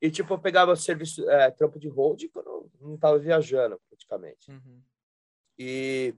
E, 0.00 0.10
tipo, 0.10 0.34
eu 0.34 0.38
pegava 0.38 0.76
serviço, 0.76 1.28
é, 1.30 1.50
trampo 1.50 1.78
de 1.78 1.88
hold 1.88 2.24
quando 2.32 2.46
eu 2.46 2.70
não 2.80 2.98
tava 2.98 3.18
viajando, 3.18 3.80
praticamente. 3.88 4.50
Uhum. 4.50 4.82
E 5.58 6.14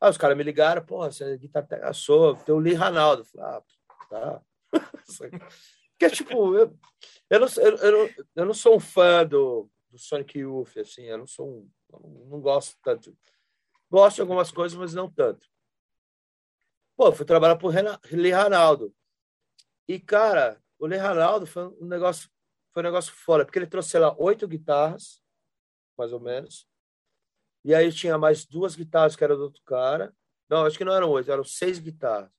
ah, 0.00 0.08
os 0.08 0.16
caras 0.16 0.36
me 0.36 0.42
ligaram, 0.42 0.84
pô, 0.84 1.04
você 1.04 1.34
é 1.34 1.36
guitarra? 1.36 1.92
Sou, 1.92 2.34
tem 2.36 2.54
o 2.54 2.58
Lee 2.58 2.74
Ranaldo. 2.74 3.24
Falei, 3.24 3.46
ah, 3.46 3.62
tá. 4.08 4.42
Porque, 5.98 6.14
tipo, 6.16 6.56
eu, 6.56 6.78
eu, 7.28 7.40
não, 7.40 7.46
eu, 7.58 7.76
eu, 7.76 7.92
não, 7.92 8.24
eu 8.36 8.44
não 8.46 8.54
sou 8.54 8.76
um 8.76 8.80
fã 8.80 9.26
do, 9.26 9.70
do 9.90 9.98
Sonic 9.98 10.38
Youth, 10.38 10.78
assim, 10.78 11.02
eu 11.02 11.18
não 11.18 11.26
sou 11.26 11.46
um, 11.46 11.70
não, 12.28 12.40
gosto 12.40 12.78
tanto. 12.82 13.14
Gosto 13.90 14.16
de 14.16 14.20
algumas 14.22 14.50
coisas, 14.50 14.78
mas 14.78 14.94
não 14.94 15.10
tanto. 15.10 15.46
Pô, 16.96 17.12
fui 17.12 17.26
trabalhar 17.26 17.56
pro 17.56 17.68
Lee 18.12 18.30
Ranaldo. 18.30 18.94
E, 19.86 20.00
cara, 20.00 20.62
o 20.78 20.86
Lee 20.86 20.98
Ranaldo 20.98 21.46
foi 21.46 21.66
um 21.66 21.86
negócio, 21.86 22.30
foi 22.72 22.82
um 22.82 22.86
negócio 22.86 23.12
fora, 23.12 23.44
porque 23.44 23.58
ele 23.58 23.66
trouxe, 23.66 23.90
sei 23.90 24.00
lá, 24.00 24.14
oito 24.18 24.48
guitarras, 24.48 25.22
mais 25.98 26.14
ou 26.14 26.20
menos. 26.20 26.69
E 27.64 27.74
aí 27.74 27.92
tinha 27.92 28.16
mais 28.16 28.46
duas 28.46 28.74
guitarras 28.74 29.14
que 29.16 29.24
era 29.24 29.36
do 29.36 29.42
outro 29.44 29.62
cara. 29.64 30.14
Não, 30.48 30.64
acho 30.64 30.78
que 30.78 30.84
não 30.84 30.94
eram 30.94 31.10
oito, 31.10 31.30
eram 31.30 31.44
seis 31.44 31.78
guitarras. 31.78 32.30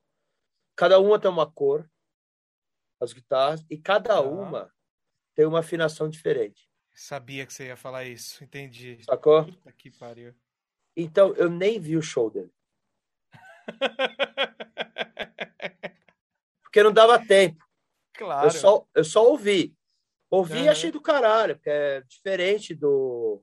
Cada 0.76 0.98
uma 0.98 1.18
tem 1.18 1.30
uma 1.30 1.50
cor, 1.50 1.88
as 3.00 3.12
guitarras, 3.12 3.64
e 3.70 3.78
cada 3.78 4.14
Tá. 4.14 4.20
uma 4.20 4.72
tem 5.34 5.46
uma 5.46 5.60
afinação 5.60 6.08
diferente. 6.08 6.68
Sabia 6.94 7.46
que 7.46 7.52
você 7.54 7.66
ia 7.66 7.76
falar 7.76 8.04
isso, 8.04 8.42
entendi. 8.44 9.02
Sacou? 9.04 9.46
Puta 9.46 9.72
que 9.72 9.90
pariu. 9.90 10.34
Então 10.96 11.34
eu 11.36 11.48
nem 11.48 11.80
vi 11.80 11.96
o 11.96 12.02
show 12.02 12.30
dele. 12.30 12.52
Porque 16.62 16.82
não 16.82 16.92
dava 16.92 17.24
tempo. 17.24 17.64
Claro. 18.14 18.46
Eu 18.46 18.50
só, 18.50 18.86
eu 18.94 19.04
só 19.04 19.26
ouvi. 19.26 19.74
Ouvi 20.30 20.62
e 20.62 20.68
achei 20.68 20.90
do 20.90 21.00
caralho, 21.00 21.56
porque 21.56 21.68
é 21.68 22.00
diferente 22.02 22.74
do. 22.74 23.42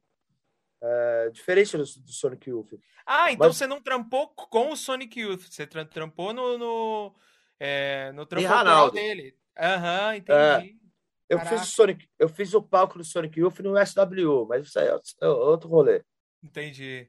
É, 0.81 1.29
diferente 1.31 1.75
do, 1.75 1.83
do 1.83 2.11
Sonic 2.11 2.49
Youth. 2.49 2.73
Ah, 3.05 3.31
então 3.31 3.47
Mas- 3.47 3.57
você 3.57 3.67
não 3.67 3.81
trampou 3.81 4.29
com 4.29 4.71
o 4.71 4.77
Sonic 4.77 5.19
Youth, 5.19 5.41
você 5.49 5.67
tra- 5.67 5.83
trampou 5.85 6.31
no, 6.33 6.57
no, 6.57 7.15
é, 7.59 8.11
no 8.13 8.25
trampo 8.25 8.91
dele. 8.91 9.37
Aham, 9.57 10.15
entendi. 10.15 10.79
Eu 11.27 11.37
Caraca. 11.37 11.57
fiz, 11.59 11.67
o 11.67 11.71
Sonic, 11.71 12.09
eu 12.17 12.29
fiz 12.29 12.53
o 12.53 12.61
palco 12.61 12.97
do 12.97 13.03
Sonic 13.03 13.39
Youth 13.39 13.59
no 13.59 13.75
SW, 13.77 14.45
mas 14.47 14.65
isso 14.67 14.79
aí 14.79 14.87
é 14.87 14.93
outro- 14.93 15.11
é 15.21 15.27
outro 15.27 15.69
rolê. 15.69 16.03
Entendi. 16.41 17.07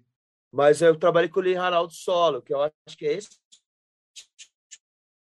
Mas 0.50 0.82
eu 0.82 0.96
trabalhei 0.98 1.28
com 1.28 1.38
o 1.38 1.42
Lee 1.42 1.54
Ranaldo 1.54 1.92
solo, 1.92 2.42
que 2.42 2.52
eu 2.52 2.60
acho 2.60 2.96
que 2.98 3.06
é 3.06 3.12
esse 3.12 3.30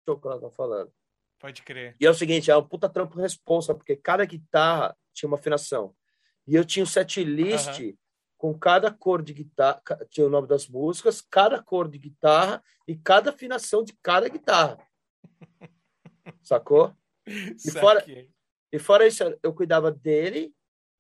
show 0.08 0.20
que 0.20 0.28
ela 0.28 0.40
tá 0.42 0.50
falando. 0.50 0.92
Pode 1.40 1.62
crer. 1.62 1.96
E 2.00 2.06
é 2.06 2.10
o 2.10 2.14
seguinte, 2.14 2.50
é 2.52 2.58
um 2.58 2.68
puta 2.68 2.90
trampo 2.90 3.20
responsa, 3.20 3.74
porque 3.76 3.96
cada 3.96 4.26
guitarra 4.26 4.98
tinha 5.14 5.28
uma 5.30 5.38
afinação. 5.38 5.96
E 6.48 6.56
eu 6.56 6.66
tinha 6.66 6.84
o 6.84 6.88
set 6.88 7.24
list 7.24 7.80
uhum. 7.80 7.94
Com 8.40 8.58
cada 8.58 8.90
cor 8.90 9.22
de 9.22 9.34
guitarra, 9.34 9.84
tinha 10.10 10.26
o 10.26 10.30
nome 10.30 10.48
das 10.48 10.66
músicas, 10.66 11.20
cada 11.20 11.62
cor 11.62 11.90
de 11.90 11.98
guitarra 11.98 12.64
e 12.88 12.96
cada 12.96 13.32
afinação 13.32 13.84
de 13.84 13.92
cada 14.02 14.30
guitarra. 14.30 14.80
Sacou? 16.42 16.96
E 17.28 17.70
fora, 17.70 18.06
e 18.72 18.80
fora 18.80 19.06
isso, 19.06 19.24
eu 19.44 19.54
cuidava 19.54 19.92
dele, 19.92 20.56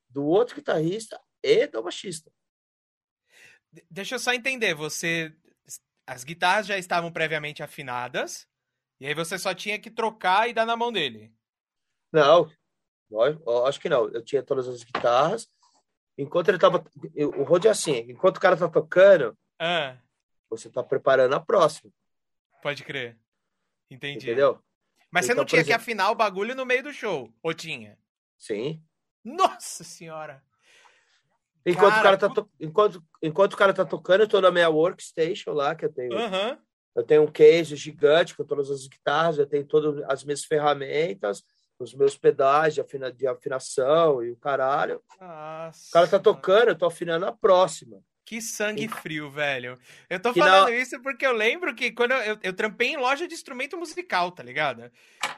do 0.09 0.25
outro 0.25 0.57
guitarrista 0.57 1.17
e 1.41 1.65
do 1.65 1.81
baixista. 1.81 2.29
Deixa 3.89 4.15
eu 4.15 4.19
só 4.19 4.33
entender, 4.33 4.75
você 4.75 5.33
as 6.05 6.25
guitarras 6.25 6.67
já 6.67 6.77
estavam 6.77 7.09
previamente 7.09 7.63
afinadas 7.63 8.49
e 8.99 9.07
aí 9.07 9.13
você 9.13 9.39
só 9.39 9.53
tinha 9.53 9.79
que 9.79 9.89
trocar 9.89 10.49
e 10.49 10.53
dar 10.53 10.65
na 10.65 10.75
mão 10.75 10.91
dele. 10.91 11.33
Não, 12.11 12.51
acho 13.65 13.79
que 13.79 13.87
não. 13.87 14.09
Eu 14.09 14.21
tinha 14.25 14.43
todas 14.43 14.67
as 14.67 14.83
guitarras. 14.83 15.49
Enquanto 16.20 16.49
ele 16.49 16.59
tava. 16.59 16.84
O 17.38 17.43
Rod 17.43 17.63
é 17.63 17.70
assim: 17.70 17.99
enquanto 18.09 18.38
o 18.38 18.41
cara 18.41 18.57
tá 18.57 18.67
tocando, 18.67 19.38
ah. 19.57 19.95
você 20.49 20.70
tá 20.70 20.84
preparando 20.84 21.34
a 21.34 21.39
próxima. 21.39 21.89
Pode 22.61 22.84
crer. 22.84 23.17
Entendi. 23.89 24.26
Entendeu? 24.26 24.61
Mas 25.09 25.26
então, 25.26 25.36
você 25.36 25.39
não 25.39 25.45
tinha 25.45 25.61
exemplo... 25.61 25.78
que 25.78 25.82
afinar 25.82 26.11
o 26.11 26.15
bagulho 26.15 26.53
no 26.53 26.65
meio 26.65 26.84
do 26.84 26.91
show, 26.91 27.34
ou 27.41 27.53
tinha? 27.53 27.97
Sim. 28.38 28.84
Nossa 29.24 29.86
senhora! 29.86 30.43
Enquanto, 31.65 31.89
cara, 31.89 31.99
o 31.99 32.03
cara 32.03 32.17
tá 32.17 32.30
to... 32.30 32.51
enquanto, 32.59 33.03
enquanto 33.24 33.53
o 33.53 33.57
cara 33.57 33.74
tá 33.74 33.86
tocando, 33.86 34.22
eu 34.22 34.28
tô 34.28 34.41
na 34.41 34.51
minha 34.51 34.70
workstation 34.70 35.53
lá, 35.53 35.74
que 35.74 35.86
eu 35.86 35.93
tenho. 35.93 36.11
Uhum. 36.13 36.57
Eu 36.95 37.03
tenho 37.03 37.24
um 37.24 37.32
case 37.32 37.78
gigante 37.78 38.36
com 38.36 38.43
todas 38.43 38.70
as 38.70 38.88
guitarras, 38.88 39.38
eu 39.38 39.47
tenho 39.47 39.65
todas 39.65 40.03
as 40.09 40.26
minhas 40.26 40.43
ferramentas, 40.43 41.43
os 41.80 41.93
meus 41.93 42.17
pedais 42.17 42.73
de, 42.73 42.82
afina... 42.82 43.11
de 43.11 43.25
afinação 43.25 44.23
e 44.23 44.32
o 44.32 44.36
caralho. 44.36 45.01
Nossa. 45.19 45.88
O 45.89 45.91
cara 45.91 46.07
tá 46.07 46.19
tocando, 46.19 46.69
eu 46.69 46.77
tô 46.77 46.86
afinando 46.86 47.25
a 47.25 47.32
próxima. 47.32 48.03
Que 48.30 48.39
sangue 48.41 48.88
frio, 48.88 49.27
velho. 49.32 49.75
Eu 50.07 50.19
tô 50.19 50.32
falando 50.36 50.69
não... 50.69 50.73
isso 50.75 51.01
porque 51.01 51.25
eu 51.25 51.32
lembro 51.34 51.73
que 51.73 51.91
quando 51.91 52.11
eu, 52.11 52.21
eu, 52.21 52.39
eu, 52.43 52.53
trampei 52.53 52.89
em 52.89 52.97
loja 52.97 53.27
de 53.27 53.34
instrumento 53.34 53.75
musical, 53.75 54.32
tá 54.32 54.43
ligado? 54.43 54.91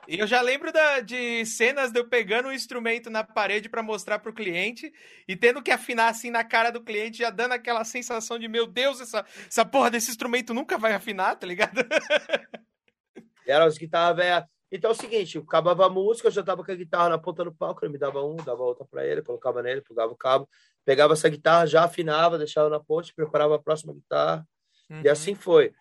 E 0.09 0.19
eu 0.19 0.27
já 0.27 0.41
lembro 0.41 0.73
da, 0.73 0.99
de 0.99 1.45
cenas 1.45 1.89
de 1.93 1.99
eu 2.01 2.09
pegando 2.09 2.49
um 2.49 2.51
instrumento 2.51 3.09
na 3.09 3.23
parede 3.23 3.69
para 3.69 3.81
mostrar 3.81 4.19
pro 4.19 4.33
cliente 4.33 4.91
e 5.25 5.37
tendo 5.37 5.63
que 5.63 5.71
afinar 5.71 6.09
assim 6.09 6.29
na 6.29 6.43
cara 6.43 6.69
do 6.69 6.83
cliente, 6.83 7.19
já 7.19 7.29
dando 7.29 7.53
aquela 7.53 7.85
sensação 7.85 8.37
de, 8.37 8.49
meu 8.49 8.67
Deus, 8.67 8.99
essa, 8.99 9.25
essa 9.47 9.63
porra 9.63 9.89
desse 9.89 10.11
instrumento 10.11 10.53
nunca 10.53 10.77
vai 10.77 10.93
afinar, 10.93 11.37
tá 11.37 11.47
ligado? 11.47 11.79
Era 13.47 13.63
as 13.63 13.77
guitarras 13.77 14.17
velhas. 14.17 14.50
Então 14.71 14.91
é 14.91 14.93
o 14.93 14.97
seguinte, 14.97 15.35
eu 15.35 15.43
acabava 15.43 15.85
a 15.85 15.89
música, 15.89 16.29
eu 16.29 16.31
já 16.31 16.41
tava 16.41 16.63
com 16.63 16.71
a 16.71 16.75
guitarra 16.75 17.09
na 17.09 17.17
ponta 17.17 17.43
do 17.43 17.53
palco, 17.53 17.83
ele 17.83 17.91
me 17.91 17.99
dava 17.99 18.23
um, 18.23 18.37
dava 18.37 18.63
outra 18.63 18.85
para 18.85 19.05
ele, 19.05 19.21
colocava 19.21 19.61
nele, 19.61 19.81
pegava 19.81 20.13
o 20.13 20.15
cabo 20.15 20.47
pegava 20.85 21.13
essa 21.13 21.29
guitarra, 21.29 21.65
já 21.65 21.83
afinava, 21.83 22.37
deixava 22.37 22.69
na 22.69 22.79
ponte, 22.79 23.13
preparava 23.13 23.55
a 23.55 23.59
próxima 23.59 23.93
guitarra. 23.93 24.47
Uhum. 24.89 25.01
E 25.03 25.09
assim 25.09 25.35
foi. 25.35 25.73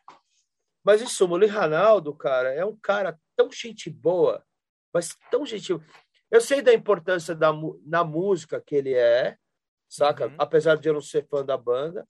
Mas 0.84 1.02
em 1.02 1.06
suma, 1.06 1.36
o 1.36 1.46
Ranaldo, 1.46 2.14
cara, 2.14 2.52
é 2.52 2.64
um 2.64 2.76
cara 2.76 3.18
tão 3.36 3.50
gente 3.50 3.90
boa, 3.90 4.44
mas 4.92 5.16
tão 5.30 5.44
gentil. 5.44 5.82
Eu 6.30 6.40
sei 6.40 6.62
da 6.62 6.72
importância 6.72 7.34
da, 7.34 7.50
na 7.84 8.04
música 8.04 8.60
que 8.60 8.74
ele 8.76 8.94
é, 8.94 9.36
saca? 9.88 10.26
Uhum. 10.26 10.34
Apesar 10.38 10.76
de 10.76 10.88
eu 10.88 10.94
não 10.94 11.00
ser 11.00 11.26
fã 11.26 11.44
da 11.44 11.56
banda. 11.56 12.06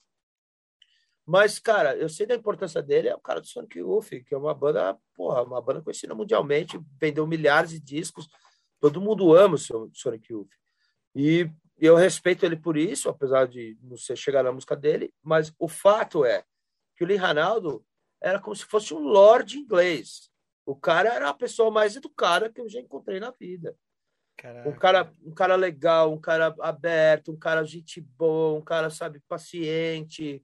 Mas, 1.31 1.61
cara, 1.61 1.95
eu 1.97 2.09
sei 2.09 2.27
da 2.27 2.35
importância 2.35 2.83
dele, 2.83 3.07
é 3.07 3.15
o 3.15 3.21
cara 3.21 3.41
do 3.41 3.47
Sonic 3.47 3.79
Youth, 3.79 4.09
que 4.27 4.35
é 4.35 4.37
uma 4.37 4.53
banda, 4.53 4.99
porra, 5.15 5.45
uma 5.45 5.63
banda 5.63 5.81
conhecida 5.81 6.13
mundialmente, 6.13 6.77
vendeu 7.01 7.25
milhares 7.25 7.71
de 7.71 7.79
discos, 7.79 8.29
todo 8.81 9.01
mundo 9.01 9.33
ama 9.33 9.55
o 9.55 9.91
Sonic 9.95 10.33
Youth. 10.33 10.51
E 11.15 11.49
eu 11.79 11.95
respeito 11.95 12.45
ele 12.45 12.57
por 12.57 12.77
isso, 12.77 13.09
apesar 13.09 13.47
de 13.47 13.79
não 13.81 13.97
ser 13.97 14.17
chegar 14.17 14.43
na 14.43 14.51
música 14.51 14.75
dele, 14.75 15.15
mas 15.23 15.55
o 15.57 15.69
fato 15.69 16.25
é 16.25 16.43
que 16.97 17.05
o 17.05 17.07
Lee 17.07 17.17
Ranaldo 17.17 17.87
era 18.21 18.41
como 18.41 18.57
se 18.57 18.65
fosse 18.65 18.93
um 18.93 18.99
lord 18.99 19.57
inglês. 19.57 20.33
O 20.67 20.75
cara 20.75 21.15
era 21.15 21.29
a 21.29 21.35
pessoa 21.35 21.71
mais 21.71 21.95
educada 21.95 22.51
que 22.51 22.61
eu 22.61 22.69
já 22.69 22.81
encontrei 22.81 23.21
na 23.21 23.31
vida. 23.31 23.77
Caraca. 24.37 24.69
Um 24.69 24.73
cara, 24.73 25.13
um 25.25 25.33
cara 25.33 25.55
legal, 25.55 26.13
um 26.13 26.21
cara 26.21 26.53
aberto, 26.61 27.31
um 27.31 27.39
cara 27.39 27.63
gente 27.63 28.01
boa, 28.01 28.59
um 28.59 28.65
cara 28.65 28.91
sabe 28.91 29.23
paciente, 29.29 30.43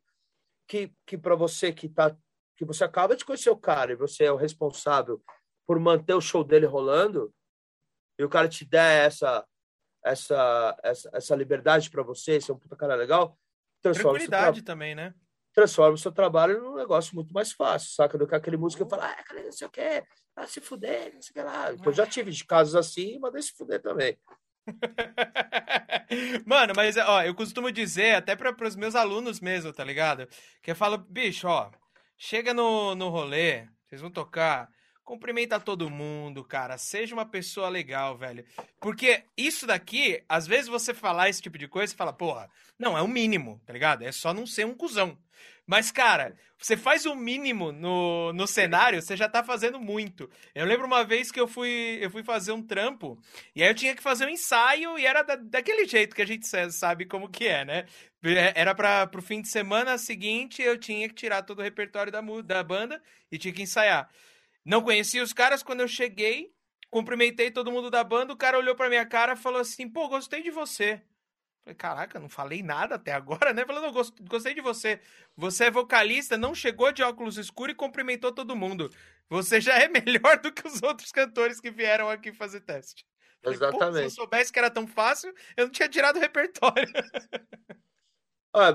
que 0.66 0.92
que 1.06 1.16
para 1.16 1.34
você 1.34 1.72
que 1.72 1.88
tá 1.88 2.16
que 2.56 2.64
você 2.64 2.84
acaba 2.84 3.14
de 3.14 3.24
conhecer 3.24 3.50
o 3.50 3.56
cara 3.56 3.92
e 3.92 3.96
você 3.96 4.24
é 4.24 4.32
o 4.32 4.36
responsável 4.36 5.22
por 5.66 5.78
manter 5.78 6.14
o 6.14 6.20
show 6.20 6.42
dele 6.42 6.64
rolando, 6.64 7.34
e 8.18 8.24
o 8.24 8.28
cara 8.28 8.48
te 8.48 8.64
der 8.64 9.06
essa 9.06 9.46
essa, 10.04 10.78
essa, 10.84 11.10
essa 11.12 11.34
liberdade 11.34 11.90
para 11.90 12.02
você, 12.02 12.40
ser 12.40 12.52
é 12.52 12.54
um 12.54 12.58
puta 12.58 12.76
cara 12.76 12.94
legal, 12.94 13.36
transforma 13.82 14.18
Tranquilidade 14.18 14.62
tra... 14.62 14.72
também, 14.72 14.94
né? 14.94 15.12
Transforma 15.52 15.94
o 15.94 15.98
seu 15.98 16.12
trabalho 16.12 16.62
num 16.62 16.76
negócio 16.76 17.14
muito 17.14 17.32
mais 17.32 17.50
fácil, 17.50 17.90
saca? 17.90 18.16
Do 18.16 18.26
que 18.26 18.34
aquele 18.34 18.56
músico 18.56 18.84
que 18.84 18.90
fala, 18.90 19.10
ah, 19.10 19.24
cara, 19.24 19.42
não 19.42 19.50
sei 19.50 19.66
o 19.66 19.70
quê, 19.70 20.04
ah, 20.36 20.46
se 20.46 20.60
fuder, 20.60 21.12
não 21.14 21.20
sei 21.20 21.30
o 21.30 21.34
que 21.34 21.42
lá. 21.42 21.72
Então, 21.72 21.86
eu 21.86 21.92
já 21.92 22.06
tive 22.06 22.30
de 22.30 22.44
casos 22.44 22.76
assim, 22.76 23.18
mas 23.18 23.46
se 23.46 23.52
fuder 23.56 23.82
também. 23.82 24.16
Mano, 26.44 26.72
mas 26.74 26.96
ó, 26.96 27.22
eu 27.22 27.34
costumo 27.34 27.70
dizer, 27.70 28.14
até 28.14 28.34
para 28.36 28.54
os 28.66 28.76
meus 28.76 28.94
alunos 28.94 29.40
mesmo, 29.40 29.72
tá 29.72 29.84
ligado? 29.84 30.28
Que 30.62 30.70
eu 30.70 30.76
falo, 30.76 30.98
bicho, 30.98 31.48
ó, 31.48 31.70
chega 32.16 32.52
no, 32.54 32.94
no 32.94 33.08
rolê, 33.08 33.66
vocês 33.86 34.00
vão 34.00 34.10
tocar, 34.10 34.68
Cumprimenta 35.06 35.60
todo 35.60 35.88
mundo, 35.88 36.42
cara. 36.42 36.76
Seja 36.76 37.14
uma 37.14 37.24
pessoa 37.24 37.68
legal, 37.68 38.18
velho. 38.18 38.44
Porque 38.80 39.22
isso 39.36 39.64
daqui, 39.64 40.20
às 40.28 40.48
vezes 40.48 40.66
você 40.66 40.92
falar 40.92 41.28
esse 41.28 41.40
tipo 41.40 41.56
de 41.56 41.68
coisa, 41.68 41.92
você 41.92 41.96
fala, 41.96 42.12
porra, 42.12 42.50
não, 42.76 42.98
é 42.98 43.02
o 43.02 43.06
mínimo, 43.06 43.62
tá 43.64 43.72
ligado? 43.72 44.02
É 44.02 44.10
só 44.10 44.34
não 44.34 44.44
ser 44.44 44.66
um 44.66 44.74
cuzão. 44.74 45.16
Mas, 45.66 45.90
cara, 45.90 46.36
você 46.58 46.76
faz 46.76 47.04
o 47.06 47.14
mínimo 47.14 47.72
no, 47.72 48.32
no 48.32 48.46
cenário, 48.46 49.02
você 49.02 49.16
já 49.16 49.28
tá 49.28 49.42
fazendo 49.42 49.80
muito. 49.80 50.30
Eu 50.54 50.64
lembro 50.64 50.86
uma 50.86 51.04
vez 51.04 51.32
que 51.32 51.40
eu 51.40 51.48
fui, 51.48 51.98
eu 52.00 52.10
fui 52.10 52.22
fazer 52.22 52.52
um 52.52 52.62
trampo, 52.62 53.20
e 53.54 53.62
aí 53.62 53.68
eu 53.68 53.74
tinha 53.74 53.94
que 53.94 54.02
fazer 54.02 54.26
um 54.26 54.30
ensaio, 54.30 54.96
e 54.98 55.04
era 55.04 55.22
da, 55.22 55.34
daquele 55.36 55.84
jeito 55.86 56.14
que 56.14 56.22
a 56.22 56.26
gente 56.26 56.46
sabe 56.70 57.04
como 57.04 57.28
que 57.28 57.46
é, 57.48 57.64
né? 57.64 57.86
É, 58.24 58.60
era 58.60 58.74
para 58.74 59.06
pro 59.08 59.20
fim 59.20 59.42
de 59.42 59.48
semana 59.48 59.98
seguinte, 59.98 60.62
eu 60.62 60.78
tinha 60.78 61.08
que 61.08 61.14
tirar 61.14 61.42
todo 61.42 61.58
o 61.58 61.62
repertório 61.62 62.12
da, 62.12 62.20
da 62.20 62.62
banda 62.62 63.02
e 63.30 63.36
tinha 63.38 63.52
que 63.52 63.62
ensaiar. 63.62 64.08
Não 64.64 64.82
conhecia 64.82 65.22
os 65.22 65.32
caras 65.32 65.62
quando 65.62 65.80
eu 65.80 65.88
cheguei, 65.88 66.52
cumprimentei 66.90 67.50
todo 67.50 67.72
mundo 67.72 67.90
da 67.90 68.02
banda, 68.04 68.32
o 68.32 68.36
cara 68.36 68.58
olhou 68.58 68.74
pra 68.74 68.88
minha 68.88 69.06
cara 69.06 69.34
e 69.34 69.36
falou 69.36 69.60
assim: 69.60 69.88
pô, 69.88 70.08
gostei 70.08 70.42
de 70.42 70.50
você. 70.50 71.02
Falei, 71.66 71.74
caraca, 71.74 72.20
não 72.20 72.28
falei 72.28 72.62
nada 72.62 72.94
até 72.94 73.10
agora, 73.12 73.52
né? 73.52 73.66
Falei, 73.66 73.82
não, 73.82 73.92
gostei 73.92 74.54
de 74.54 74.60
você. 74.60 75.00
Você 75.36 75.64
é 75.64 75.70
vocalista, 75.70 76.38
não 76.38 76.54
chegou 76.54 76.92
de 76.92 77.02
óculos 77.02 77.36
escuros 77.36 77.72
e 77.72 77.76
cumprimentou 77.76 78.30
todo 78.30 78.54
mundo. 78.54 78.88
Você 79.28 79.60
já 79.60 79.76
é 79.76 79.88
melhor 79.90 80.38
do 80.40 80.52
que 80.52 80.64
os 80.64 80.80
outros 80.80 81.10
cantores 81.10 81.60
que 81.60 81.70
vieram 81.70 82.08
aqui 82.08 82.32
fazer 82.32 82.60
teste. 82.60 83.04
Falei, 83.42 83.56
Exatamente. 83.58 83.98
se 83.98 84.04
eu 84.04 84.10
soubesse 84.10 84.52
que 84.52 84.60
era 84.60 84.70
tão 84.70 84.86
fácil, 84.86 85.34
eu 85.56 85.64
não 85.64 85.72
tinha 85.72 85.88
tirado 85.88 86.16
o 86.16 86.20
repertório. 86.20 86.86
Ah, 88.58 88.74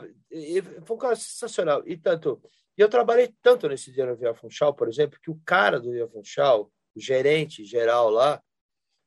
foi 0.85 0.95
um 0.95 0.99
cara 0.99 1.15
sensacional. 1.15 1.81
E 1.87 1.97
tanto, 1.97 2.39
eu 2.77 2.87
trabalhei 2.87 3.33
tanto 3.41 3.67
nesse 3.67 3.91
dia 3.91 4.05
no 4.05 4.15
Via 4.15 4.31
Funchal, 4.31 4.75
por 4.75 4.87
exemplo, 4.87 5.19
que 5.19 5.31
o 5.31 5.41
cara 5.43 5.79
do 5.79 5.89
Via 5.89 6.07
Funchal, 6.07 6.71
o 6.95 6.99
gerente 6.99 7.65
geral 7.65 8.11
lá. 8.11 8.39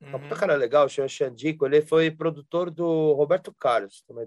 Uma 0.08 0.18
puta 0.18 0.36
cara 0.36 0.54
legal, 0.54 0.88
chama 0.88 1.08
Xandico, 1.08 1.66
ele 1.66 1.82
foi 1.82 2.10
produtor 2.10 2.70
do 2.70 3.12
Roberto 3.12 3.54
Carlos, 3.54 4.02
também. 4.06 4.26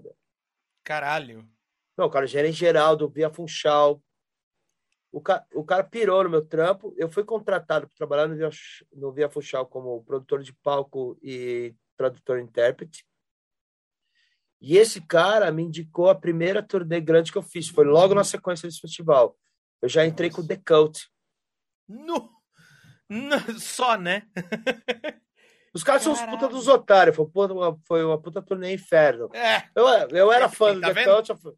Caralho. 0.84 1.48
Não, 1.96 2.06
o 2.06 2.10
cara 2.10 2.26
gerente 2.26 2.56
geral 2.56 2.96
do 2.96 3.08
Via 3.08 3.28
Funchal. 3.28 4.02
O, 5.10 5.20
ca... 5.20 5.44
o 5.54 5.64
cara 5.64 5.82
pirou 5.82 6.22
no 6.24 6.30
meu 6.30 6.44
trampo. 6.44 6.94
Eu 6.96 7.08
fui 7.08 7.24
contratado 7.24 7.88
para 7.88 7.96
trabalhar 7.96 8.28
no 8.28 8.36
Via, 8.36 8.50
no 8.92 9.12
Via 9.12 9.28
Funchal 9.28 9.66
como 9.66 10.04
produtor 10.04 10.42
de 10.42 10.52
palco 10.52 11.18
e 11.22 11.74
tradutor-intérprete. 11.96 13.04
E 14.60 14.76
esse 14.76 15.00
cara 15.00 15.50
me 15.52 15.62
indicou 15.62 16.08
a 16.08 16.14
primeira 16.14 16.62
turnê 16.62 17.00
grande 17.00 17.32
que 17.32 17.38
eu 17.38 17.42
fiz. 17.42 17.68
Foi 17.68 17.84
logo 17.84 18.14
na 18.14 18.24
sequência 18.24 18.68
desse 18.68 18.80
festival. 18.80 19.36
Eu 19.80 19.88
já 19.88 20.06
entrei 20.06 20.30
com 20.30 20.40
o 20.40 20.46
The 20.46 20.56
Cult. 20.56 21.08
No... 21.88 22.30
no... 23.08 23.60
Só, 23.60 23.96
né? 23.96 24.22
Os 25.74 25.82
caras 25.82 26.02
Caralho. 26.02 26.18
são 26.18 26.26
os 26.26 26.34
puta 26.34 26.48
dos 26.48 26.68
otários. 26.68 27.16
Foi 27.16 27.26
uma, 27.34 27.78
foi 27.84 28.04
uma 28.04 28.20
puta 28.20 28.42
turnê 28.42 28.74
inferno. 28.74 29.30
É. 29.34 29.68
Eu, 29.74 29.86
eu 30.10 30.32
era 30.32 30.48
fã 30.48 30.74
do 30.74 30.80
tá 30.80 30.92
The 30.92 31.04
Cult. 31.04 31.30
Eu 31.30 31.56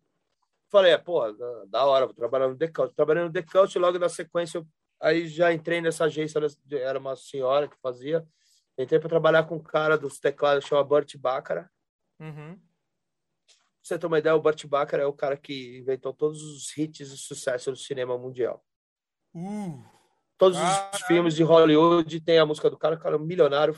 falei, 0.70 0.96
pô, 0.98 1.32
da 1.68 1.84
hora, 1.84 2.06
vou 2.06 2.14
trabalhar 2.14 2.48
no 2.48 2.56
The 2.56 2.68
Cult. 2.68 2.94
Trabalhei 2.94 3.24
no 3.24 3.32
The 3.32 3.42
Cult 3.42 3.78
logo 3.78 3.98
na 3.98 4.08
sequência. 4.08 4.58
Eu, 4.58 4.66
aí 5.00 5.26
já 5.26 5.52
entrei 5.52 5.80
nessa 5.80 6.04
agência. 6.04 6.40
Era 6.72 6.98
uma 6.98 7.16
senhora 7.16 7.68
que 7.68 7.76
fazia. 7.82 8.26
Entrei 8.78 8.98
para 8.98 9.08
trabalhar 9.08 9.44
com 9.44 9.56
um 9.56 9.62
cara 9.62 9.98
dos 9.98 10.18
teclados, 10.18 10.64
chama 10.64 10.82
Burt 10.82 11.16
Baccara. 11.16 11.70
Uhum 12.18 12.58
você 13.90 13.98
ter 13.98 14.06
uma 14.06 14.18
ideia, 14.18 14.34
o 14.34 14.40
Burt 14.40 14.66
Bacharach 14.66 15.02
é 15.02 15.06
o 15.06 15.12
cara 15.12 15.36
que 15.36 15.78
inventou 15.78 16.12
todos 16.12 16.42
os 16.42 16.76
hits 16.76 17.10
de 17.10 17.16
sucesso 17.16 17.70
do 17.70 17.76
cinema 17.76 18.16
mundial. 18.16 18.64
Uh, 19.34 19.82
todos 20.36 20.58
os 20.58 21.02
filmes 21.02 21.34
de 21.34 21.42
Hollywood 21.42 22.20
tem 22.20 22.38
a 22.38 22.46
música 22.46 22.70
do 22.70 22.78
cara, 22.78 22.96
cara 22.96 23.18
milionário, 23.18 23.76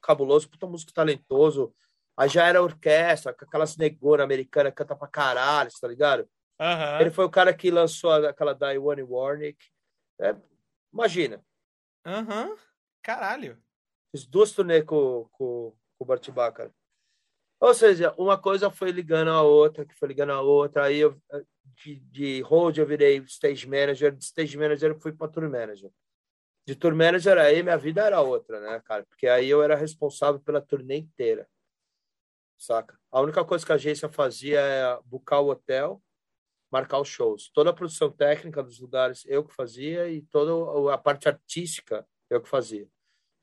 cabuloso, 0.00 0.48
puta 0.48 0.66
músico 0.66 0.92
talentoso, 0.92 1.74
Aí 2.16 2.30
já 2.30 2.46
era 2.46 2.62
orquestra, 2.62 3.34
com 3.34 3.44
aquelas 3.44 3.76
negonas 3.76 4.24
americanas, 4.24 4.72
canta 4.74 4.96
pra 4.96 5.06
caralho, 5.06 5.70
tá 5.78 5.86
ligado? 5.86 6.28
Uhum. 6.58 7.00
Ele 7.00 7.10
foi 7.10 7.26
o 7.26 7.30
cara 7.30 7.52
que 7.52 7.70
lançou 7.70 8.10
aquela 8.10 8.54
Diane 8.54 9.02
Warnick. 9.02 9.62
É, 10.18 10.34
imagina. 10.90 11.44
Aham. 12.06 12.48
Uhum. 12.48 12.56
Caralho. 13.02 13.62
Fiz 14.10 14.26
duas 14.26 14.52
turnês 14.52 14.82
com, 14.84 15.28
com, 15.30 15.76
com 15.98 16.04
o 16.04 16.06
Bart 16.06 16.26
Bacharach. 16.30 16.74
Ou 17.60 17.74
seja, 17.74 18.14
uma 18.16 18.40
coisa 18.40 18.70
foi 18.70 18.90
ligando 18.90 19.30
a 19.30 19.42
outra, 19.42 19.84
que 19.84 19.94
foi 19.94 20.08
ligando 20.08 20.32
a 20.32 20.40
outra. 20.40 20.84
Aí 20.84 20.98
eu, 20.98 21.20
de, 21.84 21.96
de 22.00 22.40
hold 22.40 22.78
eu 22.78 22.86
virei 22.86 23.18
stage 23.18 23.66
manager, 23.66 24.12
de 24.12 24.24
stage 24.24 24.56
manager 24.56 24.92
eu 24.92 25.00
fui 25.00 25.12
para 25.12 25.28
tour 25.28 25.50
manager. 25.50 25.90
De 26.66 26.74
tour 26.74 26.94
manager 26.94 27.38
aí 27.38 27.62
minha 27.62 27.78
vida 27.78 28.02
era 28.02 28.20
outra, 28.20 28.60
né, 28.60 28.82
cara? 28.84 29.04
Porque 29.04 29.28
aí 29.28 29.48
eu 29.48 29.62
era 29.62 29.76
responsável 29.76 30.40
pela 30.40 30.60
turnê 30.60 30.96
inteira. 30.96 31.48
Saca? 32.58 32.98
A 33.10 33.20
única 33.20 33.44
coisa 33.44 33.64
que 33.64 33.70
a 33.70 33.76
agência 33.76 34.08
fazia 34.08 34.58
é 34.60 35.00
buscar 35.04 35.40
o 35.40 35.50
hotel, 35.50 36.02
marcar 36.70 37.00
os 37.00 37.08
shows. 37.08 37.50
Toda 37.54 37.70
a 37.70 37.72
produção 37.72 38.10
técnica 38.10 38.62
dos 38.62 38.80
lugares 38.80 39.24
eu 39.26 39.44
que 39.44 39.54
fazia 39.54 40.08
e 40.08 40.22
toda 40.22 40.92
a 40.92 40.98
parte 40.98 41.28
artística 41.28 42.06
eu 42.28 42.42
que 42.42 42.48
fazia. 42.48 42.88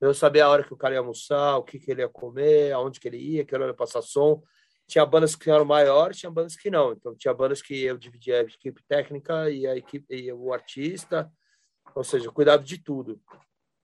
Eu 0.01 0.13
sabia 0.13 0.43
a 0.43 0.49
hora 0.49 0.63
que 0.65 0.73
o 0.73 0.77
cara 0.77 0.95
ia 0.95 0.99
almoçar, 0.99 1.55
o 1.57 1.63
que, 1.63 1.79
que 1.79 1.89
ele 1.89 2.01
ia 2.01 2.09
comer, 2.09 2.73
aonde 2.73 2.99
que 2.99 3.07
ele 3.07 3.17
ia, 3.17 3.45
que 3.45 3.55
hora 3.55 3.67
ia 3.67 3.73
passar 3.73 4.01
som. 4.01 4.43
Tinha 4.85 5.05
bandas 5.05 5.33
que 5.33 5.49
eram 5.49 5.63
maiores, 5.63 6.17
tinha 6.17 6.29
bandas 6.29 6.57
que 6.57 6.69
não. 6.69 6.91
Então, 6.91 7.15
tinha 7.15 7.33
bandas 7.33 7.61
que 7.61 7.81
eu 7.83 7.97
dividia 7.97 8.41
a 8.41 8.43
equipe 8.43 8.83
técnica 8.83 9.49
e 9.49 9.65
a 9.65 9.77
equipe 9.77 10.13
e 10.13 10.33
o 10.33 10.51
artista, 10.51 11.31
ou 11.95 12.03
seja, 12.03 12.31
cuidado 12.31 12.63
de 12.63 12.77
tudo. 12.77 13.21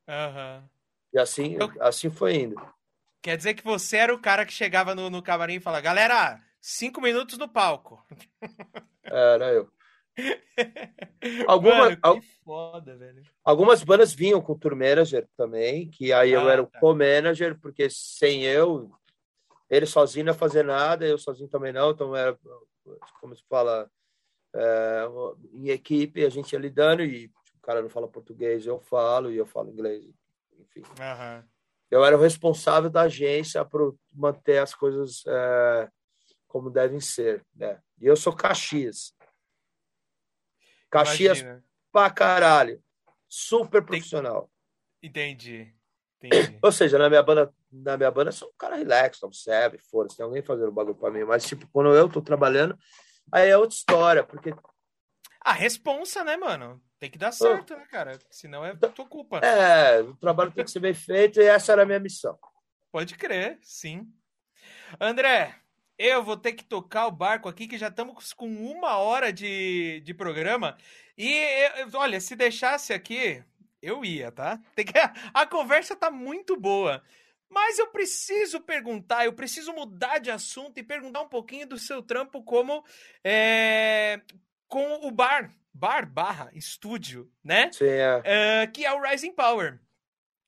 Uhum. 0.08 0.64
E 1.14 1.20
assim, 1.20 1.56
eu... 1.60 1.72
assim 1.82 2.10
foi 2.10 2.36
indo. 2.36 2.56
Quer 3.22 3.38
dizer 3.38 3.54
que 3.54 3.64
você 3.64 3.98
era 3.98 4.14
o 4.14 4.22
cara 4.22 4.46
que 4.46 4.54
chegava 4.54 4.96
no, 4.96 5.10
no 5.10 5.22
camarim 5.22 5.56
e 5.56 5.60
falava, 5.60 5.82
galera, 5.82 6.42
cinco 6.62 7.02
minutos 7.02 7.38
no 7.38 7.50
palco. 7.50 8.04
Era 9.04 9.52
eu. 9.54 9.72
Alguma, 11.48 11.92
Mano, 11.92 12.22
foda, 12.44 12.98
algumas 13.44 13.84
bandas 13.84 14.14
vinham 14.14 14.42
com 14.42 14.58
tour 14.58 14.76
manager 14.76 15.28
também, 15.38 15.90
que 15.90 16.12
aí 16.12 16.36
ah, 16.36 16.40
eu 16.40 16.50
era 16.50 16.62
o 16.62 16.68
tá. 16.68 16.80
co-manager, 16.80 17.58
porque 17.60 17.90
sem 17.90 18.44
eu, 18.44 18.92
ele 19.70 19.86
sozinho 19.86 20.26
não 20.26 20.34
ia 20.34 20.38
fazer 20.38 20.64
nada, 20.64 21.06
eu 21.06 21.18
sozinho 21.18 21.50
também 21.50 21.72
não, 21.72 21.92
então 21.92 22.16
era, 22.16 22.38
como 23.22 23.36
se 23.36 23.44
fala, 23.48 23.90
é, 24.54 25.06
em 25.54 25.70
equipe, 25.70 26.26
a 26.26 26.30
gente 26.30 26.52
ia 26.52 26.60
lidando 26.60 27.04
e 27.04 27.32
o 27.60 27.62
cara 27.62 27.82
não 27.82 27.90
fala 27.90 28.08
português, 28.08 28.66
eu 28.66 28.80
falo, 28.80 29.32
e 29.32 29.38
eu 29.38 29.46
falo 29.46 29.70
inglês, 29.70 30.06
enfim. 30.58 30.82
Uhum. 30.82 31.44
Eu 31.92 32.06
era 32.06 32.18
o 32.18 32.22
responsável 32.22 32.90
da 32.90 33.02
agência 33.02 33.64
para 33.66 33.82
manter 34.14 34.60
as 34.60 34.74
coisas 34.74 35.24
é, 35.28 35.90
como 36.48 36.70
devem 36.70 37.00
ser, 37.00 37.46
né? 37.56 37.82
E 38.00 38.06
eu 38.06 38.16
sou 38.16 38.34
Caxias. 38.34 39.14
Caxias 40.90 41.40
Imagina. 41.40 41.64
pra 41.92 42.10
caralho. 42.10 42.84
Super 43.28 43.84
profissional. 43.84 44.50
Entendi. 45.02 45.74
Entendi. 46.22 46.60
Ou 46.62 46.72
seja, 46.72 46.98
na 46.98 47.10
minha 47.10 47.24
banda, 47.24 47.54
na 47.72 47.96
minha 47.96 48.12
banda, 48.12 48.30
eu 48.30 48.34
sou 48.34 48.50
um 48.50 48.58
cara 48.58 48.76
relax, 48.76 49.20
não 49.22 49.32
serve, 49.32 49.78
foda-se, 49.78 50.18
tem 50.18 50.26
alguém 50.26 50.42
fazendo 50.42 50.72
bagulho 50.72 50.96
pra 50.96 51.12
mim. 51.12 51.24
Mas, 51.24 51.46
tipo, 51.46 51.68
quando 51.72 51.94
eu 51.96 52.10
tô 52.10 52.22
trabalhando, 52.22 52.78
aí 53.32 53.50
é 53.50 53.58
outra 53.58 53.76
história, 53.76 54.24
porque. 54.24 54.54
A 55.50 55.54
responsa, 55.54 56.24
né, 56.24 56.38
mano? 56.38 56.80
Tem 57.00 57.10
que 57.10 57.18
dar 57.18 57.32
certo, 57.32 57.76
né, 57.76 57.84
cara? 57.90 58.20
Senão 58.30 58.64
é 58.64 58.76
tua 58.76 59.04
culpa. 59.04 59.40
É, 59.40 60.00
o 60.00 60.16
trabalho 60.16 60.52
tem 60.52 60.64
que 60.64 60.70
ser 60.70 60.80
bem 60.80 60.94
feito 60.94 61.42
e 61.42 61.44
essa 61.44 61.72
era 61.72 61.82
a 61.82 61.86
minha 61.88 62.00
missão. 62.00 62.38
Pode 62.92 63.16
crer, 63.16 63.58
sim. 63.64 64.08
André, 65.02 65.56
eu 65.98 66.22
vou 66.22 66.38
ter 66.38 66.54
que 66.54 66.64
tocar 66.64 67.08
o 67.08 67.12
barco 67.12 67.50
aqui, 67.50 67.68
que 67.68 67.80
já 67.80 67.88
estamos 67.88 68.32
com 68.32 68.48
uma 68.48 68.98
hora 68.98 69.34
de, 69.34 70.02
de 70.02 70.14
programa. 70.14 70.78
E, 71.18 71.36
olha, 71.96 72.22
se 72.22 72.36
deixasse 72.36 72.94
aqui, 72.94 73.44
eu 73.82 74.06
ia, 74.06 74.32
tá? 74.32 74.62
Que... 74.76 74.84
A 75.34 75.48
conversa 75.48 75.96
tá 75.96 76.12
muito 76.12 76.56
boa. 76.56 77.02
Mas 77.50 77.80
eu 77.80 77.88
preciso 77.88 78.62
perguntar, 78.62 79.26
eu 79.26 79.34
preciso 79.34 79.74
mudar 79.74 80.20
de 80.20 80.30
assunto 80.30 80.78
e 80.78 80.84
perguntar 80.84 81.22
um 81.22 81.28
pouquinho 81.28 81.66
do 81.66 81.80
seu 81.80 82.04
trampo 82.04 82.44
como 82.44 82.86
é, 83.24 84.22
com 84.70 85.08
o 85.08 85.12
bar, 85.12 85.54
bar 85.74 86.06
barra 86.06 86.50
estúdio, 86.54 87.30
né? 87.44 87.72
Sim, 87.74 87.86
é. 87.86 88.20
Uh, 88.20 88.72
que 88.72 88.86
é 88.86 88.94
o 88.94 89.02
Rising 89.02 89.34
Power. 89.34 89.82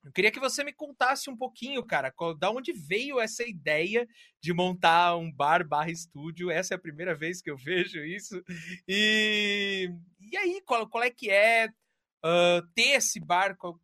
Eu 0.03 0.11
queria 0.11 0.32
que 0.32 0.39
você 0.39 0.63
me 0.63 0.74
contasse 0.74 1.30
um 1.30 1.38
pouquinho, 1.38 1.84
cara, 1.84 2.11
da 2.39 2.49
onde 2.49 2.72
veio 2.74 3.19
essa 3.19 3.43
ideia 3.43 4.07
de 4.41 4.51
montar 4.51 5.15
um 5.15 5.32
bar 5.32 5.67
barra 5.67 5.91
estúdio. 5.91 6.49
Essa 6.49 6.74
é 6.74 6.76
a 6.76 6.82
primeira 6.82 7.13
vez 7.13 7.41
que 7.41 7.51
eu 7.51 7.57
vejo 7.57 8.03
isso. 8.03 8.41
E, 8.88 9.91
e 10.19 10.38
aí, 10.38 10.61
qual, 10.65 10.88
qual 10.89 11.03
é 11.03 11.11
que 11.11 11.30
é 11.30 11.67
uh, 11.67 12.67
ter 12.74 12.95
esse 12.95 13.19
bar? 13.19 13.55
Qual, 13.57 13.80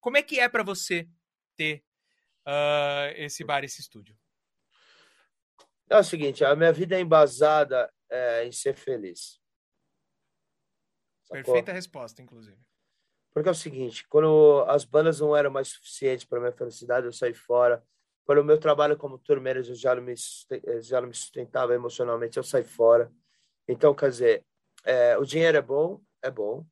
como 0.00 0.18
é 0.18 0.22
que 0.22 0.38
é 0.38 0.48
para 0.50 0.62
você 0.62 1.08
ter 1.56 1.82
uh, 2.46 3.12
esse 3.16 3.42
bar, 3.42 3.64
esse 3.64 3.80
estúdio? 3.80 4.14
É 5.88 5.96
o 5.98 6.04
seguinte, 6.04 6.44
a 6.44 6.54
minha 6.54 6.72
vida 6.72 6.96
é 6.96 7.00
embasada 7.00 7.90
é, 8.10 8.46
em 8.46 8.52
ser 8.52 8.74
feliz. 8.74 9.41
Sacou? 11.32 11.54
Perfeita 11.54 11.72
resposta, 11.72 12.20
inclusive. 12.20 12.58
Porque 13.32 13.48
é 13.48 13.52
o 13.52 13.54
seguinte, 13.54 14.06
quando 14.08 14.64
as 14.68 14.84
bandas 14.84 15.20
não 15.20 15.34
eram 15.34 15.50
mais 15.50 15.68
suficientes 15.68 16.24
para 16.24 16.38
minha 16.38 16.52
felicidade, 16.52 17.06
eu 17.06 17.12
saí 17.12 17.32
fora. 17.32 17.82
Quando 18.24 18.38
o 18.38 18.44
meu 18.44 18.58
trabalho 18.58 18.96
como 18.96 19.20
manager 19.28 19.74
já 19.74 19.94
não 19.94 20.02
me, 20.02 20.14
já 20.80 21.00
não 21.00 21.08
me 21.08 21.14
sustentava 21.14 21.74
emocionalmente, 21.74 22.36
eu 22.36 22.44
saí 22.44 22.62
fora. 22.62 23.10
Então, 23.66 23.94
quer 23.94 24.10
dizer, 24.10 24.46
é, 24.84 25.16
o 25.16 25.24
dinheiro 25.24 25.56
é 25.56 25.62
bom, 25.62 26.00
é 26.20 26.30
bom, 26.30 26.66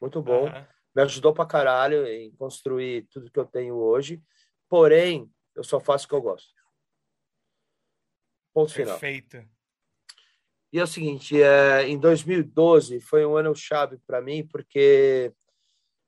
muito 0.00 0.22
bom. 0.22 0.46
Uhum. 0.46 0.66
Me 0.94 1.02
ajudou 1.02 1.34
pra 1.34 1.46
caralho 1.46 2.06
em 2.06 2.34
construir 2.34 3.06
tudo 3.10 3.30
que 3.30 3.38
eu 3.38 3.44
tenho 3.44 3.76
hoje. 3.76 4.22
Porém, 4.68 5.30
eu 5.54 5.62
só 5.62 5.78
faço 5.78 6.06
o 6.06 6.08
que 6.08 6.14
eu 6.14 6.22
gosto. 6.22 6.54
Ponto 8.52 8.72
final. 8.72 8.98
Perfeito. 8.98 9.48
E 10.72 10.78
é 10.78 10.82
o 10.82 10.86
seguinte, 10.86 11.40
é, 11.42 11.88
em 11.88 11.98
2012 11.98 13.00
foi 13.00 13.26
um 13.26 13.36
ano 13.36 13.54
chave 13.54 13.98
para 14.06 14.20
mim, 14.20 14.46
porque 14.46 15.32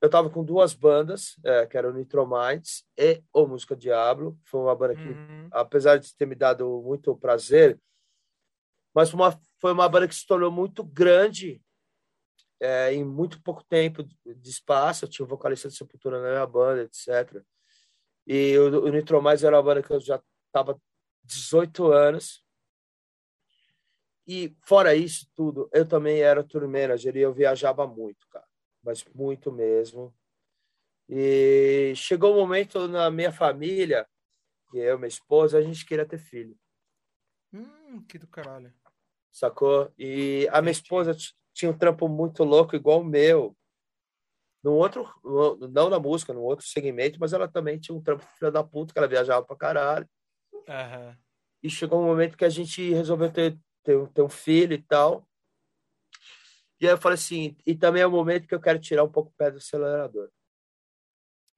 eu 0.01 0.07
estava 0.07 0.31
com 0.31 0.45
duas 0.45 0.75
bandas, 0.75 1.37
é, 1.45 1.67
que 1.67 1.77
eram 1.77 1.91
o 1.91 1.93
Nitromites 1.93 2.85
e 2.97 3.23
o 3.33 3.47
Música 3.47 3.77
Diablo. 3.77 4.39
Foi 4.45 4.61
uma 4.61 4.75
banda 4.75 4.95
que, 4.95 5.09
uhum. 5.09 5.49
apesar 5.53 5.97
de 5.99 6.15
ter 6.17 6.27
me 6.27 6.35
dado 6.35 6.83
muito 6.85 7.17
prazer, 7.17 7.79
mas 8.95 9.11
foi 9.11 9.21
uma, 9.21 9.41
foi 9.61 9.73
uma 9.73 9.89
banda 9.89 10.07
que 10.07 10.15
se 10.15 10.27
tornou 10.27 10.51
muito 10.51 10.85
grande 10.85 11.63
é, 12.61 12.93
em 12.95 13.05
muito 13.05 13.43
pouco 13.43 13.65
tempo 13.65 14.05
de 14.05 14.49
espaço. 14.49 15.05
Eu 15.05 15.09
tinha 15.09 15.25
um 15.25 15.29
vocalista 15.29 15.69
de 15.69 15.75
Sepultura 15.77 16.21
na 16.21 16.31
minha 16.31 16.47
banda, 16.47 16.83
etc. 16.83 17.43
E 18.27 18.57
o, 18.59 18.85
o 18.85 18.89
Nitromites 18.89 19.43
era 19.43 19.57
uma 19.57 19.63
banda 19.63 19.83
que 19.83 19.93
eu 19.93 20.01
já 20.01 20.23
estava 20.47 20.81
18 21.25 21.93
anos. 21.93 22.42
E 24.27 24.57
fora 24.63 24.95
isso 24.95 25.27
tudo, 25.35 25.69
eu 25.73 25.87
também 25.87 26.21
era 26.21 26.45
tour 26.45 26.67
manager 26.69 27.17
e 27.17 27.21
eu 27.21 27.33
viajava 27.33 27.87
muito, 27.87 28.27
cara 28.29 28.47
mas 28.83 29.05
muito 29.15 29.53
mesmo. 29.53 30.15
E 31.09 31.93
chegou 31.95 32.35
um 32.35 32.41
momento 32.41 32.89
na 32.89 33.11
minha 33.11 33.33
família, 33.33 34.07
que 34.71 34.79
eu, 34.79 34.99
minha 34.99 35.09
esposa, 35.09 35.59
a 35.59 35.63
gente 35.63 35.87
queria 35.87 36.07
ter 36.07 36.19
filho. 36.19 36.57
Hum, 37.53 38.03
que 38.05 38.19
do 38.19 38.27
caralho. 38.27 38.73
Sacou? 39.31 39.93
E 39.99 40.49
a 40.51 40.61
minha 40.61 40.73
esposa 40.73 41.17
tinha 41.53 41.71
um 41.71 41.77
trampo 41.77 42.09
muito 42.09 42.45
louco, 42.45 42.75
igual 42.75 43.01
o 43.01 43.05
meu. 43.05 43.57
No 44.63 44.75
outro, 44.75 45.09
não 45.73 45.91
na 45.91 45.99
música, 45.99 46.33
no 46.33 46.43
outro 46.43 46.65
segmento, 46.67 47.19
mas 47.19 47.33
ela 47.33 47.49
também 47.49 47.79
tinha 47.79 47.97
um 47.97 48.03
trampo 48.03 48.25
filho 48.39 48.51
da 48.51 48.63
puta, 48.63 48.93
que 48.93 48.99
ela 48.99 49.09
viajava 49.09 49.45
pra 49.45 49.57
caralho. 49.57 50.09
Uhum. 50.53 51.17
E 51.63 51.69
chegou 51.69 52.01
um 52.01 52.07
momento 52.07 52.37
que 52.37 52.45
a 52.45 52.49
gente 52.49 52.93
resolveu 52.93 53.33
ter, 53.33 53.59
ter, 53.83 54.09
ter 54.09 54.23
um 54.23 54.29
filho 54.29 54.75
e 54.75 54.83
tal. 54.83 55.29
E 56.81 56.87
aí 56.87 56.93
eu 56.93 56.99
falei 56.99 57.15
assim, 57.15 57.57
e 57.67 57.77
também 57.77 58.03
é 58.03 58.07
o 58.07 58.11
momento 58.11 58.49
que 58.49 58.55
eu 58.55 58.61
quero 58.61 58.79
tirar 58.79 59.05
um 59.05 59.11
pouco 59.11 59.31
o 59.31 59.35
pé 59.35 59.51
do 59.51 59.59
acelerador. 59.59 60.31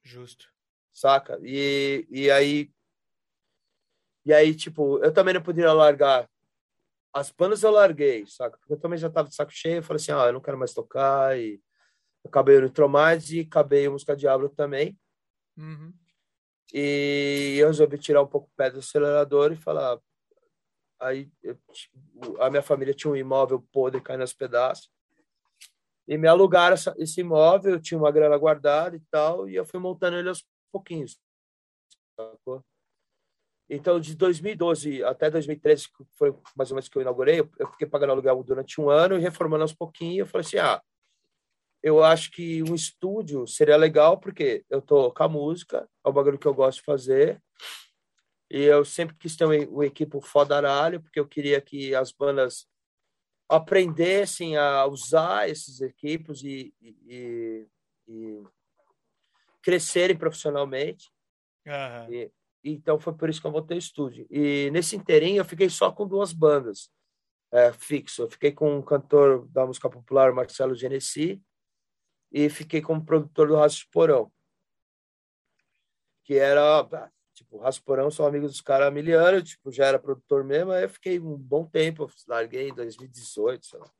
Justo. 0.03 0.47
Saca? 0.93 1.39
E, 1.43 2.07
e 2.11 2.31
aí. 2.31 2.70
E 4.25 4.33
aí, 4.33 4.55
tipo, 4.55 4.99
eu 5.03 5.12
também 5.12 5.35
não 5.35 5.43
poderia 5.43 5.72
largar. 5.72 6.29
As 7.12 7.31
bandas 7.31 7.62
eu 7.62 7.70
larguei, 7.70 8.27
saca? 8.27 8.59
Porque 8.59 8.72
eu 8.72 8.81
também 8.81 8.99
já 8.99 9.09
tava 9.09 9.29
de 9.29 9.35
saco 9.35 9.53
cheio. 9.53 9.77
Eu 9.77 9.83
falei 9.83 10.01
assim, 10.01 10.12
ah, 10.12 10.27
eu 10.27 10.33
não 10.35 10.41
quero 10.41 10.59
mais 10.59 10.75
tocar. 10.75 11.39
E 11.39 11.61
acabei 12.25 12.57
no 12.57 12.64
Nitromades 12.64 13.31
e 13.31 13.41
acabei 13.41 13.87
o 13.89 13.93
Música 13.93 14.16
Diablo 14.16 14.49
também. 14.49 14.99
Uhum. 15.57 15.93
E 16.72 17.57
eu 17.59 17.68
resolvi 17.68 17.99
tirar 17.99 18.22
um 18.22 18.27
pouco 18.27 18.49
o 18.49 18.57
pé 18.57 18.70
do 18.70 18.79
acelerador 18.79 19.53
e 19.53 19.57
falar. 19.57 19.99
Aí 21.05 21.30
eu, 21.42 21.59
a 22.40 22.48
minha 22.48 22.62
família 22.62 22.94
tinha 22.94 23.11
um 23.11 23.16
imóvel 23.16 23.62
podre 23.70 24.00
caindo 24.00 24.22
aos 24.22 24.32
pedaços 24.32 24.90
e 26.09 26.16
me 26.16 26.26
alugaram 26.26 26.72
essa, 26.74 26.94
esse 26.96 27.20
imóvel, 27.20 27.72
eu 27.72 27.80
tinha 27.80 27.98
uma 27.98 28.11
grana 28.11 28.36
guardada 28.38 28.96
e 28.96 29.00
tal, 29.11 29.48
e 29.48 29.55
eu 29.55 29.66
fui 29.66 29.78
montando 29.78 30.16
ele 30.16 30.28
aos 30.28 30.46
pouquinhos. 30.72 31.18
Sacou? 32.16 32.64
Então, 33.68 34.00
de 34.00 34.14
2012 34.14 35.02
até 35.05 35.30
2013, 35.30 35.88
que 35.88 36.05
foi 36.18 36.34
mais 36.57 36.70
ou 36.70 36.76
menos 36.76 36.88
que 36.88 36.96
eu 36.96 37.02
inaugurei, 37.02 37.40
eu 37.40 37.70
fiquei 37.72 37.86
pagando 37.86 38.12
aluguel 38.12 38.42
durante 38.42 38.80
um 38.80 38.88
ano 38.88 39.16
e 39.16 39.20
reformando 39.20 39.62
aos 39.62 39.72
pouquinhos. 39.72 40.18
Eu 40.18 40.26
falei 40.26 40.46
assim: 40.46 40.59
ah, 40.59 40.82
eu 41.82 42.02
acho 42.02 42.30
que 42.30 42.62
um 42.62 42.74
estúdio 42.74 43.46
seria 43.46 43.76
legal, 43.76 44.18
porque 44.18 44.64
eu 44.68 44.82
tô 44.82 45.11
com 45.11 45.22
a 45.22 45.28
música, 45.28 45.88
é 46.05 46.09
o 46.09 46.12
bagulho 46.12 46.38
que 46.38 46.46
eu 46.46 46.55
gosto 46.55 46.78
de 46.78 46.84
fazer. 46.84 47.42
E 48.55 48.62
eu 48.62 48.84
sempre 48.84 49.16
quis 49.16 49.34
ter 49.34 49.44
um, 49.44 49.78
um 49.78 49.82
equipe 49.82 50.16
fodaralho, 50.20 51.02
porque 51.02 51.18
eu 51.18 51.26
queria 51.26 51.61
que 51.61 51.92
as 51.92 52.12
bandas 52.12 52.68
aprendessem 53.48 54.57
a 54.57 54.86
usar 54.86 55.48
esses 55.48 55.80
equipos 55.80 56.44
e, 56.44 56.72
e, 56.80 57.66
e 58.07 58.44
crescerem 59.61 60.16
profissionalmente. 60.16 61.11
Uhum. 61.66 62.12
E, 62.14 62.32
então 62.62 62.96
foi 62.96 63.12
por 63.12 63.28
isso 63.28 63.40
que 63.40 63.46
eu 63.48 63.50
montei 63.50 63.76
o 63.76 63.78
estúdio. 63.78 64.24
E 64.30 64.70
nesse 64.70 64.94
inteirinho 64.94 65.40
eu 65.40 65.44
fiquei 65.44 65.68
só 65.68 65.90
com 65.90 66.07
duas 66.07 66.32
bandas 66.32 66.88
é, 67.50 67.72
fixo. 67.72 68.22
Eu 68.22 68.30
fiquei 68.30 68.52
com 68.52 68.78
um 68.78 68.82
cantor 68.82 69.48
da 69.48 69.66
música 69.66 69.90
popular, 69.90 70.32
Marcelo 70.32 70.76
Genesi, 70.76 71.42
e 72.30 72.48
fiquei 72.48 72.80
como 72.80 73.05
produtor 73.05 73.48
do 73.48 73.57
Raço 73.57 73.84
Porão, 73.90 74.32
que 76.22 76.34
era 76.34 76.88
tipo, 77.45 77.59
Rasporão 77.59 78.11
são 78.11 78.26
amigos 78.26 78.53
dos 78.53 78.61
caras 78.61 78.92
miliano, 78.92 79.42
tipo, 79.42 79.70
já 79.70 79.86
era 79.86 79.99
produtor 79.99 80.42
mesmo, 80.42 80.72
aí 80.72 80.84
eu 80.84 80.88
fiquei 80.88 81.20
um 81.20 81.36
bom 81.36 81.64
tempo, 81.64 82.11
larguei 82.26 82.68
em 82.68 82.74
2018, 82.74 83.66
sei 83.66 83.78
lá. 83.78 83.90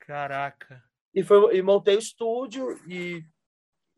Caraca. 0.00 0.82
E, 1.14 1.22
foi, 1.22 1.56
e 1.56 1.62
montei 1.62 1.96
o 1.96 1.98
estúdio 1.98 2.78
e, 2.86 3.24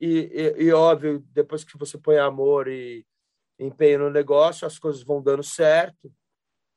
e, 0.01 0.09
e, 0.09 0.64
e, 0.64 0.72
óbvio, 0.72 1.20
depois 1.30 1.64
que 1.64 1.78
você 1.78 1.97
põe 1.97 2.18
amor 2.18 2.68
e 2.68 3.07
empenho 3.59 4.01
no 4.01 4.11
negócio, 4.11 4.66
as 4.66 4.78
coisas 4.78 5.03
vão 5.03 5.22
dando 5.22 5.43
certo. 5.43 6.12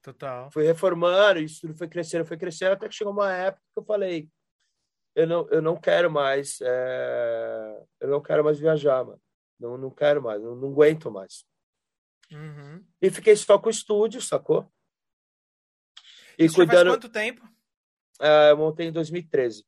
Total. 0.02 0.52
Fui 0.52 0.64
reformando, 0.64 1.40
isso 1.40 1.62
tudo 1.62 1.76
foi 1.76 1.88
crescendo, 1.88 2.26
foi 2.26 2.38
crescendo, 2.38 2.74
até 2.74 2.88
que 2.88 2.96
chegou 2.96 3.12
uma 3.12 3.34
época 3.34 3.64
que 3.74 3.80
eu 3.80 3.84
falei, 3.84 4.30
eu 5.16 5.26
não, 5.26 5.48
eu 5.50 5.62
não 5.62 5.76
quero 5.76 6.12
mais, 6.12 6.60
é... 6.62 7.84
eu 8.02 8.10
não 8.10 8.22
quero 8.22 8.44
mais 8.44 8.60
viajar, 8.60 9.04
mano. 9.04 9.22
Não, 9.60 9.78
não 9.78 9.90
quero 9.90 10.22
mais, 10.22 10.42
não, 10.42 10.56
não 10.56 10.70
aguento 10.70 11.10
mais. 11.10 11.46
Uhum. 12.32 12.84
E 13.02 13.10
fiquei 13.10 13.36
só 13.36 13.58
com 13.58 13.68
o 13.68 13.72
estúdio, 13.72 14.22
sacou? 14.22 14.72
E 16.38 16.46
Isso 16.46 16.56
cuidando. 16.56 16.90
Faz 16.90 16.98
quanto 16.98 17.10
tempo? 17.10 17.48
É, 18.20 18.52
eu 18.52 18.58
montei 18.58 18.88
em 18.88 18.92
2013. 18.92 19.66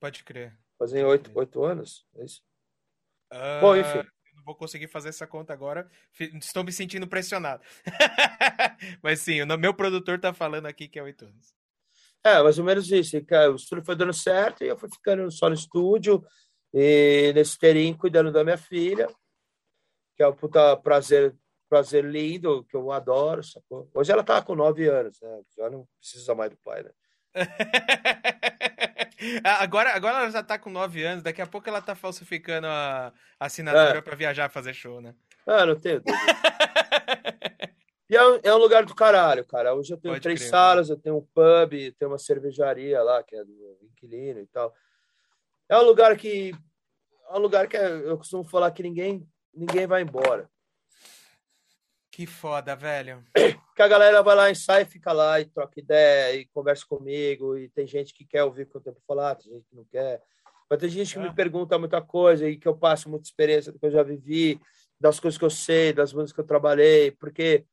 Pode 0.00 0.24
crer. 0.24 0.58
Fazem 0.78 1.04
oito, 1.04 1.64
anos, 1.64 2.06
é 2.16 2.24
isso? 2.24 2.42
Uh, 3.32 3.60
Bom, 3.60 3.76
enfim. 3.76 4.02
Não 4.34 4.42
vou 4.44 4.54
conseguir 4.56 4.88
fazer 4.88 5.10
essa 5.10 5.26
conta 5.26 5.52
agora. 5.52 5.88
Estou 6.18 6.64
me 6.64 6.72
sentindo 6.72 7.06
pressionado. 7.06 7.62
Mas 9.02 9.20
sim, 9.20 9.40
o 9.42 9.58
meu 9.58 9.72
produtor 9.72 10.18
tá 10.18 10.32
falando 10.32 10.66
aqui 10.66 10.88
que 10.88 10.98
é 10.98 11.02
oito 11.02 11.24
anos. 11.26 11.54
É, 12.24 12.42
mais 12.42 12.58
ou 12.58 12.64
menos 12.64 12.90
isso. 12.90 13.16
O 13.16 13.54
estúdio 13.54 13.84
foi 13.84 13.94
dando 13.94 14.12
certo 14.12 14.64
e 14.64 14.68
eu 14.68 14.76
fui 14.76 14.88
ficando 14.88 15.30
só 15.30 15.48
no 15.48 15.54
estúdio 15.54 16.24
e 16.72 17.32
nesse 17.34 17.58
terim 17.58 17.94
cuidando 17.94 18.32
da 18.32 18.42
minha 18.42 18.56
filha, 18.56 19.06
que 20.16 20.22
é 20.22 20.26
um 20.26 20.34
puta 20.34 20.76
prazer 20.76 21.36
prazer 21.72 22.04
lindo, 22.04 22.64
que 22.64 22.76
eu 22.76 22.92
adoro, 22.92 23.42
sacou? 23.42 23.88
Hoje 23.94 24.12
ela 24.12 24.22
tá 24.22 24.42
com 24.42 24.54
nove 24.54 24.86
anos, 24.86 25.18
né? 25.22 25.40
Já 25.56 25.70
não 25.70 25.88
precisa 25.98 26.34
mais 26.34 26.50
do 26.50 26.56
pai, 26.58 26.82
né? 26.82 26.90
agora, 29.58 29.94
agora 29.94 30.18
ela 30.18 30.30
já 30.30 30.42
tá 30.42 30.58
com 30.58 30.68
nove 30.68 31.02
anos, 31.02 31.22
daqui 31.22 31.40
a 31.40 31.46
pouco 31.46 31.70
ela 31.70 31.80
tá 31.80 31.94
falsificando 31.94 32.66
a, 32.66 33.10
assinatura 33.40 33.96
é. 33.96 34.02
para 34.02 34.14
viajar 34.14 34.50
fazer 34.50 34.74
show, 34.74 35.00
né? 35.00 35.14
Ah, 35.46 35.64
não 35.64 35.74
tenho 35.74 36.02
E 38.10 38.16
é 38.16 38.22
um, 38.22 38.40
é 38.42 38.54
um, 38.54 38.58
lugar 38.58 38.84
do 38.84 38.94
caralho, 38.94 39.42
cara. 39.46 39.74
Hoje 39.74 39.94
eu 39.94 39.96
tenho 39.96 40.12
Pode 40.12 40.22
três 40.22 40.40
crer, 40.40 40.50
salas, 40.50 40.90
mano. 40.90 40.98
eu 40.98 41.02
tenho 41.02 41.16
um 41.16 41.22
pub, 41.22 41.72
tenho 41.98 42.10
uma 42.10 42.18
cervejaria 42.18 43.02
lá, 43.02 43.22
que 43.22 43.34
é 43.34 43.42
do 43.42 43.78
inquilino 43.82 44.40
e 44.40 44.46
tal. 44.48 44.74
É 45.70 45.78
um 45.78 45.84
lugar 45.84 46.14
que. 46.18 46.52
É 47.30 47.34
um 47.34 47.40
lugar 47.40 47.66
que 47.66 47.78
eu 47.78 48.18
costumo 48.18 48.44
falar 48.44 48.70
que 48.72 48.82
ninguém, 48.82 49.26
ninguém 49.54 49.86
vai 49.86 50.02
embora. 50.02 50.51
Que 52.12 52.26
foda, 52.26 52.76
velho. 52.76 53.24
Que 53.74 53.80
a 53.80 53.88
galera 53.88 54.22
vai 54.22 54.36
lá, 54.36 54.50
ensaia, 54.50 54.84
fica 54.84 55.12
lá 55.14 55.40
e 55.40 55.46
troca 55.46 55.80
ideia 55.80 56.36
e 56.36 56.44
conversa 56.44 56.84
comigo. 56.86 57.56
E 57.56 57.70
tem 57.70 57.86
gente 57.86 58.12
que 58.12 58.22
quer 58.22 58.44
ouvir 58.44 58.64
o 58.64 58.66
que 58.66 58.76
eu 58.76 58.82
tenho 58.82 58.94
para 58.94 59.04
falar, 59.06 59.34
tem 59.34 59.50
gente 59.50 59.66
que 59.66 59.74
não 59.74 59.84
quer. 59.86 60.22
Mas 60.68 60.78
tem 60.78 60.90
gente 60.90 61.14
que 61.14 61.18
é. 61.18 61.22
me 61.22 61.34
pergunta 61.34 61.78
muita 61.78 62.02
coisa 62.02 62.46
e 62.46 62.58
que 62.58 62.68
eu 62.68 62.76
passo 62.76 63.08
muita 63.08 63.26
experiência 63.26 63.72
do 63.72 63.78
que 63.78 63.86
eu 63.86 63.90
já 63.90 64.02
vivi, 64.02 64.60
das 65.00 65.18
coisas 65.18 65.38
que 65.38 65.44
eu 65.44 65.48
sei, 65.48 65.94
das 65.94 66.12
músicas 66.12 66.34
que 66.34 66.40
eu 66.40 66.46
trabalhei, 66.46 67.12
porque 67.12 67.64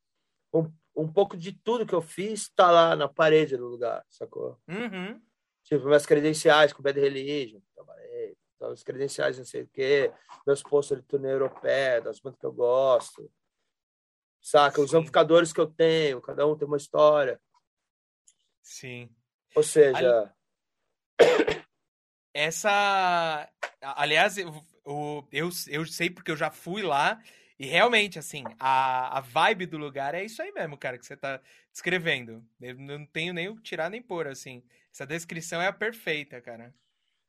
um, 0.53 0.71
um 0.95 1.11
pouco 1.11 1.35
de 1.35 1.51
tudo 1.51 1.85
que 1.85 1.93
eu 1.93 2.01
fiz 2.01 2.43
está 2.43 2.71
lá 2.71 2.95
na 2.95 3.09
parede 3.09 3.57
do 3.57 3.67
lugar, 3.67 4.05
sacou? 4.09 4.57
Uhum. 4.69 5.21
Tipo, 5.65 5.85
minhas 5.85 6.05
credenciais 6.05 6.71
com 6.71 6.81
Bad 6.81 6.97
Religion, 6.97 7.59
trabalhei. 7.75 8.37
Então, 8.55 8.71
os 8.71 8.83
credenciais 8.83 9.37
não 9.37 9.45
sei 9.45 9.63
o 9.63 9.67
quê, 9.67 10.13
meus 10.47 10.63
postos 10.63 10.97
de 10.97 11.03
turnê 11.03 11.29
europeia, 11.29 12.01
das 12.01 12.21
bandas 12.21 12.39
que 12.39 12.45
eu 12.45 12.53
gosto 12.53 13.29
saca? 14.41 14.77
Sim. 14.77 14.83
Os 14.83 14.93
amplificadores 14.93 15.53
que 15.53 15.59
eu 15.59 15.67
tenho, 15.67 16.21
cada 16.21 16.45
um 16.47 16.57
tem 16.57 16.67
uma 16.67 16.77
história. 16.77 17.39
Sim. 18.61 19.09
Ou 19.55 19.63
seja. 19.63 20.33
Essa. 22.33 23.49
Aliás, 23.81 24.37
eu, 24.37 24.63
eu, 25.31 25.49
eu 25.67 25.85
sei 25.85 26.09
porque 26.09 26.31
eu 26.31 26.37
já 26.37 26.51
fui 26.51 26.81
lá. 26.81 27.21
E 27.57 27.65
realmente, 27.65 28.17
assim, 28.17 28.45
a, 28.57 29.17
a 29.17 29.19
vibe 29.19 29.65
do 29.65 29.77
lugar 29.77 30.15
é 30.15 30.23
isso 30.23 30.41
aí 30.41 30.49
mesmo, 30.53 30.77
cara, 30.77 30.97
que 30.97 31.05
você 31.05 31.17
tá 31.17 31.41
descrevendo. 31.73 32.41
Eu 32.61 32.75
não 32.75 33.05
tenho 33.05 33.33
nem 33.33 33.49
o 33.49 33.59
tirar 33.59 33.89
nem 33.89 34.01
pôr, 34.01 34.29
assim. 34.29 34.63
Essa 34.93 35.05
descrição 35.05 35.61
é 35.61 35.67
a 35.67 35.73
perfeita, 35.73 36.39
cara. 36.39 36.73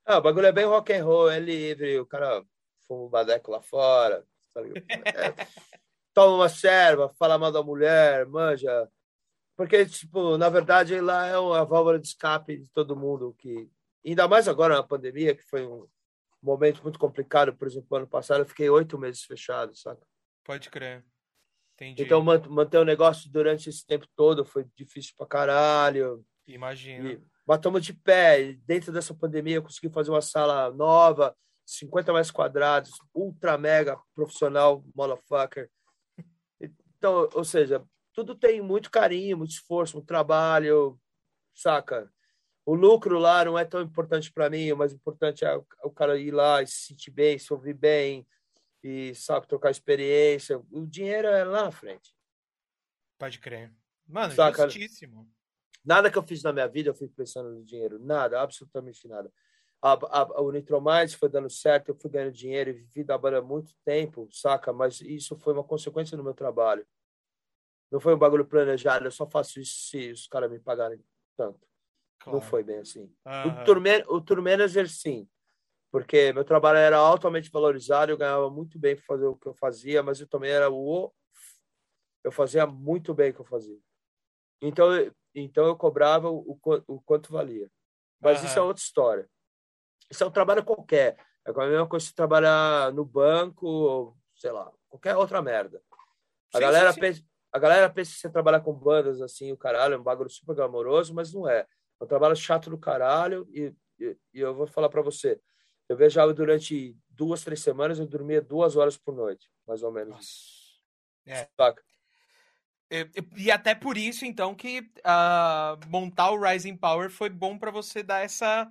Ah, 0.04 0.18
o 0.18 0.22
bagulho 0.22 0.46
é 0.46 0.52
bem 0.52 0.64
rock 0.64 0.92
and 0.92 1.04
roll, 1.04 1.28
é 1.30 1.40
livre, 1.40 1.98
o 1.98 2.06
cara 2.06 2.44
fuma 2.86 3.02
o 3.02 3.08
badeco 3.08 3.50
lá 3.50 3.60
fora. 3.60 4.24
É, 4.54 4.60
toma 6.20 6.36
uma 6.36 6.48
serva, 6.48 7.08
fala 7.18 7.38
mal 7.38 7.50
da 7.50 7.62
mulher, 7.62 8.26
manja. 8.26 8.88
Porque, 9.56 9.86
tipo, 9.86 10.36
na 10.36 10.48
verdade, 10.48 11.00
lá 11.00 11.26
é 11.26 11.34
a 11.34 11.64
válvula 11.64 11.98
de 11.98 12.06
escape 12.06 12.58
de 12.58 12.66
todo 12.74 12.96
mundo. 12.96 13.34
que 13.38 13.70
Ainda 14.04 14.28
mais 14.28 14.48
agora 14.48 14.74
na 14.76 14.82
pandemia, 14.82 15.34
que 15.34 15.42
foi 15.42 15.66
um 15.66 15.86
momento 16.42 16.82
muito 16.82 16.98
complicado. 16.98 17.54
Por 17.54 17.66
exemplo, 17.66 17.96
ano 17.96 18.06
passado 18.06 18.40
eu 18.40 18.46
fiquei 18.46 18.68
oito 18.68 18.98
meses 18.98 19.22
fechado, 19.24 19.74
saca? 19.74 20.06
Pode 20.44 20.68
crer. 20.70 21.04
Entendi. 21.74 22.02
Então, 22.02 22.22
manter 22.22 22.78
o 22.78 22.84
negócio 22.84 23.30
durante 23.30 23.70
esse 23.70 23.86
tempo 23.86 24.06
todo 24.14 24.44
foi 24.44 24.66
difícil 24.76 25.14
pra 25.16 25.26
caralho. 25.26 26.24
Imagina. 26.46 27.20
Batamos 27.46 27.84
de 27.84 27.94
pé. 27.94 28.54
Dentro 28.66 28.92
dessa 28.92 29.14
pandemia, 29.14 29.56
eu 29.56 29.62
consegui 29.62 29.88
fazer 29.88 30.10
uma 30.10 30.20
sala 30.20 30.70
nova, 30.70 31.34
50 31.64 32.12
mais 32.12 32.30
quadrados, 32.30 32.90
ultra 33.14 33.56
mega 33.56 33.98
profissional, 34.14 34.84
motherfucker. 34.94 35.70
Então, 37.00 37.30
ou 37.32 37.44
seja, 37.44 37.82
tudo 38.12 38.34
tem 38.34 38.60
muito 38.60 38.90
carinho, 38.90 39.38
muito 39.38 39.52
esforço, 39.52 39.96
muito 39.96 40.06
trabalho, 40.06 41.00
saca? 41.54 42.12
O 42.66 42.74
lucro 42.74 43.18
lá 43.18 43.42
não 43.42 43.58
é 43.58 43.64
tão 43.64 43.80
importante 43.80 44.30
para 44.30 44.50
mim, 44.50 44.70
o 44.70 44.76
mais 44.76 44.92
importante 44.92 45.42
é 45.42 45.56
o 45.82 45.90
cara 45.90 46.18
ir 46.18 46.30
lá 46.30 46.62
e 46.62 46.66
se 46.66 46.88
sentir 46.88 47.10
bem, 47.10 47.38
se 47.38 47.50
ouvir 47.54 47.72
bem 47.72 48.26
e, 48.84 49.14
sabe, 49.14 49.48
trocar 49.48 49.70
experiência. 49.70 50.58
O 50.70 50.86
dinheiro 50.86 51.26
é 51.26 51.42
lá 51.42 51.64
na 51.64 51.72
frente. 51.72 52.14
Pode 53.18 53.38
crer. 53.38 53.72
Mano, 54.06 54.34
saca? 54.34 54.64
justíssimo. 54.68 55.26
Nada 55.82 56.10
que 56.10 56.18
eu 56.18 56.22
fiz 56.22 56.42
na 56.42 56.52
minha 56.52 56.68
vida 56.68 56.90
eu 56.90 56.94
fui 56.94 57.08
pensando 57.08 57.50
no 57.50 57.64
dinheiro. 57.64 57.98
Nada, 57.98 58.42
absolutamente 58.42 59.08
nada. 59.08 59.32
A, 59.82 59.92
a, 59.92 60.40
o 60.42 60.52
Nitromais 60.52 61.14
foi 61.14 61.28
dando 61.28 61.48
certo, 61.48 61.88
eu 61.88 61.94
fui 61.94 62.10
ganhando 62.10 62.32
dinheiro 62.32 62.70
e 62.70 62.74
vivi 62.74 63.02
da 63.02 63.16
banda 63.16 63.38
há 63.38 63.42
muito 63.42 63.72
tempo, 63.84 64.28
saca? 64.30 64.72
Mas 64.72 65.00
isso 65.00 65.36
foi 65.38 65.54
uma 65.54 65.64
consequência 65.64 66.16
do 66.16 66.24
meu 66.24 66.34
trabalho. 66.34 66.86
Não 67.90 67.98
foi 67.98 68.14
um 68.14 68.18
bagulho 68.18 68.44
planejado, 68.44 69.06
eu 69.06 69.10
só 69.10 69.26
faço 69.26 69.58
isso 69.58 69.88
se 69.88 70.12
os 70.12 70.26
caras 70.26 70.50
me 70.50 70.60
pagarem 70.60 71.02
tanto. 71.36 71.66
Claro. 72.20 72.38
Não 72.38 72.40
foi 72.46 72.62
bem 72.62 72.78
assim. 72.78 73.10
Uhum. 73.26 73.62
O, 73.62 73.64
tour, 73.64 73.82
o 74.08 74.20
tour 74.20 74.42
manager, 74.42 74.88
sim. 74.88 75.28
Porque 75.90 76.32
meu 76.32 76.44
trabalho 76.44 76.78
era 76.78 76.98
altamente 76.98 77.50
valorizado, 77.50 78.12
eu 78.12 78.18
ganhava 78.18 78.48
muito 78.50 78.78
bem 78.78 78.94
para 78.94 79.04
fazer 79.04 79.26
o 79.26 79.34
que 79.34 79.48
eu 79.48 79.54
fazia, 79.54 80.02
mas 80.02 80.20
eu 80.20 80.28
também 80.28 80.50
era 80.50 80.70
o. 80.70 81.12
Eu 82.22 82.30
fazia 82.30 82.66
muito 82.66 83.12
bem 83.14 83.30
o 83.30 83.34
que 83.34 83.40
eu 83.40 83.44
fazia. 83.46 83.78
Então, 84.60 84.88
então 85.34 85.64
eu 85.66 85.74
cobrava 85.74 86.30
o, 86.30 86.58
o 86.86 87.00
quanto 87.00 87.32
valia. 87.32 87.68
Mas 88.20 88.40
uhum. 88.40 88.46
isso 88.46 88.58
é 88.58 88.62
outra 88.62 88.82
história. 88.82 89.28
Isso 90.10 90.24
é 90.24 90.26
um 90.26 90.30
trabalho 90.30 90.64
qualquer. 90.64 91.16
É 91.46 91.50
a 91.50 91.66
mesma 91.66 91.86
coisa 91.86 92.06
que 92.06 92.14
trabalhar 92.14 92.92
no 92.92 93.04
banco, 93.04 93.66
ou, 93.66 94.16
sei 94.34 94.50
lá, 94.50 94.70
qualquer 94.88 95.16
outra 95.16 95.40
merda. 95.40 95.80
A 96.52 96.58
sim, 96.58 96.60
galera 96.60 96.92
sim, 96.92 97.00
pensa, 97.00 97.22
a 97.52 97.58
galera 97.58 97.90
pensa 97.90 98.12
que 98.12 98.18
você 98.18 98.30
trabalhar 98.30 98.60
com 98.60 98.72
bandas 98.72 99.20
assim, 99.20 99.52
o 99.52 99.56
caralho, 99.56 99.94
é 99.94 99.98
um 99.98 100.02
bagulho 100.02 100.30
super 100.30 100.54
glamouroso, 100.54 101.14
mas 101.14 101.32
não 101.32 101.48
é. 101.48 101.66
É 102.00 102.04
um 102.04 102.06
trabalho 102.06 102.36
chato 102.36 102.70
do 102.70 102.78
caralho 102.78 103.48
e, 103.50 103.74
e, 103.98 104.16
e 104.34 104.40
eu 104.40 104.54
vou 104.54 104.66
falar 104.66 104.88
para 104.88 105.02
você. 105.02 105.40
Eu 105.88 105.96
viajava 105.96 106.32
durante 106.32 106.96
duas, 107.08 107.42
três 107.42 107.60
semanas, 107.60 107.98
eu 107.98 108.06
dormia 108.06 108.40
duas 108.40 108.76
horas 108.76 108.96
por 108.96 109.14
noite, 109.14 109.50
mais 109.66 109.82
ou 109.82 109.90
menos. 109.90 110.80
É. 111.26 111.48
e 113.36 113.50
até 113.50 113.74
por 113.74 113.96
isso, 113.96 114.24
então, 114.24 114.54
que 114.54 114.80
uh, 114.80 115.88
montar 115.88 116.30
o 116.30 116.40
Rising 116.40 116.76
Power 116.76 117.10
foi 117.10 117.28
bom 117.28 117.58
para 117.58 117.70
você 117.70 118.02
dar 118.02 118.24
essa, 118.24 118.70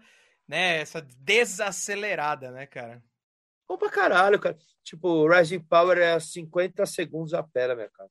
né, 0.50 0.82
essa 0.82 1.00
desacelerada, 1.00 2.50
né, 2.50 2.66
cara? 2.66 3.04
Bom 3.68 3.78
pra 3.78 3.90
caralho, 3.92 4.40
cara. 4.40 4.58
Tipo, 4.84 5.08
o 5.08 5.30
Rising 5.30 5.60
Power 5.60 6.00
é 6.00 6.20
50 6.20 6.84
segundos 6.88 7.36
a 7.36 7.44
pé 7.44 7.68
na 7.68 7.76
minha 7.76 7.90
casa. 7.90 8.10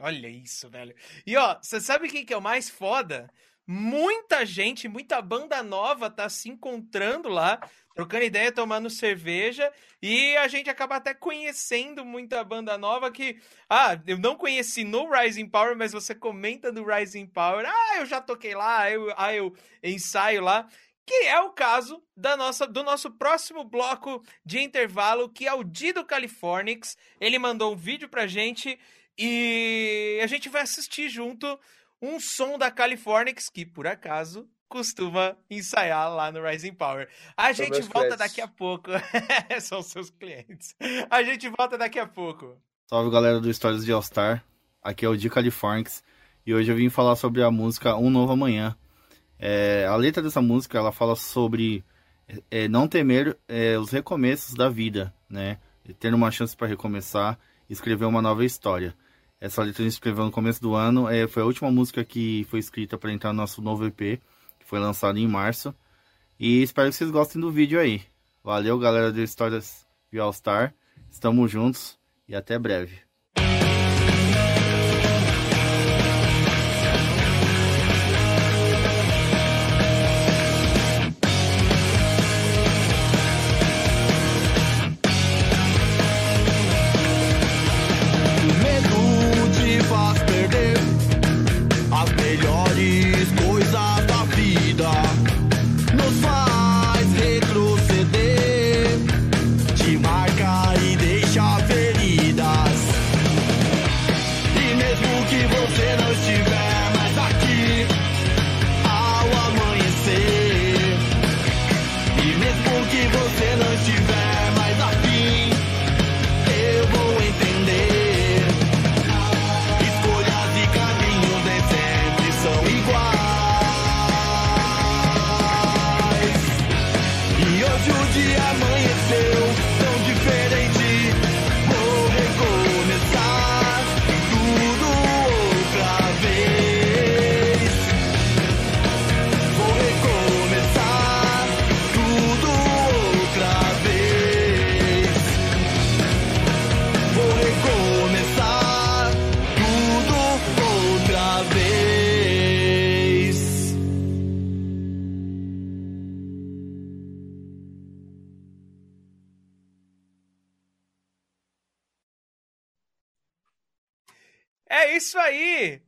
Olha 0.00 0.26
isso, 0.28 0.70
velho. 0.70 0.94
E 1.26 1.36
ó, 1.36 1.58
você 1.60 1.78
sabe 1.82 2.08
quem 2.08 2.24
que 2.24 2.32
é 2.32 2.36
o 2.36 2.42
mais 2.42 2.70
foda? 2.70 3.30
Muita 3.66 4.46
gente, 4.46 4.88
muita 4.88 5.20
banda 5.20 5.62
nova 5.62 6.10
tá 6.10 6.28
se 6.28 6.48
encontrando 6.48 7.28
lá, 7.28 7.58
trocando 7.94 8.24
ideia, 8.24 8.50
tomando 8.50 8.88
cerveja, 8.90 9.70
e 10.02 10.36
a 10.38 10.48
gente 10.48 10.68
acaba 10.68 10.96
até 10.96 11.14
conhecendo 11.14 12.04
muita 12.04 12.42
banda 12.44 12.76
nova 12.76 13.10
que, 13.10 13.40
ah, 13.68 13.98
eu 14.06 14.18
não 14.18 14.36
conheci 14.36 14.84
no 14.84 15.10
Rising 15.10 15.48
Power, 15.48 15.76
mas 15.76 15.92
você 15.92 16.14
comenta 16.14 16.72
do 16.72 16.84
Rising 16.84 17.26
Power, 17.26 17.64
ah, 17.66 17.98
eu 17.98 18.06
já 18.06 18.20
toquei 18.20 18.54
lá, 18.54 18.90
eu, 18.90 19.12
ah, 19.16 19.32
eu 19.32 19.54
ensaio 19.82 20.42
lá, 20.42 20.68
que 21.06 21.26
é 21.26 21.38
o 21.40 21.50
caso 21.50 22.02
da 22.16 22.36
nossa, 22.36 22.66
do 22.66 22.82
nosso 22.82 23.10
próximo 23.10 23.64
bloco 23.64 24.22
de 24.44 24.60
intervalo, 24.60 25.28
que 25.28 25.46
é 25.46 25.52
o 25.52 25.62
Dido 25.64 26.04
Californix. 26.04 26.96
Ele 27.20 27.38
mandou 27.38 27.72
um 27.72 27.76
vídeo 27.76 28.08
pra 28.08 28.26
gente 28.26 28.78
e 29.18 30.18
a 30.22 30.26
gente 30.26 30.48
vai 30.48 30.62
assistir 30.62 31.08
junto 31.08 31.58
um 32.00 32.18
som 32.18 32.58
da 32.58 32.70
Californix, 32.70 33.48
que 33.48 33.64
por 33.64 33.86
acaso 33.86 34.48
costuma 34.68 35.36
ensaiar 35.48 36.12
lá 36.12 36.32
no 36.32 36.42
Rising 36.44 36.74
Power. 36.74 37.08
A 37.36 37.54
São 37.54 37.64
gente 37.64 37.80
volta 37.82 38.00
clientes. 38.00 38.18
daqui 38.18 38.40
a 38.40 38.48
pouco. 38.48 38.90
São 39.60 39.82
seus 39.82 40.10
clientes. 40.10 40.74
A 41.08 41.22
gente 41.22 41.48
volta 41.48 41.78
daqui 41.78 41.98
a 41.98 42.06
pouco. 42.06 42.56
Salve 42.88 43.10
galera 43.10 43.40
do 43.40 43.48
Histórias 43.48 43.84
de 43.84 43.92
All 43.92 44.02
Star. 44.02 44.44
Aqui 44.82 45.04
é 45.04 45.08
o 45.08 45.16
Di 45.16 45.30
Californix 45.30 46.02
e 46.44 46.52
hoje 46.52 46.70
eu 46.70 46.76
vim 46.76 46.90
falar 46.90 47.16
sobre 47.16 47.42
a 47.42 47.50
música 47.50 47.96
Um 47.96 48.10
Novo 48.10 48.32
Amanhã. 48.32 48.76
É, 49.46 49.84
a 49.86 49.94
letra 49.94 50.22
dessa 50.22 50.40
música 50.40 50.78
ela 50.78 50.90
fala 50.90 51.14
sobre 51.14 51.84
é, 52.50 52.66
não 52.66 52.88
temer 52.88 53.36
é, 53.46 53.78
os 53.78 53.90
recomeços 53.90 54.54
da 54.54 54.70
vida, 54.70 55.12
né? 55.28 55.58
Ter 56.00 56.14
uma 56.14 56.30
chance 56.30 56.56
para 56.56 56.66
recomeçar 56.66 57.38
escrever 57.68 58.06
uma 58.06 58.22
nova 58.22 58.42
história. 58.42 58.94
Essa 59.38 59.62
letra 59.62 59.82
a 59.82 59.84
gente 59.84 59.92
escreveu 59.92 60.24
no 60.24 60.30
começo 60.30 60.62
do 60.62 60.74
ano. 60.74 61.08
É, 61.08 61.26
foi 61.28 61.42
a 61.42 61.46
última 61.46 61.70
música 61.70 62.02
que 62.02 62.46
foi 62.48 62.58
escrita 62.58 62.96
para 62.96 63.12
entrar 63.12 63.32
no 63.32 63.36
nosso 63.36 63.60
novo 63.60 63.84
EP, 63.84 63.98
que 64.58 64.64
foi 64.64 64.78
lançado 64.78 65.18
em 65.18 65.28
março. 65.28 65.74
E 66.40 66.62
espero 66.62 66.88
que 66.88 66.96
vocês 66.96 67.10
gostem 67.10 67.38
do 67.38 67.50
vídeo 67.50 67.78
aí. 67.78 68.02
Valeu, 68.42 68.78
galera 68.78 69.12
do 69.12 69.20
Histórias 69.20 69.86
de 70.10 70.18
All 70.18 70.32
Star. 70.32 70.74
Estamos 71.10 71.50
juntos 71.50 71.98
e 72.26 72.34
até 72.34 72.58
breve. 72.58 73.03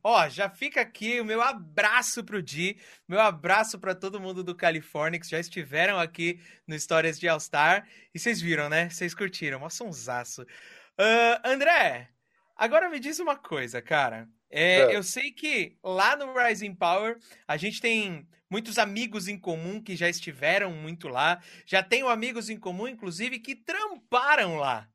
Ó, 0.09 0.29
já 0.29 0.49
fica 0.49 0.79
aqui 0.79 1.19
o 1.19 1.25
meu 1.25 1.41
abraço 1.41 2.23
pro 2.23 2.41
Di, 2.41 2.77
meu 3.05 3.19
abraço 3.19 3.77
para 3.77 3.93
todo 3.93 4.21
mundo 4.21 4.41
do 4.41 4.55
Califórnia 4.55 5.19
que 5.19 5.27
já 5.27 5.37
estiveram 5.37 5.99
aqui 5.99 6.39
no 6.65 6.73
Histórias 6.73 7.19
de 7.19 7.27
All 7.27 7.41
Star. 7.41 7.85
E 8.15 8.17
vocês 8.17 8.39
viram, 8.39 8.69
né? 8.69 8.89
Vocês 8.89 9.13
curtiram, 9.13 9.59
mó 9.59 9.67
sonsaço. 9.67 10.43
Uh, 10.43 11.43
André, 11.43 12.07
agora 12.55 12.89
me 12.89 13.01
diz 13.01 13.19
uma 13.19 13.35
coisa, 13.35 13.81
cara. 13.81 14.29
É, 14.49 14.79
é. 14.79 14.95
Eu 14.95 15.03
sei 15.03 15.29
que 15.29 15.75
lá 15.83 16.15
no 16.15 16.33
Rising 16.33 16.75
Power 16.75 17.17
a 17.45 17.57
gente 17.57 17.81
tem 17.81 18.25
muitos 18.49 18.77
amigos 18.77 19.27
em 19.27 19.37
comum 19.37 19.83
que 19.83 19.97
já 19.97 20.07
estiveram 20.07 20.71
muito 20.71 21.09
lá. 21.09 21.41
Já 21.65 21.83
tenho 21.83 22.07
amigos 22.07 22.49
em 22.49 22.57
comum, 22.57 22.87
inclusive, 22.87 23.39
que 23.39 23.57
tramparam 23.57 24.55
lá. 24.55 24.87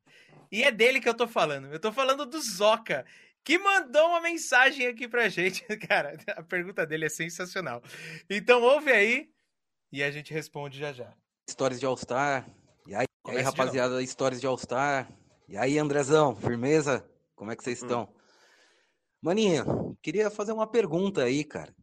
E 0.50 0.64
é 0.64 0.70
dele 0.70 1.02
que 1.02 1.08
eu 1.08 1.14
tô 1.14 1.28
falando. 1.28 1.70
Eu 1.70 1.78
tô 1.78 1.92
falando 1.92 2.24
do 2.24 2.40
Zoca 2.40 3.04
que 3.44 3.58
mandou 3.58 4.08
uma 4.08 4.20
mensagem 4.20 4.86
aqui 4.86 5.08
pra 5.08 5.28
gente. 5.28 5.62
Cara, 5.88 6.16
a 6.28 6.42
pergunta 6.42 6.86
dele 6.86 7.06
é 7.06 7.08
sensacional. 7.08 7.82
Então 8.28 8.62
ouve 8.62 8.90
aí 8.90 9.30
e 9.92 10.02
a 10.02 10.10
gente 10.10 10.32
responde 10.32 10.78
já 10.78 10.92
já. 10.92 11.12
Histórias 11.48 11.80
de 11.80 11.86
All-Star. 11.86 12.48
E 12.86 12.94
aí, 12.94 13.06
aí 13.26 13.40
rapaziada, 13.42 14.02
histórias 14.02 14.40
de 14.40 14.46
All-Star. 14.46 15.08
E 15.48 15.56
aí, 15.56 15.78
Andrezão, 15.78 16.34
firmeza? 16.34 17.08
Como 17.34 17.50
é 17.50 17.56
que 17.56 17.62
vocês 17.62 17.82
hum. 17.82 17.86
estão? 17.86 18.14
Maninha, 19.20 19.64
queria 20.02 20.30
fazer 20.30 20.52
uma 20.52 20.66
pergunta 20.66 21.22
aí, 21.22 21.44
cara. 21.44 21.74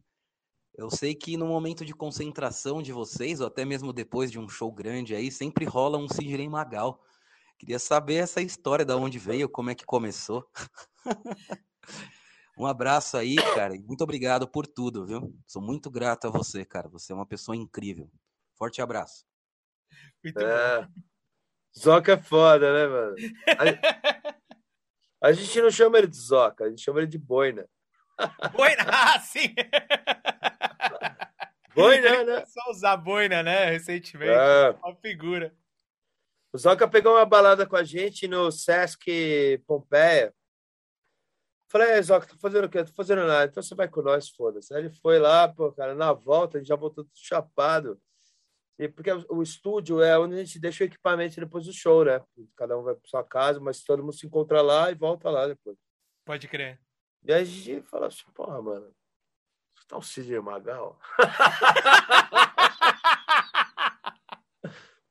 Eu 0.75 0.89
sei 0.89 1.13
que 1.13 1.35
no 1.35 1.45
momento 1.45 1.85
de 1.85 1.93
concentração 1.93 2.81
de 2.81 2.93
vocês, 2.93 3.41
ou 3.41 3.47
até 3.47 3.65
mesmo 3.65 3.91
depois 3.91 4.31
de 4.31 4.39
um 4.39 4.47
show 4.47 4.71
grande 4.71 5.13
aí, 5.13 5.29
sempre 5.29 5.65
rola 5.65 5.97
um 5.97 6.07
Sidney 6.07 6.47
Magal. 6.47 7.01
Queria 7.59 7.77
saber 7.77 8.15
essa 8.15 8.41
história, 8.41 8.85
da 8.85 8.95
onde 8.95 9.19
veio, 9.19 9.49
como 9.49 9.69
é 9.69 9.75
que 9.75 9.85
começou. 9.85 10.49
um 12.57 12.65
abraço 12.65 13.17
aí, 13.17 13.35
cara, 13.53 13.75
e 13.75 13.79
muito 13.79 14.01
obrigado 14.01 14.47
por 14.47 14.65
tudo, 14.65 15.05
viu? 15.05 15.37
Sou 15.45 15.61
muito 15.61 15.91
grato 15.91 16.25
a 16.25 16.31
você, 16.31 16.63
cara. 16.63 16.87
Você 16.87 17.11
é 17.11 17.15
uma 17.15 17.25
pessoa 17.25 17.57
incrível. 17.57 18.09
Forte 18.55 18.81
abraço. 18.81 19.25
Muito 20.23 20.39
é. 20.39 20.81
bom. 20.81 20.87
Zoca 21.77 22.13
é 22.13 22.17
foda, 22.17 22.73
né, 22.73 22.87
mano? 22.87 23.15
A, 25.21 25.27
a, 25.27 25.31
gente 25.33 25.61
não 25.61 25.69
chama 25.69 25.97
ele 25.97 26.07
de 26.07 26.17
Zoca, 26.17 26.63
a 26.63 26.69
gente 26.69 26.81
chama 26.81 26.99
ele 26.99 27.07
de 27.07 27.17
Boina. 27.17 27.67
Boina? 28.53 28.83
Ah, 28.87 29.19
sim! 29.19 29.53
Boina, 31.75 32.23
né? 32.23 32.45
Só 32.45 32.71
usar 32.71 32.97
boina, 32.97 33.43
né? 33.43 33.65
Recentemente. 33.65 34.31
É. 34.31 34.71
Uma 34.83 34.95
figura. 34.95 35.53
O 36.51 36.57
Zoca 36.57 36.87
pegou 36.87 37.13
uma 37.13 37.25
balada 37.25 37.65
com 37.65 37.75
a 37.75 37.83
gente 37.83 38.27
no 38.27 38.51
Sesc 38.51 39.61
Pompeia. 39.67 40.33
Falei, 41.71 41.91
é, 41.91 42.01
Zoca, 42.01 42.25
tô 42.25 42.35
fazendo 42.37 42.65
o 42.65 42.69
quê? 42.69 42.83
Tô 42.83 42.91
fazendo 42.93 43.23
nada. 43.25 43.51
Então 43.51 43.61
você 43.61 43.75
vai 43.75 43.87
com 43.87 44.01
nós, 44.01 44.29
foda-se. 44.29 44.73
Aí 44.73 44.85
ele 44.85 44.89
foi 44.89 45.19
lá, 45.19 45.47
pô, 45.47 45.71
cara, 45.71 45.93
na 45.93 46.11
volta, 46.11 46.57
a 46.57 46.59
gente 46.59 46.67
já 46.67 46.75
voltou 46.75 47.03
tudo 47.03 47.15
chapado. 47.15 48.01
E 48.79 48.87
porque 48.87 49.11
o 49.29 49.43
estúdio 49.43 50.01
é 50.01 50.17
onde 50.17 50.35
a 50.35 50.37
gente 50.43 50.59
deixa 50.59 50.83
o 50.83 50.87
equipamento 50.87 51.39
depois 51.39 51.65
do 51.65 51.73
show, 51.73 52.03
né? 52.03 52.19
Cada 52.55 52.77
um 52.77 52.81
vai 52.81 52.95
para 52.95 53.07
sua 53.07 53.23
casa, 53.23 53.59
mas 53.59 53.83
todo 53.83 54.01
mundo 54.01 54.13
se 54.13 54.25
encontra 54.25 54.61
lá 54.61 54.89
e 54.89 54.95
volta 54.95 55.29
lá 55.29 55.47
depois. 55.47 55.77
Pode 56.25 56.47
crer. 56.47 56.79
E 57.23 57.33
aí 57.33 57.41
a 57.41 57.45
gente 57.45 57.81
fala 57.87 58.07
assim, 58.07 58.23
porra, 58.33 58.61
mano, 58.61 58.95
você 59.75 59.85
tá 59.87 59.97
um 59.97 60.01
Sidney 60.01 60.39
Magal? 60.39 60.99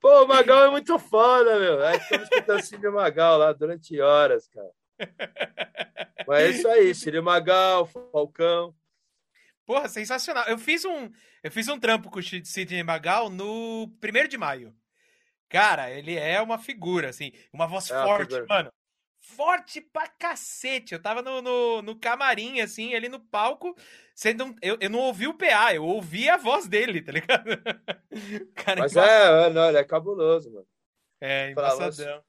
Pô, 0.00 0.24
o 0.24 0.28
Magal 0.28 0.66
é 0.66 0.70
muito 0.70 0.98
foda, 0.98 1.58
meu. 1.58 1.84
Aí 1.84 1.98
ficamos 2.00 2.28
escutando 2.30 2.62
Sidney 2.62 2.90
Magal 2.90 3.38
lá 3.38 3.52
durante 3.52 4.00
horas, 4.00 4.48
cara. 4.48 4.70
Mas 6.26 6.38
é 6.38 6.50
isso 6.50 6.68
aí, 6.68 6.94
Ciro 6.94 7.22
Magal, 7.22 7.86
Falcão. 7.86 8.74
Porra, 9.66 9.88
sensacional. 9.88 10.44
Eu 10.46 10.58
fiz 10.58 10.84
um, 10.84 11.10
eu 11.42 11.50
fiz 11.50 11.68
um 11.68 11.78
trampo 11.78 12.10
com 12.10 12.20
o 12.20 12.22
Sidney 12.22 12.82
Magal 12.82 13.28
no 13.28 13.88
primeiro 14.00 14.28
de 14.28 14.38
maio. 14.38 14.74
Cara, 15.48 15.90
ele 15.90 16.14
é 16.14 16.40
uma 16.40 16.58
figura, 16.58 17.08
assim, 17.08 17.32
uma 17.52 17.66
voz 17.66 17.90
é 17.90 18.02
forte, 18.02 18.40
mano. 18.48 18.70
Forte 19.36 19.80
pra 19.80 20.08
cacete. 20.08 20.94
Eu 20.94 21.02
tava 21.02 21.22
no, 21.22 21.42
no, 21.42 21.82
no, 21.82 21.96
camarim, 21.96 22.60
assim, 22.60 22.94
ali 22.94 23.08
no 23.08 23.20
palco, 23.20 23.76
sendo 24.14 24.46
um, 24.46 24.54
eu, 24.62 24.76
eu 24.80 24.90
não 24.90 25.00
ouvi 25.00 25.26
o 25.26 25.34
PA, 25.34 25.74
eu 25.74 25.84
ouvi 25.84 26.28
a 26.28 26.36
voz 26.36 26.66
dele, 26.66 27.02
tá 27.02 27.12
ligado? 27.12 27.50
Cara, 28.54 28.80
Mas 28.80 28.96
é, 28.96 29.46
é, 29.46 29.50
não, 29.50 29.68
ele 29.68 29.78
é 29.78 29.84
cabuloso, 29.84 30.50
mano. 30.50 30.66
É, 31.20 31.50
embaçadão. 31.50 32.22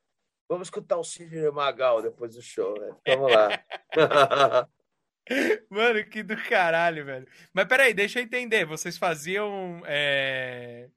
Vamos 0.47 0.67
escutar 0.67 0.97
o 0.97 1.03
Sidney 1.03 1.49
Magal 1.51 2.01
depois 2.01 2.35
do 2.35 2.41
show, 2.41 2.77
né? 2.80 2.95
Vamos 3.07 3.31
lá. 3.31 4.67
Mano, 5.69 6.03
que 6.05 6.23
do 6.23 6.35
caralho, 6.35 7.05
velho. 7.05 7.27
Mas 7.53 7.65
peraí, 7.65 7.93
deixa 7.93 8.19
eu 8.19 8.23
entender. 8.23 8.65
Vocês 8.65 8.97
faziam. 8.97 9.81
É... 9.85 10.89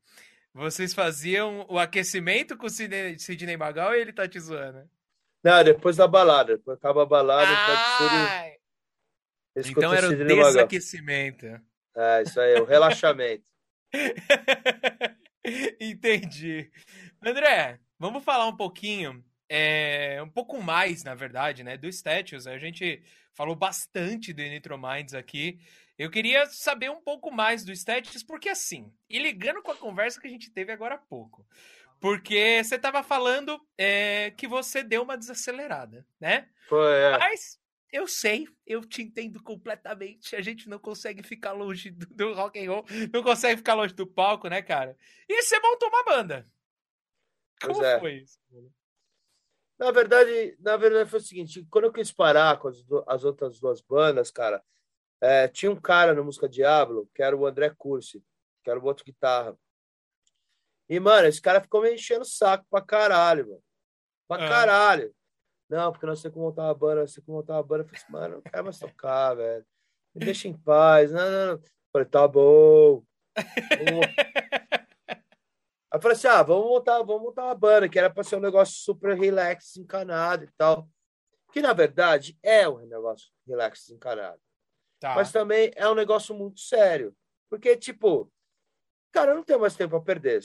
Vocês 0.55 0.93
faziam 0.93 1.65
o 1.69 1.79
aquecimento 1.79 2.57
com 2.57 2.67
o 2.67 2.71
Sidney, 2.71 3.19
Sidney 3.19 3.57
Magal 3.57 3.95
e 3.95 4.01
ele 4.01 4.13
tá 4.13 4.29
te 4.29 4.39
zoando? 4.39 4.89
Não, 5.43 5.65
depois 5.65 5.97
da 5.97 6.07
balada. 6.07 6.57
Depois 6.57 6.79
acaba 6.79 7.03
a 7.03 7.07
balada. 7.07 7.51
Ah, 7.51 8.53
então 9.57 9.93
era 9.93 10.09
o 10.09 10.17
desaquecimento. 10.17 11.47
É, 11.95 12.23
isso 12.23 12.41
aí, 12.41 12.55
o 12.61 12.65
relaxamento. 12.65 13.45
Entendi. 15.81 16.71
André, 17.23 17.79
vamos 17.99 18.25
falar 18.25 18.47
um 18.47 18.57
pouquinho 18.57 19.23
é, 19.55 20.19
um 20.23 20.31
pouco 20.31 20.63
mais, 20.63 21.05
na 21.05 21.15
verdade, 21.15 21.63
né, 21.63 21.77
do 21.77 21.87
Statues. 21.87 22.47
A 22.47 22.57
gente 22.57 23.03
falou 23.35 23.55
bastante 23.55 24.33
do 24.33 24.41
Nitrominds 24.41 25.13
aqui. 25.13 25.61
Eu 25.99 26.11
queria 26.11 26.47
saber 26.47 26.91
um 26.91 27.03
pouco 27.03 27.31
mais 27.31 27.63
do 27.63 27.71
Statues, 27.71 28.23
porque 28.23 28.49
assim, 28.49 28.91
e 29.11 29.19
ligando 29.19 29.63
com 29.63 29.71
a 29.71 29.77
conversa 29.77 30.19
que 30.19 30.27
a 30.27 30.31
gente 30.31 30.51
teve 30.51 30.73
agora 30.73 30.95
há 30.95 30.99
pouco, 30.99 31.47
porque 32.03 32.65
você 32.65 32.75
estava 32.75 33.01
falando 33.05 33.65
é, 33.79 34.33
que 34.33 34.49
você 34.49 34.83
deu 34.83 35.05
uma 35.05 35.17
desacelerada, 35.17 36.05
né? 36.19 36.49
Foi, 36.69 36.93
é. 36.93 37.17
Mas 37.17 37.61
eu 37.93 38.09
sei, 38.09 38.49
eu 38.67 38.85
te 38.85 39.03
entendo 39.03 39.41
completamente. 39.41 40.35
A 40.35 40.41
gente 40.41 40.69
não 40.69 40.81
consegue 40.81 41.23
ficar 41.23 41.53
longe 41.53 41.93
do, 41.93 42.07
do 42.07 42.33
rock 42.33 42.59
and 42.59 42.69
roll, 42.69 42.85
não 43.15 43.23
consegue 43.23 43.59
ficar 43.59 43.75
longe 43.75 43.95
do 43.95 44.05
palco, 44.05 44.49
né, 44.49 44.61
cara? 44.61 44.97
E 45.29 45.43
você 45.43 45.61
montou 45.61 45.89
uma 45.89 46.05
banda. 46.05 46.51
Como 47.63 47.85
é. 47.85 48.01
foi 48.01 48.15
isso? 48.15 48.37
Na 49.79 49.93
verdade, 49.93 50.57
na 50.59 50.77
verdade 50.77 51.09
foi 51.09 51.21
o 51.21 51.23
seguinte, 51.23 51.65
quando 51.71 51.85
eu 51.85 51.93
quis 51.93 52.11
parar 52.11 52.59
com 52.59 52.67
as, 52.67 52.85
as 53.07 53.23
outras 53.23 53.61
duas 53.61 53.81
bandas, 53.81 54.29
cara, 54.33 54.61
é, 55.21 55.47
tinha 55.47 55.71
um 55.71 55.81
cara 55.81 56.13
no 56.15 56.25
Música 56.25 56.49
Diablo, 56.49 57.09
que 57.15 57.23
era 57.23 57.37
o 57.37 57.47
André 57.47 57.73
Cursi, 57.79 58.25
que 58.65 58.71
era 58.71 58.81
o 58.81 58.85
outro 58.85 59.05
guitarra. 59.05 59.57
E, 60.93 61.01
mano, 61.01 61.27
esse 61.27 61.41
cara 61.41 61.59
ficou 61.59 61.81
me 61.81 61.95
enchendo 61.95 62.21
o 62.21 62.27
saco 62.27 62.67
pra 62.71 62.83
caralho, 62.83 63.49
mano. 63.49 63.63
Pra 64.29 64.45
é. 64.45 64.47
caralho. 64.47 65.15
Não, 65.67 65.91
porque 65.91 66.05
nós 66.05 66.21
temos 66.21 66.35
que 66.35 66.39
montar 66.39 66.65
uma 66.65 66.75
banda, 66.75 67.01
nós 67.01 67.15
temos 67.15 67.25
que 67.25 67.33
montar 67.33 67.55
uma 67.55 67.63
banda. 67.63 67.83
Eu 67.83 67.87
falei 67.87 68.03
assim, 68.03 68.13
mano, 68.13 68.35
não 68.35 68.43
quero 68.43 68.65
mais 68.65 68.79
tocar, 68.79 69.35
velho. 69.35 69.65
Me 70.15 70.23
deixa 70.23 70.49
em 70.49 70.53
paz. 70.53 71.11
Não, 71.11 71.31
não, 71.31 71.47
não. 71.47 71.55
Eu 71.55 71.63
falei, 71.91 72.07
tá 72.07 72.29
bom. 72.29 73.03
Aí 73.35 73.45
eu 75.95 76.01
falei 76.03 76.15
assim: 76.15 76.27
ah, 76.27 76.43
vamos 76.43 76.67
montar, 76.67 77.03
vamos 77.03 77.23
montar 77.23 77.47
uma 77.47 77.55
banda, 77.55 77.89
que 77.89 77.99
era 77.99 78.11
para 78.11 78.23
ser 78.23 78.37
um 78.37 78.41
negócio 78.41 78.75
super 78.75 79.17
relax, 79.17 79.79
encanado 79.79 80.45
e 80.45 80.51
tal. 80.59 80.87
Que 81.55 81.63
na 81.63 81.73
verdade 81.73 82.39
é 82.43 82.69
um 82.69 82.87
negócio 82.87 83.31
relax, 83.49 83.89
encanado. 83.89 84.39
Tá. 85.01 85.15
Mas 85.15 85.33
também 85.33 85.71
é 85.75 85.89
um 85.89 85.95
negócio 85.95 86.35
muito 86.35 86.61
sério. 86.61 87.17
Porque, 87.49 87.79
tipo, 87.79 88.31
cara, 89.11 89.31
eu 89.31 89.37
não 89.37 89.43
tenho 89.43 89.61
mais 89.61 89.75
tempo 89.75 89.97
a 89.97 90.03
perder, 90.03 90.43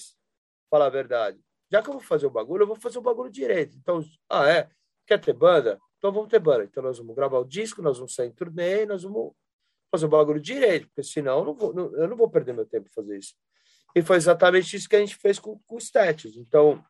falar 0.70 0.88
a 0.88 0.90
verdade. 0.90 1.40
Já 1.72 1.82
que 1.82 1.90
eu 1.90 1.94
vou 1.94 2.02
fazer 2.02 2.26
o 2.26 2.32
bagulho, 2.32 2.64
eu 2.64 2.68
vou 2.68 2.76
fazer 2.76 2.98
o 2.98 3.02
bagulho 3.02 3.32
direito. 3.32 3.76
Então, 3.78 4.04
ah, 4.30 4.48
é? 4.50 4.70
Quer 5.06 5.20
ter 5.20 5.34
banda? 5.34 5.80
Então 5.98 6.12
vamos 6.12 6.30
ter 6.30 6.40
banda. 6.40 6.64
Então 6.64 6.84
nós 6.84 6.98
vamos 6.98 7.16
gravar 7.16 7.40
o 7.40 7.46
disco, 7.46 7.82
nós 7.82 7.98
vamos 7.98 8.14
sair 8.14 8.28
em 8.28 8.32
turnê, 8.32 8.86
nós 8.86 9.04
vamos 9.04 9.34
fazer 9.92 10.06
o 10.06 10.10
bagulho 10.10 10.40
direito, 10.40 10.88
porque 10.88 11.04
senão 11.04 11.40
eu 11.40 11.46
não 11.46 11.54
vou, 11.54 11.74
não, 11.74 11.96
eu 11.96 12.08
não 12.08 12.18
vou 12.18 12.30
perder 12.30 12.54
meu 12.54 12.66
tempo 12.66 12.90
fazer 12.94 13.18
isso. 13.18 13.36
E 13.96 14.02
foi 14.02 14.18
exatamente 14.18 14.76
isso 14.76 14.88
que 14.88 14.96
a 14.96 15.00
gente 15.00 15.16
fez 15.16 15.40
com, 15.40 15.58
com 15.66 15.76
o 15.76 15.80
Status. 15.80 16.38
Então, 16.38 16.84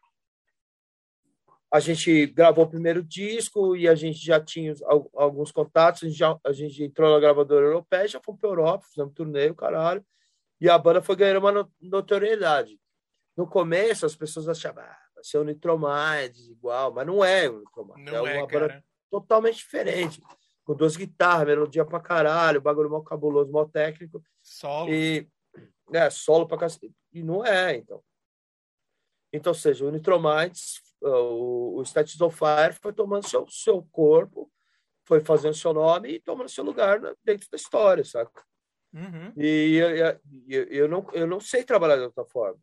a 1.71 1.79
gente 1.79 2.25
gravou 2.27 2.65
o 2.65 2.69
primeiro 2.69 3.03
disco 3.03 3.75
e 3.75 3.87
a 3.87 3.95
gente 3.95 4.23
já 4.25 4.39
tinha 4.39 4.73
alguns 5.13 5.51
contatos. 5.51 6.03
A 6.03 6.07
gente, 6.07 6.17
já, 6.17 6.37
a 6.43 6.51
gente 6.51 6.83
entrou 6.83 7.13
na 7.13 7.19
gravadora 7.19 7.65
europeia, 7.65 8.07
já 8.07 8.19
fomos 8.19 8.39
para 8.39 8.49
a 8.49 8.51
Europa, 8.51 8.85
fizemos 8.89 9.11
um 9.11 9.13
torneio, 9.13 9.55
caralho. 9.55 10.05
E 10.59 10.69
a 10.69 10.77
banda 10.77 11.01
foi 11.01 11.15
ganhando 11.15 11.39
uma 11.39 11.69
notoriedade. 11.81 12.79
No 13.37 13.45
começo, 13.45 14.05
as 14.05 14.15
pessoas 14.15 14.49
achavam, 14.49 14.83
ah, 14.83 14.99
vai 15.13 15.23
ser 15.23 15.37
o 15.37 15.43
Nitromides 15.43 16.49
igual, 16.49 16.91
mas 16.91 17.05
não 17.05 17.23
é 17.23 17.47
o 17.47 17.59
Nitromides. 17.59 18.11
Não 18.11 18.27
é, 18.27 18.35
é 18.35 18.39
uma 18.39 18.47
banda 18.47 18.83
totalmente 19.11 19.57
diferente. 19.57 20.23
Com 20.65 20.75
duas 20.75 20.97
guitarras, 20.97 21.47
melodia 21.47 21.85
pra 21.85 21.99
caralho, 21.99 22.59
bagulho 22.59 22.89
mal 22.89 23.03
cabuloso, 23.03 23.51
mal 23.51 23.69
técnico. 23.69 24.23
Solo. 24.41 24.91
E 24.91 25.29
né, 25.89 26.09
solo 26.09 26.47
para 26.47 26.57
cacete. 26.57 26.93
E 27.13 27.21
não 27.21 27.45
é, 27.45 27.77
então. 27.77 28.03
Então, 29.31 29.51
ou 29.51 29.55
seja, 29.55 29.85
o 29.85 29.91
Nitromites, 29.91 30.81
o, 31.01 31.77
o 31.77 31.83
Status 31.83 32.19
of 32.19 32.35
Fire 32.35 32.73
foi 32.81 32.91
tomando 32.91 33.27
seu, 33.27 33.47
seu 33.47 33.83
corpo, 33.91 34.51
foi 35.05 35.19
fazendo 35.19 35.53
seu 35.53 35.73
nome 35.73 36.13
e 36.13 36.19
tomando 36.19 36.49
seu 36.49 36.63
lugar 36.63 36.99
dentro 37.23 37.47
da 37.51 37.55
história, 37.55 38.03
saca? 38.03 38.43
Uhum. 38.93 39.31
E 39.37 39.75
eu, 39.75 39.95
eu, 39.95 40.63
eu, 40.63 40.87
não, 40.87 41.05
eu 41.13 41.27
não 41.27 41.39
sei 41.39 41.63
trabalhar 41.63 41.97
de 41.97 42.03
outra 42.03 42.25
forma. 42.25 42.59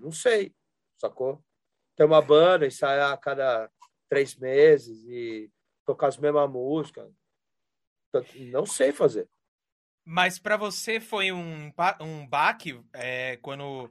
Não, 0.00 0.12
sei, 0.12 0.54
sacou? 0.96 1.42
Ter 1.96 2.04
uma 2.04 2.22
banda, 2.22 2.66
ensaiar 2.66 3.12
a 3.12 3.16
cada 3.16 3.70
três 4.08 4.36
meses 4.36 5.04
e 5.06 5.50
tocar 5.84 6.08
as 6.08 6.18
mesmas 6.18 6.50
músicas. 6.50 7.10
Não 8.50 8.64
sei 8.64 8.92
fazer. 8.92 9.28
Mas 10.04 10.38
para 10.38 10.56
você 10.56 11.00
foi 11.00 11.32
um, 11.32 11.72
um 12.00 12.26
baque 12.26 12.80
é, 12.92 13.36
quando 13.38 13.90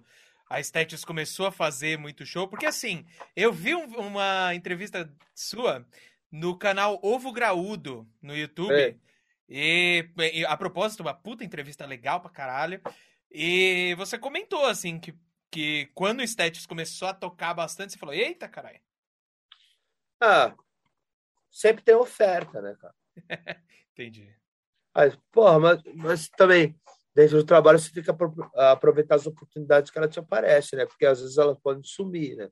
a 0.50 0.60
Status 0.60 1.04
começou 1.04 1.48
a 1.48 1.52
fazer 1.52 1.98
muito 1.98 2.26
show? 2.26 2.48
Porque 2.48 2.66
assim, 2.66 3.06
eu 3.36 3.52
vi 3.52 3.76
um, 3.76 3.86
uma 4.00 4.54
entrevista 4.56 5.12
sua 5.34 5.86
no 6.32 6.58
canal 6.58 7.00
Ovo 7.02 7.32
Graúdo 7.32 8.08
no 8.22 8.36
YouTube. 8.36 8.74
É. 8.74 8.96
E, 9.48 10.10
e, 10.34 10.46
a 10.46 10.58
propósito, 10.58 11.02
uma 11.02 11.14
puta 11.14 11.44
entrevista 11.44 11.86
legal 11.86 12.20
pra 12.20 12.30
caralho. 12.30 12.82
E 13.32 13.94
você 13.98 14.18
comentou 14.18 14.66
assim 14.66 15.00
que, 15.00 15.14
que 15.56 15.86
quando 15.96 16.20
o 16.20 16.24
Status 16.24 16.66
começou 16.66 17.08
a 17.08 17.14
tocar 17.14 17.54
bastante, 17.54 17.94
você 17.94 17.98
falou: 17.98 18.14
Eita, 18.14 18.46
caralho. 18.50 18.82
Ah, 20.20 20.54
sempre 21.50 21.82
tem 21.82 21.96
oferta, 21.96 22.62
né, 22.62 22.76
cara? 22.76 22.96
Entendi. 23.94 24.36
Mas, 24.94 25.18
porra, 25.32 25.60
mas, 25.60 25.82
mas 25.96 26.30
também, 26.30 26.78
dentro 27.14 27.38
do 27.38 27.46
trabalho, 27.46 27.80
você 27.80 27.90
tem 27.90 28.04
que 28.04 28.12
aproveitar 28.54 29.16
as 29.16 29.26
oportunidades 29.26 29.90
que 29.90 29.98
ela 29.98 30.10
te 30.10 30.20
aparece, 30.20 30.76
né? 30.76 30.86
Porque 30.86 31.06
às 31.06 31.22
vezes 31.22 31.38
elas 31.38 31.58
podem 31.60 31.84
sumir, 31.84 32.36
né? 32.36 32.50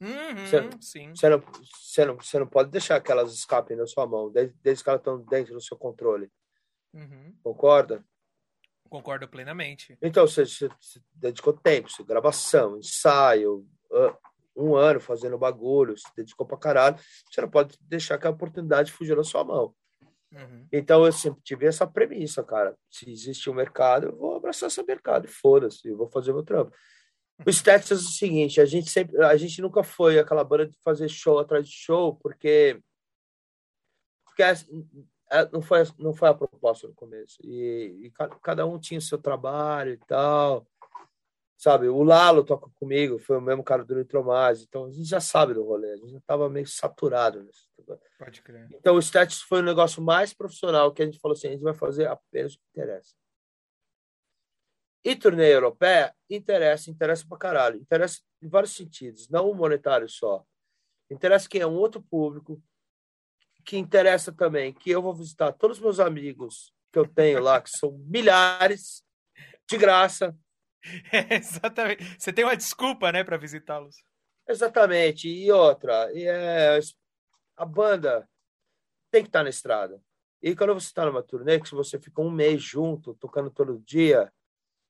Uhum, 0.00 0.46
você, 0.46 0.70
sim. 0.80 1.14
Você 1.14 1.28
não, 1.28 1.38
você, 1.38 2.04
não, 2.04 2.16
você 2.16 2.38
não 2.38 2.46
pode 2.48 2.70
deixar 2.70 3.00
que 3.00 3.12
elas 3.12 3.32
escapem 3.32 3.76
da 3.76 3.86
sua 3.86 4.06
mão, 4.08 4.30
desde, 4.30 4.56
desde 4.60 4.82
que 4.82 4.90
elas 4.90 5.00
estão 5.00 5.20
dentro 5.24 5.54
do 5.54 5.60
seu 5.60 5.76
controle. 5.76 6.28
Uhum. 6.92 7.32
Concorda? 7.44 8.04
Concordo 8.90 9.28
plenamente. 9.28 9.96
Então, 10.02 10.26
você, 10.26 10.44
você, 10.44 10.68
você 10.80 11.00
dedicou 11.14 11.52
tempo, 11.52 11.88
você, 11.88 12.02
gravação, 12.02 12.76
ensaio, 12.76 13.64
um 14.56 14.74
ano 14.74 15.00
fazendo 15.00 15.38
bagulho, 15.38 15.96
se 15.96 16.08
dedicou 16.16 16.44
pra 16.44 16.58
caralho. 16.58 16.98
Você 17.30 17.40
não 17.40 17.48
pode 17.48 17.78
deixar 17.82 18.18
que 18.18 18.26
a 18.26 18.30
oportunidade 18.30 18.92
fugir 18.92 19.16
da 19.16 19.24
sua 19.24 19.44
mão. 19.44 19.74
Uhum. 20.32 20.66
Então 20.72 21.04
eu 21.04 21.12
sempre 21.12 21.40
tive 21.42 21.66
essa 21.66 21.86
premissa, 21.86 22.42
cara. 22.42 22.76
Se 22.90 23.10
existe 23.10 23.48
um 23.48 23.54
mercado, 23.54 24.08
eu 24.08 24.16
vou 24.16 24.36
abraçar 24.36 24.68
esse 24.68 24.82
mercado 24.82 25.26
e 25.26 25.28
foda-se, 25.28 25.88
eu 25.88 25.96
vou 25.96 26.08
fazer 26.08 26.32
meu 26.32 26.42
trampo. 26.42 26.74
O 27.46 27.50
Status 27.50 27.90
é 27.90 27.94
o 27.94 27.98
seguinte, 27.98 28.60
a 28.60 28.66
gente 28.66 28.90
sempre, 28.90 29.16
a 29.24 29.36
gente 29.36 29.62
nunca 29.62 29.82
foi 29.82 30.18
aquela 30.18 30.44
banda 30.44 30.66
de 30.66 30.76
fazer 30.84 31.08
show 31.08 31.38
atrás 31.38 31.66
de 31.66 31.74
show, 31.74 32.16
porque 32.16 32.80
porque 34.24 34.42
é, 34.42 34.54
não 35.52 35.62
foi 35.62 35.82
não 35.98 36.12
foi 36.12 36.28
a 36.28 36.34
proposta 36.34 36.88
no 36.88 36.94
começo. 36.94 37.38
E, 37.44 38.06
e 38.06 38.12
cada 38.42 38.66
um 38.66 38.78
tinha 38.78 38.98
o 38.98 39.02
seu 39.02 39.18
trabalho 39.18 39.92
e 39.92 39.98
tal 39.98 40.66
sabe? 41.60 41.88
O 41.88 42.02
Lalo 42.02 42.42
toca 42.42 42.70
comigo, 42.76 43.18
foi 43.18 43.36
o 43.36 43.40
mesmo 43.40 43.62
cara 43.62 43.84
do 43.84 43.94
Nitromaz, 43.94 44.62
então 44.62 44.86
a 44.86 44.90
gente 44.90 45.04
já 45.04 45.20
sabe 45.20 45.52
do 45.52 45.62
rolê, 45.62 45.92
a 45.92 45.96
gente 45.96 46.12
já 46.12 46.18
estava 46.18 46.48
meio 46.48 46.66
saturado 46.66 47.42
nisso. 47.42 47.68
Pode 48.18 48.40
crer. 48.40 48.66
Então 48.72 48.94
o 48.96 48.98
Status 48.98 49.42
foi 49.42 49.60
o 49.60 49.62
negócio 49.62 50.02
mais 50.02 50.32
profissional 50.32 50.90
que 50.90 51.02
a 51.02 51.04
gente 51.04 51.20
falou 51.20 51.36
assim, 51.36 51.48
a 51.48 51.50
gente 51.50 51.62
vai 51.62 51.74
fazer 51.74 52.06
apenas 52.06 52.54
o 52.54 52.56
que 52.56 52.64
interessa. 52.70 53.14
E 55.04 55.14
turnê 55.14 55.52
europeia 55.52 56.14
interessa, 56.30 56.90
interessa 56.90 57.26
pra 57.28 57.36
caralho, 57.36 57.78
interessa 57.78 58.20
em 58.42 58.48
vários 58.48 58.74
sentidos, 58.74 59.28
não 59.28 59.50
o 59.50 59.54
monetário 59.54 60.08
só. 60.08 60.42
Interessa 61.10 61.48
quem 61.48 61.60
é 61.60 61.66
um 61.66 61.76
outro 61.76 62.00
público, 62.00 62.62
que 63.64 63.76
interessa 63.76 64.32
também, 64.32 64.72
que 64.72 64.90
eu 64.90 65.02
vou 65.02 65.14
visitar 65.14 65.52
todos 65.52 65.78
os 65.78 65.82
meus 65.82 66.00
amigos 66.00 66.72
que 66.92 66.98
eu 66.98 67.06
tenho 67.06 67.40
lá, 67.40 67.60
que 67.60 67.70
são 67.70 67.92
milhares, 68.06 69.04
de 69.68 69.78
graça. 69.78 70.36
É, 71.12 71.36
exatamente. 71.36 72.02
Você 72.18 72.32
tem 72.32 72.42
uma 72.42 72.56
desculpa, 72.56 73.12
né, 73.12 73.22
para 73.22 73.36
visitá-los. 73.36 73.96
Exatamente. 74.48 75.28
E 75.28 75.52
outra, 75.52 76.10
e 76.14 76.24
é, 76.26 76.80
a 77.54 77.66
banda 77.66 78.26
tem 79.10 79.22
que 79.22 79.28
estar 79.28 79.42
na 79.42 79.50
estrada. 79.50 80.02
E 80.40 80.56
quando 80.56 80.72
você 80.72 80.86
está 80.86 81.04
numa 81.04 81.22
turnê, 81.22 81.60
que 81.60 81.74
você 81.74 81.98
fica 81.98 82.22
um 82.22 82.30
mês 82.30 82.62
junto, 82.62 83.14
tocando 83.14 83.50
todo 83.50 83.78
dia, 83.80 84.32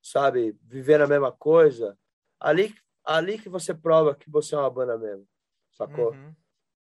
sabe, 0.00 0.56
vivendo 0.62 1.02
a 1.02 1.08
mesma 1.08 1.32
coisa, 1.32 1.98
ali, 2.38 2.72
ali 3.04 3.36
que 3.36 3.48
você 3.48 3.74
prova 3.74 4.14
que 4.14 4.30
você 4.30 4.54
é 4.54 4.58
uma 4.58 4.70
banda 4.70 4.96
mesmo, 4.96 5.26
sacou? 5.72 6.12
Uhum. 6.12 6.34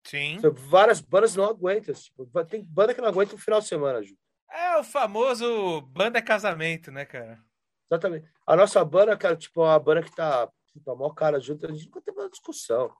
Sim. 0.04 0.38
Várias 0.68 1.00
bandas 1.00 1.34
não 1.34 1.44
aguentam. 1.44 1.94
Tipo, 1.94 2.26
tem 2.44 2.62
banda 2.62 2.94
que 2.94 3.00
não 3.00 3.08
aguenta 3.08 3.34
um 3.34 3.38
final 3.38 3.60
de 3.60 3.66
semana, 3.66 4.02
Ju. 4.02 4.16
É 4.50 4.76
o 4.76 4.84
famoso 4.84 5.80
banda 5.80 6.22
casamento, 6.22 6.92
né, 6.92 7.04
cara? 7.04 7.42
Exatamente. 7.90 8.28
A 8.46 8.54
nossa 8.54 8.84
banda, 8.84 9.16
cara, 9.16 9.36
tipo, 9.36 9.62
é 9.62 9.64
uma 9.64 9.78
banda 9.78 10.02
que 10.02 10.14
tá, 10.14 10.48
tipo, 10.72 10.90
a 10.90 10.94
maior 10.94 11.14
cara 11.14 11.40
junto, 11.40 11.66
a 11.66 11.72
gente 11.72 11.86
nunca 11.86 12.00
teve 12.02 12.18
uma 12.18 12.30
discussão. 12.30 12.94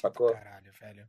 Sacou? 0.00 0.32
Caralho, 0.32 0.72
velho. 0.72 1.08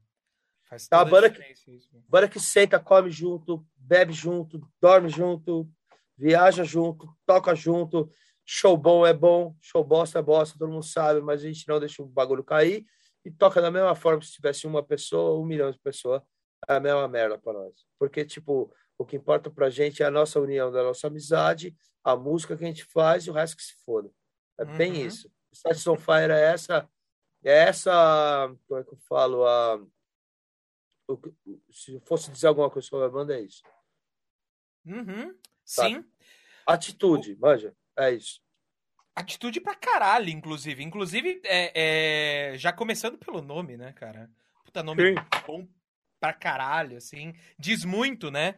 Faz 0.70 0.88
tá, 0.88 1.02
a 1.02 1.06
banda 1.06 1.30
que, 1.30 1.42
isso, 1.52 1.90
banda 2.08 2.28
que 2.28 2.40
senta, 2.40 2.80
come 2.80 3.12
junto, 3.12 3.66
bebe 3.76 4.14
junto, 4.14 4.62
dorme 4.82 5.10
junto, 5.10 5.70
viaja 6.18 6.64
junto, 6.64 7.08
toca 7.26 7.54
junto. 7.54 8.12
Show 8.46 8.76
bom 8.76 9.06
é 9.06 9.14
bom, 9.14 9.56
show 9.62 9.84
bosta 9.84 10.20
é 10.20 10.22
bosta, 10.22 10.58
todo 10.58 10.72
mundo 10.72 10.84
sabe, 10.84 11.22
mas 11.22 11.42
a 11.42 11.48
gente 11.48 11.68
não 11.68 11.80
deixa 11.80 12.02
o 12.02 12.08
bagulho 12.08 12.44
cair 12.44 12.86
e 13.26 13.32
toca 13.32 13.62
da 13.62 13.72
mesma 13.72 13.96
forma 13.96 14.22
se 14.22 14.34
tivesse 14.34 14.68
uma 14.68 14.84
pessoa, 14.84 15.40
um 15.40 15.46
milhão 15.46 15.72
de 15.72 15.80
pessoas, 15.80 16.22
é 16.68 16.76
a 16.76 16.80
mesma 16.80 17.08
merda 17.08 17.38
para 17.38 17.54
nós. 17.54 17.86
Porque, 17.98 18.26
tipo, 18.26 18.74
o 18.98 19.06
que 19.06 19.16
importa 19.16 19.50
pra 19.50 19.70
gente 19.70 20.04
é 20.04 20.06
a 20.06 20.12
nossa 20.12 20.40
união, 20.40 20.72
da 20.72 20.84
nossa 20.84 21.08
amizade, 21.08 21.76
a 22.04 22.16
música 22.16 22.56
que 22.56 22.64
a 22.64 22.68
gente 22.68 22.84
faz 22.86 23.26
e 23.26 23.30
o 23.30 23.34
resto 23.34 23.58
que 23.58 23.64
se 23.64 23.76
foda. 23.86 24.12
É 24.60 24.64
uhum. 24.64 24.78
bem 24.78 25.06
isso. 25.06 25.32
Status 25.54 25.88
on 25.88 25.98
Fire 25.98 26.32
é 26.32 26.52
essa, 26.52 26.90
é 27.44 27.52
essa, 27.68 28.54
como 28.68 28.80
é 28.80 28.84
que 28.84 28.94
eu 28.94 28.98
falo, 29.08 29.46
a, 29.46 29.76
o, 31.08 31.20
se 31.72 31.94
eu 31.94 32.02
fosse 32.02 32.32
dizer 32.32 32.48
alguma 32.48 32.70
coisa 32.70 32.88
sobre 32.88 33.06
a 33.06 33.10
banda, 33.10 33.38
é 33.38 33.42
isso. 33.42 33.62
Uhum. 34.86 35.38
Sim. 35.64 36.06
Atitude, 36.66 37.38
manja, 37.40 37.76
é 37.98 38.12
isso. 38.12 38.42
Atitude 39.16 39.62
pra 39.62 39.76
caralho, 39.76 40.30
inclusive. 40.30 40.84
Inclusive, 40.84 41.42
é, 41.46 42.52
é, 42.54 42.58
já 42.58 42.74
começando 42.74 43.18
pelo 43.18 43.42
nome, 43.42 43.78
né, 43.78 43.94
cara? 43.94 44.30
Puta 44.66 44.82
nome 44.82 45.02
Sim. 45.02 45.16
bom 45.46 45.68
pra 46.20 46.34
caralho, 46.34 46.98
assim. 46.98 47.34
Diz 47.60 47.86
muito, 47.86 48.32
né? 48.32 48.56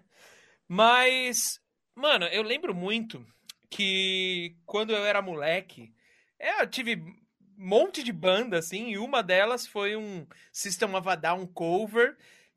Mas, 0.67 1.59
mano, 1.93 2.25
eu 2.27 2.41
lembro 2.41 2.73
muito 2.73 3.25
que 3.69 4.55
quando 4.65 4.91
eu 4.91 5.05
era 5.05 5.21
moleque, 5.21 5.93
é, 6.39 6.61
eu 6.61 6.67
tive 6.67 6.95
um 6.95 7.67
monte 7.67 8.03
de 8.03 8.13
banda, 8.13 8.59
assim, 8.59 8.91
e 8.91 8.97
uma 8.97 9.21
delas 9.21 9.67
foi 9.67 9.95
um 9.95 10.25
System 10.51 10.95
of 10.95 11.09
a 11.09 11.15
Down 11.15 11.47
cover 11.47 12.15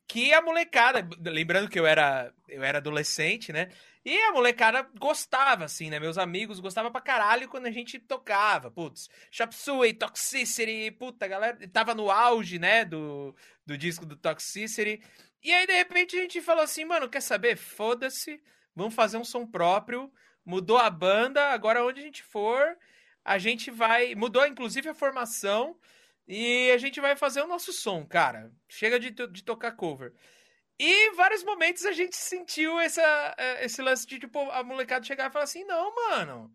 que 0.08 0.32
a 0.32 0.40
molecada, 0.40 1.06
lembrando 1.30 1.68
que 1.68 1.78
eu 1.78 1.86
era 1.86 2.32
eu 2.48 2.64
era 2.64 2.78
adolescente, 2.78 3.52
né? 3.52 3.68
E 4.08 4.18
a 4.22 4.32
molecada 4.32 4.88
gostava, 4.98 5.66
assim, 5.66 5.90
né? 5.90 6.00
Meus 6.00 6.16
amigos 6.16 6.60
gostavam 6.60 6.90
pra 6.90 6.98
caralho 6.98 7.46
quando 7.46 7.66
a 7.66 7.70
gente 7.70 7.98
tocava. 7.98 8.70
Putz, 8.70 9.06
Chop 9.30 9.54
Suey, 9.54 9.92
Toxicity, 9.92 10.90
puta, 10.92 11.26
a 11.26 11.28
galera 11.28 11.68
tava 11.68 11.94
no 11.94 12.10
auge, 12.10 12.58
né? 12.58 12.86
Do, 12.86 13.36
do 13.66 13.76
disco 13.76 14.06
do 14.06 14.16
Toxicity. 14.16 15.02
E 15.42 15.52
aí, 15.52 15.66
de 15.66 15.74
repente, 15.74 16.16
a 16.16 16.22
gente 16.22 16.40
falou 16.40 16.64
assim, 16.64 16.86
mano, 16.86 17.06
quer 17.06 17.20
saber? 17.20 17.58
Foda-se, 17.58 18.42
vamos 18.74 18.94
fazer 18.94 19.18
um 19.18 19.24
som 19.24 19.46
próprio. 19.46 20.10
Mudou 20.42 20.78
a 20.78 20.88
banda, 20.88 21.48
agora 21.50 21.84
onde 21.84 22.00
a 22.00 22.04
gente 22.04 22.22
for, 22.22 22.78
a 23.22 23.36
gente 23.36 23.70
vai. 23.70 24.14
Mudou, 24.14 24.46
inclusive, 24.46 24.88
a 24.88 24.94
formação. 24.94 25.78
E 26.26 26.70
a 26.70 26.78
gente 26.78 26.98
vai 26.98 27.14
fazer 27.14 27.42
o 27.42 27.46
nosso 27.46 27.74
som, 27.74 28.06
cara. 28.06 28.50
Chega 28.70 28.98
de, 28.98 29.10
de 29.10 29.44
tocar 29.44 29.72
cover. 29.72 30.14
E 30.78 31.08
em 31.08 31.14
vários 31.14 31.42
momentos 31.42 31.84
a 31.84 31.92
gente 31.92 32.16
sentiu 32.16 32.78
essa, 32.78 33.34
é, 33.36 33.64
esse 33.64 33.82
lance 33.82 34.06
de, 34.06 34.18
tipo, 34.18 34.38
a 34.50 34.62
molecada 34.62 35.04
chegar 35.04 35.28
e 35.28 35.32
falar 35.32 35.44
assim: 35.44 35.64
não, 35.64 35.94
mano. 35.94 36.54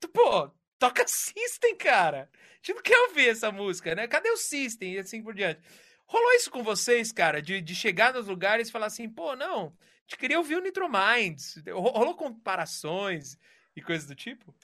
Tu, 0.00 0.08
pô, 0.08 0.50
toca 0.78 1.04
System, 1.08 1.76
cara. 1.76 2.30
A 2.32 2.56
gente 2.56 2.74
não 2.74 2.82
quer 2.82 2.98
ouvir 3.08 3.28
essa 3.28 3.52
música, 3.52 3.94
né? 3.94 4.08
Cadê 4.08 4.30
o 4.30 4.36
System? 4.36 4.94
E 4.94 4.98
assim 4.98 5.22
por 5.22 5.34
diante. 5.34 5.60
Rolou 6.06 6.32
isso 6.32 6.50
com 6.50 6.62
vocês, 6.62 7.12
cara? 7.12 7.40
De, 7.40 7.60
de 7.60 7.74
chegar 7.74 8.14
nos 8.14 8.26
lugares 8.26 8.68
e 8.68 8.72
falar 8.72 8.86
assim: 8.86 9.08
pô, 9.08 9.36
não, 9.36 9.66
a 9.66 10.02
gente 10.02 10.18
queria 10.18 10.38
ouvir 10.38 10.56
o 10.56 10.62
Nitro 10.62 10.88
Minds. 10.88 11.62
Rolou 11.68 12.16
comparações 12.16 13.38
e 13.76 13.82
coisas 13.82 14.08
do 14.08 14.14
tipo? 14.14 14.54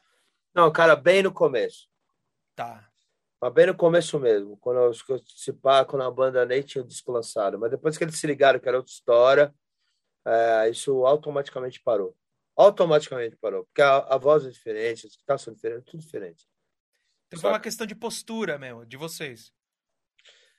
Não, 0.55 0.73
cara, 0.73 0.97
bem 0.97 1.23
no 1.23 1.31
começo. 1.31 1.89
Tá. 2.55 2.91
Mas 3.47 3.55
bem 3.55 3.67
no 3.67 3.77
começo 3.77 4.19
mesmo, 4.19 4.57
quando 4.57 4.81
eu 4.81 4.93
participar, 5.07 5.85
quando 5.85 6.03
a 6.03 6.11
banda 6.11 6.45
nem 6.45 6.63
tinha 6.63 6.83
o 6.83 6.87
disco 6.87 7.13
lançado. 7.13 7.57
Mas 7.57 7.71
depois 7.71 7.97
que 7.97 8.03
eles 8.03 8.19
se 8.19 8.27
ligaram 8.27 8.59
que 8.59 8.67
era 8.67 8.77
outra 8.77 8.91
história, 8.91 9.55
é, 10.27 10.69
isso 10.69 11.07
automaticamente 11.07 11.81
parou. 11.81 12.17
Automaticamente 12.57 13.37
parou. 13.37 13.65
Porque 13.67 13.83
a, 13.83 13.99
a 13.99 14.19
voz 14.19 14.45
é 14.45 14.51
diferente, 14.51 15.07
as 15.07 15.15
guitarras 15.15 15.43
são 15.43 15.55
diferentes, 15.55 15.85
tudo 15.89 16.01
diferente. 16.01 16.45
Então 17.29 17.41
foi 17.41 17.51
uma 17.51 17.61
questão 17.61 17.87
de 17.87 17.95
postura 17.95 18.59
mesmo, 18.59 18.85
de 18.85 18.97
vocês. 18.97 19.53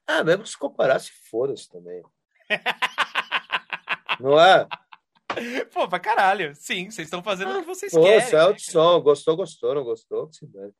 Ah, 0.07 0.23
mesmo 0.23 0.47
se 0.47 0.57
comparasse, 0.57 1.11
foda-se 1.29 1.67
também. 1.67 2.01
Não 4.17 4.39
é? 4.39 4.65
Pô, 5.73 5.89
pra 5.89 5.99
caralho. 5.99 6.55
Sim, 6.55 6.89
vocês 6.89 7.07
estão 7.07 7.21
fazendo 7.21 7.51
ah, 7.51 7.57
o 7.57 7.59
que 7.59 7.67
vocês 7.67 7.91
pô, 7.91 8.01
querem. 8.01 8.29
Pô, 8.29 8.37
é 8.37 8.49
o 8.49 8.57
som. 8.57 9.01
Gostou, 9.01 9.35
gostou, 9.35 9.75
não 9.75 9.83
gostou, 9.83 10.31
se 10.31 10.47
dane. 10.47 10.73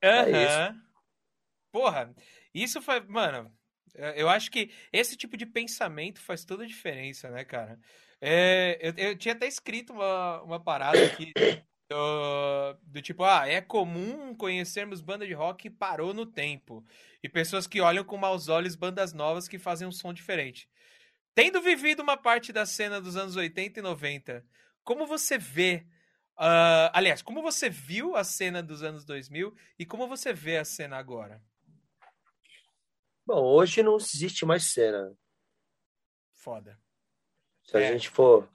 É 0.00 0.28
isso. 0.28 0.91
Porra, 1.72 2.14
isso 2.54 2.82
foi. 2.82 3.00
Mano, 3.00 3.50
eu 4.14 4.28
acho 4.28 4.50
que 4.50 4.70
esse 4.92 5.16
tipo 5.16 5.36
de 5.36 5.46
pensamento 5.46 6.20
faz 6.20 6.44
toda 6.44 6.64
a 6.64 6.66
diferença, 6.66 7.30
né, 7.30 7.44
cara? 7.44 7.80
É, 8.20 8.78
eu, 8.80 8.94
eu, 8.96 9.18
tinha 9.18 9.34
até 9.34 9.46
escrito 9.46 9.92
uma, 9.92 10.42
uma 10.42 10.60
parada 10.62 11.04
aqui 11.04 11.32
do, 11.90 12.78
do, 12.84 13.02
tipo, 13.02 13.24
ah, 13.24 13.48
é 13.48 13.60
comum 13.60 14.34
conhecermos 14.34 15.00
banda 15.00 15.26
de 15.26 15.34
rock 15.34 15.62
que 15.64 15.70
parou 15.70 16.14
no 16.14 16.24
tempo. 16.24 16.84
E 17.22 17.28
pessoas 17.28 17.66
que 17.66 17.80
olham 17.80 18.04
com 18.04 18.16
maus 18.16 18.48
olhos 18.48 18.76
bandas 18.76 19.12
novas 19.12 19.48
que 19.48 19.58
fazem 19.58 19.88
um 19.88 19.92
som 19.92 20.12
diferente. 20.12 20.68
Tendo 21.34 21.60
vivido 21.62 22.02
uma 22.02 22.16
parte 22.16 22.52
da 22.52 22.66
cena 22.66 23.00
dos 23.00 23.16
anos 23.16 23.36
80 23.36 23.80
e 23.80 23.82
90, 23.82 24.44
como 24.84 25.06
você 25.06 25.38
vê. 25.38 25.86
Uh, 26.38 26.90
aliás, 26.92 27.22
como 27.22 27.42
você 27.42 27.68
viu 27.70 28.16
a 28.16 28.24
cena 28.24 28.62
dos 28.62 28.82
anos 28.82 29.04
2000 29.04 29.54
e 29.78 29.86
como 29.86 30.08
você 30.08 30.32
vê 30.32 30.58
a 30.58 30.64
cena 30.64 30.96
agora? 30.96 31.42
Bom, 33.24 33.42
hoje 33.44 33.82
não 33.82 33.96
existe 33.96 34.44
mais 34.44 34.64
cena. 34.64 35.14
Foda. 36.34 36.78
Se 37.64 37.76
é. 37.76 37.88
a 37.88 37.92
gente 37.92 38.10
for. 38.10 38.48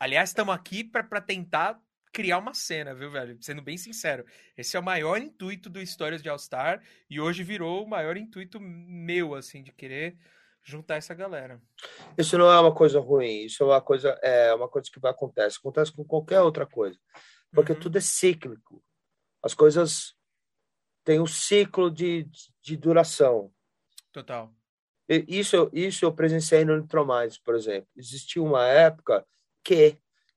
Aliás, 0.00 0.30
estamos 0.30 0.54
aqui 0.54 0.82
para 0.82 1.20
tentar 1.20 1.80
criar 2.12 2.38
uma 2.38 2.54
cena, 2.54 2.94
viu, 2.94 3.10
velho? 3.10 3.38
Sendo 3.40 3.62
bem 3.62 3.76
sincero. 3.76 4.24
Esse 4.56 4.76
é 4.76 4.80
o 4.80 4.82
maior 4.82 5.18
intuito 5.18 5.70
do 5.70 5.80
Histórias 5.80 6.22
de 6.22 6.28
All 6.28 6.38
Star 6.38 6.82
e 7.08 7.20
hoje 7.20 7.44
virou 7.44 7.84
o 7.84 7.88
maior 7.88 8.16
intuito 8.16 8.58
meu, 8.60 9.34
assim, 9.34 9.62
de 9.62 9.72
querer 9.72 10.18
juntar 10.64 10.96
essa 10.96 11.14
galera. 11.14 11.62
Isso 12.16 12.36
não 12.36 12.50
é 12.50 12.60
uma 12.60 12.74
coisa 12.74 13.00
ruim, 13.00 13.44
isso 13.44 13.62
é 13.62 13.66
uma 13.66 13.80
coisa, 13.80 14.10
é 14.22 14.52
uma 14.52 14.68
coisa 14.68 14.90
que 14.92 15.00
vai 15.00 15.12
acontecer. 15.12 15.58
Acontece 15.58 15.92
com 15.92 16.04
qualquer 16.04 16.40
outra 16.40 16.66
coisa. 16.66 16.98
Porque 17.52 17.72
uhum. 17.72 17.80
tudo 17.80 17.98
é 17.98 18.00
cíclico. 18.00 18.82
As 19.42 19.54
coisas 19.54 20.14
têm 21.04 21.20
um 21.20 21.26
ciclo 21.26 21.90
de, 21.90 22.28
de 22.62 22.76
duração. 22.76 23.52
Total. 24.12 24.52
Isso, 25.08 25.70
isso 25.72 26.04
eu 26.04 26.12
presenciei 26.12 26.64
no 26.64 26.76
Nitromais, 26.76 27.38
por 27.38 27.54
exemplo. 27.54 27.88
Existia 27.96 28.42
uma 28.42 28.66
época 28.66 29.26
que 29.64 29.96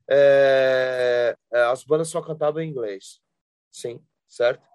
é, 0.09 1.37
as 1.51 1.83
bandas 1.83 2.07
só 2.07 2.21
cantavam 2.21 2.61
em 2.61 2.69
inglês. 2.69 3.21
Sim, 3.69 4.01
certo? 4.27 4.65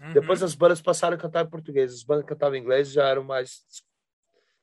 Uhum. 0.00 0.12
Depois 0.12 0.42
as 0.42 0.54
bandas 0.54 0.82
passaram 0.82 1.16
a 1.16 1.20
cantar 1.20 1.44
em 1.44 1.50
português. 1.50 1.92
As 1.92 2.02
bandas 2.02 2.24
que 2.24 2.30
cantavam 2.30 2.56
em 2.56 2.60
inglês 2.60 2.90
já 2.90 3.08
eram 3.08 3.22
mais 3.22 3.62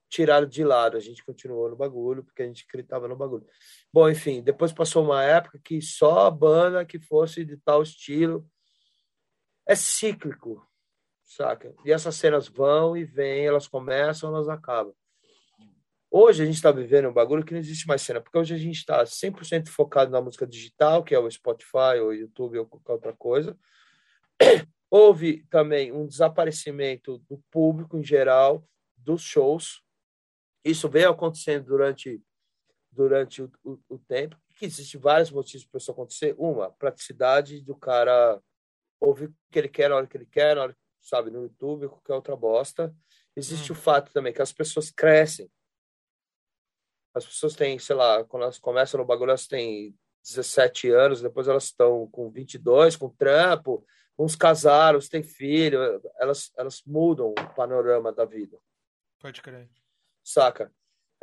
tiradas 0.10 0.54
de 0.54 0.64
lado. 0.64 0.98
A 0.98 1.00
gente 1.00 1.24
continuou 1.24 1.70
no 1.70 1.76
bagulho, 1.78 2.24
porque 2.24 2.44
a 2.44 2.46
gente 2.46 2.66
acreditava 2.68 3.08
no 3.08 3.16
bagulho. 3.16 3.48
Bom, 3.94 4.10
enfim, 4.10 4.42
depois 4.42 4.74
passou 4.74 5.06
uma 5.06 5.24
época 5.24 5.58
que 5.64 5.82
só 5.82 6.28
a 6.28 6.32
banda 6.32 6.86
que 6.86 7.00
fosse 7.00 7.46
de 7.46 7.56
tal 7.56 7.82
estilo. 7.82 8.46
É 9.66 9.76
cíclico 9.76 10.68
saca? 11.32 11.74
E 11.86 11.92
essas 11.92 12.16
cenas 12.16 12.48
vão 12.48 12.96
e 12.96 13.04
vêm, 13.04 13.46
elas 13.46 13.68
começam, 13.68 14.30
elas 14.30 14.50
acabam. 14.50 14.94
Hoje 16.10 16.44
a 16.44 16.46
gente 16.46 16.56
está 16.56 16.72
vivendo 16.72 17.08
um 17.08 17.14
bagulho 17.14 17.44
que 17.44 17.54
não 17.54 17.60
existe 17.60 17.88
mais 17.88 18.02
cena, 18.02 18.20
porque 18.20 18.38
hoje 18.38 18.54
a 18.54 18.58
gente 18.58 18.78
está 18.78 19.04
100% 19.04 19.70
focado 19.70 20.12
na 20.12 20.22
música 20.22 20.46
digital, 20.46 21.04
que 21.04 21.16
é 21.16 21.20
o 21.20 21.32
Spotify, 21.32 22.00
ou 22.02 22.14
YouTube, 22.14 22.60
ou 22.60 22.66
qualquer 22.66 22.92
outra 22.92 23.14
coisa. 23.14 23.58
Houve 24.90 25.46
também 25.50 25.92
um 25.92 26.06
desaparecimento 26.06 27.20
do 27.30 27.42
público 27.50 27.98
em 27.98 28.04
geral, 28.04 28.68
dos 28.98 29.22
shows. 29.22 29.82
Isso 30.66 30.90
veio 30.90 31.10
acontecendo 31.10 31.66
durante 31.66 32.22
durante 32.92 33.42
o, 33.42 33.50
o, 33.64 33.80
o 33.88 33.98
tempo, 33.98 34.38
que 34.58 34.66
existe 34.66 34.98
vários 34.98 35.32
motivos 35.32 35.66
para 35.66 35.78
isso 35.78 35.92
acontecer. 35.92 36.36
Uma, 36.38 36.70
praticidade 36.72 37.62
do 37.62 37.74
cara 37.74 38.38
ouvir 39.00 39.28
o 39.30 39.36
que 39.50 39.60
ele 39.60 39.70
quer 39.70 39.90
na 39.90 39.96
hora 39.96 40.08
que 40.08 40.18
ele 40.18 40.26
quer, 40.26 40.56
na 40.56 40.64
hora, 40.64 40.78
sabe, 41.02 41.32
no 41.32 41.44
YouTube, 41.44 41.90
qualquer 41.90 42.14
outra 42.14 42.36
bosta. 42.36 42.96
Existe 43.36 43.72
hum. 43.72 43.76
o 43.76 43.78
fato 43.78 44.12
também 44.14 44.32
que 44.32 44.42
as 44.42 44.54
pessoas 44.54 44.92
crescem. 44.92 45.52
As 47.14 47.26
pessoas 47.26 47.56
têm, 47.56 47.78
sei 47.78 47.96
lá, 47.96 48.24
quando 48.24 48.44
elas 48.44 48.60
começam 48.60 49.00
no 49.00 49.06
bagulho, 49.06 49.32
elas 49.32 49.48
têm 49.48 49.98
17 50.24 50.90
anos, 50.92 51.22
depois 51.22 51.48
elas 51.48 51.66
estão 51.66 52.08
com 52.08 52.30
22, 52.30 52.96
com 52.96 53.10
trampo, 53.10 53.86
uns 54.18 54.36
casaram, 54.36 54.98
uns 54.98 55.10
têm 55.10 55.24
filho, 55.24 55.80
elas, 56.18 56.52
elas 56.58 56.82
mudam 56.86 57.32
o 57.32 57.54
panorama 57.56 58.14
da 58.14 58.24
vida. 58.24 58.58
Pode 59.20 59.42
crer. 59.42 59.70
Saca? 60.24 60.72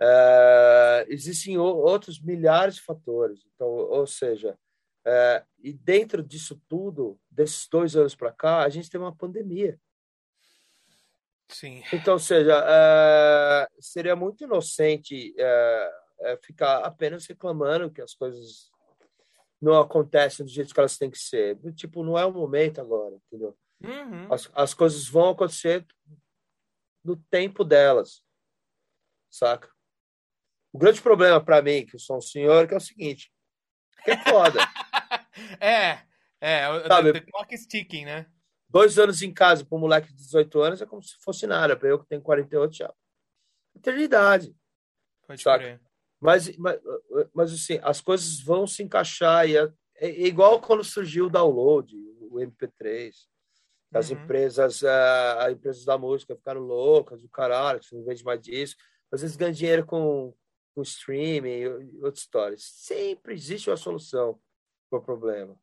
É, 0.00 1.06
existem 1.08 1.58
outros 1.58 2.20
milhares 2.20 2.76
de 2.76 2.82
fatores. 2.82 3.44
Então, 3.54 3.68
ou 3.68 4.06
seja, 4.06 4.58
é, 5.04 5.44
e 5.58 5.72
dentro 5.72 6.22
disso 6.22 6.60
tudo, 6.68 7.18
desses 7.30 7.66
dois 7.68 7.96
anos 7.96 8.14
para 8.14 8.32
cá, 8.32 8.62
a 8.62 8.68
gente 8.68 8.90
tem 8.90 9.00
uma 9.00 9.14
pandemia. 9.14 9.78
Sim. 11.48 11.82
Então, 11.92 12.18
seja, 12.18 12.62
é, 12.66 13.68
seria 13.80 14.14
muito 14.14 14.44
inocente 14.44 15.34
é, 15.38 15.90
é, 16.20 16.36
ficar 16.38 16.80
apenas 16.80 17.26
reclamando 17.26 17.90
que 17.90 18.02
as 18.02 18.14
coisas 18.14 18.70
não 19.60 19.80
acontecem 19.80 20.44
do 20.44 20.52
jeito 20.52 20.74
que 20.74 20.80
elas 20.80 20.98
têm 20.98 21.10
que 21.10 21.18
ser. 21.18 21.58
Tipo, 21.74 22.04
não 22.04 22.18
é 22.18 22.24
o 22.24 22.32
momento 22.32 22.80
agora, 22.80 23.16
entendeu? 23.26 23.56
Uhum. 23.82 24.32
As, 24.32 24.50
as 24.54 24.74
coisas 24.74 25.08
vão 25.08 25.30
acontecer 25.30 25.86
no 27.02 27.16
tempo 27.16 27.64
delas, 27.64 28.22
saca? 29.30 29.70
O 30.72 30.78
grande 30.78 31.00
problema 31.00 31.42
para 31.42 31.62
mim, 31.62 31.86
que 31.86 31.96
eu 31.96 32.00
sou 32.00 32.18
um 32.18 32.20
senhor, 32.20 32.68
que 32.68 32.74
é 32.74 32.76
o 32.76 32.80
seguinte, 32.80 33.32
que 34.04 34.10
é 34.10 34.16
foda. 34.24 34.60
é, 35.60 36.00
é, 36.40 36.66
Sabe, 36.86 37.12
the, 37.12 37.20
the 37.20 37.30
clock 37.30 37.54
is 37.54 37.66
ticking, 37.66 38.04
né? 38.04 38.26
Dois 38.68 38.98
anos 38.98 39.22
em 39.22 39.32
casa 39.32 39.64
para 39.64 39.76
um 39.76 39.80
moleque 39.80 40.08
de 40.08 40.14
18 40.14 40.60
anos 40.60 40.82
é 40.82 40.86
como 40.86 41.02
se 41.02 41.16
fosse 41.20 41.46
nada. 41.46 41.76
Para 41.76 41.88
eu 41.88 41.98
que 41.98 42.06
tenho 42.06 42.20
48 42.20 42.76
já. 42.76 42.94
Eternidade. 43.74 44.54
Pode 45.26 45.42
saca? 45.42 45.80
Mas, 46.20 46.54
mas, 46.56 46.80
mas 47.32 47.52
assim, 47.52 47.78
as 47.82 48.00
coisas 48.00 48.40
vão 48.40 48.66
se 48.66 48.82
encaixar. 48.82 49.48
E 49.48 49.56
é, 49.56 49.72
é 49.96 50.26
igual 50.26 50.60
quando 50.60 50.84
surgiu 50.84 51.26
o 51.26 51.30
download, 51.30 51.96
o 52.30 52.36
MP3. 52.36 53.14
As 53.92 54.10
uhum. 54.10 54.22
empresas, 54.22 54.82
uh, 54.82 55.38
as 55.38 55.52
empresas 55.52 55.84
da 55.84 55.96
música 55.96 56.36
ficaram 56.36 56.60
loucas, 56.60 57.24
o 57.24 57.28
caralho, 57.28 57.82
você 57.82 57.94
não 57.94 58.04
vende 58.04 58.22
mais 58.22 58.40
disso. 58.40 58.76
Às 59.10 59.22
vezes 59.22 59.36
ganha 59.36 59.52
dinheiro 59.52 59.86
com, 59.86 60.34
com 60.74 60.82
streaming 60.82 61.60
e 61.60 61.68
outras 62.02 62.18
histórias. 62.18 62.62
Sempre 62.64 63.32
existe 63.32 63.70
uma 63.70 63.78
solução 63.78 64.38
o 64.96 65.00
problema. 65.00 65.58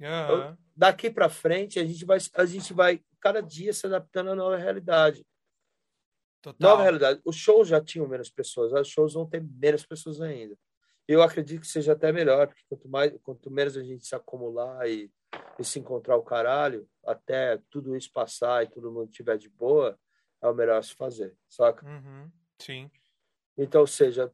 Uhum. 0.00 0.56
daqui 0.76 1.10
para 1.10 1.28
frente, 1.28 1.80
a 1.80 1.84
gente, 1.84 2.04
vai, 2.04 2.18
a 2.34 2.44
gente 2.44 2.72
vai 2.72 3.02
cada 3.20 3.42
dia 3.42 3.72
se 3.72 3.84
adaptando 3.86 4.30
à 4.30 4.34
nova 4.34 4.56
realidade. 4.56 5.26
Total. 6.40 6.70
Nova 6.70 6.82
realidade. 6.82 7.20
Os 7.24 7.34
shows 7.34 7.66
já 7.66 7.80
tinham 7.80 8.06
menos 8.06 8.30
pessoas, 8.30 8.72
os 8.72 8.88
shows 8.88 9.14
vão 9.14 9.26
ter 9.26 9.42
menos 9.42 9.84
pessoas 9.84 10.20
ainda. 10.20 10.56
Eu 11.06 11.22
acredito 11.22 11.62
que 11.62 11.66
seja 11.66 11.92
até 11.92 12.12
melhor, 12.12 12.46
porque 12.46 12.62
quanto, 12.68 12.88
mais, 12.88 13.12
quanto 13.22 13.50
menos 13.50 13.76
a 13.76 13.82
gente 13.82 14.06
se 14.06 14.14
acumular 14.14 14.88
e, 14.88 15.10
e 15.58 15.64
se 15.64 15.78
encontrar 15.78 16.16
o 16.16 16.22
caralho, 16.22 16.88
até 17.04 17.58
tudo 17.70 17.96
isso 17.96 18.12
passar 18.12 18.62
e 18.62 18.68
todo 18.68 18.92
mundo 18.92 19.10
estiver 19.10 19.36
de 19.38 19.48
boa, 19.48 19.98
é 20.40 20.46
o 20.46 20.54
melhor 20.54 20.78
a 20.78 20.82
se 20.82 20.94
fazer, 20.94 21.34
saca? 21.48 21.84
Uhum. 21.84 22.30
Sim. 22.58 22.90
Então, 23.56 23.80
ou 23.80 23.86
seja, 23.86 24.32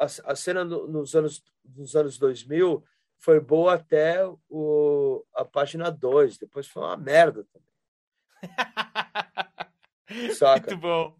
a, 0.00 0.32
a, 0.32 0.34
cena 0.34 0.64
no, 0.64 0.88
nos, 0.88 1.14
anos, 1.14 1.44
nos 1.76 1.94
anos 1.94 2.18
2000 2.18 2.82
foi 3.18 3.38
boa 3.38 3.74
até 3.74 4.26
o, 4.48 5.22
a 5.34 5.44
página 5.44 5.90
2, 5.90 6.38
depois 6.38 6.66
foi 6.66 6.82
uma 6.82 6.96
merda 6.96 7.46
também. 7.52 7.68
Saca? 10.34 10.70
Muito 10.70 10.80
bom. 10.80 11.16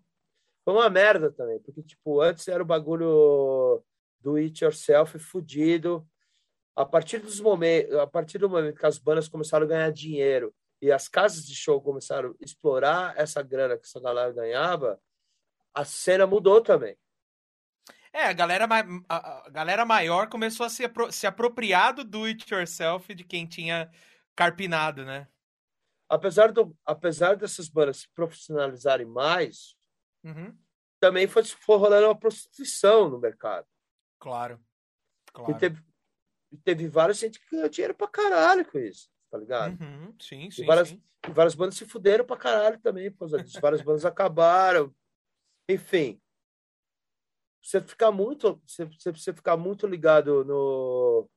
Foi 0.64 0.74
uma 0.74 0.88
merda 0.88 1.30
também, 1.30 1.60
porque, 1.60 1.82
tipo, 1.82 2.20
antes 2.20 2.48
era 2.48 2.62
o 2.62 2.66
bagulho 2.66 3.82
do 4.18 4.36
it 4.36 4.64
yourself 4.64 5.18
fudido. 5.18 6.06
A 6.74 6.86
partir 6.86 7.18
dos 7.18 7.38
momentos, 7.38 7.94
a 7.96 8.06
partir 8.06 8.38
do 8.38 8.48
momento 8.48 8.78
que 8.78 8.86
as 8.86 8.98
bandas 8.98 9.28
começaram 9.28 9.66
a 9.66 9.68
ganhar 9.68 9.92
dinheiro 9.92 10.54
e 10.80 10.90
as 10.90 11.08
casas 11.08 11.44
de 11.44 11.54
show 11.54 11.80
começaram 11.82 12.30
a 12.30 12.44
explorar 12.44 13.14
essa 13.18 13.42
grana 13.42 13.76
que 13.76 13.84
essa 13.84 14.00
galera 14.00 14.32
ganhava, 14.32 14.98
a 15.74 15.84
cena 15.84 16.26
mudou 16.26 16.62
também. 16.62 16.96
É, 18.12 18.24
a 18.24 18.32
galera, 18.32 18.66
a, 19.08 19.50
galera 19.50 19.84
maior 19.84 20.28
começou 20.28 20.66
a 20.66 20.68
se, 20.68 20.84
apro 20.84 21.12
se 21.12 21.26
apropriar 21.26 21.94
do 21.94 22.04
do 22.04 22.24
it 22.24 22.52
yourself 22.52 23.14
de 23.14 23.22
quem 23.22 23.46
tinha 23.46 23.90
carpinado, 24.34 25.04
né? 25.04 25.28
Apesar, 26.08 26.50
do, 26.50 26.76
apesar 26.84 27.36
dessas 27.36 27.68
bandas 27.68 27.98
se 27.98 28.08
profissionalizarem 28.08 29.06
mais, 29.06 29.76
uhum. 30.24 30.56
também 30.98 31.28
foi, 31.28 31.44
foi 31.44 31.78
rolando 31.78 32.08
uma 32.08 32.18
prostituição 32.18 33.08
no 33.08 33.20
mercado. 33.20 33.66
Claro. 34.18 34.60
claro. 35.32 35.52
E 35.52 35.58
teve, 35.58 35.84
teve 36.64 36.88
várias 36.88 37.18
gente 37.18 37.38
que 37.38 37.50
ganhou 37.54 37.68
dinheiro 37.68 37.94
pra 37.94 38.08
caralho 38.08 38.64
com 38.64 38.78
isso, 38.78 39.08
tá 39.30 39.38
ligado? 39.38 39.80
Uhum. 39.80 40.12
Sim, 40.20 40.50
sim, 40.50 40.62
e 40.62 40.66
várias, 40.66 40.88
sim. 40.88 41.02
E 41.28 41.32
várias 41.32 41.54
bandas 41.54 41.76
se 41.76 41.86
fuderam 41.86 42.24
pra 42.24 42.36
caralho 42.36 42.80
também 42.80 43.14
várias 43.60 43.82
bandas 43.82 44.04
acabaram. 44.06 44.92
Enfim, 45.68 46.20
você 47.62 47.80
ficar 47.80 48.10
muito, 48.10 48.60
você, 48.66 48.84
você 48.84 49.32
ficar 49.32 49.56
muito 49.56 49.86
ligado 49.86 50.44
no. 50.44 51.28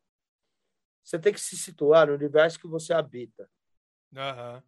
Você 1.03 1.19
tem 1.19 1.33
que 1.33 1.41
se 1.41 1.57
situar 1.57 2.07
no 2.07 2.13
universo 2.13 2.59
que 2.59 2.67
você 2.67 2.93
habita. 2.93 3.49
Uhum. 4.13 4.63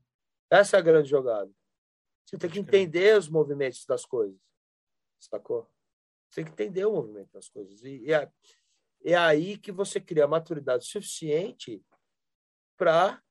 Essa 0.50 0.78
é 0.78 0.80
a 0.80 0.84
grande 0.84 1.10
jogada. 1.10 1.50
Você 2.26 2.38
tem 2.38 2.50
que 2.50 2.60
entender 2.60 3.18
os 3.18 3.30
movimentos 3.30 3.86
das 3.86 4.06
coisas. 4.06 4.38
Sacou? 5.20 5.70
Você 6.30 6.44
tem 6.44 6.46
que 6.46 6.52
entender 6.52 6.86
o 6.86 6.92
movimento 6.92 7.32
das 7.32 7.48
coisas. 7.48 7.84
E, 7.84 8.04
e 8.06 8.14
é, 8.14 8.30
é 9.06 9.16
aí 9.16 9.58
que 9.58 9.72
você 9.72 10.02
cria 10.02 10.28
maturidade 10.28 10.86
suficiente 10.86 11.82
para 12.76 13.22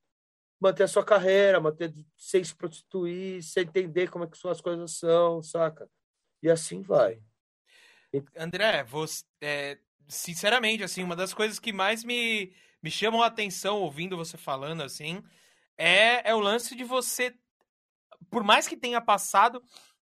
manter 0.59 0.83
a 0.83 0.87
sua 0.87 1.05
carreira, 1.05 1.59
manter 1.59 1.93
sem 2.17 2.43
se 2.43 2.55
prostituir, 2.55 3.43
sem 3.43 3.63
entender 3.63 4.09
como 4.09 4.23
é 4.23 4.27
que 4.27 4.47
as 4.47 4.61
coisas 4.61 4.97
são, 4.97 5.43
saca? 5.43 5.87
E 6.41 6.49
assim 6.49 6.81
vai. 6.81 7.21
André, 8.37 8.83
você, 8.83 9.23
é, 9.41 9.77
sinceramente, 10.07 10.83
assim, 10.83 11.03
uma 11.03 11.15
das 11.15 11.33
coisas 11.33 11.59
que 11.59 11.73
mais 11.73 12.03
me, 12.03 12.53
me 12.81 12.91
chamam 12.91 13.21
a 13.21 13.27
atenção 13.27 13.79
ouvindo 13.81 14.17
você 14.17 14.37
falando, 14.37 14.83
assim, 14.83 15.23
é, 15.77 16.29
é 16.29 16.35
o 16.35 16.39
lance 16.39 16.75
de 16.75 16.83
você, 16.83 17.35
por 18.29 18.43
mais 18.43 18.67
que 18.67 18.77
tenha 18.77 19.01
passado 19.01 19.63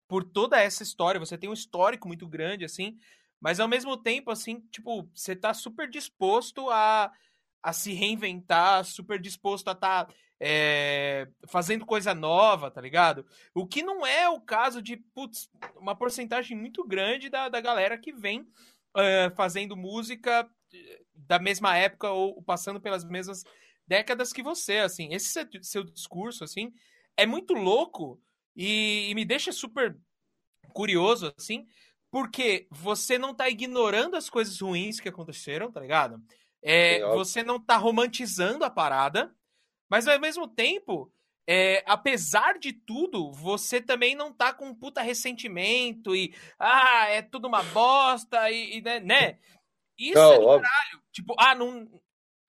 por 0.08 0.24
toda 0.24 0.60
essa 0.60 0.82
história, 0.82 1.20
você 1.20 1.38
tem 1.38 1.48
um 1.48 1.54
histórico 1.54 2.08
muito 2.08 2.26
grande, 2.26 2.64
assim, 2.64 2.98
mas 3.40 3.60
ao 3.60 3.68
mesmo 3.68 3.96
tempo, 3.96 4.30
assim, 4.30 4.60
tipo, 4.70 5.08
você 5.14 5.34
tá 5.34 5.54
super 5.54 5.88
disposto 5.88 6.68
a, 6.70 7.12
a 7.62 7.72
se 7.72 7.92
reinventar, 7.92 8.84
super 8.84 9.20
disposto 9.20 9.68
a 9.68 9.72
estar 9.72 10.06
tá 10.06 10.14
é, 10.40 11.28
fazendo 11.46 11.84
coisa 11.84 12.14
nova, 12.14 12.70
tá 12.70 12.80
ligado? 12.80 13.26
O 13.54 13.66
que 13.66 13.82
não 13.82 14.06
é 14.06 14.26
o 14.28 14.40
caso 14.40 14.80
de, 14.80 14.96
putz, 14.96 15.50
uma 15.76 15.94
porcentagem 15.94 16.56
muito 16.56 16.82
grande 16.82 17.28
da, 17.28 17.50
da 17.50 17.60
galera 17.60 17.98
que 17.98 18.10
vem 18.10 18.40
uh, 18.40 19.34
fazendo 19.36 19.76
música 19.76 20.48
eh, 20.72 21.02
da 21.14 21.38
mesma 21.38 21.76
época 21.76 22.10
ou 22.10 22.42
passando 22.42 22.80
pelas 22.80 23.04
mesmas 23.04 23.44
décadas 23.86 24.32
que 24.32 24.42
você, 24.42 24.78
assim. 24.78 25.12
Esse 25.12 25.28
seu, 25.28 25.46
seu 25.62 25.84
discurso, 25.84 26.42
assim, 26.42 26.72
é 27.18 27.26
muito 27.26 27.52
louco 27.52 28.18
e, 28.56 29.10
e 29.10 29.14
me 29.14 29.26
deixa 29.26 29.52
super 29.52 29.94
curioso, 30.72 31.34
assim, 31.36 31.66
porque 32.10 32.66
você 32.70 33.18
não 33.18 33.34
tá 33.34 33.48
ignorando 33.50 34.16
as 34.16 34.30
coisas 34.30 34.58
ruins 34.60 35.00
que 35.00 35.08
aconteceram, 35.08 35.70
tá 35.70 35.80
ligado? 35.80 36.22
É, 36.62 37.00
você 37.14 37.42
não 37.42 37.60
tá 37.60 37.76
romantizando 37.76 38.64
a 38.64 38.70
parada, 38.70 39.34
mas 39.90 40.06
ao 40.06 40.18
mesmo 40.20 40.46
tempo, 40.46 41.12
é, 41.46 41.82
apesar 41.84 42.58
de 42.58 42.72
tudo, 42.72 43.32
você 43.32 43.80
também 43.80 44.14
não 44.14 44.32
tá 44.32 44.54
com 44.54 44.68
um 44.68 44.74
puta 44.74 45.02
ressentimento 45.02 46.14
e 46.14 46.32
ah, 46.58 47.08
é 47.08 47.20
tudo 47.20 47.48
uma 47.48 47.62
bosta 47.64 48.50
e, 48.50 48.78
e 48.78 48.80
né, 48.80 49.00
né? 49.00 49.38
Isso 49.98 50.14
não, 50.14 50.32
é 50.32 50.38
do 50.38 50.46
caralho. 50.46 51.02
Tipo, 51.12 51.34
ah, 51.38 51.54
não. 51.54 52.00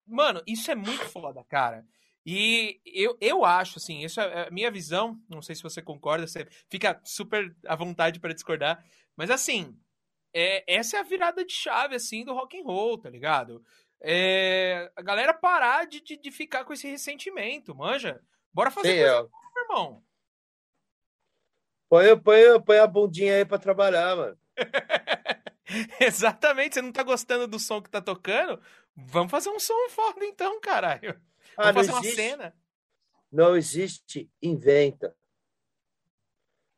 Mano, 0.08 0.42
isso 0.46 0.70
é 0.70 0.76
muito 0.76 1.04
foda, 1.10 1.44
cara. 1.44 1.86
E 2.26 2.80
eu, 2.86 3.18
eu 3.20 3.44
acho, 3.44 3.80
assim, 3.80 4.04
isso 4.04 4.22
é 4.22 4.48
a 4.48 4.52
minha 4.52 4.70
visão. 4.70 5.20
Não 5.28 5.42
sei 5.42 5.56
se 5.56 5.64
você 5.64 5.82
concorda, 5.82 6.28
você 6.28 6.48
fica 6.70 7.02
super 7.04 7.56
à 7.66 7.76
vontade 7.76 8.20
para 8.20 8.34
discordar. 8.34 8.86
Mas 9.18 9.32
assim, 9.32 9.76
é, 10.34 10.64
essa 10.72 10.98
é 10.98 11.00
a 11.00 11.04
virada 11.04 11.44
de 11.44 11.54
chave, 11.54 11.96
assim, 11.96 12.24
do 12.24 12.34
rock 12.34 12.60
and 12.60 12.64
roll, 12.64 12.98
tá 12.98 13.10
ligado? 13.10 13.64
É, 14.04 14.92
a 14.96 15.02
galera 15.02 15.34
parar 15.34 15.86
de, 15.86 16.02
de, 16.02 16.18
de, 16.18 16.32
ficar 16.32 16.66
com 16.66 16.74
esse 16.74 16.88
ressentimento, 16.90 17.76
manja. 17.76 18.22
Bora 18.52 18.72
fazer 18.72 18.94
Sim, 18.94 19.00
coisa 19.00 19.30
é. 19.30 19.62
irmão. 19.62 20.04
Põe, 21.88 22.20
põe, 22.20 22.62
põe 22.66 22.78
a 22.80 22.88
bundinha 22.88 23.36
aí 23.36 23.46
pra 23.46 23.60
trabalhar, 23.60 24.16
mano. 24.16 24.38
Exatamente, 26.00 26.76
você 26.76 26.82
não 26.82 26.92
tá 26.92 27.04
gostando 27.04 27.48
do 27.48 27.60
som 27.60 27.82
que 27.82 27.90
tá 27.90 28.02
tocando? 28.02 28.60
Vamos 28.96 29.32
fazer 29.32 29.50
um 29.50 29.60
som 29.60 29.90
foda 29.90 30.26
então, 30.26 30.60
caralho. 30.60 31.22
Ah, 31.56 31.72
Vamos 31.72 31.88
fazer 31.88 32.00
existe, 32.00 32.22
uma 32.22 32.30
cena. 32.30 32.56
Não 33.32 33.56
existe, 33.56 34.30
inventa. 34.42 35.16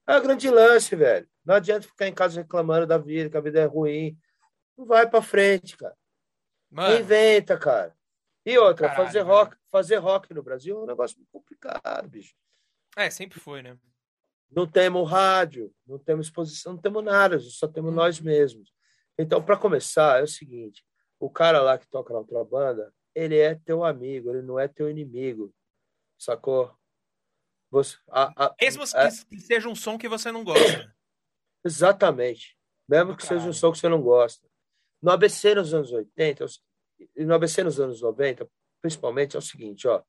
É 0.06 0.18
o 0.18 0.22
grande 0.22 0.50
lance, 0.50 0.96
velho. 0.96 1.28
Não 1.46 1.56
adianta 1.56 1.88
ficar 1.88 2.08
em 2.08 2.14
casa 2.14 2.42
reclamando 2.42 2.86
da 2.86 2.98
vida, 2.98 3.30
que 3.30 3.38
a 3.38 3.42
vida 3.42 3.62
é 3.62 3.66
ruim. 3.66 4.18
Não 4.78 4.86
vai 4.86 5.10
pra 5.10 5.22
frente, 5.22 5.78
cara. 5.78 5.96
Mano. 6.74 7.00
Inventa, 7.00 7.56
cara. 7.56 7.96
E 8.44 8.58
outra, 8.58 8.88
Caralho, 8.88 9.06
fazer 9.06 9.22
rock, 9.22 9.56
fazer 9.72 9.98
rock 9.98 10.34
no 10.34 10.42
Brasil 10.42 10.76
é 10.76 10.82
um 10.82 10.88
negócio 10.88 11.16
muito 11.18 11.30
complicado, 11.32 12.10
bicho. 12.10 12.34
É, 12.98 13.10
sempre 13.12 13.40
foi, 13.40 13.62
né? 13.62 13.78
Não 14.52 14.68
temos 14.68 15.10
rádio, 15.10 15.74
não 15.86 16.00
temos 16.00 16.28
exposição, 16.28 16.74
não 16.74 16.82
temos 16.82 17.04
nada, 17.04 17.40
só 17.40 17.68
temos 17.68 17.92
hum. 17.92 17.96
nós 17.96 18.20
mesmos. 18.20 18.74
Então, 19.18 19.42
para 19.42 19.56
começar, 19.56 20.20
é 20.20 20.24
o 20.24 20.28
seguinte: 20.28 20.84
o 21.20 21.30
cara 21.30 21.62
lá 21.62 21.78
que 21.78 21.88
toca 21.88 22.12
na 22.12 22.20
outra 22.20 22.44
banda, 22.44 22.92
ele 23.14 23.38
é 23.38 23.54
teu 23.54 23.84
amigo, 23.84 24.32
ele 24.32 24.42
não 24.42 24.60
é 24.60 24.68
teu 24.68 24.90
inimigo, 24.90 25.54
sacou? 26.18 26.76
Você, 27.70 27.98
a, 28.10 28.48
a, 28.48 28.56
Mesmo 28.60 28.84
a, 28.84 29.10
que 29.10 29.40
seja 29.40 29.70
um 29.70 29.76
som 29.76 29.98
que 29.98 30.10
você 30.10 30.32
não 30.32 30.44
gosta. 30.44 30.94
Exatamente. 31.64 32.58
Mesmo 32.90 33.16
que 33.16 33.26
seja 33.26 33.48
um 33.48 33.54
som 33.54 33.72
que 33.72 33.78
você 33.78 33.88
não 33.88 34.02
gosta. 34.02 34.48
No 35.04 35.12
ABC 35.12 35.54
nos 35.54 35.74
anos 35.74 35.92
80, 35.92 36.46
e 37.18 37.26
no 37.26 37.34
ABC 37.34 37.62
nos 37.62 37.78
anos 37.78 38.02
90, 38.02 38.50
principalmente, 38.82 39.36
é 39.36 39.40
o 39.40 39.42
seguinte, 39.42 39.86
ó. 39.86 40.02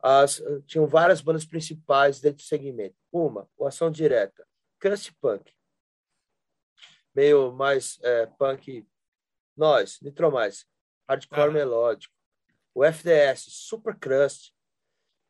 As, 0.00 0.42
tinham 0.66 0.84
várias 0.84 1.20
bandas 1.20 1.46
principais 1.46 2.20
dentro 2.20 2.38
do 2.38 2.42
segmento. 2.42 2.96
Uma, 3.12 3.48
o 3.56 3.64
Ação 3.64 3.88
Direta, 3.88 4.44
Crust 4.80 5.12
Punk, 5.20 5.52
meio 7.14 7.52
mais 7.52 8.00
é, 8.02 8.26
punk, 8.26 8.84
nós, 9.56 10.00
Nitromais, 10.02 10.66
hardcore 11.08 11.52
melódico, 11.52 12.12
o 12.74 12.84
FDS, 12.84 13.46
Super 13.48 13.96
Crust, 13.96 14.52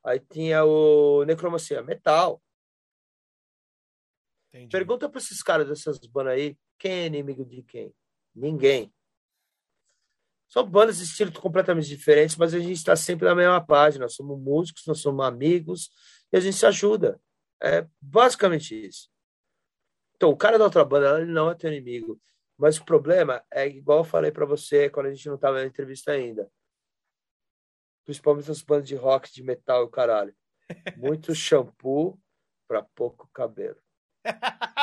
aí 0.03 0.21
tinha 0.21 0.65
o 0.65 1.23
Necromancia, 1.25 1.83
metal. 1.83 2.43
Entendi. 4.49 4.73
Pergunta 4.73 5.07
para 5.07 5.19
esses 5.19 5.43
caras 5.43 5.69
dessas 5.69 5.99
bandas 5.99 6.33
aí, 6.33 6.59
quem 6.79 6.93
é 6.93 7.07
inimigo 7.07 7.45
de 7.45 7.63
quem? 7.63 7.95
Ninguém. 8.37 8.93
São 10.47 10.65
bandas 10.65 10.99
de 10.99 11.05
estilo 11.05 11.33
completamente 11.33 11.89
diferentes, 11.89 12.37
mas 12.37 12.55
a 12.55 12.59
gente 12.59 12.73
está 12.73 12.95
sempre 12.95 13.27
na 13.27 13.35
mesma 13.35 13.65
página. 13.65 14.05
Nós 14.05 14.15
somos 14.15 14.39
músicos, 14.39 14.87
nós 14.87 15.01
somos 15.01 15.25
amigos 15.25 15.91
e 16.31 16.37
a 16.37 16.41
gente 16.41 16.57
se 16.57 16.67
ajuda. 16.67 17.21
É 17.61 17.87
basicamente 18.01 18.75
isso. 18.87 19.09
Então, 20.15 20.31
o 20.31 20.37
cara 20.37 20.59
da 20.59 20.65
outra 20.65 20.85
banda, 20.85 21.21
ele 21.21 21.33
não 21.33 21.51
é 21.51 21.55
teu 21.55 21.73
inimigo. 21.73 22.21
Mas 22.59 22.79
o 22.79 22.85
problema 22.85 23.45
é 23.51 23.67
igual 23.67 23.99
eu 23.99 24.05
falei 24.05 24.31
para 24.31 24.47
você 24.47 24.89
quando 24.89 25.07
a 25.07 25.15
gente 25.15 25.27
não 25.29 25.35
estava 25.35 25.59
na 25.59 25.67
entrevista 25.67 26.13
ainda. 26.13 26.51
Principalmente 28.05 28.51
as 28.51 28.63
bandas 28.63 28.89
de 28.89 28.95
rock, 28.95 29.33
de 29.33 29.43
metal 29.43 29.83
e 29.83 29.85
o 29.87 29.91
caralho. 29.91 30.35
Muito 30.97 31.35
shampoo 31.35 32.19
para 32.69 32.83
pouco 32.83 33.29
cabelo. 33.33 33.81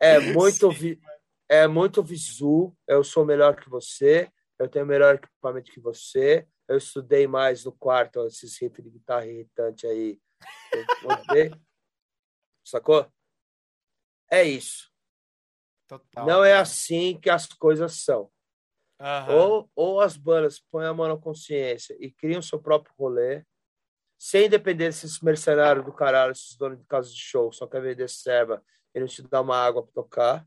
É 0.00 0.20
muito, 0.20 0.70
vi... 0.70 1.00
é 1.48 1.66
muito 1.66 2.02
visu. 2.02 2.76
Eu 2.86 3.02
sou 3.02 3.24
melhor 3.24 3.56
que 3.56 3.68
você. 3.70 4.30
Eu 4.58 4.68
tenho 4.68 4.86
melhor 4.86 5.14
equipamento 5.14 5.72
que 5.72 5.80
você. 5.80 6.46
Eu 6.68 6.76
estudei 6.76 7.26
mais 7.26 7.64
no 7.64 7.72
quarto 7.72 8.26
esses 8.26 8.60
riffs 8.60 8.84
de 8.84 8.90
guitarra 8.90 9.26
irritante 9.26 9.86
aí. 9.86 10.20
Sacou? 12.64 13.10
É 14.30 14.44
isso. 14.44 14.90
Total, 15.86 16.26
não 16.26 16.44
é 16.44 16.54
assim 16.54 17.18
que 17.18 17.30
as 17.30 17.46
coisas 17.46 18.04
são. 18.04 18.30
Uhum. 19.00 19.34
Ou, 19.34 19.70
ou 19.74 20.00
as 20.00 20.16
bandas 20.16 20.60
põem 20.70 20.86
a 20.86 20.92
mão 20.92 21.08
na 21.08 21.16
consciência 21.16 21.96
e 21.98 22.10
criam 22.10 22.42
seu 22.42 22.60
próprio 22.60 22.92
rolê, 22.98 23.44
sem 24.18 24.50
depender 24.50 24.86
desses 24.86 25.20
mercenários 25.20 25.84
do 25.84 25.92
caralho, 25.92 26.32
esses 26.32 26.56
donos 26.56 26.78
de 26.78 26.84
casa 26.84 27.08
de 27.08 27.16
show, 27.16 27.52
só 27.52 27.66
quer 27.66 27.80
vender 27.80 28.08
serva 28.10 28.62
e 28.94 29.00
não 29.00 29.06
te 29.06 29.22
dar 29.22 29.40
uma 29.40 29.56
água 29.56 29.82
para 29.82 29.92
tocar, 29.92 30.46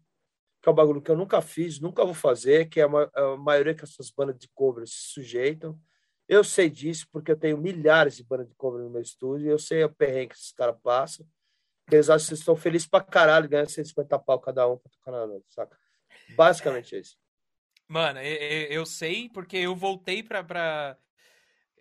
que 0.61 0.69
é 0.69 0.71
um 0.71 0.75
bagulho 0.75 1.01
que 1.01 1.09
eu 1.09 1.17
nunca 1.17 1.41
fiz, 1.41 1.79
nunca 1.79 2.05
vou 2.05 2.13
fazer, 2.13 2.69
que 2.69 2.79
é 2.79 2.83
a, 2.83 3.37
maioria 3.37 3.73
que 3.73 3.83
essas 3.83 4.11
bandas 4.11 4.37
de 4.37 4.47
cover 4.49 4.87
se 4.87 5.11
sujeitam. 5.13 5.79
Eu 6.27 6.43
sei 6.43 6.69
disso 6.69 7.07
porque 7.11 7.31
eu 7.31 7.37
tenho 7.37 7.57
milhares 7.57 8.15
de 8.15 8.23
bandas 8.23 8.47
de 8.47 8.55
cover 8.55 8.81
no 8.81 8.89
meu 8.89 9.01
estúdio 9.01 9.49
eu 9.49 9.59
sei 9.59 9.83
o 9.83 9.89
perrengue 9.89 10.29
que 10.29 10.35
esses 10.35 10.51
caras 10.51 10.77
passam. 10.81 11.25
Eles 11.91 12.09
acham 12.09 12.27
que 12.29 12.33
estão 12.35 12.55
felizes 12.55 12.87
pra 12.87 13.01
caralho, 13.01 13.49
ganhando 13.49 13.69
150 13.69 14.19
pau 14.19 14.39
cada 14.39 14.67
um 14.67 14.77
pra 14.77 14.91
tocar 14.91 15.11
na 15.11 15.27
noite, 15.27 15.45
saca? 15.49 15.77
Basicamente 16.35 16.95
é 16.95 16.99
isso. 16.99 17.17
Mano, 17.87 18.21
eu, 18.21 18.67
eu 18.67 18.85
sei 18.85 19.27
porque 19.29 19.57
eu 19.57 19.75
voltei 19.75 20.23
pra. 20.23 20.43
pra 20.43 20.97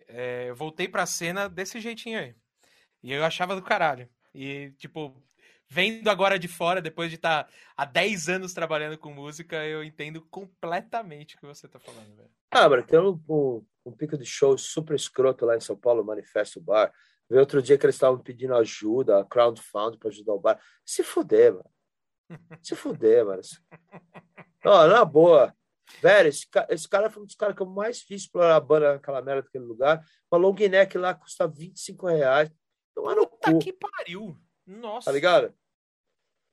é, 0.07 0.49
eu 0.49 0.55
voltei 0.55 0.87
pra 0.89 1.05
cena 1.05 1.47
desse 1.47 1.79
jeitinho 1.79 2.19
aí. 2.19 2.35
E 3.01 3.13
eu 3.13 3.23
achava 3.23 3.55
do 3.55 3.61
caralho. 3.61 4.09
E, 4.33 4.71
tipo, 4.77 5.15
vendo 5.71 6.09
agora 6.09 6.37
de 6.37 6.49
fora, 6.49 6.81
depois 6.81 7.09
de 7.09 7.15
estar 7.15 7.45
tá 7.45 7.49
há 7.77 7.85
10 7.85 8.27
anos 8.27 8.53
trabalhando 8.53 8.97
com 8.97 9.13
música, 9.13 9.55
eu 9.65 9.81
entendo 9.81 10.21
completamente 10.29 11.35
o 11.35 11.39
que 11.39 11.45
você 11.45 11.65
tá 11.65 11.79
falando, 11.79 12.13
velho. 12.13 12.29
Ah, 12.51 12.67
mano, 12.67 12.83
tem 12.83 12.99
um, 12.99 13.17
um, 13.29 13.65
um 13.85 13.91
pico 13.93 14.17
de 14.17 14.25
show 14.25 14.57
super 14.57 14.97
escroto 14.97 15.45
lá 15.45 15.55
em 15.55 15.61
São 15.61 15.77
Paulo, 15.77 16.03
Manifesto 16.03 16.59
Bar. 16.59 16.91
Vi 17.29 17.37
outro 17.37 17.61
dia 17.61 17.77
que 17.77 17.85
eles 17.85 17.95
estavam 17.95 18.19
pedindo 18.19 18.53
ajuda, 18.53 19.25
crowdfunding 19.29 19.97
para 19.97 20.09
ajudar 20.09 20.33
o 20.33 20.39
bar. 20.41 20.61
Se 20.85 21.03
fuder, 21.03 21.53
mano. 21.53 21.71
Se 22.61 22.75
fuder, 22.75 23.25
mano. 23.25 23.41
Não, 24.65 24.87
na 24.89 25.05
boa. 25.05 25.55
Velho, 26.01 26.27
esse, 26.27 26.45
esse 26.67 26.89
cara 26.89 27.09
foi 27.09 27.23
um 27.23 27.25
dos 27.25 27.35
caras 27.35 27.55
que 27.55 27.61
eu 27.61 27.65
mais 27.65 28.01
fiz 28.01 28.23
explorar 28.23 28.57
a 28.57 28.59
banda 28.59 28.95
naquela 28.95 29.21
merda 29.21 29.43
daquele 29.43 29.63
lugar. 29.63 30.03
Uma 30.29 30.37
long 30.37 30.53
neck 30.53 30.97
lá 30.97 31.13
custa 31.13 31.47
25 31.47 32.07
reais. 32.07 32.51
Toma 32.93 33.15
no 33.15 33.25
Puta 33.25 33.53
cu. 33.53 33.59
que 33.59 33.71
pariu. 33.71 34.37
Nossa. 34.79 35.05
Tá 35.05 35.11
ligado? 35.11 35.53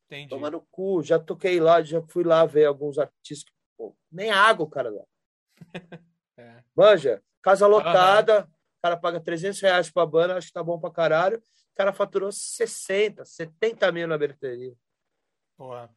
Entendi. 0.07 0.28
Toma 0.28 0.51
no 0.51 0.61
cu. 0.70 1.03
Já 1.03 1.19
toquei 1.19 1.61
lá, 1.61 1.82
já 1.82 2.03
fui 2.03 2.24
lá 2.24 2.45
ver 2.45 2.65
alguns 2.65 2.99
artistas. 2.99 3.53
Pô, 3.77 3.97
nem 4.11 4.31
água 4.31 4.69
cara 4.69 4.90
dá. 4.90 5.05
é. 6.36 6.65
Manja, 6.74 7.23
casa 7.43 7.66
lotada. 7.66 8.49
O 8.78 8.82
cara 8.82 8.97
paga 8.97 9.20
300 9.20 9.61
reais 9.61 9.90
pra 9.90 10.07
banda, 10.07 10.36
acho 10.36 10.49
que 10.49 10.53
tá 10.53 10.62
bom 10.62 10.78
pra 10.78 10.90
caralho. 10.90 11.39
O 11.39 11.77
cara 11.77 11.93
faturou 11.93 12.32
60, 12.32 13.24
70 13.24 13.93
mil 13.93 14.09
na 14.09 14.19
bilheteria. 14.19 14.74
Porra. 15.57 15.93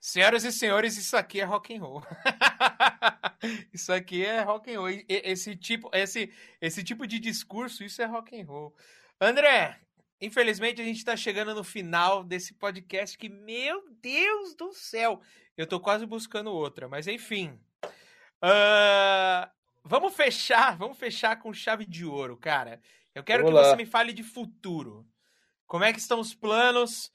Senhoras 0.00 0.44
e 0.44 0.52
senhores, 0.52 0.96
isso 0.96 1.14
aqui 1.16 1.40
é 1.40 1.44
rock 1.44 1.76
and 1.76 1.82
roll. 1.82 2.02
isso 3.72 3.92
aqui 3.92 4.24
é 4.24 4.40
rock 4.40 4.72
and 4.72 4.80
roll. 4.80 4.88
Esse 5.08 5.54
tipo, 5.56 5.90
esse, 5.92 6.32
esse 6.60 6.82
tipo 6.82 7.06
de 7.06 7.18
discurso, 7.18 7.84
isso 7.84 8.00
é 8.00 8.06
rock 8.06 8.38
and 8.38 8.46
roll. 8.46 8.74
André, 9.20 9.78
infelizmente 10.20 10.80
a 10.80 10.84
gente 10.84 10.98
está 10.98 11.16
chegando 11.16 11.54
no 11.54 11.64
final 11.64 12.22
desse 12.22 12.54
podcast 12.54 13.16
que, 13.16 13.28
meu 13.28 13.88
Deus 14.00 14.54
do 14.54 14.72
céu, 14.72 15.20
eu 15.56 15.66
tô 15.66 15.80
quase 15.80 16.06
buscando 16.06 16.52
outra, 16.52 16.88
mas 16.88 17.06
enfim. 17.06 17.58
Uh, 18.42 19.50
Vamos 19.84 20.14
fechar, 20.14 20.76
vamos 20.76 20.98
fechar 20.98 21.36
com 21.38 21.52
chave 21.52 21.84
de 21.86 22.04
ouro, 22.04 22.36
cara. 22.36 22.80
Eu 23.14 23.24
quero 23.24 23.44
que 23.44 23.50
você 23.50 23.76
me 23.76 23.86
fale 23.86 24.12
de 24.12 24.22
futuro. 24.22 25.06
Como 25.66 25.84
é 25.84 25.92
que 25.92 25.98
estão 25.98 26.20
os 26.20 26.34
planos 26.34 27.12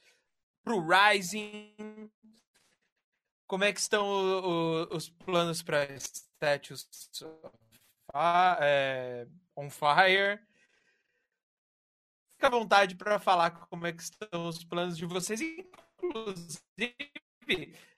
pro 0.63 0.85
Rising? 0.85 2.09
Como 3.47 3.63
é 3.63 3.71
que 3.71 3.79
estão 3.79 4.07
o, 4.07 4.89
o, 4.91 4.95
os 4.95 5.09
planos 5.09 5.61
para 5.61 5.87
Statues 5.95 6.87
é, 8.59 9.27
on 9.55 9.69
Fire? 9.69 10.39
Fica 12.35 12.47
à 12.47 12.49
vontade 12.49 12.95
para 12.95 13.17
falar 13.17 13.51
como 13.51 13.87
é 13.87 13.93
que 13.93 14.03
estão 14.03 14.47
os 14.47 14.63
planos 14.63 14.97
de 14.97 15.05
vocês, 15.05 15.41
inclusive 16.03 16.95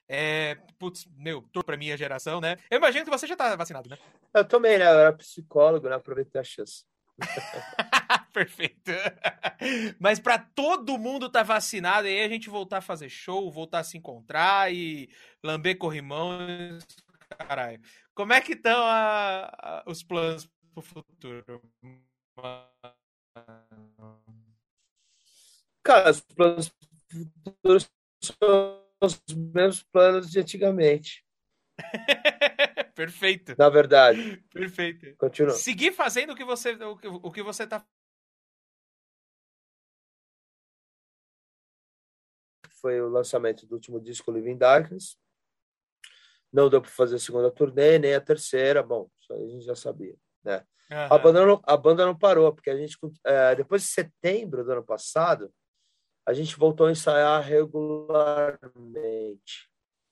é, 0.09 0.55
putz, 0.79 1.05
meu, 1.17 1.41
tô 1.51 1.61
pra 1.63 1.75
minha 1.75 1.97
geração, 1.97 2.39
né? 2.39 2.55
Eu 2.71 2.77
imagino 2.77 3.03
que 3.03 3.11
você 3.11 3.27
já 3.27 3.35
tá 3.35 3.55
vacinado, 3.55 3.89
né? 3.89 3.97
Eu 4.33 4.45
também, 4.45 4.77
né? 4.77 4.85
Eu 4.85 4.99
era 4.99 5.13
psicólogo, 5.13 5.89
né? 5.89 5.95
Aproveitei 5.95 6.39
a 6.39 6.43
chance. 6.43 6.85
Perfeito. 8.31 8.91
Mas 9.99 10.19
para 10.19 10.37
todo 10.37 10.97
mundo 10.97 11.29
tá 11.29 11.43
vacinado, 11.43 12.07
aí 12.07 12.21
a 12.21 12.29
gente 12.29 12.49
voltar 12.49 12.77
a 12.77 12.81
fazer 12.81 13.09
show, 13.09 13.51
voltar 13.51 13.79
a 13.79 13.83
se 13.83 13.97
encontrar 13.97 14.71
e 14.71 15.09
lamber 15.43 15.77
corrimão, 15.77 16.37
caralho. 17.29 17.81
Como 18.13 18.31
é 18.31 18.39
que 18.39 18.53
estão 18.53 18.85
os 19.85 20.03
planos 20.03 20.49
pro 20.73 20.81
futuro? 20.81 21.61
Cara, 25.83 26.11
os 26.11 26.21
planos 26.21 26.71
futuros 27.43 27.89
são 28.21 28.83
os 29.01 29.21
mesmos 29.35 29.83
planos 29.83 30.29
de 30.29 30.39
antigamente. 30.39 31.25
Perfeito. 32.95 33.55
Na 33.57 33.69
verdade. 33.69 34.43
Perfeito. 34.51 35.15
Continua. 35.17 35.51
Seguir 35.51 35.91
fazendo 35.93 36.33
o 36.33 36.35
que 36.35 36.43
você 36.43 36.71
o 36.71 36.97
que, 36.97 37.07
o 37.07 37.31
que 37.31 37.43
você 37.43 37.67
tá 37.67 37.85
foi 42.81 43.01
o 43.01 43.09
lançamento 43.09 43.65
do 43.65 43.75
último 43.75 43.99
disco 43.99 44.31
Living 44.31 44.57
Darkness. 44.57 45.17
não 46.51 46.69
deu 46.69 46.81
para 46.81 46.91
fazer 46.91 47.15
a 47.15 47.19
segunda 47.19 47.51
turnê, 47.51 47.99
nem 47.99 48.15
a 48.15 48.21
terceira. 48.21 48.81
Bom, 48.81 49.09
isso 49.19 49.33
aí 49.33 49.43
a 49.43 49.47
gente 49.47 49.65
já 49.65 49.75
sabia, 49.75 50.15
né? 50.43 50.63
Uhum. 50.89 51.13
A, 51.13 51.17
banda 51.17 51.45
não, 51.45 51.61
a 51.63 51.77
banda 51.77 52.05
não 52.05 52.17
parou, 52.17 52.53
porque 52.53 52.69
a 52.69 52.77
gente, 52.77 52.97
é, 53.25 53.55
depois 53.55 53.81
de 53.81 53.89
setembro 53.89 54.63
do 54.63 54.71
ano 54.71 54.83
passado, 54.83 55.53
a 56.25 56.33
gente 56.33 56.57
voltou 56.57 56.87
a 56.87 56.91
ensaiar 56.91 57.41
regularmente. 57.43 58.61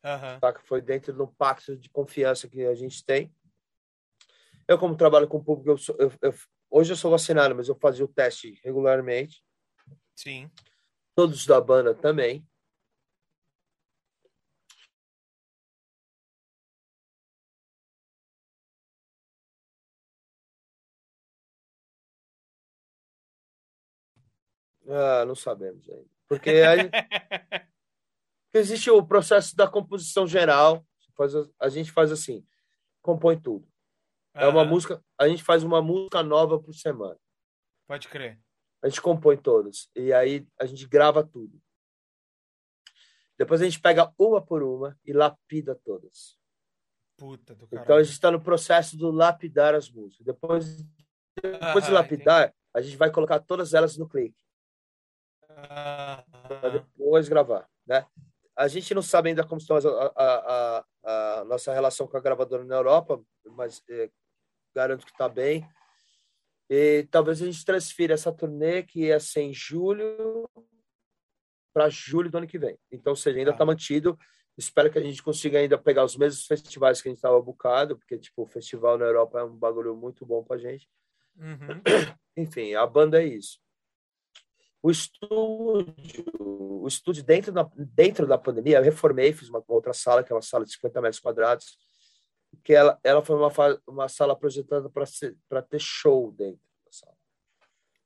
Uhum. 0.04 0.40
Tá? 0.40 0.54
Que 0.54 0.62
foi 0.62 0.82
dentro 0.82 1.14
do 1.14 1.28
pacto 1.28 1.76
de 1.76 1.90
confiança 1.90 2.48
que 2.48 2.66
a 2.66 2.76
gente 2.76 3.04
tem. 3.06 3.34
Eu, 4.68 4.78
como 4.78 4.96
trabalho 4.96 5.28
com 5.28 5.38
o 5.38 5.44
público, 5.44 5.72
eu, 5.72 5.78
sou, 5.78 5.96
eu, 6.00 6.12
eu 6.22 6.34
hoje 6.70 6.92
eu 6.92 6.96
sou 6.96 7.12
vacinado, 7.12 7.56
mas 7.56 7.70
eu 7.70 7.76
fazia 7.76 8.06
o 8.06 8.08
teste 8.08 8.60
regularmente. 8.64 9.44
Sim. 10.16 10.50
Todos 11.16 11.46
da 11.46 11.60
banda 11.62 11.94
também. 11.94 12.46
Ah, 24.88 25.26
não 25.26 25.36
sabemos 25.36 25.90
ainda. 25.90 26.10
Porque 26.28 26.50
aí, 26.50 26.90
existe 28.54 28.90
o 28.90 29.06
processo 29.06 29.56
da 29.56 29.68
composição 29.68 30.28
geral. 30.28 30.86
a 31.60 31.70
gente 31.70 31.92
faz 31.92 32.12
assim, 32.12 32.46
compõe 33.02 33.40
tudo. 33.40 33.68
É 34.34 34.48
uma 34.48 34.66
música, 34.66 35.02
a 35.18 35.30
gente 35.30 35.44
faz 35.44 35.64
uma 35.64 35.82
música 35.82 36.22
nova 36.22 36.60
por 36.60 36.74
semana. 36.74 37.18
Pode 37.88 38.10
crer. 38.10 38.38
A 38.84 38.90
gente 38.90 39.02
compõe 39.02 39.38
todas 39.38 39.90
e 39.96 40.12
aí 40.12 40.46
a 40.60 40.66
gente 40.66 40.86
grava 40.88 41.24
tudo. 41.24 41.60
Depois 43.38 43.62
a 43.62 43.66
gente 43.66 43.80
pega 43.80 44.14
uma 44.18 44.42
por 44.42 44.62
uma 44.62 44.98
e 45.06 45.14
lapida 45.14 45.76
todas. 45.76 46.38
Puta 47.18 47.56
do 47.56 47.68
caralho. 47.68 47.84
Então 47.84 47.98
a 47.98 48.04
gente 48.04 48.14
está 48.14 48.30
no 48.30 48.42
processo 48.42 48.98
do 48.98 49.10
lapidar 49.10 49.74
as 49.74 49.90
músicas. 49.90 50.26
Depois, 50.26 50.84
depois 51.42 51.86
ah, 51.86 51.88
de 51.88 51.92
lapidar, 51.92 52.42
entendi. 52.44 52.58
a 52.74 52.82
gente 52.82 52.98
vai 52.98 53.10
colocar 53.12 53.40
todas 53.40 53.74
elas 53.74 53.98
no 53.98 54.08
clique. 54.08 54.45
Ah, 55.56 56.24
para 56.48 56.70
depois 56.70 57.30
gravar, 57.30 57.68
né? 57.88 58.06
A 58.56 58.68
gente 58.68 58.94
não 58.94 59.02
sabe 59.02 59.30
ainda 59.30 59.44
como 59.46 59.60
está 59.60 59.76
a, 59.76 60.12
a, 60.16 60.86
a, 61.04 61.46
nossa 61.46 61.74
relação 61.74 62.08
com 62.08 62.18
a 62.18 62.22
gravadora 62.22 62.64
na 62.64 62.76
Europa, 62.76 63.22
mas 63.46 63.82
é, 63.90 64.10
garanto 64.74 65.06
que 65.06 65.12
está 65.12 65.28
bem. 65.28 65.68
E 66.70 67.08
talvez 67.12 67.42
a 67.42 67.46
gente 67.46 67.64
transfira 67.64 68.14
essa 68.14 68.32
turnê 68.32 68.84
que 68.84 69.08
ia 69.08 69.20
ser 69.20 69.42
em 69.42 69.54
julho 69.54 70.50
para 71.74 71.90
julho 71.90 72.30
do 72.30 72.38
ano 72.38 72.48
que 72.48 72.58
vem. 72.58 72.78
Então, 72.92 73.12
ou 73.12 73.18
seja, 73.18 73.38
ainda 73.38 73.52
está 73.52 73.64
ah. 73.64 73.68
mantido. 73.68 74.18
Espero 74.58 74.90
que 74.90 74.98
a 74.98 75.04
gente 75.04 75.22
consiga 75.22 75.60
ainda 75.60 75.78
pegar 75.78 76.06
os 76.06 76.16
mesmos 76.16 76.46
festivais 76.46 77.02
que 77.02 77.10
a 77.10 77.12
gente 77.12 77.18
estava 77.18 77.42
bucado, 77.42 77.98
porque 77.98 78.18
tipo, 78.18 78.44
o 78.44 78.48
festival 78.48 78.98
na 78.98 79.06
Europa 79.06 79.40
é 79.40 79.44
um 79.44 79.56
bagulho 79.56 79.96
muito 79.96 80.26
bom 80.26 80.44
para 80.44 80.56
a 80.56 80.60
gente. 80.60 80.90
Uhum. 81.36 81.82
Enfim, 82.38 82.74
a 82.74 82.88
banda 82.88 83.22
é 83.22 83.26
isso. 83.26 83.60
O 84.86 84.92
estúdio, 84.92 86.26
o 86.40 86.88
estúdio 86.88 87.24
dentro 87.24 87.52
da, 87.52 87.68
dentro 87.76 88.28
da 88.28 88.38
pandemia, 88.38 88.78
eu 88.78 88.84
reformei, 88.84 89.34
fiz 89.34 89.50
uma, 89.50 89.64
outra 89.68 89.94
sala, 89.94 90.24
que 90.24 90.32
é 90.32 90.36
uma 90.36 90.44
sala 90.44 90.64
de 90.64 90.74
50 90.74 91.02
metros 91.02 91.20
quadrados, 91.20 91.80
que 92.64 92.72
ela, 92.72 93.00
ela 93.04 93.26
foi 93.26 93.36
uma, 93.36 93.52
uma 93.88 94.08
sala 94.08 94.36
projetada 94.36 94.88
para 94.88 95.62
ter 95.64 95.80
show 95.80 96.32
dentro 96.32 96.62
da 96.86 96.92
sala. 96.92 97.18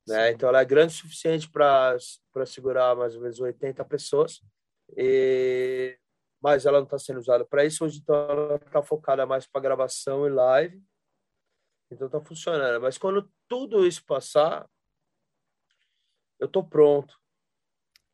Né? 0.08 0.32
Então, 0.32 0.48
ela 0.48 0.62
é 0.62 0.64
grande 0.64 0.94
o 0.94 0.98
suficiente 0.98 1.52
para 1.52 1.98
segurar 2.46 2.96
mais 2.96 3.14
ou 3.14 3.24
menos 3.24 3.42
80 3.42 3.84
pessoas, 3.84 4.40
e, 4.96 6.00
mas 6.42 6.66
ela 6.66 6.78
não 6.78 6.86
está 6.86 6.98
sendo 6.98 7.20
usada 7.20 7.44
para 7.44 7.66
isso. 7.66 7.84
Hoje, 7.84 8.00
então, 8.02 8.16
ela 8.16 8.56
está 8.56 8.82
focada 8.82 9.26
mais 9.26 9.46
para 9.46 9.60
gravação 9.60 10.26
e 10.26 10.30
live. 10.30 10.82
Então, 11.92 12.08
está 12.08 12.22
funcionando. 12.22 12.82
Mas 12.82 12.98
quando 12.98 13.30
tudo 13.50 13.86
isso 13.86 14.06
passar, 14.06 14.66
eu 16.40 16.48
tô 16.48 16.64
pronto. 16.64 17.20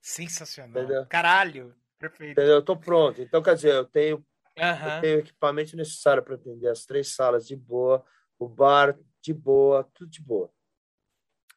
Sensacional. 0.02 0.84
Entendeu? 0.84 1.06
Caralho, 1.07 1.76
perfeito. 1.97 2.34
Entendeu? 2.34 2.56
Eu 2.56 2.65
tô 2.65 2.77
pronto. 2.77 3.22
Então, 3.22 3.41
quer 3.41 3.56
dizer, 3.56 3.73
eu 3.73 3.85
tenho 3.85 4.26
Uhum. 4.57 4.95
Eu 4.95 5.02
tenho 5.02 5.18
o 5.18 5.19
equipamento 5.19 5.76
necessário 5.76 6.23
para 6.23 6.35
atender 6.35 6.69
as 6.69 6.85
três 6.85 7.14
salas 7.14 7.45
de 7.45 7.56
boa, 7.56 8.06
o 8.39 8.47
bar 8.47 8.97
de 9.22 9.34
boa, 9.34 9.84
tudo 9.93 10.10
de 10.10 10.22
boa. 10.22 10.49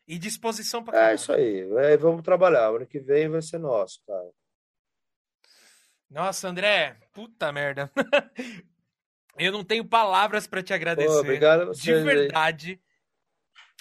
E 0.07 0.19
disposição 0.19 0.83
para 0.83 1.11
É 1.11 1.15
isso 1.15 1.33
aí. 1.33 1.61
É, 1.79 1.97
vamos 1.97 2.23
trabalhar. 2.23 2.73
O 2.73 2.77
ano 2.77 2.87
que 2.87 2.99
vem 2.99 3.29
vai 3.29 3.43
ser 3.43 3.59
nosso, 3.59 4.01
cara. 4.07 4.31
Nossa, 6.11 6.49
André, 6.49 6.97
puta 7.13 7.53
merda. 7.53 7.91
Eu 9.39 9.53
não 9.53 9.63
tenho 9.63 9.85
palavras 9.85 10.47
para 10.49 10.63
te 10.63 10.73
agradecer. 10.73 11.07
Pô, 11.07 11.21
obrigado 11.21 11.61
a 11.61 11.65
você. 11.67 11.83
De 11.83 12.03
verdade. 12.03 12.71
Aí. 12.71 12.81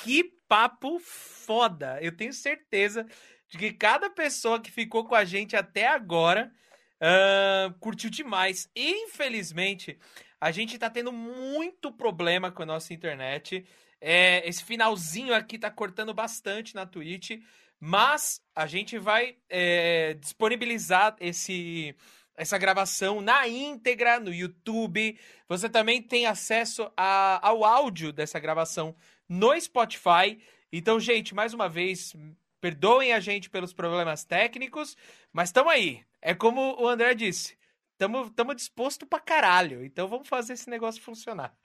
Que 0.04 0.37
papo 0.48 1.00
foda. 1.00 2.00
Eu 2.02 2.16
tenho 2.16 2.34
certeza 2.34 3.06
de 3.50 3.58
que 3.58 3.74
cada 3.74 4.10
pessoa 4.10 4.62
que 4.62 4.72
ficou 4.72 5.06
com 5.06 5.16
a 5.16 5.26
gente 5.26 5.56
até 5.56 5.88
agora 5.88 6.52
Uh, 7.00 7.72
curtiu 7.80 8.10
demais. 8.10 8.68
Infelizmente, 8.76 10.00
a 10.42 10.52
gente 10.52 10.80
tá 10.80 10.90
tendo 10.90 11.12
muito 11.12 11.92
problema 11.92 12.52
com 12.52 12.64
a 12.64 12.66
nossa 12.66 12.92
internet. 12.92 13.66
É, 14.02 14.48
esse 14.48 14.64
finalzinho 14.64 15.34
aqui 15.34 15.60
tá 15.60 15.70
cortando 15.70 16.14
bastante 16.14 16.74
na 16.74 16.88
Twitch. 16.88 17.40
Mas 17.80 18.42
a 18.56 18.66
gente 18.66 18.98
vai 18.98 19.38
é, 19.48 20.16
disponibilizar 20.16 21.16
esse, 21.20 21.96
essa 22.36 22.58
gravação 22.58 23.22
na 23.22 23.48
íntegra 23.48 24.20
no 24.20 24.34
YouTube. 24.34 25.20
Você 25.48 25.70
também 25.70 26.02
tem 26.02 26.26
acesso 26.26 26.92
a, 26.98 27.40
ao 27.48 27.64
áudio 27.64 28.12
dessa 28.12 28.40
gravação 28.40 28.96
no 29.28 29.60
Spotify. 29.60 30.42
Então, 30.72 31.00
gente, 31.00 31.34
mais 31.34 31.54
uma 31.54 31.70
vez, 31.70 32.16
perdoem 32.60 33.14
a 33.14 33.20
gente 33.20 33.50
pelos 33.50 33.74
problemas 33.74 34.24
técnicos, 34.24 34.96
mas 35.32 35.50
estamos 35.50 35.72
aí. 35.72 36.06
É 36.22 36.34
como 36.34 36.82
o 36.82 36.88
André 36.88 37.14
disse. 37.14 37.58
Estamos 38.00 38.56
disposto 38.56 39.08
pra 39.08 39.20
caralho. 39.20 39.84
Então 39.84 40.08
vamos 40.08 40.28
fazer 40.28 40.54
esse 40.54 40.70
negócio 40.70 41.02
funcionar. 41.02 41.58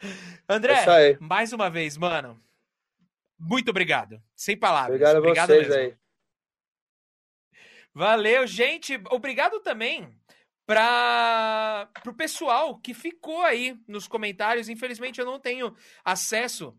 André, 0.48 0.82
é 0.86 1.18
mais 1.20 1.52
uma 1.52 1.68
vez, 1.68 1.96
mano. 1.96 2.42
Muito 3.38 3.70
obrigado. 3.70 4.22
Sem 4.34 4.56
palavras. 4.56 4.94
Obrigado, 4.94 5.16
obrigado 5.18 5.50
a 5.50 5.54
vocês 5.54 5.68
mesmo. 5.68 5.82
aí. 5.82 5.96
Valeu, 7.92 8.46
gente. 8.46 8.98
Obrigado 9.10 9.60
também 9.60 10.08
para 10.64 11.90
o 12.06 12.14
pessoal 12.14 12.78
que 12.78 12.94
ficou 12.94 13.42
aí 13.42 13.78
nos 13.86 14.08
comentários. 14.08 14.70
Infelizmente 14.70 15.20
eu 15.20 15.26
não 15.26 15.38
tenho 15.38 15.76
acesso 16.02 16.78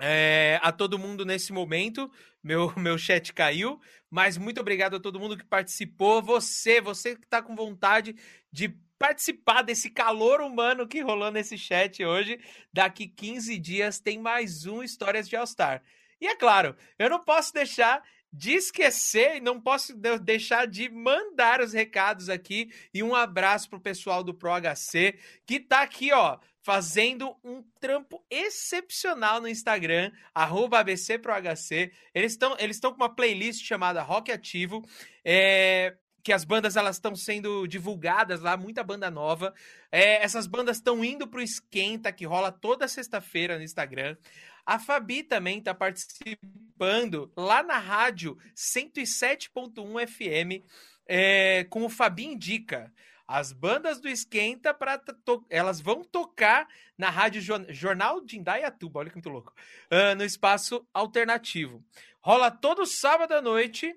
é, 0.00 0.58
a 0.62 0.72
todo 0.72 0.98
mundo 0.98 1.24
nesse 1.24 1.52
momento. 1.52 2.10
Meu, 2.42 2.72
meu 2.78 2.96
chat 2.98 3.32
caiu, 3.32 3.80
mas 4.10 4.36
muito 4.36 4.60
obrigado 4.60 4.96
a 4.96 5.00
todo 5.00 5.20
mundo 5.20 5.36
que 5.36 5.44
participou. 5.44 6.22
Você, 6.22 6.80
você 6.80 7.16
que 7.16 7.24
está 7.24 7.42
com 7.42 7.54
vontade 7.54 8.16
de 8.50 8.74
participar 8.98 9.62
desse 9.62 9.88
calor 9.88 10.42
humano 10.42 10.86
que 10.86 11.00
rolou 11.00 11.30
nesse 11.30 11.56
chat 11.56 12.04
hoje. 12.04 12.38
Daqui 12.72 13.08
15 13.08 13.58
dias 13.58 13.98
tem 13.98 14.18
mais 14.18 14.66
um 14.66 14.82
Histórias 14.82 15.28
de 15.28 15.36
All-Star. 15.36 15.82
E 16.20 16.26
é 16.26 16.36
claro, 16.36 16.76
eu 16.98 17.08
não 17.08 17.18
posso 17.18 17.52
deixar 17.54 18.02
de 18.32 18.52
esquecer 18.52 19.36
e 19.36 19.40
não 19.40 19.60
posso 19.60 19.94
deixar 20.20 20.66
de 20.66 20.88
mandar 20.88 21.60
os 21.60 21.72
recados 21.72 22.28
aqui 22.28 22.70
e 22.94 23.02
um 23.02 23.14
abraço 23.14 23.68
pro 23.68 23.80
pessoal 23.80 24.22
do 24.22 24.34
ProHC 24.34 25.18
que 25.46 25.58
tá 25.58 25.82
aqui, 25.82 26.12
ó, 26.12 26.38
fazendo 26.62 27.34
um 27.42 27.62
trampo 27.80 28.24
excepcional 28.30 29.40
no 29.40 29.48
Instagram, 29.48 30.12
ABCProHC. 30.34 31.92
Eles 32.14 32.32
estão 32.32 32.56
eles 32.58 32.78
com 32.80 32.88
uma 32.88 33.14
playlist 33.14 33.64
chamada 33.64 34.02
Rock 34.02 34.30
Ativo, 34.30 34.84
é, 35.24 35.96
que 36.22 36.32
as 36.32 36.44
bandas 36.44 36.76
elas 36.76 36.96
estão 36.96 37.14
sendo 37.16 37.66
divulgadas 37.66 38.40
lá, 38.40 38.56
muita 38.56 38.84
banda 38.84 39.10
nova. 39.10 39.54
É, 39.90 40.22
essas 40.22 40.46
bandas 40.46 40.76
estão 40.76 41.04
indo 41.04 41.26
pro 41.26 41.42
Esquenta, 41.42 42.12
que 42.12 42.26
rola 42.26 42.52
toda 42.52 42.88
sexta-feira 42.88 43.56
no 43.56 43.64
Instagram. 43.64 44.16
A 44.64 44.78
Fabi 44.78 45.22
também 45.22 45.58
está 45.58 45.74
participando 45.74 47.32
lá 47.36 47.62
na 47.62 47.78
rádio 47.78 48.36
107.1 48.54 50.06
FM 50.06 50.64
é, 51.06 51.64
com 51.64 51.84
o 51.84 51.88
Fabi 51.88 52.26
Indica. 52.26 52.92
As 53.32 53.52
bandas 53.52 54.00
do 54.00 54.08
Esquenta, 54.08 54.74
pra 54.74 55.00
elas 55.48 55.80
vão 55.80 56.02
tocar 56.02 56.66
na 56.98 57.08
Rádio 57.08 57.40
Jornal 57.68 58.20
de 58.20 58.36
Indaiatuba, 58.36 58.98
olha 58.98 59.08
que 59.08 59.14
muito 59.14 59.28
louco, 59.28 59.54
uh, 59.86 60.16
no 60.16 60.24
espaço 60.24 60.84
alternativo. 60.92 61.80
Rola 62.20 62.50
todo 62.50 62.84
sábado 62.84 63.30
à 63.30 63.40
noite. 63.40 63.94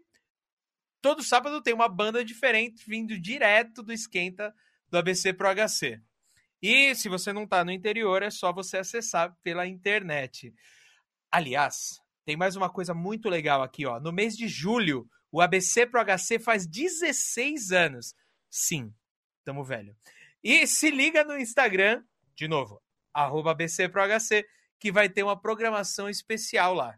Todo 1.01 1.23
sábado 1.23 1.63
tem 1.63 1.73
uma 1.73 1.89
banda 1.89 2.23
diferente 2.23 2.87
vindo 2.87 3.19
direto 3.19 3.81
do 3.81 3.91
Esquenta 3.91 4.53
do 4.87 4.99
ABC 4.99 5.33
Pro 5.33 5.47
HC. 5.49 5.99
E 6.61 6.93
se 6.93 7.09
você 7.09 7.33
não 7.33 7.45
está 7.45 7.65
no 7.65 7.71
interior, 7.71 8.21
é 8.21 8.29
só 8.29 8.53
você 8.53 8.77
acessar 8.77 9.35
pela 9.41 9.65
internet. 9.65 10.53
Aliás, 11.31 11.99
tem 12.23 12.37
mais 12.37 12.55
uma 12.55 12.69
coisa 12.69 12.93
muito 12.93 13.29
legal 13.29 13.63
aqui, 13.63 13.83
ó. 13.83 13.99
No 13.99 14.11
mês 14.11 14.37
de 14.37 14.47
julho, 14.47 15.09
o 15.31 15.41
ABC 15.41 15.87
Pro 15.87 16.05
HC 16.05 16.37
faz 16.37 16.67
16 16.67 17.71
anos. 17.71 18.13
Sim, 18.47 18.93
tamo 19.43 19.63
velho. 19.63 19.95
E 20.43 20.67
se 20.67 20.91
liga 20.91 21.23
no 21.23 21.37
Instagram, 21.37 22.03
de 22.35 22.47
novo, 22.47 22.81
arroba 23.13 23.53
BCProHC, 23.53 24.45
que 24.79 24.91
vai 24.91 25.07
ter 25.07 25.23
uma 25.23 25.39
programação 25.39 26.09
especial 26.09 26.73
lá. 26.73 26.97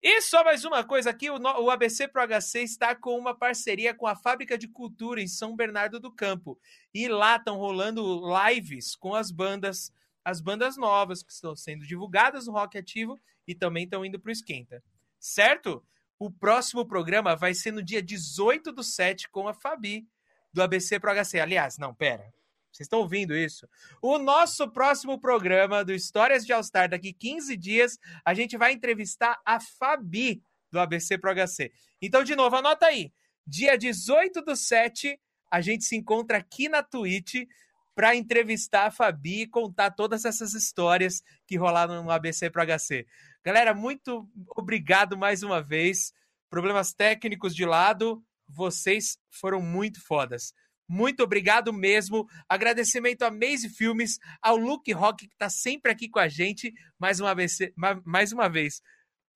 E 0.00 0.20
só 0.22 0.44
mais 0.44 0.64
uma 0.64 0.84
coisa 0.84 1.10
aqui, 1.10 1.28
o 1.28 1.70
ABC 1.70 2.06
Pro 2.06 2.22
HC 2.22 2.60
está 2.60 2.94
com 2.94 3.18
uma 3.18 3.36
parceria 3.36 3.92
com 3.92 4.06
a 4.06 4.14
Fábrica 4.14 4.56
de 4.56 4.68
Cultura 4.68 5.20
em 5.20 5.26
São 5.26 5.56
Bernardo 5.56 5.98
do 5.98 6.12
Campo. 6.12 6.56
E 6.94 7.08
lá 7.08 7.34
estão 7.34 7.56
rolando 7.56 8.22
lives 8.46 8.94
com 8.94 9.12
as 9.12 9.32
bandas, 9.32 9.92
as 10.24 10.40
bandas 10.40 10.76
novas 10.76 11.20
que 11.24 11.32
estão 11.32 11.56
sendo 11.56 11.84
divulgadas 11.84 12.46
no 12.46 12.52
Rock 12.52 12.78
Ativo 12.78 13.18
e 13.44 13.56
também 13.56 13.84
estão 13.84 14.04
indo 14.04 14.20
para 14.20 14.28
o 14.28 14.32
Esquenta. 14.32 14.84
Certo? 15.18 15.84
O 16.16 16.30
próximo 16.30 16.86
programa 16.86 17.34
vai 17.34 17.52
ser 17.52 17.72
no 17.72 17.82
dia 17.82 18.00
18 18.00 18.70
do 18.70 18.84
7 18.84 19.28
com 19.30 19.48
a 19.48 19.54
Fabi, 19.54 20.06
do 20.52 20.62
ABC 20.62 20.98
Pro 20.98 21.12
HC. 21.12 21.40
Aliás, 21.40 21.78
não, 21.78 21.94
pera. 21.94 22.32
Vocês 22.70 22.86
estão 22.86 23.00
ouvindo 23.00 23.34
isso? 23.34 23.68
O 24.00 24.18
nosso 24.18 24.70
próximo 24.70 25.18
programa 25.18 25.84
do 25.84 25.92
Histórias 25.92 26.46
de 26.46 26.52
All-Star, 26.52 26.88
daqui 26.88 27.12
15 27.12 27.56
dias, 27.56 27.98
a 28.24 28.34
gente 28.34 28.56
vai 28.56 28.72
entrevistar 28.72 29.40
a 29.44 29.58
Fabi 29.58 30.42
do 30.70 30.78
ABC 30.78 31.18
Pro 31.18 31.34
HC. 31.34 31.72
Então, 32.00 32.22
de 32.22 32.36
novo, 32.36 32.56
anota 32.56 32.86
aí. 32.86 33.12
Dia 33.46 33.76
18 33.76 34.42
do 34.42 34.54
7, 34.54 35.18
a 35.50 35.60
gente 35.60 35.84
se 35.84 35.96
encontra 35.96 36.38
aqui 36.38 36.68
na 36.68 36.82
Twitch 36.82 37.46
para 37.94 38.14
entrevistar 38.14 38.86
a 38.86 38.90
Fabi 38.92 39.42
e 39.42 39.46
contar 39.48 39.90
todas 39.90 40.24
essas 40.24 40.54
histórias 40.54 41.20
que 41.46 41.56
rolaram 41.56 42.02
no 42.04 42.10
ABC 42.10 42.48
Pro 42.48 42.62
HC. 42.62 43.04
Galera, 43.42 43.74
muito 43.74 44.28
obrigado 44.54 45.16
mais 45.16 45.42
uma 45.42 45.60
vez. 45.60 46.12
Problemas 46.48 46.94
técnicos 46.94 47.56
de 47.56 47.64
lado, 47.64 48.22
vocês 48.48 49.18
foram 49.30 49.60
muito 49.60 50.00
fodas. 50.04 50.52
Muito 50.88 51.22
obrigado 51.22 51.72
mesmo. 51.72 52.26
Agradecimento 52.48 53.22
a 53.22 53.30
Maze 53.30 53.68
Filmes, 53.68 54.18
ao 54.40 54.56
Luke 54.56 54.90
Rock, 54.92 55.28
que 55.28 55.34
está 55.34 55.50
sempre 55.50 55.92
aqui 55.92 56.08
com 56.08 56.18
a 56.18 56.28
gente. 56.28 56.72
Mais 56.98 57.20
uma 57.20 57.34
vez, 57.34 57.58
mais 58.04 58.32
uma 58.32 58.48
vez 58.48 58.80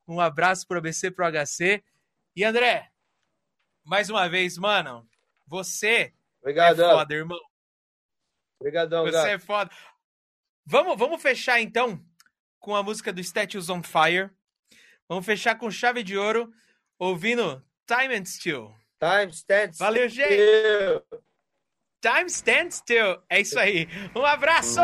um 0.08 0.20
abraço 0.20 0.66
para 0.66 0.76
o 0.76 0.78
ABC 0.78 1.10
Pro 1.10 1.26
HC. 1.26 1.82
E 2.34 2.44
André, 2.44 2.90
mais 3.84 4.08
uma 4.08 4.28
vez, 4.28 4.56
mano, 4.56 5.08
você 5.46 6.14
Obrigado, 6.40 6.82
é 6.82 6.90
foda, 6.90 7.14
irmão. 7.14 7.40
Obrigadão, 8.58 9.04
Você 9.04 9.30
é 9.30 9.38
foda. 9.38 9.70
Vamos, 10.64 10.96
vamos 10.96 11.20
fechar 11.20 11.60
então 11.60 12.04
com 12.58 12.74
a 12.74 12.82
música 12.82 13.12
do 13.12 13.20
Statues 13.20 13.68
on 13.68 13.82
Fire. 13.82 14.30
Vamos 15.08 15.26
fechar 15.26 15.56
com 15.56 15.70
chave 15.70 16.02
de 16.02 16.16
ouro, 16.16 16.52
ouvindo 16.98 17.64
Time 17.86 18.14
and 18.16 18.24
Still. 18.24 18.81
Time 19.02 19.32
stands 19.32 19.78
Valeu, 19.78 20.08
gente! 20.08 21.02
Time 22.00 22.26
Stands 22.26 22.76
Still. 22.76 23.20
É 23.28 23.40
isso 23.40 23.58
aí. 23.58 23.88
Um 24.14 24.24
abraço! 24.24 24.80